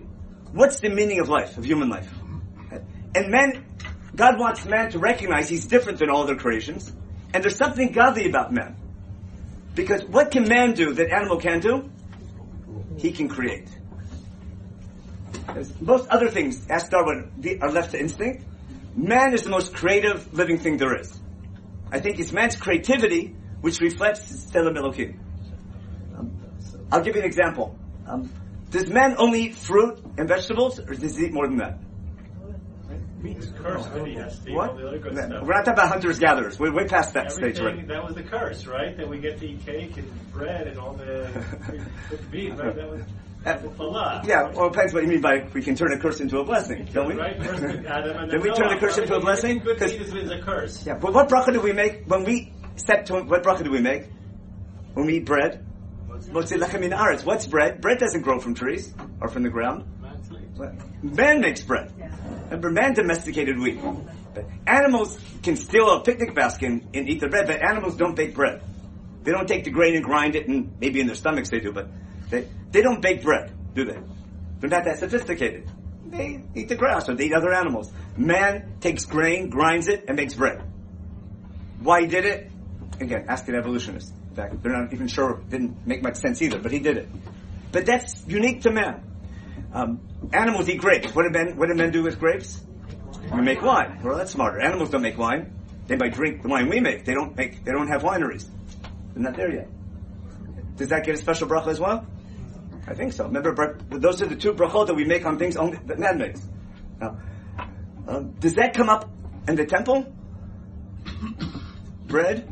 what's 0.51 0.79
the 0.79 0.89
meaning 0.89 1.19
of 1.19 1.29
life, 1.29 1.57
of 1.57 1.65
human 1.65 1.89
life? 1.89 2.11
And 3.15 3.31
man, 3.31 3.65
God 4.15 4.39
wants 4.39 4.65
man 4.65 4.91
to 4.91 4.99
recognize 4.99 5.49
he's 5.49 5.65
different 5.65 5.99
than 5.99 6.09
all 6.09 6.23
other 6.23 6.35
creations, 6.35 6.91
and 7.35 7.43
there's 7.43 7.57
something 7.57 7.91
godly 7.91 8.29
about 8.29 8.53
man. 8.53 8.77
Because 9.75 10.05
what 10.05 10.31
can 10.31 10.47
man 10.47 10.71
do 10.73 10.93
that 10.93 11.11
animal 11.11 11.37
can't 11.37 11.61
do? 11.61 11.89
He 12.97 13.11
can 13.11 13.27
create. 13.27 13.67
As 15.49 15.69
most 15.81 16.07
other 16.07 16.29
things, 16.29 16.65
ask 16.69 16.89
Darwin, 16.89 17.59
are 17.61 17.71
left 17.71 17.91
to 17.91 17.99
instinct. 17.99 18.45
Man 18.95 19.33
is 19.33 19.43
the 19.43 19.49
most 19.49 19.75
creative 19.75 20.33
living 20.33 20.59
thing 20.59 20.77
there 20.77 20.97
is. 20.97 21.19
I 21.91 21.99
think 21.99 22.19
it's 22.19 22.31
man's 22.31 22.55
creativity 22.55 23.35
which 23.59 23.81
reflects 23.81 24.21
Tzelem 24.45 24.77
Elohim. 24.77 25.19
Um, 26.17 26.39
I'll 26.89 27.03
give 27.03 27.17
you 27.17 27.21
an 27.21 27.27
example. 27.27 27.77
Um, 28.07 28.31
does 28.69 28.87
man 28.87 29.15
only 29.17 29.41
eat 29.47 29.55
fruit 29.55 30.01
and 30.17 30.29
vegetables, 30.29 30.79
or 30.79 30.93
does 30.93 31.17
he 31.17 31.25
eat 31.25 31.33
more 31.33 31.47
than 31.49 31.57
that? 31.57 31.79
It's 33.31 33.47
cursed 33.59 33.93
that 33.93 34.07
he 34.07 34.13
has 34.15 34.39
to 34.39 34.49
eat 34.49 34.55
What? 34.55 34.69
all 34.71 34.75
the 34.77 34.87
other 34.87 34.99
good 34.99 35.13
We're 35.15 35.29
not 35.29 35.65
talking 35.65 35.73
about 35.73 35.89
hunters 35.89 36.19
gatherers. 36.19 36.59
We're 36.59 36.73
way 36.73 36.85
past 36.85 37.13
that 37.13 37.31
stage 37.31 37.59
Everything, 37.59 37.63
already. 37.65 37.87
that 37.87 38.03
was 38.03 38.15
the 38.15 38.23
curse, 38.23 38.65
right? 38.67 38.95
That 38.97 39.09
we 39.09 39.19
get 39.19 39.39
to 39.39 39.45
eat 39.47 39.65
cake 39.65 39.97
and 39.97 40.31
bread 40.31 40.67
and 40.67 40.77
all 40.79 40.93
the 40.93 41.29
beef, 42.31 42.51
right? 42.59 42.75
That 42.75 42.89
was 42.89 43.01
uh, 43.45 43.51
a 43.51 43.69
falah. 43.69 44.25
Yeah, 44.25 44.49
well, 44.53 44.67
it 44.67 44.73
depends 44.73 44.93
what 44.93 45.03
you 45.03 45.09
mean 45.09 45.21
by 45.21 45.47
we 45.53 45.61
can 45.61 45.75
turn 45.75 45.93
a 45.93 45.99
curse 45.99 46.19
into 46.19 46.39
a 46.39 46.43
blessing, 46.43 46.87
don't 46.91 47.07
we? 47.09 47.15
Right? 47.15 47.37
First 47.43 47.63
Adam 47.85 48.17
and 48.17 48.31
Did 48.31 48.41
then 48.41 48.49
we 48.49 48.55
turn 48.55 48.71
a 48.71 48.79
curse 48.79 48.97
into 48.97 49.15
a 49.15 49.19
blessing? 49.19 49.59
Good 49.59 49.79
meat 49.79 50.01
is, 50.01 50.31
a 50.31 50.39
curse. 50.41 50.85
Yeah, 50.85 50.97
but 50.97 51.13
what 51.13 51.29
bracha 51.29 51.53
do 51.53 51.61
we 51.61 51.71
make 51.71 52.05
when 52.07 52.23
we 52.23 52.51
step 52.75 53.05
to 53.05 53.21
what 53.21 53.43
bracha 53.43 53.63
do 53.63 53.71
we 53.71 53.81
make 53.81 54.07
when 54.93 55.05
we 55.05 55.17
eat 55.17 55.25
bread? 55.25 55.65
Motzi 56.09 56.57
lechem 56.57 56.79
min 56.79 56.91
haaretz. 56.91 57.23
What's 57.23 57.45
bread? 57.45 57.81
Bread 57.81 57.99
doesn't 57.99 58.21
grow 58.21 58.39
from 58.39 58.55
trees 58.55 58.93
or 59.21 59.27
from 59.27 59.43
the 59.43 59.49
ground. 59.49 59.85
Man 61.03 61.41
makes 61.41 61.61
bread. 61.61 61.91
Remember, 62.45 62.69
man 62.69 62.93
domesticated 62.93 63.59
wheat. 63.59 63.79
Animals 64.67 65.17
can 65.43 65.55
steal 65.55 65.89
a 65.89 66.03
picnic 66.03 66.35
basket 66.35 66.69
and, 66.69 66.87
and 66.93 67.09
eat 67.09 67.19
the 67.19 67.27
bread, 67.27 67.47
but 67.47 67.61
animals 67.61 67.95
don't 67.95 68.15
bake 68.15 68.35
bread. 68.35 68.61
They 69.23 69.31
don't 69.31 69.47
take 69.47 69.63
the 69.63 69.71
grain 69.71 69.95
and 69.95 70.03
grind 70.03 70.35
it, 70.35 70.47
and 70.47 70.73
maybe 70.79 70.99
in 70.99 71.07
their 71.07 71.15
stomachs 71.15 71.49
they 71.49 71.59
do, 71.59 71.71
but 71.71 71.87
they, 72.29 72.47
they 72.71 72.81
don't 72.81 73.01
bake 73.01 73.23
bread, 73.23 73.51
do 73.73 73.85
they? 73.85 73.97
They're 74.59 74.69
not 74.69 74.85
that 74.85 74.99
sophisticated. 74.99 75.69
They 76.05 76.43
eat 76.53 76.69
the 76.69 76.75
grass 76.75 77.09
or 77.09 77.15
they 77.15 77.25
eat 77.25 77.33
other 77.33 77.51
animals. 77.51 77.91
Man 78.15 78.75
takes 78.79 79.05
grain, 79.05 79.49
grinds 79.49 79.87
it, 79.87 80.05
and 80.07 80.15
makes 80.15 80.35
bread. 80.35 80.61
Why 81.79 82.01
he 82.01 82.07
did 82.07 82.25
it? 82.25 82.51
Again, 82.99 83.25
ask 83.27 83.47
an 83.47 83.55
evolutionist. 83.55 84.13
In 84.29 84.35
fact, 84.35 84.61
they're 84.61 84.71
not 84.71 84.93
even 84.93 85.07
sure. 85.07 85.41
Didn't 85.49 85.85
make 85.85 86.03
much 86.03 86.15
sense 86.17 86.41
either, 86.41 86.59
but 86.59 86.71
he 86.71 86.79
did 86.79 86.97
it. 86.97 87.09
But 87.71 87.85
that's 87.85 88.25
unique 88.27 88.61
to 88.61 88.71
man. 88.71 89.03
Um, 89.75 89.99
animals 90.31 90.69
eat 90.69 90.79
grapes. 90.79 91.13
What 91.13 91.23
do 91.23 91.29
men? 91.31 91.57
What 91.57 91.67
do 91.67 91.75
men 91.75 91.91
do 91.91 92.01
with 92.01 92.17
grapes? 92.17 92.61
We 93.33 93.41
make 93.41 93.61
wine. 93.61 93.99
Well, 94.01 94.17
that's 94.17 94.31
smarter. 94.31 94.61
Animals 94.61 94.89
don't 94.89 95.01
make 95.01 95.17
wine. 95.17 95.53
They 95.87 95.97
might 95.97 96.13
drink 96.13 96.43
the 96.43 96.47
wine 96.47 96.69
we 96.69 96.79
make. 96.79 97.03
They 97.03 97.13
don't 97.13 97.35
make. 97.35 97.65
They 97.65 97.73
don't 97.73 97.89
have 97.89 98.01
wineries. 98.01 98.47
They're 99.13 99.23
not 99.23 99.35
there 99.35 99.53
yet. 99.53 99.67
Does 100.77 100.87
that 100.89 101.05
get 101.05 101.15
a 101.15 101.17
special 101.17 101.49
bracha 101.49 101.67
as 101.67 101.79
well? 101.81 102.07
I 102.87 102.93
think 102.93 103.11
so. 103.11 103.25
Remember, 103.25 103.77
those 103.89 104.21
are 104.21 104.27
the 104.27 104.37
two 104.37 104.53
brachot 104.53 104.87
that 104.87 104.93
we 104.93 105.03
make 105.03 105.25
on 105.25 105.37
things 105.37 105.57
only 105.57 105.77
that 105.87 105.99
man 105.99 106.19
makes. 106.19 106.41
Now, 107.01 107.17
um, 108.07 108.31
does 108.39 108.53
that 108.53 108.73
come 108.75 108.87
up 108.87 109.09
in 109.49 109.57
the 109.57 109.65
temple? 109.65 110.05
Bread? 112.07 112.47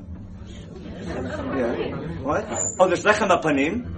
Yeah. 1.06 1.96
What? 2.22 2.46
Oh, 2.80 2.88
there's 2.88 3.06
lechem 3.06 3.30
apanim. 3.30 3.94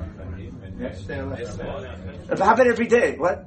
But 2.28 2.40
How 2.40 2.54
about 2.54 2.68
every 2.68 2.88
day? 2.88 3.16
What? 3.18 3.46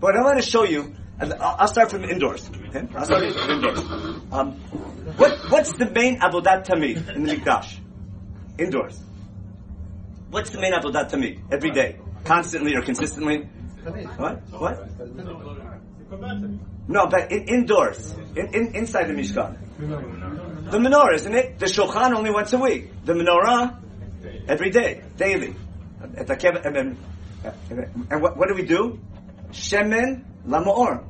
What 0.00 0.16
I 0.16 0.22
want 0.22 0.42
to 0.42 0.48
show 0.48 0.64
you, 0.64 0.94
I'll 1.20 1.68
start 1.68 1.90
from 1.90 2.04
indoors. 2.04 2.50
Okay? 2.68 2.86
I'll 2.94 3.04
start 3.04 3.32
from 3.34 3.50
indoors. 3.50 3.78
Um, 4.32 4.52
what, 5.16 5.38
what's 5.50 5.72
the 5.72 5.90
main 5.90 6.20
avodat 6.20 6.66
tamid 6.66 7.14
in 7.14 7.24
the 7.24 7.36
mikdash? 7.36 7.78
Indoors. 8.58 8.98
What's 10.30 10.50
the 10.50 10.60
main 10.60 10.72
avodat 10.72 11.10
tamid 11.10 11.40
every 11.52 11.70
day, 11.70 11.98
constantly 12.24 12.74
or 12.74 12.82
consistently? 12.82 13.48
What? 14.16 14.40
What? 14.50 14.88
No, 16.88 17.06
but 17.06 17.30
in, 17.30 17.44
indoors, 17.48 18.14
in, 18.34 18.54
in, 18.54 18.74
inside 18.74 19.04
the 19.04 19.14
Mishkan. 19.14 19.58
The 19.78 20.78
menorah, 20.78 21.14
isn't 21.14 21.34
it? 21.34 21.58
The 21.58 21.66
Shulchan 21.66 22.14
only 22.14 22.30
once 22.30 22.52
a 22.54 22.58
week. 22.58 22.90
The 23.04 23.12
menorah 23.12 23.78
every 24.48 24.70
day, 24.70 25.02
daily. 25.16 25.54
At 26.16 26.26
the 26.26 26.36
and 28.10 28.22
what, 28.22 28.36
what 28.36 28.48
do 28.48 28.54
we 28.54 28.64
do? 28.64 29.00
Shemen 29.50 30.24
lamaor. 30.46 31.04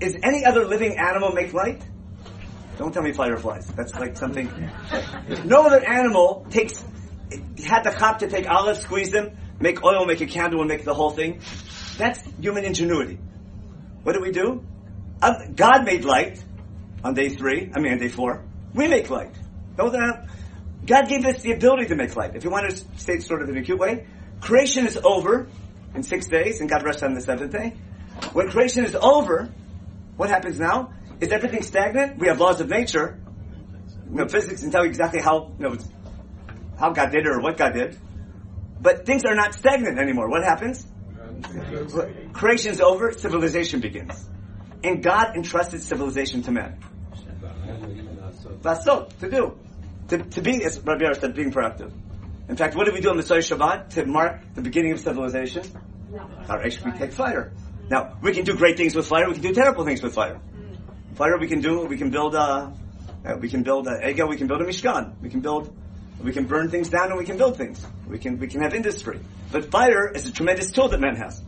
Is 0.00 0.16
any 0.22 0.44
other 0.44 0.64
living 0.64 0.98
animal 0.98 1.32
make 1.32 1.52
light? 1.52 1.82
Don't 2.78 2.92
tell 2.92 3.02
me 3.02 3.12
fireflies. 3.12 3.66
That's 3.68 3.94
like 3.94 4.16
something. 4.16 4.50
No 5.44 5.66
other 5.66 5.86
animal 5.86 6.46
takes 6.50 6.84
had 7.64 7.84
the 7.84 7.90
chop 7.90 8.18
to 8.18 8.28
take 8.28 8.48
olives, 8.48 8.80
squeeze 8.80 9.10
them, 9.10 9.36
make 9.60 9.84
oil, 9.84 10.04
make 10.06 10.20
a 10.20 10.26
candle, 10.26 10.60
and 10.60 10.68
make 10.68 10.84
the 10.84 10.94
whole 10.94 11.10
thing. 11.10 11.40
That's 11.96 12.20
human 12.40 12.64
ingenuity. 12.64 13.18
What 14.02 14.14
do 14.14 14.20
we 14.20 14.32
do? 14.32 14.64
God 15.54 15.84
made 15.84 16.04
light 16.04 16.42
on 17.02 17.14
day 17.14 17.28
three. 17.28 17.70
I 17.74 17.80
mean, 17.80 17.92
on 17.92 17.98
day 17.98 18.08
four. 18.08 18.44
We 18.74 18.88
make 18.88 19.08
light. 19.08 19.34
God 19.76 21.08
gave 21.08 21.24
us 21.24 21.40
the 21.42 21.52
ability 21.52 21.86
to 21.86 21.94
make 21.94 22.14
light. 22.16 22.34
If 22.34 22.44
you 22.44 22.50
want 22.50 22.68
to 22.68 22.76
state 22.98 23.20
it 23.20 23.22
sort 23.22 23.42
of 23.42 23.48
in 23.48 23.56
a 23.56 23.62
cute 23.62 23.78
way, 23.78 24.06
creation 24.40 24.86
is 24.86 24.98
over 25.02 25.46
in 25.94 26.02
six 26.02 26.26
days, 26.26 26.60
and 26.60 26.68
God 26.68 26.82
rested 26.84 27.06
on 27.06 27.14
the 27.14 27.20
seventh 27.20 27.52
day. 27.52 27.74
When 28.32 28.50
creation 28.50 28.84
is 28.84 28.94
over, 28.94 29.52
what 30.16 30.30
happens 30.30 30.58
now? 30.58 30.92
Is 31.20 31.30
everything 31.30 31.62
stagnant? 31.62 32.18
We 32.18 32.28
have 32.28 32.40
laws 32.40 32.60
of 32.60 32.68
nature. 32.68 33.20
You 34.10 34.16
know, 34.16 34.28
physics 34.28 34.60
can 34.60 34.70
tell 34.70 34.84
you 34.84 34.90
exactly 34.90 35.20
how 35.20 35.52
you 35.58 35.68
know 35.68 35.76
how 36.78 36.90
God 36.92 37.10
did 37.10 37.26
or 37.26 37.40
what 37.40 37.56
God 37.56 37.72
did. 37.74 37.98
But 38.80 39.06
things 39.06 39.24
are 39.24 39.34
not 39.34 39.54
stagnant 39.54 39.98
anymore. 39.98 40.28
What 40.28 40.44
happens? 40.44 40.86
Creation 42.32 42.72
is 42.72 42.80
over, 42.80 43.12
civilization 43.12 43.80
begins. 43.80 44.28
And 44.82 45.02
God 45.02 45.36
entrusted 45.36 45.82
civilization 45.82 46.42
to 46.42 46.52
man. 46.52 46.78
So 48.82 49.08
to 49.20 49.30
do. 49.30 49.58
To, 50.08 50.18
to 50.18 50.42
be, 50.42 50.64
as 50.64 50.78
Rabbi 50.80 51.02
Yara 51.02 51.14
said, 51.14 51.34
being 51.34 51.50
productive. 51.50 51.92
In 52.48 52.56
fact, 52.56 52.76
what 52.76 52.84
did 52.84 52.94
we 52.94 53.00
do 53.00 53.10
on 53.10 53.16
the 53.16 53.22
Shabbat 53.22 53.90
to 53.90 54.06
mark 54.06 54.40
the 54.54 54.60
beginning 54.60 54.92
of 54.92 55.00
civilization? 55.00 55.64
Our 56.48 56.62
we 56.62 56.92
take 56.92 57.12
fire. 57.12 57.52
Now, 57.88 58.16
we 58.22 58.32
can 58.32 58.44
do 58.44 58.56
great 58.56 58.76
things 58.76 58.94
with 58.94 59.06
fire, 59.06 59.26
we 59.28 59.34
can 59.34 59.42
do 59.42 59.54
terrible 59.54 59.84
things 59.84 60.02
with 60.02 60.14
fire. 60.14 60.40
Fire 61.14 61.38
we 61.38 61.48
can 61.48 61.60
do, 61.60 61.86
we 61.86 61.96
can 61.96 62.10
build 62.10 62.34
a, 62.34 62.72
uh, 63.24 63.36
we 63.40 63.48
can 63.48 63.62
build 63.62 63.86
a 63.88 64.08
ego, 64.08 64.26
we 64.26 64.36
can 64.36 64.46
build 64.46 64.60
a 64.60 64.64
mishkan, 64.64 65.14
we 65.22 65.30
can 65.30 65.40
build, 65.40 65.74
we 66.22 66.32
can 66.32 66.44
burn 66.46 66.70
things 66.70 66.90
down 66.90 67.10
and 67.10 67.18
we 67.18 67.24
can 67.24 67.36
build 67.36 67.56
things. 67.56 67.84
We 68.06 68.18
can, 68.18 68.38
we 68.38 68.46
can 68.46 68.62
have 68.62 68.74
industry. 68.74 69.20
But 69.50 69.70
fire 69.70 70.10
is 70.10 70.26
a 70.26 70.32
tremendous 70.32 70.70
tool 70.70 70.88
that 70.88 71.00
man 71.00 71.16
has. 71.16 71.42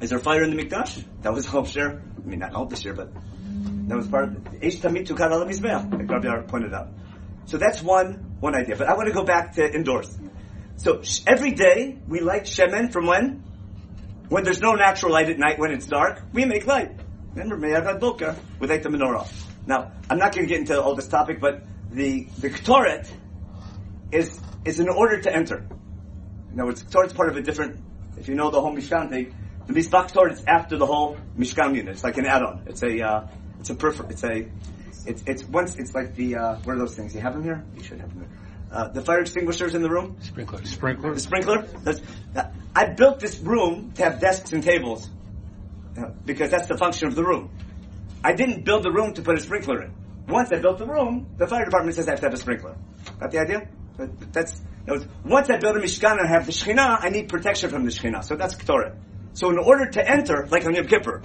Is 0.00 0.10
there 0.10 0.18
fire 0.18 0.42
in 0.42 0.54
the 0.54 0.62
Mikdash? 0.62 1.04
That 1.22 1.32
was 1.32 1.52
all 1.52 1.64
share. 1.64 2.02
I 2.16 2.26
mean, 2.26 2.38
not 2.38 2.54
all 2.54 2.66
this 2.66 2.84
year, 2.84 2.94
but 2.94 3.12
that 3.88 3.96
was 3.96 4.06
part 4.06 4.24
of 4.24 4.30
Eish 4.60 4.78
Tamid 4.78 5.06
Tukad 5.06 5.32
Al 5.32 5.44
Mizbeach, 5.44 5.92
like 5.92 6.08
Rabbi 6.08 6.46
pointed 6.46 6.72
out. 6.72 6.88
So 7.48 7.56
that's 7.56 7.82
one, 7.82 8.36
one 8.40 8.54
idea. 8.54 8.76
But 8.76 8.88
I 8.88 8.94
want 8.94 9.08
to 9.08 9.14
go 9.14 9.24
back 9.24 9.54
to 9.54 9.74
indoors. 9.74 10.14
So 10.76 11.02
every 11.26 11.52
day 11.52 11.98
we 12.06 12.20
light 12.20 12.44
shemen 12.44 12.92
from 12.92 13.06
when? 13.06 13.42
When 14.28 14.44
there's 14.44 14.60
no 14.60 14.74
natural 14.74 15.12
light 15.12 15.30
at 15.30 15.38
night, 15.38 15.58
when 15.58 15.72
it's 15.72 15.86
dark, 15.86 16.22
we 16.34 16.44
make 16.44 16.66
light. 16.66 16.90
Remember, 17.34 17.56
Me'avad 17.56 18.00
Boka, 18.00 18.36
we 18.60 18.66
light 18.66 18.82
the 18.82 18.90
menorah. 18.90 19.26
Now, 19.66 19.92
I'm 20.10 20.18
not 20.18 20.34
going 20.34 20.46
to 20.46 20.48
get 20.48 20.60
into 20.60 20.80
all 20.80 20.94
this 20.94 21.08
topic, 21.08 21.40
but 21.40 21.62
the, 21.90 22.28
the 22.38 22.50
Ktoret 22.50 23.10
is, 24.12 24.38
is 24.66 24.78
in 24.78 24.90
order 24.90 25.18
to 25.22 25.34
enter. 25.34 25.66
In 26.52 26.60
other 26.60 26.66
words, 26.66 26.82
Ktoret's 26.84 27.14
part 27.14 27.30
of 27.30 27.36
a 27.36 27.42
different, 27.42 27.80
if 28.18 28.28
you 28.28 28.34
know 28.34 28.50
the 28.50 28.60
whole 28.60 28.76
Mishkan 28.76 29.08
thing, 29.08 29.34
the 29.66 29.72
Mizbeach 29.72 30.12
Ktoret 30.12 30.32
is 30.32 30.44
after 30.46 30.76
the 30.76 30.86
whole 30.86 31.16
Mishkan 31.38 31.74
unit. 31.74 31.94
It's 31.94 32.04
like 32.04 32.18
an 32.18 32.26
add-on. 32.26 32.64
It's 32.66 32.82
a, 32.82 33.00
uh, 33.00 33.26
it's 33.58 33.70
a 33.70 33.74
prefer, 33.74 34.04
it's 34.10 34.24
a, 34.24 34.48
it's, 35.08 35.22
it's 35.26 35.44
once, 35.44 35.76
it's 35.76 35.94
like 35.94 36.14
the, 36.14 36.36
uh, 36.36 36.54
what 36.64 36.76
are 36.76 36.78
those 36.78 36.94
things? 36.94 37.14
You 37.14 37.20
have 37.20 37.34
them 37.34 37.42
here? 37.42 37.64
You 37.76 37.82
should 37.82 38.00
have 38.00 38.10
them 38.10 38.20
here. 38.20 38.38
Uh, 38.70 38.88
the 38.88 39.00
fire 39.02 39.20
extinguishers 39.20 39.74
in 39.74 39.82
the 39.82 39.90
room? 39.90 40.16
Sprinkler. 40.20 40.64
Sprinkler. 40.64 41.14
The 41.14 41.20
sprinkler? 41.20 41.62
That's, 41.82 42.00
uh, 42.36 42.44
I 42.76 42.86
built 42.86 43.18
this 43.18 43.38
room 43.38 43.92
to 43.96 44.04
have 44.04 44.20
desks 44.20 44.52
and 44.52 44.62
tables. 44.62 45.08
uh, 45.98 46.10
because 46.24 46.50
that's 46.50 46.68
the 46.68 46.76
function 46.76 47.08
of 47.08 47.14
the 47.14 47.24
room. 47.24 47.50
I 48.22 48.32
didn't 48.32 48.64
build 48.64 48.82
the 48.82 48.90
room 48.90 49.14
to 49.14 49.22
put 49.22 49.36
a 49.36 49.40
sprinkler 49.40 49.82
in. 49.82 49.94
Once 50.28 50.52
I 50.52 50.58
built 50.58 50.78
the 50.78 50.86
room, 50.86 51.26
the 51.36 51.46
fire 51.46 51.64
department 51.64 51.96
says 51.96 52.06
I 52.08 52.12
have 52.12 52.20
to 52.20 52.26
have 52.26 52.34
a 52.34 52.38
sprinkler. 52.38 52.76
Got 53.18 53.30
the 53.30 53.38
idea? 53.38 53.68
That's, 53.96 54.60
that 54.86 54.92
was, 54.92 55.06
once 55.24 55.50
I 55.50 55.58
build 55.58 55.76
a 55.76 55.80
mishkan 55.80 56.18
and 56.18 56.28
have 56.28 56.46
the 56.46 56.52
shechina, 56.52 56.98
I 57.00 57.08
need 57.08 57.28
protection 57.28 57.70
from 57.70 57.84
the 57.84 57.90
shechina. 57.90 58.22
So 58.22 58.36
that's 58.36 58.54
Ktoret. 58.54 58.96
So 59.32 59.50
in 59.50 59.58
order 59.58 59.86
to 59.90 60.08
enter, 60.08 60.46
like 60.50 60.66
on 60.66 60.74
Yom 60.74 60.86
Kippur, 60.86 61.22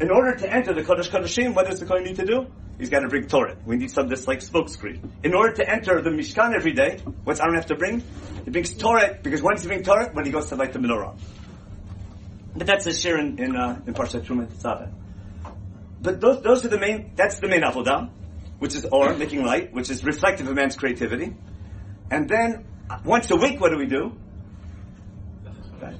in 0.00 0.10
order 0.10 0.36
to 0.36 0.52
enter 0.52 0.72
the 0.74 0.82
Kodesh 0.82 1.10
Kodeshim, 1.10 1.54
what 1.54 1.66
does 1.68 1.80
the 1.80 1.86
Kohen 1.86 2.04
need 2.04 2.16
to 2.16 2.26
do? 2.26 2.46
He's 2.78 2.90
got 2.90 3.00
to 3.00 3.08
bring 3.08 3.26
Torah. 3.26 3.56
We 3.66 3.76
need 3.76 3.90
some 3.90 4.08
this 4.08 4.28
like 4.28 4.38
smokescreen. 4.38 5.00
In 5.24 5.34
order 5.34 5.52
to 5.54 5.68
enter 5.68 6.00
the 6.00 6.10
Mishkan 6.10 6.54
every 6.54 6.72
day, 6.72 7.00
what's 7.24 7.40
Aaron 7.40 7.56
have 7.56 7.66
to 7.66 7.74
bring? 7.74 8.02
He 8.44 8.50
brings 8.50 8.72
Torah 8.74 9.18
because 9.20 9.42
once 9.42 9.62
he 9.62 9.68
brings 9.68 9.84
Torah, 9.84 10.10
when 10.12 10.24
he 10.24 10.30
goes 10.30 10.46
to 10.50 10.56
light 10.56 10.72
the 10.72 10.78
menorah. 10.78 11.18
But 12.54 12.66
that's 12.66 12.86
a 12.86 12.94
share 12.94 13.18
in 13.18 13.38
in, 13.38 13.56
uh, 13.56 13.80
in 13.86 13.94
Parshat 13.94 14.24
Truma 14.24 14.46
Tetzaveh. 14.46 14.92
But 16.00 16.20
those 16.20 16.42
those 16.42 16.64
are 16.64 16.68
the 16.68 16.78
main. 16.78 17.12
That's 17.16 17.40
the 17.40 17.48
main 17.48 17.62
avodah, 17.62 18.10
which 18.58 18.74
is 18.74 18.84
or 18.84 19.14
making 19.14 19.44
light, 19.44 19.72
which 19.72 19.90
is 19.90 20.04
reflective 20.04 20.46
of 20.46 20.54
man's 20.54 20.76
creativity. 20.76 21.34
And 22.10 22.28
then 22.28 22.64
uh, 22.88 22.98
once 23.04 23.30
a 23.30 23.36
week, 23.36 23.60
what 23.60 23.70
do 23.70 23.78
we 23.78 23.86
do? 23.86 24.16
Right? 25.80 25.96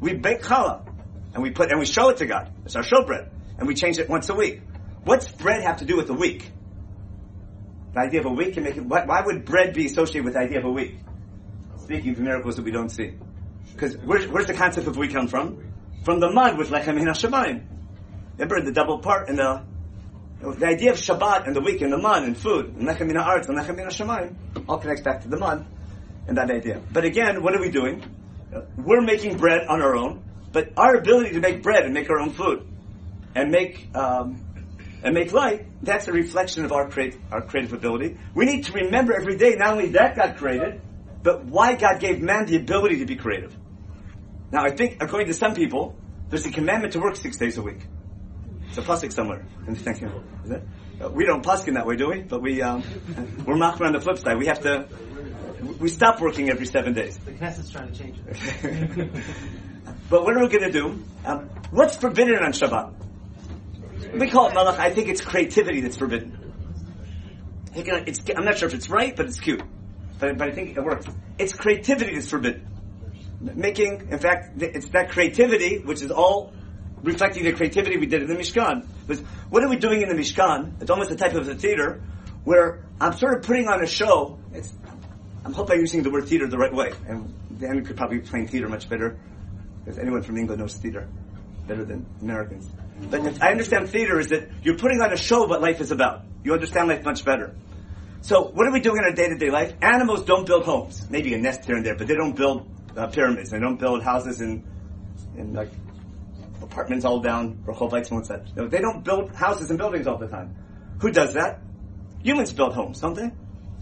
We 0.00 0.14
bake 0.14 0.42
challah, 0.42 0.86
and 1.34 1.42
we 1.42 1.50
put 1.50 1.70
and 1.70 1.80
we 1.80 1.86
show 1.86 2.10
it 2.10 2.18
to 2.18 2.26
God. 2.26 2.52
It's 2.64 2.76
our 2.76 2.82
showbread, 2.82 3.28
and 3.58 3.66
we 3.66 3.74
change 3.74 3.98
it 3.98 4.08
once 4.08 4.28
a 4.28 4.34
week. 4.34 4.62
What's 5.04 5.28
bread 5.28 5.62
have 5.62 5.78
to 5.78 5.84
do 5.84 5.96
with 5.96 6.08
a 6.10 6.14
week? 6.14 6.50
The 7.94 8.00
idea 8.00 8.20
of 8.20 8.26
a 8.26 8.32
week 8.32 8.54
can 8.54 8.62
make 8.62 8.76
it. 8.76 8.84
Why, 8.84 9.22
would 9.24 9.44
bread 9.44 9.74
be 9.74 9.86
associated 9.86 10.24
with 10.24 10.34
the 10.34 10.40
idea 10.40 10.58
of 10.58 10.64
a 10.64 10.70
week? 10.70 10.96
Speaking 11.78 12.12
of 12.12 12.18
miracles 12.20 12.56
that 12.56 12.64
we 12.64 12.70
don't 12.70 12.90
see, 12.90 13.14
because 13.72 13.96
where's, 13.96 14.26
where's 14.26 14.46
the 14.46 14.54
concept 14.54 14.86
of 14.86 14.96
week 14.96 15.12
come 15.12 15.28
from? 15.28 15.72
From 16.04 16.20
the 16.20 16.30
mud 16.30 16.58
with 16.58 16.70
lechem 16.70 16.96
min 16.96 17.06
hashamayim. 17.06 17.64
Remember 18.34 18.60
the 18.60 18.72
double 18.72 18.98
part 18.98 19.28
and 19.28 19.38
the 19.38 19.64
the 20.40 20.66
idea 20.66 20.92
of 20.92 20.98
Shabbat 20.98 21.48
and 21.48 21.56
the 21.56 21.60
week 21.60 21.80
and 21.80 21.92
the 21.92 21.98
mud 21.98 22.22
and 22.22 22.36
food 22.36 22.66
and 22.66 22.86
lechem 22.86 23.08
min 23.08 23.16
haaretz 23.16 23.48
and 23.48 23.58
lechem 23.58 23.74
min 23.74 23.86
hashamayim 23.86 24.36
all 24.68 24.78
connects 24.78 25.02
back 25.02 25.22
to 25.22 25.28
the 25.28 25.36
mud 25.36 25.66
and 26.28 26.36
that 26.36 26.50
idea. 26.50 26.80
But 26.92 27.04
again, 27.04 27.42
what 27.42 27.56
are 27.56 27.60
we 27.60 27.70
doing? 27.70 28.04
We're 28.76 29.00
making 29.00 29.38
bread 29.38 29.66
on 29.66 29.82
our 29.82 29.96
own, 29.96 30.22
but 30.52 30.72
our 30.76 30.94
ability 30.94 31.32
to 31.32 31.40
make 31.40 31.62
bread 31.62 31.84
and 31.84 31.92
make 31.92 32.08
our 32.08 32.20
own 32.20 32.30
food 32.30 32.68
and 33.38 33.50
make 33.52 33.88
um, 33.94 34.44
and 35.02 35.14
make 35.14 35.32
light, 35.32 35.66
that's 35.82 36.08
a 36.08 36.12
reflection 36.12 36.64
of 36.64 36.72
our 36.72 36.88
create, 36.88 37.16
our 37.30 37.40
creative 37.40 37.72
ability. 37.72 38.18
We 38.34 38.46
need 38.46 38.64
to 38.64 38.72
remember 38.72 39.14
every 39.14 39.36
day 39.36 39.54
not 39.54 39.70
only 39.74 39.90
that 39.90 40.16
God 40.16 40.36
created, 40.36 40.80
but 41.22 41.44
why 41.44 41.76
God 41.76 42.00
gave 42.00 42.20
man 42.20 42.46
the 42.46 42.56
ability 42.56 42.98
to 42.98 43.06
be 43.06 43.14
creative. 43.14 43.56
Now, 44.50 44.64
I 44.64 44.70
think 44.70 45.00
according 45.00 45.28
to 45.28 45.34
some 45.34 45.54
people, 45.54 45.94
there's 46.30 46.46
a 46.46 46.50
commandment 46.50 46.94
to 46.94 47.00
work 47.00 47.14
six 47.14 47.36
days 47.36 47.58
a 47.58 47.62
week. 47.62 47.86
It's 48.68 48.78
a 48.78 48.82
pasuk 48.82 49.12
somewhere. 49.12 49.46
Is 49.68 50.50
it? 50.50 50.62
Uh, 51.00 51.10
We 51.10 51.24
don't 51.24 51.44
pasuk 51.44 51.68
in 51.68 51.74
that 51.74 51.86
way, 51.86 51.94
do 51.94 52.08
we? 52.10 52.22
But 52.22 52.42
we 52.42 52.60
um, 52.60 52.82
we're 53.46 53.54
machmer 53.54 53.86
on 53.86 53.92
the 53.92 54.00
flip 54.00 54.18
side. 54.18 54.36
We 54.36 54.46
have 54.46 54.62
to 54.62 54.88
we 55.78 55.88
stop 55.88 56.20
working 56.20 56.50
every 56.50 56.66
seven 56.66 56.92
days. 56.92 57.18
The 57.18 57.32
Knesset's 57.32 57.70
trying 57.70 57.92
to 57.92 57.98
change 57.98 58.16
it. 58.26 59.10
But 60.10 60.24
what 60.24 60.36
are 60.36 60.40
we 60.40 60.48
going 60.48 60.70
to 60.70 60.72
do? 60.72 61.04
Um, 61.24 61.50
what's 61.70 61.96
forbidden 61.96 62.36
on 62.42 62.52
Shabbat? 62.52 62.92
We 64.14 64.28
call 64.28 64.48
it 64.48 64.54
malach. 64.54 64.78
I 64.78 64.90
think 64.90 65.08
it's 65.08 65.20
creativity 65.20 65.80
that's 65.80 65.96
forbidden. 65.96 66.48
I 67.74 67.82
think, 67.82 68.30
uh, 68.36 68.40
not 68.40 68.58
sure 68.58 68.68
if 68.68 68.74
it's 68.74 68.88
right, 68.88 69.14
but 69.14 69.26
it's 69.26 69.40
cute. 69.40 69.62
But, 70.18 70.38
but 70.38 70.48
I 70.48 70.52
think 70.52 70.76
it 70.76 70.82
works. 70.82 71.06
It's 71.38 71.52
creativity 71.52 72.14
that's 72.14 72.28
forbidden. 72.28 72.66
Making, 73.40 74.08
in 74.10 74.18
fact, 74.18 74.60
it's 74.60 74.88
that 74.88 75.10
creativity 75.10 75.78
which 75.78 76.02
is 76.02 76.10
all 76.10 76.52
reflecting 77.02 77.44
the 77.44 77.52
creativity 77.52 77.96
we 77.96 78.06
did 78.06 78.22
in 78.22 78.28
the 78.28 78.34
Mishkan. 78.34 78.84
Because 79.06 79.22
what 79.50 79.62
are 79.62 79.68
we 79.68 79.76
doing 79.76 80.02
in 80.02 80.08
the 80.08 80.14
Mishkan? 80.14 80.80
It's 80.80 80.90
almost 80.90 81.10
a 81.10 81.16
type 81.16 81.34
of 81.34 81.48
a 81.48 81.54
theater 81.54 82.02
where 82.44 82.84
I'm 83.00 83.12
sort 83.12 83.36
of 83.36 83.44
putting 83.44 83.68
on 83.68 83.82
a 83.82 83.86
show. 83.86 84.38
It's, 84.52 84.72
I'm 85.44 85.52
hoping 85.52 85.76
I'm 85.76 85.80
using 85.80 86.02
the 86.02 86.10
word 86.10 86.26
theater 86.26 86.48
the 86.48 86.58
right 86.58 86.74
way. 86.74 86.92
And 87.06 87.32
Dan 87.60 87.84
could 87.84 87.96
probably 87.96 88.18
explain 88.18 88.48
theater 88.48 88.68
much 88.68 88.88
better. 88.88 89.18
Because 89.84 89.98
anyone 89.98 90.22
from 90.22 90.36
England 90.36 90.60
knows 90.60 90.74
theater 90.74 91.06
better 91.68 91.84
than 91.84 92.06
Americans. 92.20 92.68
But 93.10 93.42
I 93.42 93.50
understand 93.50 93.88
theater 93.88 94.18
is 94.18 94.28
that 94.28 94.48
you're 94.62 94.76
putting 94.76 95.00
on 95.00 95.12
a 95.12 95.16
show 95.16 95.46
what 95.46 95.62
life 95.62 95.80
is 95.80 95.90
about. 95.90 96.24
You 96.44 96.52
understand 96.52 96.88
life 96.88 97.04
much 97.04 97.24
better. 97.24 97.54
So 98.20 98.42
what 98.42 98.66
are 98.66 98.72
we 98.72 98.80
doing 98.80 98.98
in 98.98 99.04
our 99.04 99.12
day-to-day 99.12 99.50
life? 99.50 99.74
Animals 99.80 100.24
don't 100.24 100.46
build 100.46 100.64
homes. 100.64 101.06
Maybe 101.08 101.32
a 101.34 101.38
nest 101.38 101.64
here 101.64 101.76
and 101.76 101.86
there, 101.86 101.94
but 101.94 102.06
they 102.06 102.14
don't 102.14 102.36
build 102.36 102.68
uh, 102.96 103.06
pyramids. 103.06 103.50
They 103.50 103.60
don't 103.60 103.78
build 103.78 104.02
houses 104.02 104.40
in, 104.40 104.64
in 105.36 105.54
like 105.54 105.70
apartments 106.60 107.04
all 107.04 107.20
down 107.20 107.62
Rechovites 107.64 108.10
and 108.10 108.26
such. 108.26 108.48
No, 108.56 108.66
They 108.66 108.80
don't 108.80 109.04
build 109.04 109.34
houses 109.34 109.70
and 109.70 109.78
buildings 109.78 110.06
all 110.06 110.18
the 110.18 110.28
time. 110.28 110.56
Who 111.00 111.10
does 111.10 111.34
that? 111.34 111.60
Humans 112.22 112.52
build 112.52 112.74
homes, 112.74 113.00
don't 113.00 113.14
they? 113.14 113.30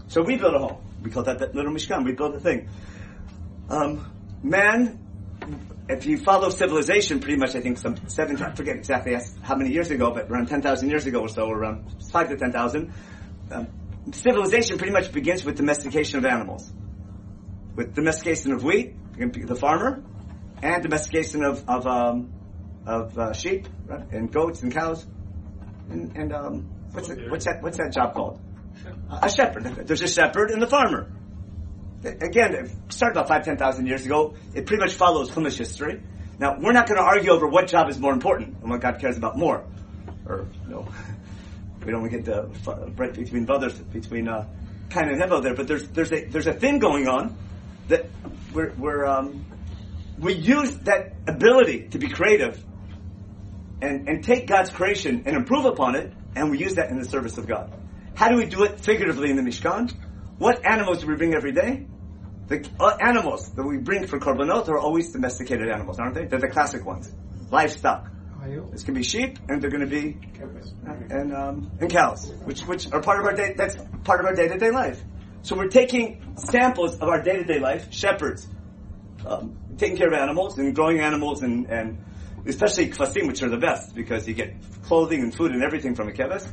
So 0.07 0.21
we 0.21 0.37
build 0.37 0.53
a 0.53 0.59
home. 0.59 0.77
We 1.03 1.11
call 1.11 1.23
that 1.23 1.39
the 1.39 1.47
little 1.47 1.71
Mishkan. 1.71 2.05
We 2.05 2.13
build 2.13 2.35
a 2.35 2.39
thing. 2.39 2.69
Um, 3.69 4.11
man 4.43 5.06
if 5.89 6.05
you 6.05 6.17
follow 6.17 6.49
civilization, 6.49 7.19
pretty 7.19 7.37
much, 7.37 7.55
I 7.55 7.61
think 7.61 7.77
some 7.77 7.95
seven, 8.07 8.41
I 8.41 8.53
forget 8.53 8.75
exactly 8.75 9.17
how 9.41 9.55
many 9.55 9.71
years 9.71 9.89
ago, 9.89 10.11
but 10.11 10.29
around 10.29 10.47
10,000 10.47 10.89
years 10.89 11.05
ago 11.05 11.21
or 11.21 11.29
so, 11.29 11.45
or 11.45 11.57
around 11.57 11.85
5 12.11 12.29
to 12.29 12.37
10,000, 12.37 12.93
um, 13.51 13.67
civilization 14.11 14.77
pretty 14.77 14.93
much 14.93 15.11
begins 15.11 15.45
with 15.45 15.57
domestication 15.57 16.19
of 16.19 16.25
animals. 16.25 16.71
With 17.75 17.93
domestication 17.95 18.51
of 18.51 18.63
wheat, 18.63 18.95
the 19.17 19.55
farmer, 19.55 20.03
and 20.61 20.83
domestication 20.83 21.43
of, 21.43 21.63
of, 21.69 21.87
um, 21.87 22.33
of 22.85 23.17
uh, 23.17 23.33
sheep, 23.33 23.67
right? 23.85 24.11
and 24.11 24.31
goats 24.31 24.63
and 24.63 24.73
cows. 24.73 25.05
And, 25.89 26.15
and 26.17 26.33
um, 26.33 26.69
what's, 26.91 27.09
it, 27.09 27.29
what's, 27.29 27.45
that, 27.45 27.61
what's 27.61 27.77
that 27.77 27.93
job 27.93 28.13
called? 28.13 28.41
A 29.09 29.29
shepherd. 29.29 29.63
There's 29.87 30.01
a 30.01 30.07
shepherd 30.07 30.51
and 30.51 30.61
the 30.61 30.67
farmer. 30.67 31.11
Again, 32.03 32.53
it 32.53 32.71
started 32.89 33.17
about 33.17 33.27
five, 33.27 33.43
ten 33.43 33.57
thousand 33.57 33.87
years 33.87 34.05
ago. 34.05 34.35
It 34.53 34.65
pretty 34.65 34.81
much 34.81 34.93
follows 34.93 35.31
Chumash 35.31 35.57
history. 35.57 36.01
Now, 36.39 36.57
we're 36.59 36.73
not 36.73 36.87
going 36.87 36.99
to 36.99 37.03
argue 37.03 37.31
over 37.31 37.47
what 37.47 37.67
job 37.67 37.89
is 37.89 37.97
more 37.97 38.13
important 38.13 38.57
and 38.61 38.69
what 38.69 38.81
God 38.81 38.99
cares 38.99 39.17
about 39.17 39.37
more. 39.37 39.65
Or, 40.27 40.45
know, 40.67 40.87
we 41.85 41.91
don't 41.91 42.07
get 42.09 42.25
the 42.25 42.49
right 42.95 43.13
between 43.13 43.45
brothers, 43.45 43.73
between 43.73 44.27
uh, 44.27 44.47
Cain 44.89 45.09
and 45.09 45.19
Hevel 45.19 45.41
there, 45.41 45.55
but 45.55 45.67
there's, 45.67 45.87
there's, 45.89 46.11
a, 46.11 46.25
there's 46.25 46.47
a 46.47 46.53
thing 46.53 46.79
going 46.79 47.07
on 47.07 47.35
that 47.87 48.05
we're, 48.53 48.73
we're 48.77 49.05
um, 49.05 49.45
we 50.19 50.33
use 50.33 50.75
that 50.79 51.13
ability 51.27 51.89
to 51.89 51.99
be 51.99 52.09
creative 52.09 52.63
and, 53.81 54.07
and 54.07 54.23
take 54.23 54.47
God's 54.47 54.69
creation 54.69 55.23
and 55.25 55.35
improve 55.35 55.65
upon 55.65 55.95
it, 55.95 56.11
and 56.35 56.49
we 56.51 56.57
use 56.57 56.75
that 56.75 56.89
in 56.89 56.99
the 56.99 57.05
service 57.05 57.37
of 57.37 57.47
God. 57.47 57.71
How 58.15 58.29
do 58.29 58.37
we 58.37 58.45
do 58.45 58.63
it 58.63 58.79
figuratively 58.79 59.29
in 59.29 59.35
the 59.35 59.43
Mishkan? 59.43 59.93
What 60.37 60.65
animals 60.65 61.01
do 61.01 61.07
we 61.07 61.15
bring 61.15 61.33
every 61.33 61.51
day? 61.51 61.87
The 62.47 62.69
uh, 62.79 62.97
animals 63.01 63.49
that 63.51 63.63
we 63.63 63.77
bring 63.77 64.07
for 64.07 64.19
korbanot 64.19 64.69
are 64.69 64.77
always 64.77 65.11
domesticated 65.11 65.67
animals, 65.67 65.99
aren't 65.99 66.15
they? 66.15 66.25
They're 66.25 66.39
the 66.39 66.47
classic 66.47 66.85
ones. 66.85 67.11
Livestock. 67.51 68.09
This 68.71 68.83
can 68.83 68.93
be 68.93 69.03
sheep, 69.03 69.39
and 69.49 69.61
they're 69.61 69.71
going 69.71 69.81
to 69.81 69.87
be 69.87 70.17
and 71.09 71.33
um, 71.35 71.71
and 71.81 71.89
cows, 71.89 72.31
which 72.45 72.61
which 72.61 72.89
are 72.93 73.01
part 73.01 73.19
of 73.19 73.25
our 73.25 73.33
day. 73.33 73.53
That's 73.57 73.75
part 74.03 74.21
of 74.21 74.25
our 74.25 74.35
day 74.35 74.47
to 74.47 74.57
day 74.57 74.71
life. 74.71 75.03
So 75.41 75.57
we're 75.57 75.67
taking 75.67 76.35
samples 76.37 76.95
of 76.99 77.09
our 77.09 77.21
day 77.21 77.37
to 77.37 77.43
day 77.43 77.59
life. 77.59 77.91
Shepherds, 77.91 78.47
um, 79.25 79.57
taking 79.77 79.97
care 79.97 80.07
of 80.07 80.13
animals 80.13 80.57
and 80.59 80.73
growing 80.73 81.01
animals, 81.01 81.41
and 81.41 81.65
and 81.65 81.97
especially 82.45 82.89
kvasim, 82.89 83.27
which 83.27 83.41
are 83.41 83.49
the 83.49 83.57
best 83.57 83.95
because 83.95 84.27
you 84.27 84.33
get 84.33 84.53
clothing 84.83 85.23
and 85.23 85.35
food 85.35 85.51
and 85.51 85.63
everything 85.63 85.95
from 85.95 86.07
a 86.07 86.11
keves. 86.11 86.49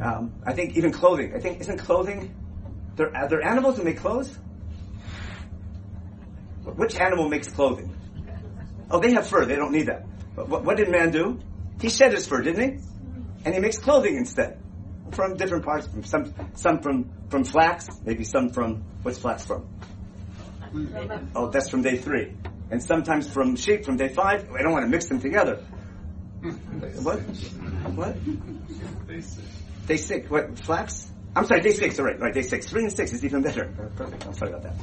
Um, 0.00 0.32
I 0.46 0.52
think 0.52 0.76
even 0.76 0.92
clothing. 0.92 1.34
I 1.34 1.40
think 1.40 1.60
isn't 1.60 1.78
clothing 1.78 2.34
there 2.96 3.14
are 3.14 3.24
uh, 3.24 3.28
there 3.28 3.42
animals 3.42 3.76
that 3.76 3.84
make 3.84 3.98
clothes? 3.98 4.36
Which 6.64 6.98
animal 6.98 7.28
makes 7.28 7.48
clothing? 7.48 7.94
Oh, 8.90 9.00
they 9.00 9.12
have 9.12 9.26
fur. 9.26 9.44
They 9.44 9.56
don't 9.56 9.72
need 9.72 9.86
that. 9.86 10.04
But 10.34 10.48
what, 10.48 10.64
what 10.64 10.76
did 10.76 10.90
man 10.90 11.10
do? 11.10 11.38
He 11.80 11.88
shed 11.88 12.12
his 12.12 12.26
fur, 12.26 12.42
didn't 12.42 12.62
he? 12.62 12.84
And 13.44 13.54
he 13.54 13.60
makes 13.60 13.78
clothing 13.78 14.16
instead 14.16 14.58
from 15.12 15.36
different 15.36 15.64
parts. 15.64 15.86
From 15.86 16.04
Some 16.04 16.34
some 16.54 16.80
from 16.80 17.10
from 17.28 17.44
flax, 17.44 17.88
maybe 18.04 18.24
some 18.24 18.50
from 18.50 18.82
what's 19.02 19.18
flax 19.18 19.44
from? 19.44 19.68
Oh, 21.34 21.48
that's 21.50 21.68
from 21.68 21.82
day 21.82 21.96
three, 21.96 22.34
and 22.70 22.82
sometimes 22.82 23.30
from 23.30 23.56
sheep 23.56 23.84
from 23.84 23.96
day 23.96 24.08
five. 24.08 24.50
I 24.52 24.62
don't 24.62 24.72
want 24.72 24.84
to 24.84 24.90
mix 24.90 25.06
them 25.06 25.20
together. 25.20 25.64
What? 27.02 27.18
What? 27.94 28.16
Day 29.86 29.96
six. 29.96 30.30
What? 30.30 30.58
Flax? 30.58 31.10
I'm 31.36 31.44
sorry, 31.44 31.60
day 31.60 31.72
six, 31.72 31.98
all 31.98 32.06
right, 32.06 32.18
right, 32.18 32.32
day 32.32 32.40
six. 32.40 32.66
Three 32.66 32.82
and 32.82 32.90
six 32.90 33.12
is 33.12 33.22
even 33.22 33.42
better. 33.42 33.66
Perfect, 33.94 34.26
I'm 34.26 34.32
sorry 34.32 34.52
about 34.52 34.62
that. 34.62 34.74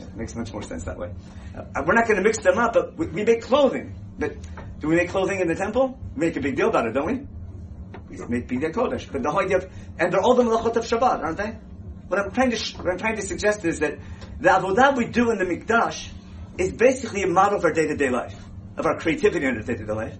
It 0.00 0.16
makes 0.16 0.34
much 0.34 0.50
more 0.50 0.62
sense 0.62 0.84
that 0.84 0.96
way. 0.96 1.12
Uh, 1.54 1.82
we're 1.86 1.92
not 1.92 2.06
going 2.06 2.16
to 2.16 2.22
mix 2.22 2.38
them 2.38 2.56
up, 2.56 2.72
but 2.72 2.96
we, 2.96 3.06
we, 3.08 3.22
make 3.22 3.42
clothing. 3.42 3.94
But 4.18 4.34
do 4.80 4.88
we 4.88 4.96
make 4.96 5.10
clothing 5.10 5.40
in 5.40 5.48
the 5.48 5.54
temple? 5.54 5.98
We 6.16 6.26
make 6.26 6.36
a 6.36 6.40
big 6.40 6.56
deal 6.56 6.70
about 6.70 6.86
it, 6.86 6.92
don't 6.92 7.06
we? 7.06 8.16
We 8.16 8.26
make 8.28 8.48
big 8.48 8.62
deal 8.62 8.70
kodesh. 8.70 9.12
But 9.12 9.22
the 9.22 9.30
whole 9.30 9.40
idea 9.40 9.58
of, 9.58 9.70
and 9.98 10.10
they're 10.10 10.22
all 10.22 10.34
the 10.34 10.42
malachot 10.42 10.74
of 10.76 10.84
Shabbat, 10.86 11.22
aren't 11.22 11.36
they? 11.36 11.54
What 12.08 12.18
I'm 12.18 12.30
trying 12.30 12.52
to, 12.52 12.76
what 12.78 12.90
I'm 12.90 12.98
trying 12.98 13.16
to 13.16 13.22
suggest 13.22 13.66
is 13.66 13.80
that 13.80 13.98
the 14.40 14.48
avodah 14.48 14.96
we 14.96 15.04
do 15.04 15.30
in 15.32 15.38
the 15.38 15.44
mikdash 15.44 16.08
is 16.56 16.72
basically 16.72 17.24
a 17.24 17.26
model 17.26 17.58
of 17.58 17.64
our 17.64 17.72
day-to-day 17.72 18.08
life, 18.08 18.42
of 18.78 18.86
our 18.86 18.98
creativity 18.98 19.44
in 19.44 19.56
our 19.56 19.62
day-to-day 19.62 19.92
life. 19.92 20.16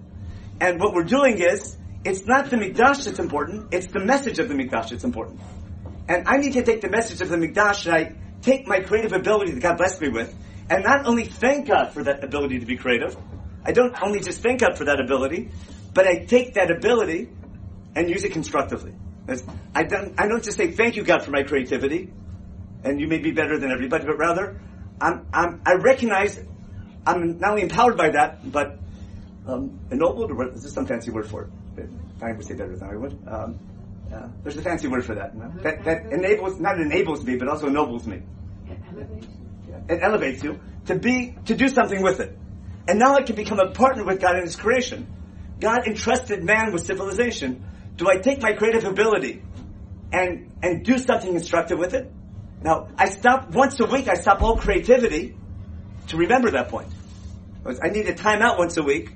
And 0.61 0.79
what 0.79 0.93
we're 0.93 1.05
doing 1.05 1.39
is, 1.39 1.75
it's 2.03 2.27
not 2.27 2.51
the 2.51 2.57
mikdash 2.57 3.05
that's 3.05 3.17
important, 3.17 3.73
it's 3.73 3.87
the 3.87 3.99
message 3.99 4.37
of 4.37 4.47
the 4.47 4.53
mikdash 4.53 4.89
that's 4.89 5.03
important. 5.03 5.39
And 6.07 6.27
I 6.27 6.37
need 6.37 6.53
to 6.53 6.63
take 6.63 6.81
the 6.81 6.89
message 6.89 7.21
of 7.21 7.29
the 7.29 7.37
Mikdash 7.37 7.85
and 7.85 7.95
I 7.95 8.15
take 8.41 8.67
my 8.67 8.79
creative 8.79 9.13
ability 9.13 9.53
that 9.53 9.61
God 9.61 9.77
blessed 9.77 10.01
me 10.01 10.09
with, 10.09 10.35
and 10.69 10.83
not 10.83 11.05
only 11.05 11.25
thank 11.25 11.67
God 11.67 11.93
for 11.93 12.03
that 12.03 12.23
ability 12.23 12.59
to 12.59 12.65
be 12.65 12.77
creative, 12.77 13.17
I 13.65 13.71
don't 13.71 13.95
only 14.01 14.19
just 14.19 14.41
thank 14.41 14.61
God 14.61 14.77
for 14.77 14.85
that 14.85 14.99
ability, 14.99 15.49
but 15.93 16.05
I 16.05 16.25
take 16.25 16.53
that 16.53 16.69
ability 16.69 17.29
and 17.95 18.09
use 18.09 18.23
it 18.23 18.33
constructively. 18.33 18.93
I 19.73 19.83
don't, 19.83 20.19
I 20.19 20.27
don't 20.27 20.43
just 20.43 20.57
say 20.57 20.71
thank 20.71 20.95
you 20.95 21.03
God 21.03 21.23
for 21.23 21.31
my 21.31 21.41
creativity, 21.41 22.11
and 22.83 22.99
you 22.99 23.07
may 23.07 23.17
be 23.17 23.31
better 23.31 23.57
than 23.57 23.71
everybody, 23.71 24.05
but 24.05 24.17
rather 24.17 24.59
I'm, 25.01 25.25
I'm, 25.33 25.61
i 25.65 25.73
recognize 25.73 26.39
I'm 27.07 27.39
not 27.39 27.51
only 27.51 27.63
empowered 27.63 27.97
by 27.97 28.09
that, 28.09 28.51
but 28.51 28.77
um, 29.47 29.79
ennobled, 29.91 30.31
or 30.31 30.53
is 30.53 30.63
this 30.63 30.73
some 30.73 30.85
fancy 30.85 31.11
word 31.11 31.27
for 31.27 31.43
it? 31.77 31.89
I 32.21 32.31
would 32.31 32.45
say 32.45 32.53
better 32.53 32.75
than 32.75 32.89
I 32.89 32.95
would. 32.95 33.19
Um, 33.27 33.59
uh, 34.15 34.27
there's 34.43 34.57
a 34.57 34.61
fancy 34.61 34.87
word 34.87 35.05
for 35.05 35.15
that. 35.15 35.33
You 35.33 35.41
know? 35.41 35.53
That 35.61 35.83
that 35.83 36.05
enables 36.11 36.59
not 36.59 36.79
enables 36.79 37.23
me, 37.23 37.35
but 37.35 37.47
also 37.47 37.67
ennobles 37.67 38.07
me. 38.07 38.21
It 38.67 38.79
elevates. 38.89 39.27
It 39.89 39.99
elevates 40.01 40.43
you 40.43 40.59
to 40.85 40.95
be 40.95 41.35
to 41.45 41.55
do 41.55 41.67
something 41.67 42.01
with 42.01 42.19
it, 42.19 42.37
and 42.87 42.97
now 42.97 43.15
I 43.15 43.23
can 43.23 43.35
become 43.35 43.59
a 43.59 43.71
partner 43.71 44.05
with 44.05 44.21
God 44.21 44.37
in 44.37 44.43
His 44.43 44.55
creation. 44.55 45.07
God 45.59 45.87
entrusted 45.87 46.43
man 46.43 46.71
with 46.71 46.85
civilization. 46.85 47.65
Do 47.97 48.09
I 48.09 48.17
take 48.17 48.41
my 48.41 48.53
creative 48.53 48.85
ability 48.85 49.41
and 50.13 50.51
and 50.63 50.85
do 50.85 50.97
something 50.97 51.33
instructive 51.33 51.77
with 51.77 51.93
it? 51.93 52.11
Now 52.61 52.89
I 52.97 53.09
stop 53.09 53.53
once 53.53 53.79
a 53.79 53.85
week. 53.85 54.07
I 54.07 54.15
stop 54.15 54.41
all 54.41 54.57
creativity 54.57 55.35
to 56.07 56.17
remember 56.17 56.51
that 56.51 56.69
point. 56.69 56.89
I 57.65 57.89
need 57.89 58.07
a 58.07 58.13
time 58.13 58.41
out 58.41 58.57
once 58.57 58.77
a 58.77 58.83
week 58.83 59.11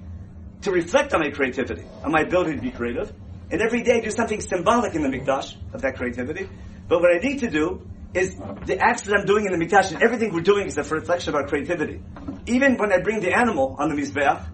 to 0.64 0.72
reflect 0.72 1.14
on 1.14 1.22
my 1.22 1.30
creativity, 1.30 1.86
on 2.04 2.12
my 2.12 2.22
ability 2.22 2.56
to 2.56 2.62
be 2.62 2.72
creative 2.72 3.14
and 3.52 3.62
every 3.62 3.84
day 3.84 4.02
do 4.02 4.12
something 4.12 4.42
symbolic 4.42 4.96
in 4.96 5.02
the 5.02 5.10
mikdash 5.10 5.56
of 5.74 5.82
that 5.82 5.96
creativity. 5.96 6.50
But 6.88 7.02
what 7.02 7.16
I 7.16 7.20
need 7.20 7.40
to 7.40 7.50
do 7.50 7.88
is 8.14 8.36
the 8.66 8.80
acts 8.80 9.04
that 9.04 9.18
I'm 9.18 9.26
doing 9.26 9.46
in 9.46 9.58
the 9.58 9.64
mikdash 9.64 9.92
and 9.92 10.02
everything 10.02 10.34
we're 10.34 10.42
doing 10.42 10.68
is 10.68 10.78
a 10.78 10.84
reflection 10.84 11.30
of 11.30 11.36
our 11.36 11.48
creativity. 11.48 12.02
Even 12.48 12.78
when 12.78 12.92
I 12.92 13.00
bring 13.00 13.20
the 13.20 13.36
animal 13.36 13.76
on 13.78 13.90
the 13.90 13.96
mizbeach 13.96 14.46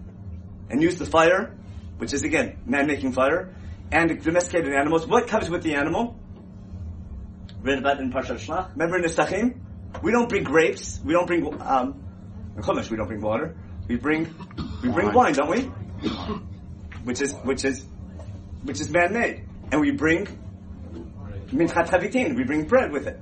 and 0.70 0.82
use 0.82 0.98
the 0.98 1.06
fire, 1.06 1.54
which 1.98 2.12
is 2.12 2.22
again 2.22 2.58
man 2.66 2.86
making 2.86 3.12
fire, 3.12 3.54
and 3.90 4.22
domesticated 4.22 4.74
animals, 4.74 5.06
what 5.06 5.28
comes 5.28 5.48
with 5.48 5.62
the 5.62 5.74
animal? 5.74 6.18
Read 7.62 7.78
about 7.78 8.00
in 8.00 8.12
Parshat 8.12 8.44
Shlach. 8.44 8.72
Remember 8.72 8.96
in 8.96 9.02
the 9.02 9.08
Sachim? 9.08 9.58
We 10.02 10.12
don't 10.12 10.28
bring 10.28 10.44
grapes. 10.44 11.00
We 11.04 11.12
don't 11.12 11.26
bring 11.26 11.60
um, 11.62 12.02
Chumash. 12.58 12.90
We 12.90 12.96
don't 12.96 13.06
bring 13.06 13.20
water. 13.20 13.56
We 13.88 13.96
bring 13.96 14.34
we 14.82 14.90
bring 14.90 15.12
wine, 15.12 15.34
don't 15.34 15.48
we? 15.48 15.60
Which 17.04 17.20
is 17.20 17.32
which 17.36 17.64
is 17.64 17.86
which 18.62 18.80
is 18.80 18.90
man-made, 18.90 19.44
and 19.70 19.80
we 19.80 19.90
bring 19.92 20.26
minchat 21.48 21.88
chavitin. 21.88 22.36
We 22.36 22.44
bring 22.44 22.66
bread 22.66 22.92
with 22.92 23.06
it. 23.06 23.20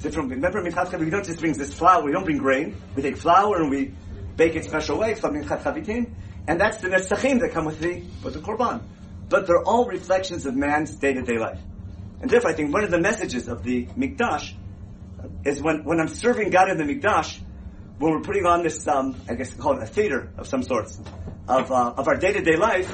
Different. 0.00 0.30
Remember, 0.30 0.62
minchat 0.62 0.86
chavitin. 0.86 1.00
We 1.00 1.10
don't 1.10 1.24
just 1.24 1.40
bring 1.40 1.52
this 1.52 1.74
flour. 1.74 2.04
We 2.04 2.12
don't 2.12 2.24
bring 2.24 2.38
grain. 2.38 2.76
We 2.94 3.02
take 3.02 3.16
flour 3.16 3.60
and 3.60 3.70
we 3.70 3.94
bake 4.36 4.56
it 4.56 4.64
special 4.64 4.98
way. 4.98 5.14
So 5.14 5.28
minchat 5.28 5.62
chavitin, 5.62 6.12
and 6.46 6.60
that's 6.60 6.78
the 6.78 6.88
nesachim 6.88 7.40
that 7.40 7.52
come 7.52 7.64
with 7.64 7.80
the 7.80 8.02
with 8.22 8.34
the 8.34 8.40
korban. 8.40 8.82
But 9.28 9.46
they're 9.46 9.62
all 9.62 9.86
reflections 9.86 10.44
of 10.46 10.54
man's 10.54 10.94
day-to-day 10.96 11.38
life. 11.38 11.58
And 12.20 12.30
therefore, 12.30 12.50
I 12.50 12.54
think 12.54 12.72
one 12.72 12.84
of 12.84 12.90
the 12.90 13.00
messages 13.00 13.48
of 13.48 13.64
the 13.64 13.86
mikdash 13.86 14.52
is 15.44 15.62
when, 15.62 15.84
when 15.84 15.98
I'm 15.98 16.08
serving 16.08 16.50
God 16.50 16.70
in 16.70 16.76
the 16.76 16.84
mikdash, 16.84 17.38
when 17.98 18.12
we're 18.12 18.20
putting 18.20 18.44
on 18.44 18.62
this, 18.62 18.86
um, 18.86 19.16
I 19.28 19.34
guess 19.34 19.54
call 19.54 19.78
it 19.78 19.82
a 19.82 19.86
theater 19.86 20.30
of 20.36 20.46
some 20.46 20.62
sorts 20.62 21.00
of 21.48 21.72
uh, 21.72 21.94
of 21.96 22.06
our 22.06 22.16
day-to-day 22.16 22.56
life. 22.56 22.92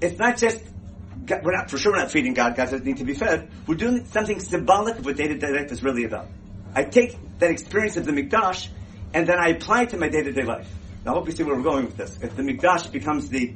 It's 0.00 0.18
not 0.18 0.36
just 0.36 0.62
we're 1.42 1.56
not, 1.56 1.70
for 1.70 1.78
sure 1.78 1.92
we're 1.92 1.98
not 1.98 2.10
feeding 2.10 2.34
God. 2.34 2.56
God 2.56 2.70
doesn't 2.70 2.84
need 2.84 2.98
to 2.98 3.04
be 3.04 3.14
fed. 3.14 3.50
We're 3.66 3.76
doing 3.76 4.04
something 4.06 4.40
symbolic 4.40 4.98
of 4.98 5.04
what 5.04 5.16
day-to-day 5.16 5.52
life 5.52 5.72
is 5.72 5.82
really 5.82 6.04
about. 6.04 6.28
I 6.74 6.84
take 6.84 7.16
that 7.38 7.50
experience 7.50 7.96
of 7.96 8.04
the 8.04 8.12
Mikdash 8.12 8.68
and 9.12 9.26
then 9.26 9.38
I 9.38 9.48
apply 9.48 9.82
it 9.82 9.90
to 9.90 9.96
my 9.96 10.08
day-to-day 10.08 10.44
life. 10.44 10.68
Now 11.04 11.12
I 11.12 11.14
hope 11.14 11.26
you 11.26 11.32
see 11.32 11.42
where 11.42 11.56
we're 11.56 11.62
going 11.62 11.86
with 11.86 11.96
this. 11.96 12.18
If 12.22 12.36
the 12.36 12.42
Mikdash 12.42 12.92
becomes 12.92 13.28
the, 13.28 13.54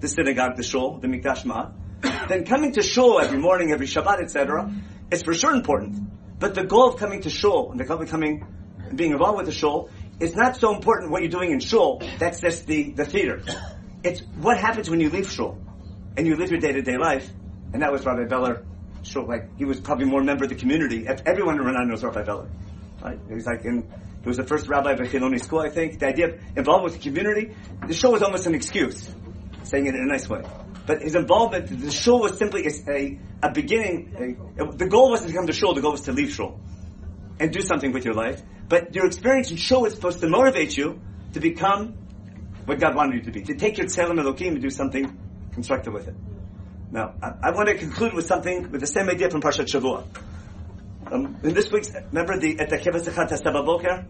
the 0.00 0.08
synagogue, 0.08 0.56
the 0.56 0.62
shul, 0.62 0.98
the 0.98 1.08
Mikdash 1.08 1.44
Me'at, 1.44 2.28
then 2.28 2.44
coming 2.44 2.72
to 2.72 2.82
shul 2.82 3.20
every 3.20 3.38
morning, 3.38 3.72
every 3.72 3.86
Shabbat, 3.86 4.22
etc., 4.22 4.72
is 5.10 5.22
for 5.22 5.34
sure 5.34 5.54
important. 5.54 5.96
But 6.38 6.54
the 6.54 6.64
goal 6.64 6.88
of 6.90 6.98
coming 6.98 7.22
to 7.22 7.30
shul 7.30 7.70
and 7.70 7.80
the 7.80 7.84
goal 7.84 8.02
of 8.02 8.08
coming, 8.08 8.46
being 8.94 9.12
involved 9.12 9.38
with 9.38 9.46
the 9.46 9.52
shul, 9.52 9.88
is 10.20 10.34
not 10.34 10.56
so 10.56 10.74
important 10.74 11.10
what 11.10 11.22
you're 11.22 11.30
doing 11.30 11.52
in 11.52 11.60
shul. 11.60 12.02
That's 12.18 12.40
just 12.40 12.66
the, 12.66 12.90
the 12.90 13.04
theater. 13.04 13.42
It's 14.02 14.20
what 14.36 14.58
happens 14.58 14.90
when 14.90 15.00
you 15.00 15.10
leave 15.10 15.30
shul 15.30 15.58
and 16.16 16.26
you 16.26 16.36
live 16.36 16.50
your 16.50 16.60
day 16.60 16.72
to 16.72 16.82
day 16.82 16.96
life. 16.96 17.28
And 17.72 17.82
that 17.82 17.92
was 17.92 18.04
Rabbi 18.04 18.24
Beller. 18.24 18.64
Sure, 19.02 19.24
like 19.24 19.56
he 19.56 19.64
was 19.64 19.80
probably 19.80 20.06
more 20.06 20.22
member 20.22 20.44
of 20.44 20.50
the 20.50 20.56
community. 20.56 21.06
Everyone 21.06 21.56
in 21.56 21.62
Renan 21.62 21.88
knows 21.88 22.02
Rabbi 22.02 22.22
Beller. 22.22 22.48
Right? 23.02 23.18
He's 23.28 23.46
like 23.46 23.64
in 23.64 23.88
He 24.22 24.28
was 24.28 24.36
the 24.36 24.44
first 24.44 24.66
rabbi 24.66 24.92
of 24.92 25.00
a 25.00 25.04
Chiloni 25.04 25.42
school, 25.42 25.60
I 25.60 25.68
think. 25.68 26.00
The 26.00 26.08
idea 26.08 26.28
of 26.28 26.40
involvement 26.56 26.94
with 26.94 27.02
the 27.02 27.08
community, 27.08 27.54
the 27.86 27.94
show 27.94 28.10
was 28.10 28.22
almost 28.22 28.46
an 28.46 28.54
excuse, 28.54 29.08
saying 29.62 29.86
it 29.86 29.94
in 29.94 30.00
a 30.00 30.06
nice 30.06 30.28
way. 30.28 30.42
But 30.86 31.02
his 31.02 31.14
involvement, 31.14 31.80
the 31.80 31.90
shul 31.90 32.20
was 32.20 32.38
simply 32.38 32.66
a, 32.66 33.18
a, 33.42 33.52
beginning. 33.52 34.38
A, 34.58 34.72
the 34.72 34.88
goal 34.88 35.10
wasn't 35.10 35.30
to 35.30 35.36
come 35.36 35.46
to 35.46 35.52
shul, 35.52 35.74
the 35.74 35.80
goal 35.80 35.92
was 35.92 36.02
to 36.02 36.12
leave 36.12 36.32
shul 36.32 36.60
and 37.38 37.52
do 37.52 37.60
something 37.60 37.92
with 37.92 38.04
your 38.04 38.14
life. 38.14 38.42
But 38.68 38.94
your 38.94 39.06
experience 39.06 39.50
in 39.50 39.56
shul 39.56 39.84
is 39.84 39.94
supposed 39.94 40.20
to 40.20 40.28
motivate 40.28 40.76
you 40.76 41.00
to 41.32 41.40
become 41.40 41.94
what 42.64 42.80
God 42.80 42.94
wanted 42.96 43.16
you 43.16 43.22
to 43.22 43.30
be, 43.30 43.42
to 43.42 43.54
take 43.54 43.78
your 43.78 43.86
tzelem 43.86 44.18
elokim 44.18 44.52
and 44.52 44.62
do 44.62 44.70
something 44.70 45.16
constructive 45.56 45.94
with 45.94 46.06
it. 46.06 46.14
Now, 46.92 47.14
I, 47.22 47.48
I, 47.48 47.50
want 47.50 47.68
to 47.70 47.76
conclude 47.76 48.12
with 48.12 48.26
something 48.26 48.70
with 48.70 48.82
the 48.82 48.86
same 48.86 49.08
idea 49.08 49.30
from 49.30 49.40
Parshat 49.40 49.66
Shavua. 49.72 50.04
Um, 51.10 51.38
in 51.42 51.54
this 51.54 51.72
week's, 51.72 51.90
remember 52.12 52.38
the 52.38 52.60
et 52.60 52.70
Boker? 53.64 54.04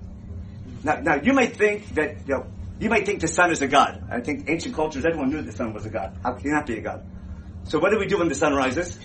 Now, 0.82 0.96
now 0.96 1.14
you 1.22 1.32
might 1.32 1.56
think 1.56 1.94
that 1.94 2.26
you 2.26 2.34
know 2.34 2.46
you 2.80 2.90
might 2.90 3.06
think 3.06 3.20
the 3.20 3.28
sun 3.28 3.52
is 3.52 3.62
a 3.62 3.68
god. 3.68 4.08
I 4.10 4.20
think 4.20 4.50
ancient 4.50 4.74
cultures, 4.74 5.04
everyone 5.04 5.30
knew 5.30 5.40
the 5.40 5.52
sun 5.52 5.72
was 5.72 5.86
a 5.86 5.90
god. 5.90 6.18
How 6.24 6.32
can 6.32 6.42
he 6.42 6.50
not 6.50 6.66
be 6.66 6.78
a 6.78 6.80
god? 6.80 7.06
So 7.64 7.78
what 7.78 7.92
do 7.92 7.98
we 7.98 8.06
do 8.06 8.18
when 8.18 8.28
the 8.28 8.34
sun 8.34 8.54
rises? 8.54 8.98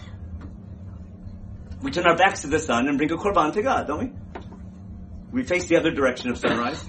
We 1.83 1.91
turn 1.91 2.07
our 2.07 2.17
backs 2.17 2.41
to 2.41 2.47
the 2.47 2.59
sun 2.59 2.87
and 2.87 2.97
bring 2.97 3.11
a 3.11 3.17
korban 3.17 3.53
to 3.53 3.61
God, 3.61 3.85
don't 3.85 3.99
we? 3.99 4.11
We 5.31 5.43
face 5.43 5.67
the 5.67 5.77
other 5.77 5.91
direction 5.91 6.31
of 6.31 6.37
sunrise, 6.37 6.83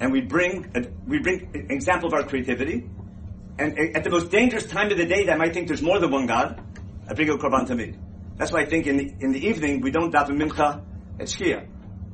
and 0.00 0.12
we 0.12 0.20
bring 0.20 0.72
a, 0.74 0.82
we 1.06 1.20
bring 1.20 1.50
an 1.54 1.70
example 1.70 2.08
of 2.08 2.14
our 2.14 2.24
creativity. 2.24 2.88
And 3.58 3.96
at 3.96 4.04
the 4.04 4.10
most 4.10 4.30
dangerous 4.30 4.66
time 4.66 4.90
of 4.90 4.96
the 4.96 5.06
day, 5.06 5.28
I 5.30 5.36
might 5.36 5.52
think 5.52 5.68
there's 5.68 5.82
more 5.82 5.98
than 5.98 6.10
one 6.10 6.26
God. 6.26 6.60
I 7.08 7.14
bring 7.14 7.28
a 7.28 7.36
korban 7.36 7.66
tamid. 7.66 7.98
That's 8.36 8.50
why 8.50 8.60
I 8.60 8.64
think 8.64 8.86
in 8.86 8.96
the, 8.96 9.14
in 9.20 9.32
the 9.32 9.46
evening 9.46 9.80
we 9.82 9.90
don't 9.90 10.12
daven 10.12 10.42
mincha 10.42 10.82
at 11.20 11.26
shkia 11.26 11.66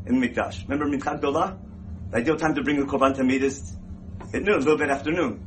in 0.06 0.20
mikdash. 0.20 0.68
Remember 0.68 0.86
mincha 0.86 1.20
gdolah? 1.20 1.58
The 2.10 2.16
ideal 2.18 2.36
time 2.36 2.54
to 2.54 2.62
bring 2.62 2.82
a 2.82 2.86
korban 2.86 3.16
tamid 3.16 3.42
is 3.42 3.76
at 4.34 4.42
noon, 4.42 4.56
a 4.56 4.58
little 4.58 4.76
bit 4.76 4.90
after 4.90 5.12
noon. 5.12 5.44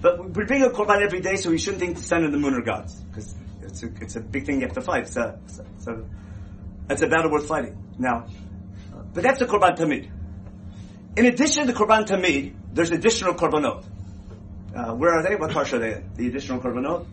But 0.00 0.34
we 0.34 0.44
bring 0.44 0.62
a 0.62 0.70
korban 0.70 1.02
every 1.02 1.20
day, 1.20 1.36
so 1.36 1.50
we 1.50 1.58
shouldn't 1.58 1.82
think 1.82 1.96
the 1.96 2.02
sun 2.02 2.24
and 2.24 2.32
the 2.32 2.38
moon 2.38 2.54
are 2.54 2.62
gods, 2.62 2.94
because 2.94 3.34
it's 3.62 3.82
a, 3.82 3.86
it's 4.00 4.16
a 4.16 4.20
big 4.20 4.46
thing 4.46 4.60
you 4.60 4.66
have 4.66 4.74
to 4.74 4.80
fight. 4.80 5.02
It's 5.02 5.16
a, 5.16 5.38
it's 5.44 5.86
a, 5.86 6.04
it's 6.88 7.02
a 7.02 7.06
battle 7.08 7.30
worth 7.30 7.46
fighting. 7.46 7.76
Now, 7.98 8.26
but 9.12 9.22
that's 9.22 9.40
the 9.40 9.46
korban 9.46 9.76
tamid. 9.76 10.10
In 11.16 11.26
addition 11.26 11.66
to 11.66 11.72
the 11.72 11.78
korban 11.78 12.06
tamid, 12.06 12.54
there's 12.72 12.90
additional 12.90 13.34
korbanot. 13.34 13.84
Uh, 14.76 14.92
where 14.92 15.12
are 15.12 15.22
they? 15.22 15.36
What 15.36 15.50
parsha 15.52 15.74
are 15.74 15.78
they? 15.78 16.02
The 16.16 16.28
additional 16.28 16.60
korbanot? 16.60 17.06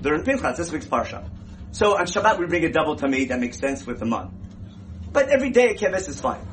They're 0.00 0.14
in 0.14 0.24
Pinchas, 0.24 0.56
this 0.56 0.72
week's 0.72 0.86
parsha. 0.86 1.28
So 1.70 1.96
on 1.96 2.06
Shabbat 2.06 2.40
we 2.40 2.46
bring 2.46 2.64
a 2.64 2.72
double 2.72 2.96
tamid, 2.96 3.28
that 3.28 3.38
makes 3.38 3.60
sense 3.60 3.86
with 3.86 4.00
the 4.00 4.06
month. 4.06 4.32
But 5.12 5.28
every 5.28 5.50
day 5.50 5.68
a 5.68 5.74
keves 5.74 6.08
is 6.08 6.20
fine. 6.20 6.44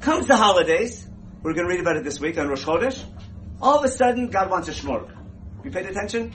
Comes 0.00 0.26
the 0.28 0.36
holidays, 0.36 1.06
we're 1.42 1.52
going 1.52 1.68
to 1.68 1.72
read 1.74 1.80
about 1.80 1.96
it 1.96 2.04
this 2.04 2.18
week 2.18 2.38
on 2.38 2.48
Rosh 2.48 2.64
Chodesh. 2.64 3.04
All 3.60 3.78
of 3.78 3.84
a 3.84 3.88
sudden, 3.88 4.28
God 4.28 4.50
wants 4.50 4.68
a 4.68 4.72
shmorg. 4.72 5.14
You 5.62 5.70
paid 5.70 5.86
attention? 5.86 6.34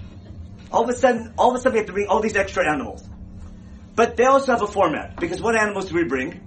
All 0.72 0.84
of 0.84 0.90
a 0.90 0.94
sudden, 0.94 1.34
all 1.40 1.50
of 1.50 1.56
a 1.56 1.60
sudden 1.60 1.74
we 1.74 1.80
have 1.80 1.88
to 1.88 1.94
bring 1.94 2.08
all 2.08 2.20
these 2.22 2.36
extra 2.36 2.70
animals. 2.70 3.08
But 3.96 4.18
they 4.18 4.26
also 4.26 4.52
have 4.52 4.62
a 4.62 4.68
format, 4.68 5.20
because 5.20 5.42
what 5.42 5.56
animals 5.56 5.90
do 5.90 5.96
we 5.96 6.04
bring? 6.04 6.42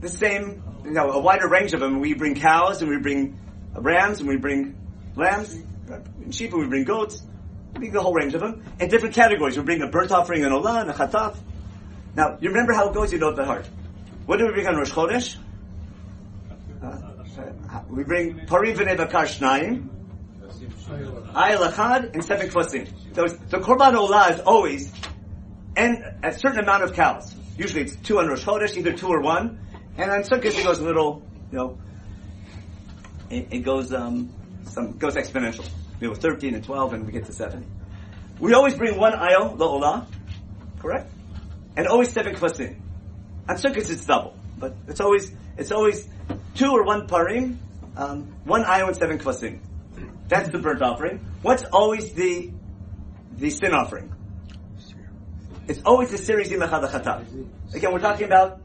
The 0.00 0.10
same, 0.10 0.62
you 0.84 0.90
know, 0.90 1.10
a 1.10 1.20
wider 1.20 1.48
range 1.48 1.72
of 1.72 1.80
them. 1.80 2.00
We 2.00 2.12
bring 2.12 2.34
cows, 2.34 2.82
and 2.82 2.90
we 2.90 2.98
bring 2.98 3.38
rams, 3.74 4.20
and 4.20 4.28
we 4.28 4.36
bring 4.36 4.76
lambs, 5.16 5.58
sheep, 6.30 6.52
we 6.52 6.66
bring 6.66 6.84
goats. 6.84 7.22
We 7.72 7.80
bring 7.80 7.92
the 7.92 8.02
whole 8.02 8.14
range 8.14 8.34
of 8.34 8.40
them. 8.40 8.64
In 8.78 8.88
different 8.88 9.14
categories. 9.14 9.56
We 9.56 9.64
bring 9.64 9.82
a 9.82 9.88
burnt 9.88 10.12
offering, 10.12 10.44
an 10.44 10.52
olah, 10.52 10.82
and 10.82 10.90
a 10.90 10.94
chatat. 10.94 11.36
Now, 12.14 12.38
you 12.40 12.48
remember 12.48 12.72
how 12.72 12.88
it 12.88 12.94
goes, 12.94 13.12
you 13.12 13.18
know 13.18 13.32
by 13.34 13.44
heart. 13.44 13.68
What 14.26 14.38
do 14.38 14.46
we 14.46 14.52
bring 14.52 14.66
on 14.66 14.76
Rosh 14.76 14.90
Chodesh? 14.90 15.36
Uh, 16.82 17.82
we 17.88 18.04
bring 18.04 18.46
Pari 18.46 18.72
V'nei 18.72 18.96
Bakar 18.96 19.24
Shnayim, 19.24 19.88
Ayel 21.34 21.70
Echad, 21.70 22.14
and 22.14 22.24
seven 22.24 22.48
kvasim. 22.48 22.88
So 23.14 23.26
the 23.26 23.58
Korban 23.58 23.94
Olah 23.94 24.34
is 24.34 24.40
always 24.40 24.92
and 25.76 26.02
a 26.22 26.32
certain 26.32 26.60
amount 26.60 26.82
of 26.82 26.94
cows. 26.94 27.34
Usually 27.58 27.82
it's 27.82 27.96
two 27.96 28.18
on 28.18 28.28
Rosh 28.28 28.44
Chodesh, 28.44 28.76
either 28.76 28.92
two 28.92 29.08
or 29.08 29.20
one. 29.20 29.60
And 29.98 30.10
on 30.10 30.24
some 30.24 30.42
it 30.42 30.64
goes 30.64 30.78
a 30.78 30.84
little, 30.84 31.22
you 31.52 31.58
know, 31.58 31.78
it, 33.30 33.48
it 33.50 33.58
goes 33.60 33.92
um, 33.92 34.32
some 34.66 34.98
goes 34.98 35.14
exponential. 35.14 35.68
We 36.00 36.08
know, 36.08 36.14
13 36.14 36.54
and 36.54 36.64
12, 36.64 36.92
and 36.92 37.06
we 37.06 37.12
get 37.12 37.24
to 37.26 37.32
70. 37.32 37.66
We 38.38 38.52
always 38.52 38.74
bring 38.74 38.98
one 38.98 39.12
the 39.12 39.64
olah, 39.64 40.06
correct? 40.80 41.10
And 41.76 41.86
always 41.86 42.10
seven 42.10 42.34
kvasim. 42.34 42.76
On 43.48 43.56
Sukkot 43.56 43.76
it's 43.76 44.04
double, 44.04 44.36
but 44.58 44.74
it's 44.88 45.00
always 45.00 45.32
it's 45.56 45.72
always 45.72 46.08
two 46.54 46.70
or 46.70 46.84
one 46.84 47.06
parim, 47.06 47.56
um, 47.96 48.34
one 48.44 48.64
ayel 48.64 48.88
and 48.88 48.96
seven 48.96 49.18
kvasim. 49.18 49.60
That's 50.28 50.50
the 50.50 50.58
burnt 50.58 50.82
offering. 50.82 51.24
What's 51.42 51.64
always 51.64 52.12
the 52.12 52.50
the 53.36 53.50
sin 53.50 53.72
offering? 53.72 54.12
It's 55.68 55.80
always 55.84 56.10
the 56.10 56.18
series 56.18 56.50
Again, 57.74 57.92
we're 57.92 58.00
talking 58.00 58.26
about 58.26 58.60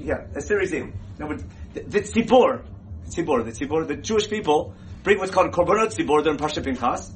yeah, 0.00 0.26
a 0.34 0.42
series 0.42 0.72
No, 1.18 1.34
the, 1.74 1.80
the 1.80 2.00
tzibor, 2.00 2.62
the 3.04 3.10
tzibor, 3.10 3.44
the 3.44 3.52
tzibor, 3.52 3.86
the 3.86 3.96
Jewish 3.96 4.28
people 4.28 4.74
bring 5.06 5.20
what's 5.20 5.30
called 5.30 5.52
korbanot 5.52 5.94
tzibor. 5.94 6.24
They're 6.24 6.32
in 6.32 6.38
Parsha 6.38 6.64
Pinchas. 6.64 7.12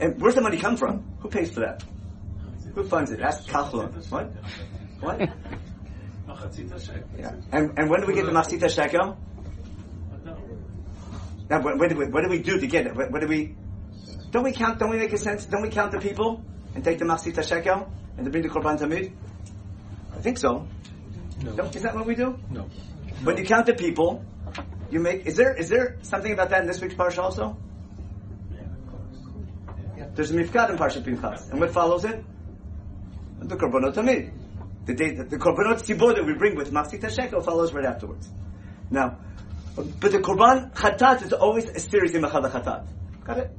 And 0.00 0.20
where's 0.20 0.34
the 0.34 0.40
money 0.40 0.58
come 0.58 0.76
from? 0.76 1.04
Who 1.20 1.28
pays 1.28 1.52
for 1.52 1.60
that? 1.60 1.84
Who 2.74 2.82
funds 2.82 3.12
it? 3.12 3.20
Ask 3.20 3.48
Kachlon. 3.48 3.92
What? 4.10 4.26
What? 5.00 5.20
Yeah. 7.16 7.32
And, 7.52 7.78
and 7.78 7.88
when 7.88 8.00
do 8.00 8.06
we 8.06 8.14
get 8.14 8.26
the 8.26 8.32
Machzita 8.32 8.68
Shekel? 8.68 9.16
Now, 11.48 11.62
what, 11.62 11.78
what, 11.78 11.88
do 11.88 11.96
we, 11.96 12.06
what 12.06 12.22
do 12.22 12.28
we 12.28 12.42
do 12.42 12.58
to 12.58 12.66
get 12.66 12.86
it? 12.86 12.94
What, 12.94 13.10
what, 13.12 13.20
do 13.20 13.28
we? 13.28 13.54
Don't 14.30 14.42
we 14.42 14.52
count? 14.52 14.80
Don't 14.80 14.90
we 14.90 14.98
make 14.98 15.12
a 15.12 15.18
sense? 15.18 15.46
Don't 15.46 15.62
we 15.62 15.70
count 15.70 15.92
the 15.92 15.98
people 15.98 16.44
and 16.74 16.84
take 16.84 16.98
the 16.98 17.04
machzita 17.04 17.48
shekel 17.48 17.90
and 18.16 18.24
to 18.24 18.30
bring 18.30 18.42
the 18.42 18.48
korban 18.48 18.78
tamid? 18.78 19.12
I 20.14 20.20
think 20.20 20.38
so. 20.38 20.66
No. 21.42 21.64
Is 21.64 21.82
that 21.82 21.94
what 21.94 22.04
we 22.04 22.14
do? 22.14 22.36
No. 22.50 22.68
When 23.22 23.36
you 23.36 23.44
count 23.44 23.66
the 23.66 23.74
people, 23.74 24.24
you 24.90 25.00
make. 25.00 25.26
Is 25.26 25.36
there 25.36 25.54
is 25.54 25.68
there 25.68 25.96
something 26.02 26.32
about 26.32 26.50
that 26.50 26.62
in 26.62 26.66
this 26.66 26.80
week's 26.80 26.94
parsha 26.94 27.18
also? 27.18 27.56
Yeah, 28.52 28.60
of 28.60 28.90
course 28.90 29.78
yeah. 29.96 30.06
There's 30.14 30.30
a 30.30 30.34
mifkad 30.34 30.70
in 30.70 30.76
Parshat 30.76 31.04
Pinchas, 31.04 31.50
and 31.50 31.60
what 31.60 31.72
follows 31.72 32.04
it? 32.04 32.24
The 33.40 33.56
korbanot 33.56 33.94
tamid. 33.94 34.32
The 34.86 34.94
day 34.94 35.14
the, 35.14 35.24
the 35.24 35.36
korbanot 35.36 35.82
tzibor 35.82 36.14
that 36.14 36.24
we 36.24 36.34
bring 36.34 36.56
with 36.56 36.72
machzita 36.72 37.14
shekel 37.14 37.42
follows 37.42 37.72
right 37.72 37.84
afterwards. 37.84 38.28
Now, 38.90 39.18
but 39.76 40.12
the 40.12 40.18
korban 40.18 40.72
chatat 40.74 41.22
is 41.22 41.32
always 41.32 41.68
a 41.68 41.78
series 41.80 42.14
in 42.14 42.22
machal 42.22 42.42
chatat. 42.42 42.86
Got 43.24 43.38
it? 43.38 43.50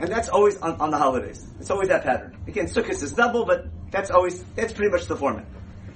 And 0.00 0.10
that's 0.10 0.28
always 0.28 0.56
on, 0.58 0.80
on, 0.80 0.90
the 0.90 0.98
holidays. 0.98 1.46
It's 1.60 1.70
always 1.70 1.88
that 1.88 2.02
pattern. 2.02 2.36
Again, 2.48 2.66
Sukkot 2.66 2.90
is 2.90 3.12
double, 3.12 3.44
but 3.44 3.66
that's 3.90 4.10
always, 4.10 4.42
that's 4.56 4.72
pretty 4.72 4.90
much 4.90 5.06
the 5.06 5.16
format. 5.16 5.46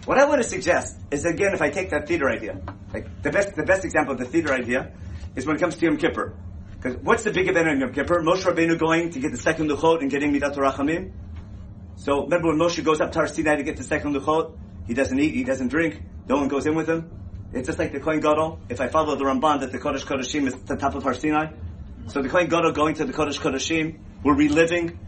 What 0.09 0.17
I 0.17 0.25
want 0.25 0.43
to 0.43 0.49
suggest 0.49 0.97
is 1.11 1.27
again, 1.27 1.53
if 1.53 1.61
I 1.61 1.69
take 1.69 1.91
that 1.91 2.09
theater 2.09 2.31
idea, 2.31 2.59
like 2.95 3.21
the 3.23 3.31
best, 3.31 3.55
the 3.55 3.63
best 3.63 3.85
example 3.85 4.15
of 4.15 4.19
the 4.19 4.25
theater 4.25 4.55
idea 4.55 4.91
is 5.37 5.45
when 5.45 5.57
it 5.57 5.59
comes 5.59 5.77
to 5.77 5.85
Yom 5.85 5.99
Kippur. 5.99 6.35
Because 6.77 6.97
what's 7.03 7.25
the 7.25 7.31
big 7.31 7.47
event 7.47 7.69
on 7.69 7.79
Yom 7.79 7.93
Kippur? 7.93 8.23
Moshe 8.23 8.43
Rabbeinu 8.43 8.79
going 8.79 9.11
to 9.11 9.19
get 9.21 9.33
the 9.33 9.37
second 9.37 9.69
Luchot 9.69 10.01
and 10.01 10.11
getting 10.11 10.33
Midat 10.33 10.57
Rachamim. 10.57 11.13
So 11.97 12.23
remember 12.23 12.49
when 12.49 12.57
Moshe 12.57 12.83
goes 12.83 13.03
up 13.03 13.13
to 13.13 13.19
Har 13.19 13.29
Sinai 13.29 13.57
to 13.57 13.63
get 13.63 13.77
the 13.77 13.83
second 13.83 14.15
Luchot? 14.15 14.57
He 14.87 14.95
doesn't 14.95 15.21
eat, 15.21 15.35
he 15.35 15.45
doesn't 15.45 15.69
drink, 15.69 16.01
no 16.27 16.37
one 16.37 16.49
goes 16.49 16.65
in 16.65 16.75
with 16.75 16.89
him. 16.89 17.11
It's 17.53 17.67
just 17.67 17.79
like 17.79 17.93
the 17.93 18.01
Kohen 18.01 18.21
Gadol. 18.21 18.61
If 18.71 18.81
I 18.81 18.89
follow 18.89 19.15
the 19.15 19.25
Ramban 19.25 19.61
that 19.61 19.73
the 19.73 19.79
Kodesh 19.79 20.07
Kodeshim 20.07 20.47
is 20.47 20.55
the 20.55 20.77
top 20.77 20.95
of 20.95 21.03
Har 21.03 21.13
Sinai, 21.13 21.53
so 22.07 22.23
the 22.23 22.31
Kohen 22.31 22.49
Gadol 22.49 22.73
going 22.73 22.95
to 22.95 23.05
the 23.05 23.13
Kodesh 23.13 23.39
Kodeshim, 23.39 23.99
we're 24.25 24.35
reliving 24.35 24.99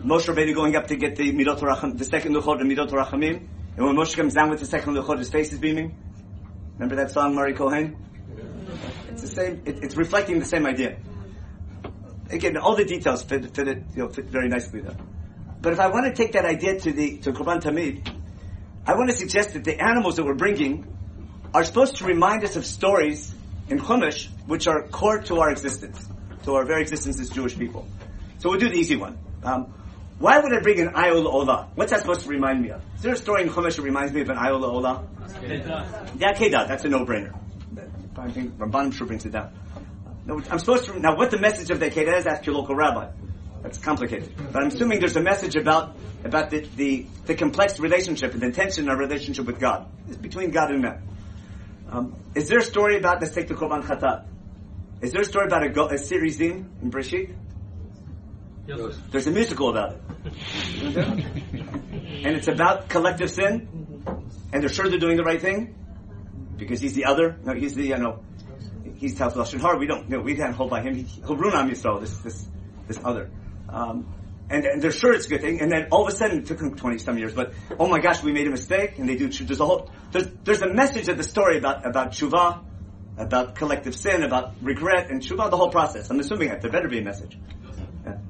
Moshe 0.00 0.26
Rabbeinu 0.26 0.56
going 0.56 0.74
up 0.74 0.88
to 0.88 0.96
get 0.96 1.14
the 1.14 1.32
Midot 1.32 1.60
Racham, 1.60 1.96
the 1.96 2.04
second 2.04 2.34
Luchot, 2.34 2.58
the 2.58 2.64
Midot 2.64 2.90
Rachamim, 2.90 3.46
and 3.76 3.86
when 3.86 3.96
Moshe 3.96 4.14
comes 4.14 4.34
down 4.34 4.50
with 4.50 4.60
the 4.60 4.66
second 4.66 4.94
Luchot, 4.94 5.18
his 5.18 5.30
face 5.30 5.52
is 5.52 5.58
beaming. 5.58 5.96
Remember 6.74 6.96
that 6.96 7.10
song, 7.10 7.34
Mari 7.34 7.54
Kohen? 7.54 7.96
It's 9.10 9.22
the 9.22 9.28
same. 9.28 9.62
It, 9.64 9.82
it's 9.82 9.96
reflecting 9.96 10.38
the 10.38 10.44
same 10.44 10.66
idea. 10.66 10.98
Again, 12.30 12.56
all 12.56 12.76
the 12.76 12.84
details 12.84 13.22
fit, 13.22 13.54
fit 13.54 13.68
it, 13.68 13.82
you 13.94 14.02
know, 14.02 14.08
fit 14.08 14.26
very 14.26 14.48
nicely 14.48 14.80
there. 14.80 14.96
But 15.60 15.72
if 15.72 15.80
I 15.80 15.88
want 15.88 16.06
to 16.06 16.12
take 16.12 16.32
that 16.32 16.44
idea 16.44 16.78
to 16.80 16.92
the 16.92 17.18
to 17.18 17.32
Korban 17.32 17.60
Tamid, 17.60 18.06
I 18.86 18.94
want 18.94 19.10
to 19.10 19.16
suggest 19.16 19.54
that 19.54 19.64
the 19.64 19.80
animals 19.80 20.16
that 20.16 20.24
we're 20.24 20.34
bringing 20.34 20.86
are 21.52 21.64
supposed 21.64 21.96
to 21.96 22.04
remind 22.04 22.44
us 22.44 22.56
of 22.56 22.66
stories 22.66 23.32
in 23.68 23.78
Chumash 23.78 24.28
which 24.46 24.66
are 24.66 24.82
core 24.88 25.20
to 25.22 25.40
our 25.40 25.50
existence, 25.50 26.06
to 26.44 26.54
our 26.54 26.64
very 26.64 26.82
existence 26.82 27.18
as 27.20 27.30
Jewish 27.30 27.58
people. 27.58 27.88
So 28.38 28.50
we'll 28.50 28.58
do 28.60 28.68
the 28.68 28.76
easy 28.76 28.96
one. 28.96 29.18
Um, 29.42 29.72
why 30.18 30.38
would 30.38 30.52
I 30.54 30.60
bring 30.60 30.80
an 30.80 30.90
Ayol 30.90 31.26
Ola? 31.26 31.68
What's 31.74 31.90
that 31.90 32.00
supposed 32.00 32.22
to 32.22 32.28
remind 32.28 32.62
me 32.62 32.70
of? 32.70 32.82
Is 32.96 33.02
there 33.02 33.14
a 33.14 33.16
story 33.16 33.42
in 33.42 33.48
Chumash 33.48 33.76
that 33.76 33.82
reminds 33.82 34.12
me 34.12 34.20
of 34.20 34.30
an 34.30 34.36
Ayol 34.36 34.62
Ola? 34.62 35.06
Yeah, 36.18 36.32
Kedah. 36.32 36.68
That's 36.68 36.84
a 36.84 36.88
no-brainer. 36.88 37.34
I 38.16 38.30
think 38.30 38.56
Ramban 38.58 38.92
sure 38.92 39.06
brings 39.06 39.26
it 39.26 39.32
down. 39.32 39.52
No, 40.26 40.40
I'm 40.50 40.58
supposed 40.58 40.86
to 40.86 40.98
now. 40.98 41.16
What 41.16 41.30
the 41.30 41.38
message 41.38 41.70
of 41.70 41.80
the 41.80 41.90
Kedah 41.90 42.18
is? 42.18 42.26
Ask 42.26 42.46
your 42.46 42.54
local 42.54 42.74
rabbi. 42.74 43.10
That's 43.62 43.78
complicated. 43.78 44.32
But 44.52 44.62
I'm 44.62 44.68
assuming 44.68 45.00
there's 45.00 45.16
a 45.16 45.22
message 45.22 45.56
about 45.56 45.96
about 46.24 46.50
the, 46.50 46.60
the, 46.76 47.06
the 47.26 47.34
complex 47.34 47.78
relationship 47.78 48.32
and 48.32 48.40
the 48.40 48.50
tension 48.50 48.84
in 48.84 48.90
our 48.90 48.96
relationship 48.96 49.44
with 49.44 49.60
God. 49.60 49.86
It's 50.08 50.16
between 50.16 50.50
God 50.50 50.70
and 50.70 50.82
man. 50.82 51.02
Um, 51.90 52.16
is 52.34 52.48
there 52.48 52.58
a 52.58 52.64
story 52.64 52.96
about, 52.96 53.20
let's 53.20 53.34
take 53.34 53.48
the 53.48 53.54
Korban 53.54 53.82
Chatat. 53.82 54.26
Is 55.02 55.12
there 55.12 55.20
a 55.20 55.24
story 55.24 55.46
about 55.46 55.64
a, 55.64 55.68
go, 55.68 55.86
a 55.86 55.94
Sirizim 55.94 56.66
in 56.82 56.90
Breshit? 56.90 57.34
Yes. 58.66 58.98
There's 59.10 59.26
a 59.26 59.30
musical 59.30 59.68
about 59.68 59.92
it. 59.92 60.00
and 60.96 62.36
it's 62.36 62.48
about 62.48 62.88
collective 62.88 63.30
sin. 63.30 63.68
And 64.52 64.62
they're 64.62 64.70
sure 64.70 64.88
they're 64.88 64.98
doing 64.98 65.16
the 65.16 65.24
right 65.24 65.40
thing. 65.40 65.74
Because 66.56 66.80
he's 66.80 66.94
the 66.94 67.04
other. 67.04 67.36
No, 67.44 67.52
he's 67.52 67.74
the, 67.74 67.84
you 67.84 67.98
know, 67.98 68.20
he's 68.96 69.16
Tal 69.16 69.30
Lashon 69.32 69.60
Hara. 69.60 69.76
We 69.76 69.86
don't, 69.86 70.08
you 70.08 70.16
know, 70.16 70.22
we 70.22 70.34
can't 70.36 70.54
hold 70.54 70.70
by 70.70 70.80
him. 70.80 70.94
He, 70.94 71.02
he'll 71.02 71.36
ruin 71.36 71.54
Am 71.54 71.68
Yisrael, 71.68 72.00
this, 72.00 72.16
this, 72.18 72.48
this 72.86 72.98
other. 73.04 73.30
Um, 73.68 74.14
and, 74.48 74.64
and 74.64 74.82
they're 74.82 74.92
sure 74.92 75.12
it's 75.12 75.26
a 75.26 75.28
good 75.28 75.40
thing. 75.40 75.60
And 75.60 75.70
then 75.70 75.88
all 75.90 76.06
of 76.06 76.12
a 76.12 76.16
sudden, 76.16 76.38
it 76.38 76.46
took 76.46 76.60
him 76.60 76.74
20 76.74 76.98
some 76.98 77.18
years, 77.18 77.34
but 77.34 77.52
oh 77.78 77.88
my 77.88 77.98
gosh, 77.98 78.22
we 78.22 78.32
made 78.32 78.46
a 78.46 78.50
mistake. 78.50 78.98
And 78.98 79.08
they 79.08 79.16
do, 79.16 79.28
there's 79.28 79.60
a 79.60 79.66
whole, 79.66 79.90
there's, 80.12 80.28
there's 80.44 80.62
a 80.62 80.72
message 80.72 81.08
of 81.08 81.16
the 81.16 81.22
story 81.24 81.58
about, 81.58 81.86
about 81.86 82.12
tshuva, 82.12 82.62
about 83.16 83.54
collective 83.54 83.94
sin, 83.94 84.22
about 84.22 84.54
regret 84.62 85.10
and 85.10 85.20
tshuva, 85.20 85.50
the 85.50 85.56
whole 85.56 85.70
process. 85.70 86.10
I'm 86.10 86.20
assuming 86.20 86.48
that 86.48 86.60
there 86.60 86.70
better 86.70 86.88
be 86.88 86.98
a 86.98 87.02
message. 87.02 87.38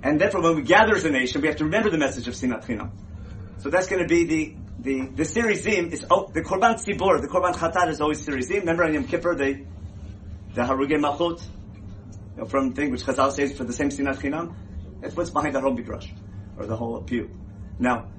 And 0.04 0.20
therefore, 0.20 0.42
when 0.42 0.56
we 0.56 0.62
gather 0.62 0.94
as 0.94 1.04
a 1.06 1.10
nation, 1.10 1.40
we 1.40 1.48
have 1.48 1.56
to 1.56 1.64
remember 1.64 1.88
the 1.88 1.96
message 1.96 2.28
of 2.28 2.34
Sinat 2.34 2.66
Chinam. 2.66 2.90
So 3.56 3.70
that's 3.70 3.88
going 3.88 4.02
to 4.02 4.06
be 4.06 4.24
the, 4.24 4.56
the, 4.78 5.06
the 5.06 5.22
Sirizim 5.22 5.90
is, 5.92 6.04
oh, 6.10 6.30
the 6.30 6.42
Korban 6.42 6.74
Tzibor, 6.74 7.22
the 7.22 7.28
Korban 7.28 7.54
Chatat 7.54 7.88
is 7.88 8.02
always 8.02 8.24
Sirizim. 8.24 8.60
Remember 8.60 8.84
on 8.84 8.92
Yom 8.92 9.04
Kippur, 9.04 9.34
the, 9.34 9.64
the 10.54 10.60
Harugei 10.60 11.00
Malchut, 11.00 11.42
you 11.42 12.36
know, 12.36 12.44
from 12.44 12.74
thing 12.74 12.90
which 12.90 13.02
Chazal 13.02 13.32
says 13.32 13.56
for 13.56 13.64
the 13.64 13.72
same 13.72 13.88
Sinat 13.88 14.18
Chinam. 14.18 14.54
That's 15.00 15.16
what's 15.16 15.30
behind 15.30 15.54
the 15.54 15.62
whole 15.62 15.72
Midrash, 15.72 16.10
or 16.58 16.66
the 16.66 16.76
whole 16.76 17.00
pew. 17.00 17.30
Now, 17.78 18.10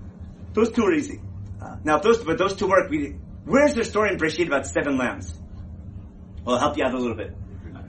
those 0.53 0.71
two 0.71 0.85
are 0.85 0.93
easy. 0.93 1.21
Uh, 1.61 1.77
now, 1.83 1.99
those, 1.99 2.23
but 2.23 2.39
those 2.39 2.55
two 2.55 2.67
work, 2.67 2.89
we, 2.89 3.15
where's 3.45 3.75
the 3.75 3.85
story 3.85 4.11
in 4.11 4.17
Breshit 4.17 4.47
about 4.47 4.65
seven 4.65 4.97
lambs? 4.97 5.37
Well, 6.43 6.55
I'll 6.55 6.61
help 6.61 6.77
you 6.77 6.83
out 6.83 6.95
a 6.95 6.97
little 6.97 7.15
bit. 7.15 7.35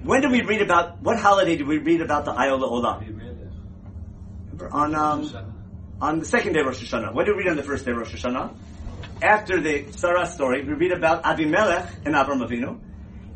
When 0.03 0.21
did 0.21 0.31
we 0.31 0.43
read 0.43 0.61
about, 0.61 1.03
what 1.03 1.19
holiday 1.19 1.57
did 1.57 1.67
we 1.67 1.79
read 1.79 2.03
about 2.03 2.27
the 2.27 2.33
Ayol 2.33 2.61
Olam? 2.61 3.26
On, 4.71 4.95
um, 4.95 5.55
on 6.01 6.19
the 6.19 6.25
second 6.25 6.55
day 6.55 6.61
of 6.61 6.67
Rosh 6.67 6.83
Hashanah. 6.83 7.15
What 7.15 7.27
do 7.27 7.33
we 7.33 7.39
read 7.39 7.49
on 7.49 7.57
the 7.57 7.63
first 7.63 7.85
day 7.85 7.93
of 7.93 7.99
Rosh 7.99 8.15
Hashanah? 8.15 8.55
After 9.23 9.61
the 9.61 9.93
Sarah 9.93 10.27
story, 10.27 10.65
we 10.65 10.73
read 10.73 10.93
about 10.93 11.25
Abimelech 11.25 11.91
and 12.05 12.15
Avram 12.15 12.47
Avinu. 12.47 12.81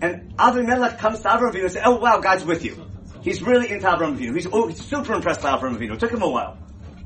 And 0.01 0.35
Abimelech 0.39 0.99
comes 0.99 1.21
to 1.21 1.29
Avram 1.29 1.53
Avinu 1.53 1.65
and 1.65 1.73
says, 1.73 1.83
oh 1.85 1.97
wow, 1.97 2.21
God's 2.21 2.45
with 2.45 2.65
you. 2.65 2.87
He's 3.23 3.43
really 3.43 3.71
into 3.71 3.87
Avram 3.87 4.17
Avinu. 4.17 4.35
He's, 4.35 4.47
oh, 4.51 4.69
he's 4.69 4.85
super 4.85 5.15
impressed 5.15 5.43
by 5.43 5.51
Avram 5.51 5.77
Avinu. 5.77 5.95
It 5.95 6.01
took 6.01 6.11
him 6.11 6.23
a 6.23 6.29
while. 6.29 6.59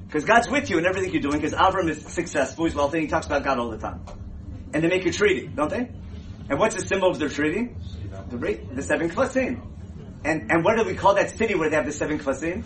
Because 0.06 0.24
God's 0.24 0.48
with 0.48 0.70
you 0.70 0.78
in 0.78 0.86
everything 0.86 1.12
you're 1.12 1.22
doing, 1.22 1.40
because 1.40 1.54
Avram 1.54 1.88
is 1.88 2.04
successful, 2.06 2.66
he's 2.66 2.74
wealthy, 2.74 3.00
he 3.00 3.06
talks 3.08 3.26
about 3.26 3.42
God 3.42 3.58
all 3.58 3.70
the 3.70 3.78
time. 3.78 4.04
And 4.72 4.82
they 4.82 4.88
make 4.88 5.04
a 5.06 5.10
treaty, 5.10 5.48
don't 5.48 5.70
they? 5.70 5.90
And 6.48 6.58
what's 6.58 6.76
the 6.76 6.82
symbol 6.82 7.10
of 7.10 7.18
their 7.18 7.28
treaty? 7.28 7.74
The, 8.30 8.60
the 8.72 8.82
seven 8.82 9.10
kvasim. 9.10 9.60
And, 10.24 10.52
and 10.52 10.64
what 10.64 10.76
do 10.76 10.84
we 10.84 10.94
call 10.94 11.14
that 11.14 11.30
city 11.30 11.54
where 11.54 11.68
they 11.68 11.76
have 11.76 11.86
the 11.86 11.92
seven 11.92 12.18
kvasim? 12.18 12.64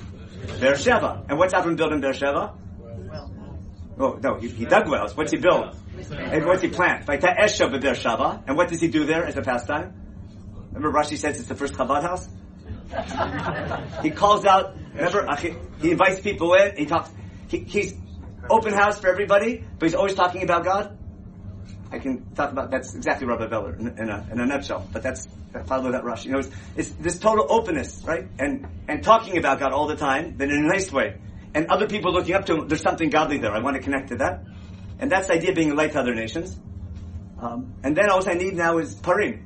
Beersheba. 0.60 1.24
And 1.28 1.38
what's 1.38 1.54
Avram 1.54 1.76
build 1.76 1.92
in 1.92 2.00
Beersheba? 2.00 2.54
Oh, 4.00 4.18
no, 4.22 4.36
he, 4.36 4.48
he 4.48 4.64
dug 4.64 4.88
wells. 4.88 5.16
What's 5.16 5.32
he 5.32 5.38
build? 5.38 5.76
And 6.10 6.46
what's 6.46 6.62
he 6.62 6.68
plant? 6.68 7.06
Vayita 7.06 7.36
Eshel 7.36 7.80
Beersheba. 7.80 8.44
And 8.46 8.56
what 8.56 8.68
does 8.68 8.80
he 8.80 8.88
do 8.88 9.04
there 9.04 9.24
as 9.24 9.36
a 9.36 9.42
pastime? 9.42 9.94
Remember 10.72 10.96
Rashi 10.96 11.16
says 11.16 11.38
it's 11.38 11.48
the 11.48 11.54
first 11.54 11.74
Chabad 11.74 12.02
house? 12.02 12.28
he 14.02 14.10
calls 14.10 14.44
out, 14.44 14.74
remember, 14.94 15.28
uh, 15.28 15.36
he 15.36 15.90
invites 15.90 16.20
people 16.20 16.54
in, 16.54 16.76
he 16.76 16.86
talks, 16.86 17.10
he, 17.48 17.58
he's 17.58 17.94
open 18.48 18.72
house 18.72 19.00
for 19.00 19.08
everybody, 19.08 19.64
but 19.78 19.86
he's 19.86 19.94
always 19.94 20.14
talking 20.14 20.42
about 20.42 20.64
God. 20.64 20.97
I 21.90 21.98
can 21.98 22.34
talk 22.34 22.52
about 22.52 22.70
that's 22.70 22.94
exactly 22.94 23.26
Rabbi 23.26 23.46
Beller 23.46 23.74
in, 23.74 23.88
in, 23.98 24.10
a, 24.10 24.26
in 24.30 24.40
a 24.40 24.46
nutshell. 24.46 24.86
But 24.92 25.02
that's 25.02 25.26
follow 25.66 25.92
that 25.92 26.04
rush. 26.04 26.24
You 26.24 26.32
know, 26.32 26.38
it's, 26.38 26.50
it's, 26.76 26.90
this 26.90 27.18
total 27.18 27.46
openness, 27.48 28.02
right? 28.04 28.28
And 28.38 28.66
and 28.88 29.02
talking 29.02 29.38
about 29.38 29.58
God 29.58 29.72
all 29.72 29.86
the 29.86 29.96
time, 29.96 30.34
but 30.36 30.50
in 30.50 30.64
a 30.64 30.68
nice 30.68 30.92
way. 30.92 31.18
And 31.54 31.66
other 31.68 31.88
people 31.88 32.12
looking 32.12 32.34
up 32.34 32.46
to 32.46 32.54
him. 32.54 32.68
There's 32.68 32.82
something 32.82 33.08
godly 33.10 33.38
there. 33.38 33.52
I 33.52 33.60
want 33.60 33.76
to 33.76 33.82
connect 33.82 34.08
to 34.08 34.16
that. 34.16 34.44
And 34.98 35.10
that's 35.10 35.28
the 35.28 35.34
idea 35.34 35.50
of 35.50 35.56
being 35.56 35.70
a 35.70 35.74
light 35.74 35.92
to 35.92 36.00
other 36.00 36.14
nations. 36.14 36.58
Um, 37.40 37.74
and 37.82 37.96
then 37.96 38.10
all 38.10 38.28
I 38.28 38.34
need 38.34 38.54
now 38.54 38.78
is 38.78 38.94
parim. 38.96 39.44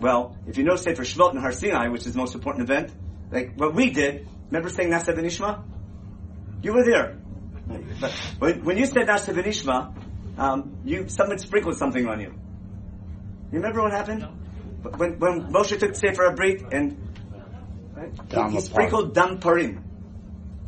Well, 0.00 0.36
if 0.46 0.58
you 0.58 0.64
know 0.64 0.76
say 0.76 0.94
for 0.94 1.02
Shvot 1.02 1.30
and 1.30 1.38
Har 1.38 1.52
Sinai, 1.52 1.88
which 1.88 2.06
is 2.06 2.14
the 2.14 2.18
most 2.18 2.34
important 2.34 2.68
event, 2.68 2.92
like 3.30 3.54
what 3.56 3.74
we 3.74 3.90
did. 3.90 4.28
Remember 4.50 4.68
saying 4.68 4.90
Na'aseh 4.90 5.16
V'nishma? 5.16 5.62
You 6.62 6.72
were 6.72 6.84
there. 6.84 7.18
But 8.00 8.12
when, 8.38 8.64
when 8.64 8.76
you 8.76 8.86
said 8.86 9.06
Na'aseh 9.06 9.34
V'nishma, 9.34 9.94
um, 10.36 10.78
you 10.84 11.08
someone 11.08 11.38
sprinkled 11.38 11.76
something 11.76 12.06
on 12.06 12.20
you. 12.20 12.34
You 13.52 13.58
remember 13.58 13.82
what 13.82 13.92
happened? 13.92 14.20
No. 14.20 14.90
When, 14.90 15.18
when 15.18 15.52
Moshe 15.52 15.78
took 15.78 15.94
Sefer 15.94 16.30
HaBrit 16.30 16.72
and 16.72 16.98
right, 17.94 18.50
he, 18.50 18.56
he 18.56 18.60
sprinkled 18.60 19.14
dam 19.14 19.38
parim. 19.38 19.82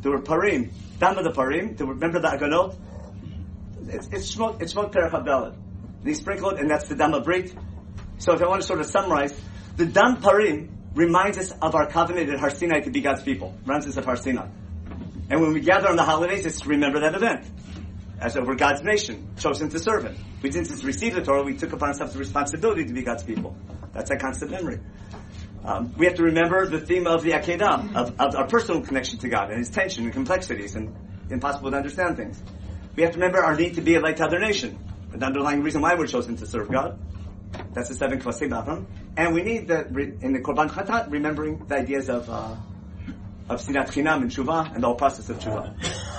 There 0.02 0.12
were 0.12 0.22
parim, 0.22 0.70
dam 0.98 1.18
of 1.18 1.24
the 1.24 1.32
parim. 1.32 1.76
There 1.76 1.86
were, 1.86 1.94
remember 1.94 2.20
the 2.20 2.28
aganot? 2.28 2.76
It's 3.88 4.08
it's 4.08 4.34
shmot 4.34 4.62
it's 4.62 4.74
shmot 4.74 4.92
perach 4.92 5.56
He 6.04 6.14
sprinkled, 6.14 6.58
and 6.58 6.70
that's 6.70 6.88
the 6.88 6.94
dam 6.94 7.14
of 7.14 7.24
Brit. 7.24 7.54
So 8.18 8.32
if 8.32 8.42
I 8.42 8.46
want 8.46 8.62
to 8.62 8.66
sort 8.66 8.80
of 8.80 8.86
summarize, 8.86 9.38
the 9.76 9.86
dam 9.86 10.18
parim 10.18 10.70
reminds 10.94 11.38
us 11.38 11.52
of 11.60 11.74
our 11.74 11.88
covenant 11.88 12.30
at 12.30 12.38
Har 12.38 12.50
Sinai 12.50 12.80
to 12.80 12.90
be 12.90 13.00
God's 13.00 13.22
people. 13.22 13.54
Reminds 13.66 13.86
us 13.86 13.96
of 13.96 14.04
Har 14.04 14.16
Sinai. 14.16 14.46
And 15.28 15.40
when 15.40 15.52
we 15.52 15.60
gather 15.60 15.88
on 15.88 15.96
the 15.96 16.04
holidays, 16.04 16.46
it's 16.46 16.60
to 16.60 16.68
remember 16.68 17.00
that 17.00 17.14
event 17.14 17.46
as 18.20 18.34
we're 18.34 18.54
God's 18.54 18.82
nation, 18.82 19.34
chosen 19.38 19.68
to 19.70 19.78
serve 19.78 20.04
Him. 20.04 20.16
We 20.42 20.50
didn't 20.50 20.68
just 20.68 20.84
receive 20.84 21.14
the 21.14 21.22
Torah, 21.22 21.42
we 21.42 21.56
took 21.56 21.72
upon 21.72 21.88
ourselves 21.88 22.14
the 22.14 22.18
responsibility 22.18 22.84
to 22.84 22.92
be 22.92 23.02
God's 23.02 23.22
people. 23.22 23.56
That's 23.92 24.10
a 24.10 24.16
constant 24.16 24.50
memory. 24.50 24.80
Um, 25.64 25.92
we 25.96 26.06
have 26.06 26.14
to 26.16 26.22
remember 26.22 26.66
the 26.66 26.80
theme 26.80 27.06
of 27.06 27.22
the 27.22 27.32
Akedah, 27.32 27.94
of, 27.94 28.20
of, 28.20 28.36
our 28.36 28.46
personal 28.46 28.82
connection 28.82 29.18
to 29.20 29.28
God 29.28 29.50
and 29.50 29.58
His 29.58 29.70
tension 29.70 30.04
and 30.04 30.12
complexities 30.12 30.76
and 30.76 30.94
impossible 31.30 31.70
to 31.70 31.76
understand 31.76 32.16
things. 32.16 32.40
We 32.94 33.02
have 33.02 33.12
to 33.12 33.18
remember 33.18 33.42
our 33.42 33.56
need 33.56 33.74
to 33.74 33.80
be 33.80 33.96
a 33.96 34.00
light 34.00 34.18
to 34.18 34.24
other 34.24 34.38
nation, 34.38 34.78
the 35.10 35.26
underlying 35.26 35.62
reason 35.62 35.82
why 35.82 35.94
we're 35.94 36.06
chosen 36.06 36.36
to 36.36 36.46
serve 36.46 36.70
God. 36.70 36.98
That's 37.72 37.88
the 37.88 37.94
seven 37.94 38.20
Kvasim 38.20 38.50
Avram. 38.50 38.86
And 39.16 39.34
we 39.34 39.42
need 39.42 39.68
the, 39.68 39.86
in 40.20 40.32
the 40.32 40.40
Korban 40.40 40.70
Chatat, 40.70 41.10
remembering 41.10 41.66
the 41.66 41.76
ideas 41.76 42.08
of, 42.08 42.28
uh, 42.30 42.54
of 43.48 43.60
Sinat 43.60 43.88
Chinam 43.88 44.22
and 44.22 44.30
Tshuva 44.30 44.74
and 44.74 44.82
the 44.82 44.86
whole 44.86 44.96
process 44.96 45.28
of 45.30 45.38
Tshuva. 45.38 45.72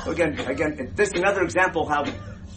So 0.04 0.12
again, 0.12 0.40
again, 0.40 0.94
this 0.95 1.10
is 1.10 1.16
another 1.16 1.41
example 1.41 1.86
how, 1.86 2.06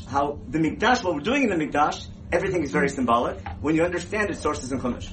how 0.09 0.39
the 0.49 0.59
Mikdash, 0.59 1.03
what 1.03 1.15
we're 1.15 1.21
doing 1.21 1.43
in 1.43 1.51
the 1.51 1.65
Mikdash, 1.65 2.07
everything 2.33 2.63
is 2.63 2.71
very 2.71 2.89
symbolic 2.89 3.41
when 3.61 3.75
you 3.75 3.83
understand 3.83 4.31
its 4.31 4.41
sources 4.41 4.71
in 4.71 4.81
Chumash. 4.81 5.13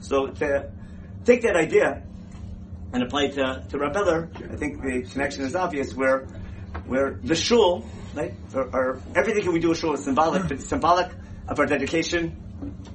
So 0.00 0.26
to 0.26 0.70
take 1.24 1.42
that 1.42 1.56
idea 1.56 2.02
and 2.92 3.02
apply 3.02 3.24
it 3.24 3.34
to, 3.34 3.64
to 3.70 3.78
Rabbi 3.78 3.92
Beller, 3.92 4.30
I 4.50 4.56
think 4.56 4.82
the 4.82 5.02
connection 5.02 5.44
is 5.44 5.54
obvious 5.54 5.94
where, 5.94 6.26
where 6.86 7.18
the 7.22 7.34
shul, 7.34 7.86
right, 8.14 8.34
or, 8.54 8.64
or 8.64 9.02
everything 9.14 9.50
we 9.52 9.60
do 9.60 9.70
at 9.70 9.78
shul 9.78 9.94
is 9.94 10.04
symbolic, 10.04 10.48
but 10.48 10.60
symbolic 10.60 11.10
of 11.48 11.58
our 11.58 11.66
dedication 11.66 12.36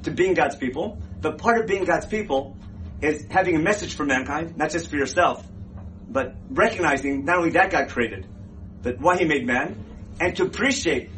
to 0.03 0.11
being 0.11 0.34
God's 0.34 0.56
people. 0.56 1.02
But 1.22 1.38
part 1.40 1.61
of 1.61 1.68
being 1.68 1.86
God's 1.86 2.06
people 2.06 2.57
is 3.02 3.26
having 3.30 3.56
a 3.56 3.60
message 3.60 3.95
for 3.95 4.06
mankind, 4.06 4.57
not 4.57 4.69
just 4.69 4.90
for 4.90 4.98
yourself, 4.98 5.45
but 6.10 6.36
recognizing 6.49 7.26
not 7.26 7.38
only 7.38 7.52
that 7.52 7.72
God 7.72 7.90
created, 7.90 8.26
but 8.82 8.99
why 8.99 9.18
He 9.18 9.26
made 9.26 9.45
man, 9.45 9.84
and 10.19 10.36
to 10.38 10.44
appreciate 10.44 11.10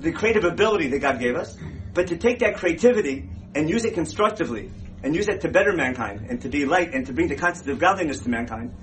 the 0.00 0.12
creative 0.12 0.44
ability 0.44 0.88
that 0.88 0.98
God 1.00 1.18
gave 1.18 1.36
us, 1.36 1.56
but 1.94 2.08
to 2.08 2.16
take 2.16 2.40
that 2.40 2.56
creativity 2.56 3.28
and 3.54 3.68
use 3.68 3.84
it 3.84 3.94
constructively, 3.94 4.70
and 5.02 5.14
use 5.14 5.28
it 5.28 5.40
to 5.42 5.48
better 5.48 5.72
mankind, 5.72 6.26
and 6.28 6.40
to 6.42 6.48
be 6.48 6.64
light, 6.64 6.94
and 6.94 7.06
to 7.06 7.12
bring 7.12 7.28
the 7.28 7.36
concept 7.36 7.68
of 7.68 7.78
godliness 7.78 8.20
to 8.20 8.28
mankind, 8.28 8.74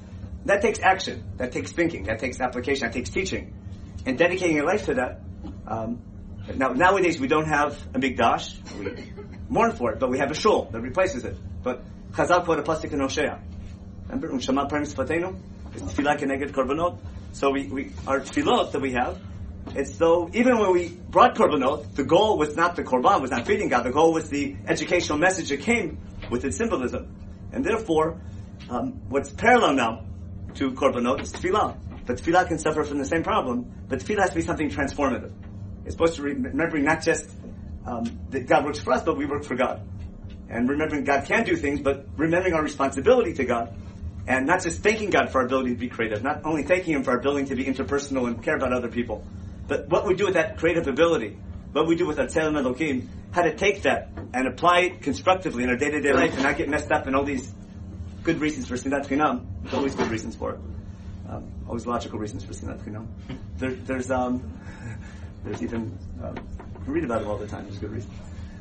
that 0.45 0.61
takes 0.61 0.79
action, 0.79 1.23
that 1.37 1.51
takes 1.51 1.71
thinking, 1.71 2.03
that 2.03 2.19
takes 2.19 2.39
application, 2.39 2.87
that 2.87 2.93
takes 2.93 3.09
teaching, 3.09 3.53
and 4.05 4.17
dedicating 4.17 4.55
your 4.55 4.65
life 4.65 4.85
to 4.85 4.95
that. 4.95 5.21
Um, 5.67 6.01
now, 6.55 6.69
nowadays 6.69 7.19
we 7.19 7.27
don't 7.27 7.47
have 7.47 7.77
a 7.93 7.99
mikdash. 7.99 8.57
We 8.79 9.11
mourn 9.49 9.73
for 9.73 9.91
it, 9.91 9.99
but 9.99 10.09
we 10.09 10.19
have 10.19 10.31
a 10.31 10.35
shul 10.35 10.69
that 10.71 10.81
replaces 10.81 11.25
it. 11.25 11.37
But 11.61 11.83
Chazal 12.13 12.45
quote 12.45 12.59
a 12.59 12.63
plastic 12.63 12.93
in 12.93 12.99
Hosea. 12.99 13.41
Remember, 14.07 14.29
U'neshalma 14.29 14.69
Parim 14.69 14.87
Sfatenu? 14.87 15.37
It's 15.73 15.83
tefillah 15.83 16.17
keneged 16.17 16.51
korbanot. 16.51 16.97
So 17.33 17.51
we, 17.51 17.67
we, 17.67 17.91
our 18.07 18.21
tefillot 18.21 18.71
that 18.71 18.81
we 18.81 18.93
have, 18.93 19.19
it's 19.75 19.97
though, 19.97 20.29
even 20.33 20.59
when 20.59 20.71
we 20.71 20.87
brought 20.87 21.35
korbanot, 21.35 21.93
the 21.93 22.05
goal 22.05 22.37
was 22.37 22.55
not 22.55 22.77
the 22.77 22.83
korban, 22.83 23.21
was 23.21 23.31
not 23.31 23.45
feeding 23.45 23.67
God, 23.67 23.83
the 23.83 23.91
goal 23.91 24.13
was 24.13 24.29
the 24.29 24.55
educational 24.65 25.17
message 25.17 25.49
that 25.49 25.59
came 25.59 25.99
with 26.31 26.45
its 26.45 26.57
symbolism. 26.57 27.13
And 27.51 27.65
therefore, 27.65 28.19
um, 28.69 28.93
what's 29.09 29.29
parallel 29.29 29.73
now 29.73 30.05
to 30.55 30.71
korbanot 30.71 31.21
is 31.21 31.33
tefillah. 31.33 31.77
But 32.05 32.17
tefillah 32.17 32.47
can 32.47 32.59
suffer 32.59 32.85
from 32.85 32.99
the 32.99 33.05
same 33.05 33.23
problem, 33.23 33.71
but 33.89 33.99
tefillah 33.99 34.21
has 34.21 34.29
to 34.29 34.35
be 34.37 34.41
something 34.41 34.69
transformative. 34.69 35.31
It's 35.83 35.93
supposed 35.93 36.15
to 36.15 36.21
be 36.23 36.33
remembering 36.33 36.85
not 36.85 37.03
just 37.03 37.29
um, 37.85 38.19
that 38.29 38.47
God 38.47 38.65
works 38.65 38.79
for 38.79 38.93
us, 38.93 39.03
but 39.03 39.17
we 39.17 39.25
work 39.25 39.43
for 39.43 39.55
God. 39.55 39.85
And 40.49 40.69
remembering 40.69 41.03
God 41.03 41.25
can 41.25 41.43
do 41.43 41.57
things, 41.57 41.81
but 41.81 42.07
remembering 42.15 42.53
our 42.53 42.63
responsibility 42.63 43.33
to 43.33 43.43
God 43.43 43.75
and 44.27 44.45
not 44.45 44.61
just 44.61 44.81
thanking 44.81 45.09
God 45.09 45.31
for 45.31 45.39
our 45.39 45.45
ability 45.45 45.69
to 45.69 45.79
be 45.79 45.87
creative, 45.87 46.21
not 46.21 46.41
only 46.43 46.63
thanking 46.63 46.93
Him 46.93 47.03
for 47.03 47.11
our 47.11 47.17
ability 47.17 47.47
to 47.47 47.55
be 47.55 47.65
interpersonal 47.65 48.27
and 48.27 48.43
care 48.43 48.55
about 48.55 48.73
other 48.73 48.89
people, 48.89 49.25
but 49.67 49.87
what 49.87 50.05
we 50.05 50.15
do 50.15 50.25
with 50.25 50.33
that 50.33 50.57
creative 50.57 50.87
ability, 50.87 51.37
what 51.71 51.87
we 51.87 51.95
do 51.95 52.05
with 52.05 52.19
our 52.19 52.27
Tzelem 52.27 52.57
Elohim, 52.57 53.09
how 53.31 53.43
to 53.43 53.55
take 53.55 53.83
that 53.83 54.09
and 54.33 54.47
apply 54.47 54.79
it 54.81 55.01
constructively 55.01 55.63
in 55.63 55.69
our 55.69 55.77
day-to-day 55.77 56.13
life 56.13 56.33
and 56.33 56.43
not 56.43 56.57
get 56.57 56.69
messed 56.69 56.91
up 56.91 57.07
in 57.07 57.15
all 57.15 57.23
these 57.23 57.53
good 58.23 58.39
reasons 58.39 58.67
for 58.67 58.75
Sinat 58.75 59.07
Chinam. 59.07 59.45
There's 59.61 59.73
always 59.73 59.95
good 59.95 60.09
reasons 60.09 60.35
for 60.35 60.51
it. 60.51 60.59
Um, 61.29 61.51
always 61.67 61.85
logical 61.85 62.19
reasons 62.19 62.43
for 62.43 62.53
Sinat 62.53 62.83
Chinam. 62.83 63.07
There, 63.57 63.71
there's, 63.71 64.11
um, 64.11 64.53
there's 65.43 65.63
even, 65.63 65.97
um, 66.23 66.35
you 66.85 66.93
read 66.93 67.03
about 67.03 67.21
it 67.23 67.27
all 67.27 67.37
the 67.37 67.47
time, 67.47 67.63
there's 67.63 67.79
good 67.79 67.91
reasons. 67.91 68.13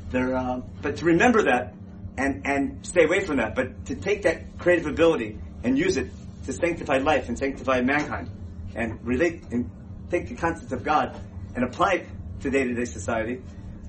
There, 0.09 0.35
um, 0.35 0.63
but 0.81 0.97
to 0.97 1.05
remember 1.05 1.43
that 1.43 1.75
and, 2.17 2.47
and 2.47 2.83
stay 2.83 3.03
away 3.03 3.19
from 3.19 3.37
that, 3.37 3.53
but 3.53 3.85
to 3.85 3.95
take 3.95 4.23
that 4.23 4.57
creative 4.57 4.87
ability 4.87 5.37
and 5.63 5.77
use 5.77 5.97
it 5.97 6.09
to 6.45 6.53
sanctify 6.53 6.97
life 6.97 7.27
and 7.27 7.37
sanctify 7.37 7.81
mankind 7.81 8.29
and 8.75 9.05
relate 9.05 9.43
and 9.51 9.69
take 10.09 10.29
the 10.29 10.35
concepts 10.35 10.71
of 10.71 10.83
God 10.83 11.19
and 11.55 11.63
apply 11.63 11.93
it 11.93 12.07
to 12.41 12.49
day-to-day 12.49 12.85
society. 12.85 13.41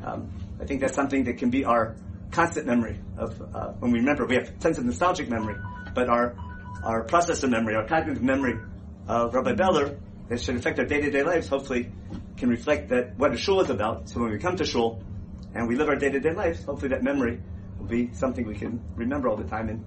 Um, 0.04 0.32
I 0.60 0.64
think 0.64 0.80
that's 0.80 0.94
something 0.94 1.24
that 1.24 1.38
can 1.38 1.50
be 1.50 1.64
our 1.64 1.94
constant 2.30 2.66
memory 2.66 2.98
of 3.16 3.40
uh, 3.54 3.72
when 3.78 3.92
we 3.92 4.00
remember. 4.00 4.26
We 4.26 4.34
have 4.36 4.58
tons 4.58 4.78
of 4.78 4.84
nostalgic 4.84 5.28
memory, 5.28 5.56
but 5.94 6.08
our 6.08 6.34
our 6.84 7.04
processor 7.04 7.48
memory, 7.48 7.74
our 7.74 7.86
cognitive 7.86 8.22
memory 8.22 8.58
of 9.08 9.34
Rabbi 9.34 9.54
Beller 9.54 9.98
that 10.28 10.40
should 10.40 10.56
affect 10.56 10.78
our 10.78 10.84
day-to-day 10.84 11.22
lives. 11.22 11.48
Hopefully, 11.48 11.90
can 12.36 12.48
reflect 12.48 12.88
that 12.90 13.18
what 13.18 13.32
a 13.32 13.36
shul 13.36 13.60
is 13.60 13.70
about. 13.70 14.08
So 14.08 14.20
when 14.20 14.30
we 14.30 14.38
come 14.38 14.56
to 14.56 14.64
shul 14.64 15.02
and 15.54 15.68
we 15.68 15.76
live 15.76 15.88
our 15.88 15.96
day-to-day 15.96 16.34
lives, 16.34 16.64
hopefully 16.64 16.90
that 16.90 17.02
memory 17.02 17.40
will 17.78 17.86
be 17.86 18.12
something 18.12 18.46
we 18.46 18.54
can 18.54 18.80
remember 18.94 19.28
all 19.28 19.36
the 19.36 19.44
time. 19.44 19.68
And 19.68 19.84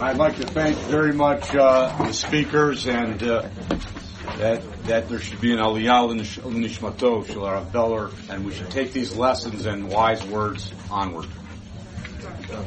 I'd 0.00 0.16
like 0.16 0.36
to 0.36 0.46
thank 0.46 0.76
very 0.76 1.12
much 1.12 1.54
uh, 1.54 1.96
the 1.98 2.12
speakers 2.12 2.86
and 2.86 3.22
uh, 3.22 3.48
that 4.38 4.62
that 4.84 5.08
there 5.08 5.18
should 5.18 5.40
be 5.40 5.52
an 5.52 5.58
aliyah 5.58 6.08
l'nishmato 6.08 7.26
shel 7.26 7.64
Beller, 7.72 8.10
and 8.30 8.44
we 8.44 8.52
should 8.52 8.70
take 8.70 8.92
these 8.92 9.14
lessons 9.16 9.66
and 9.66 9.88
wise 9.88 10.24
words 10.26 10.72
onward. 10.90 11.26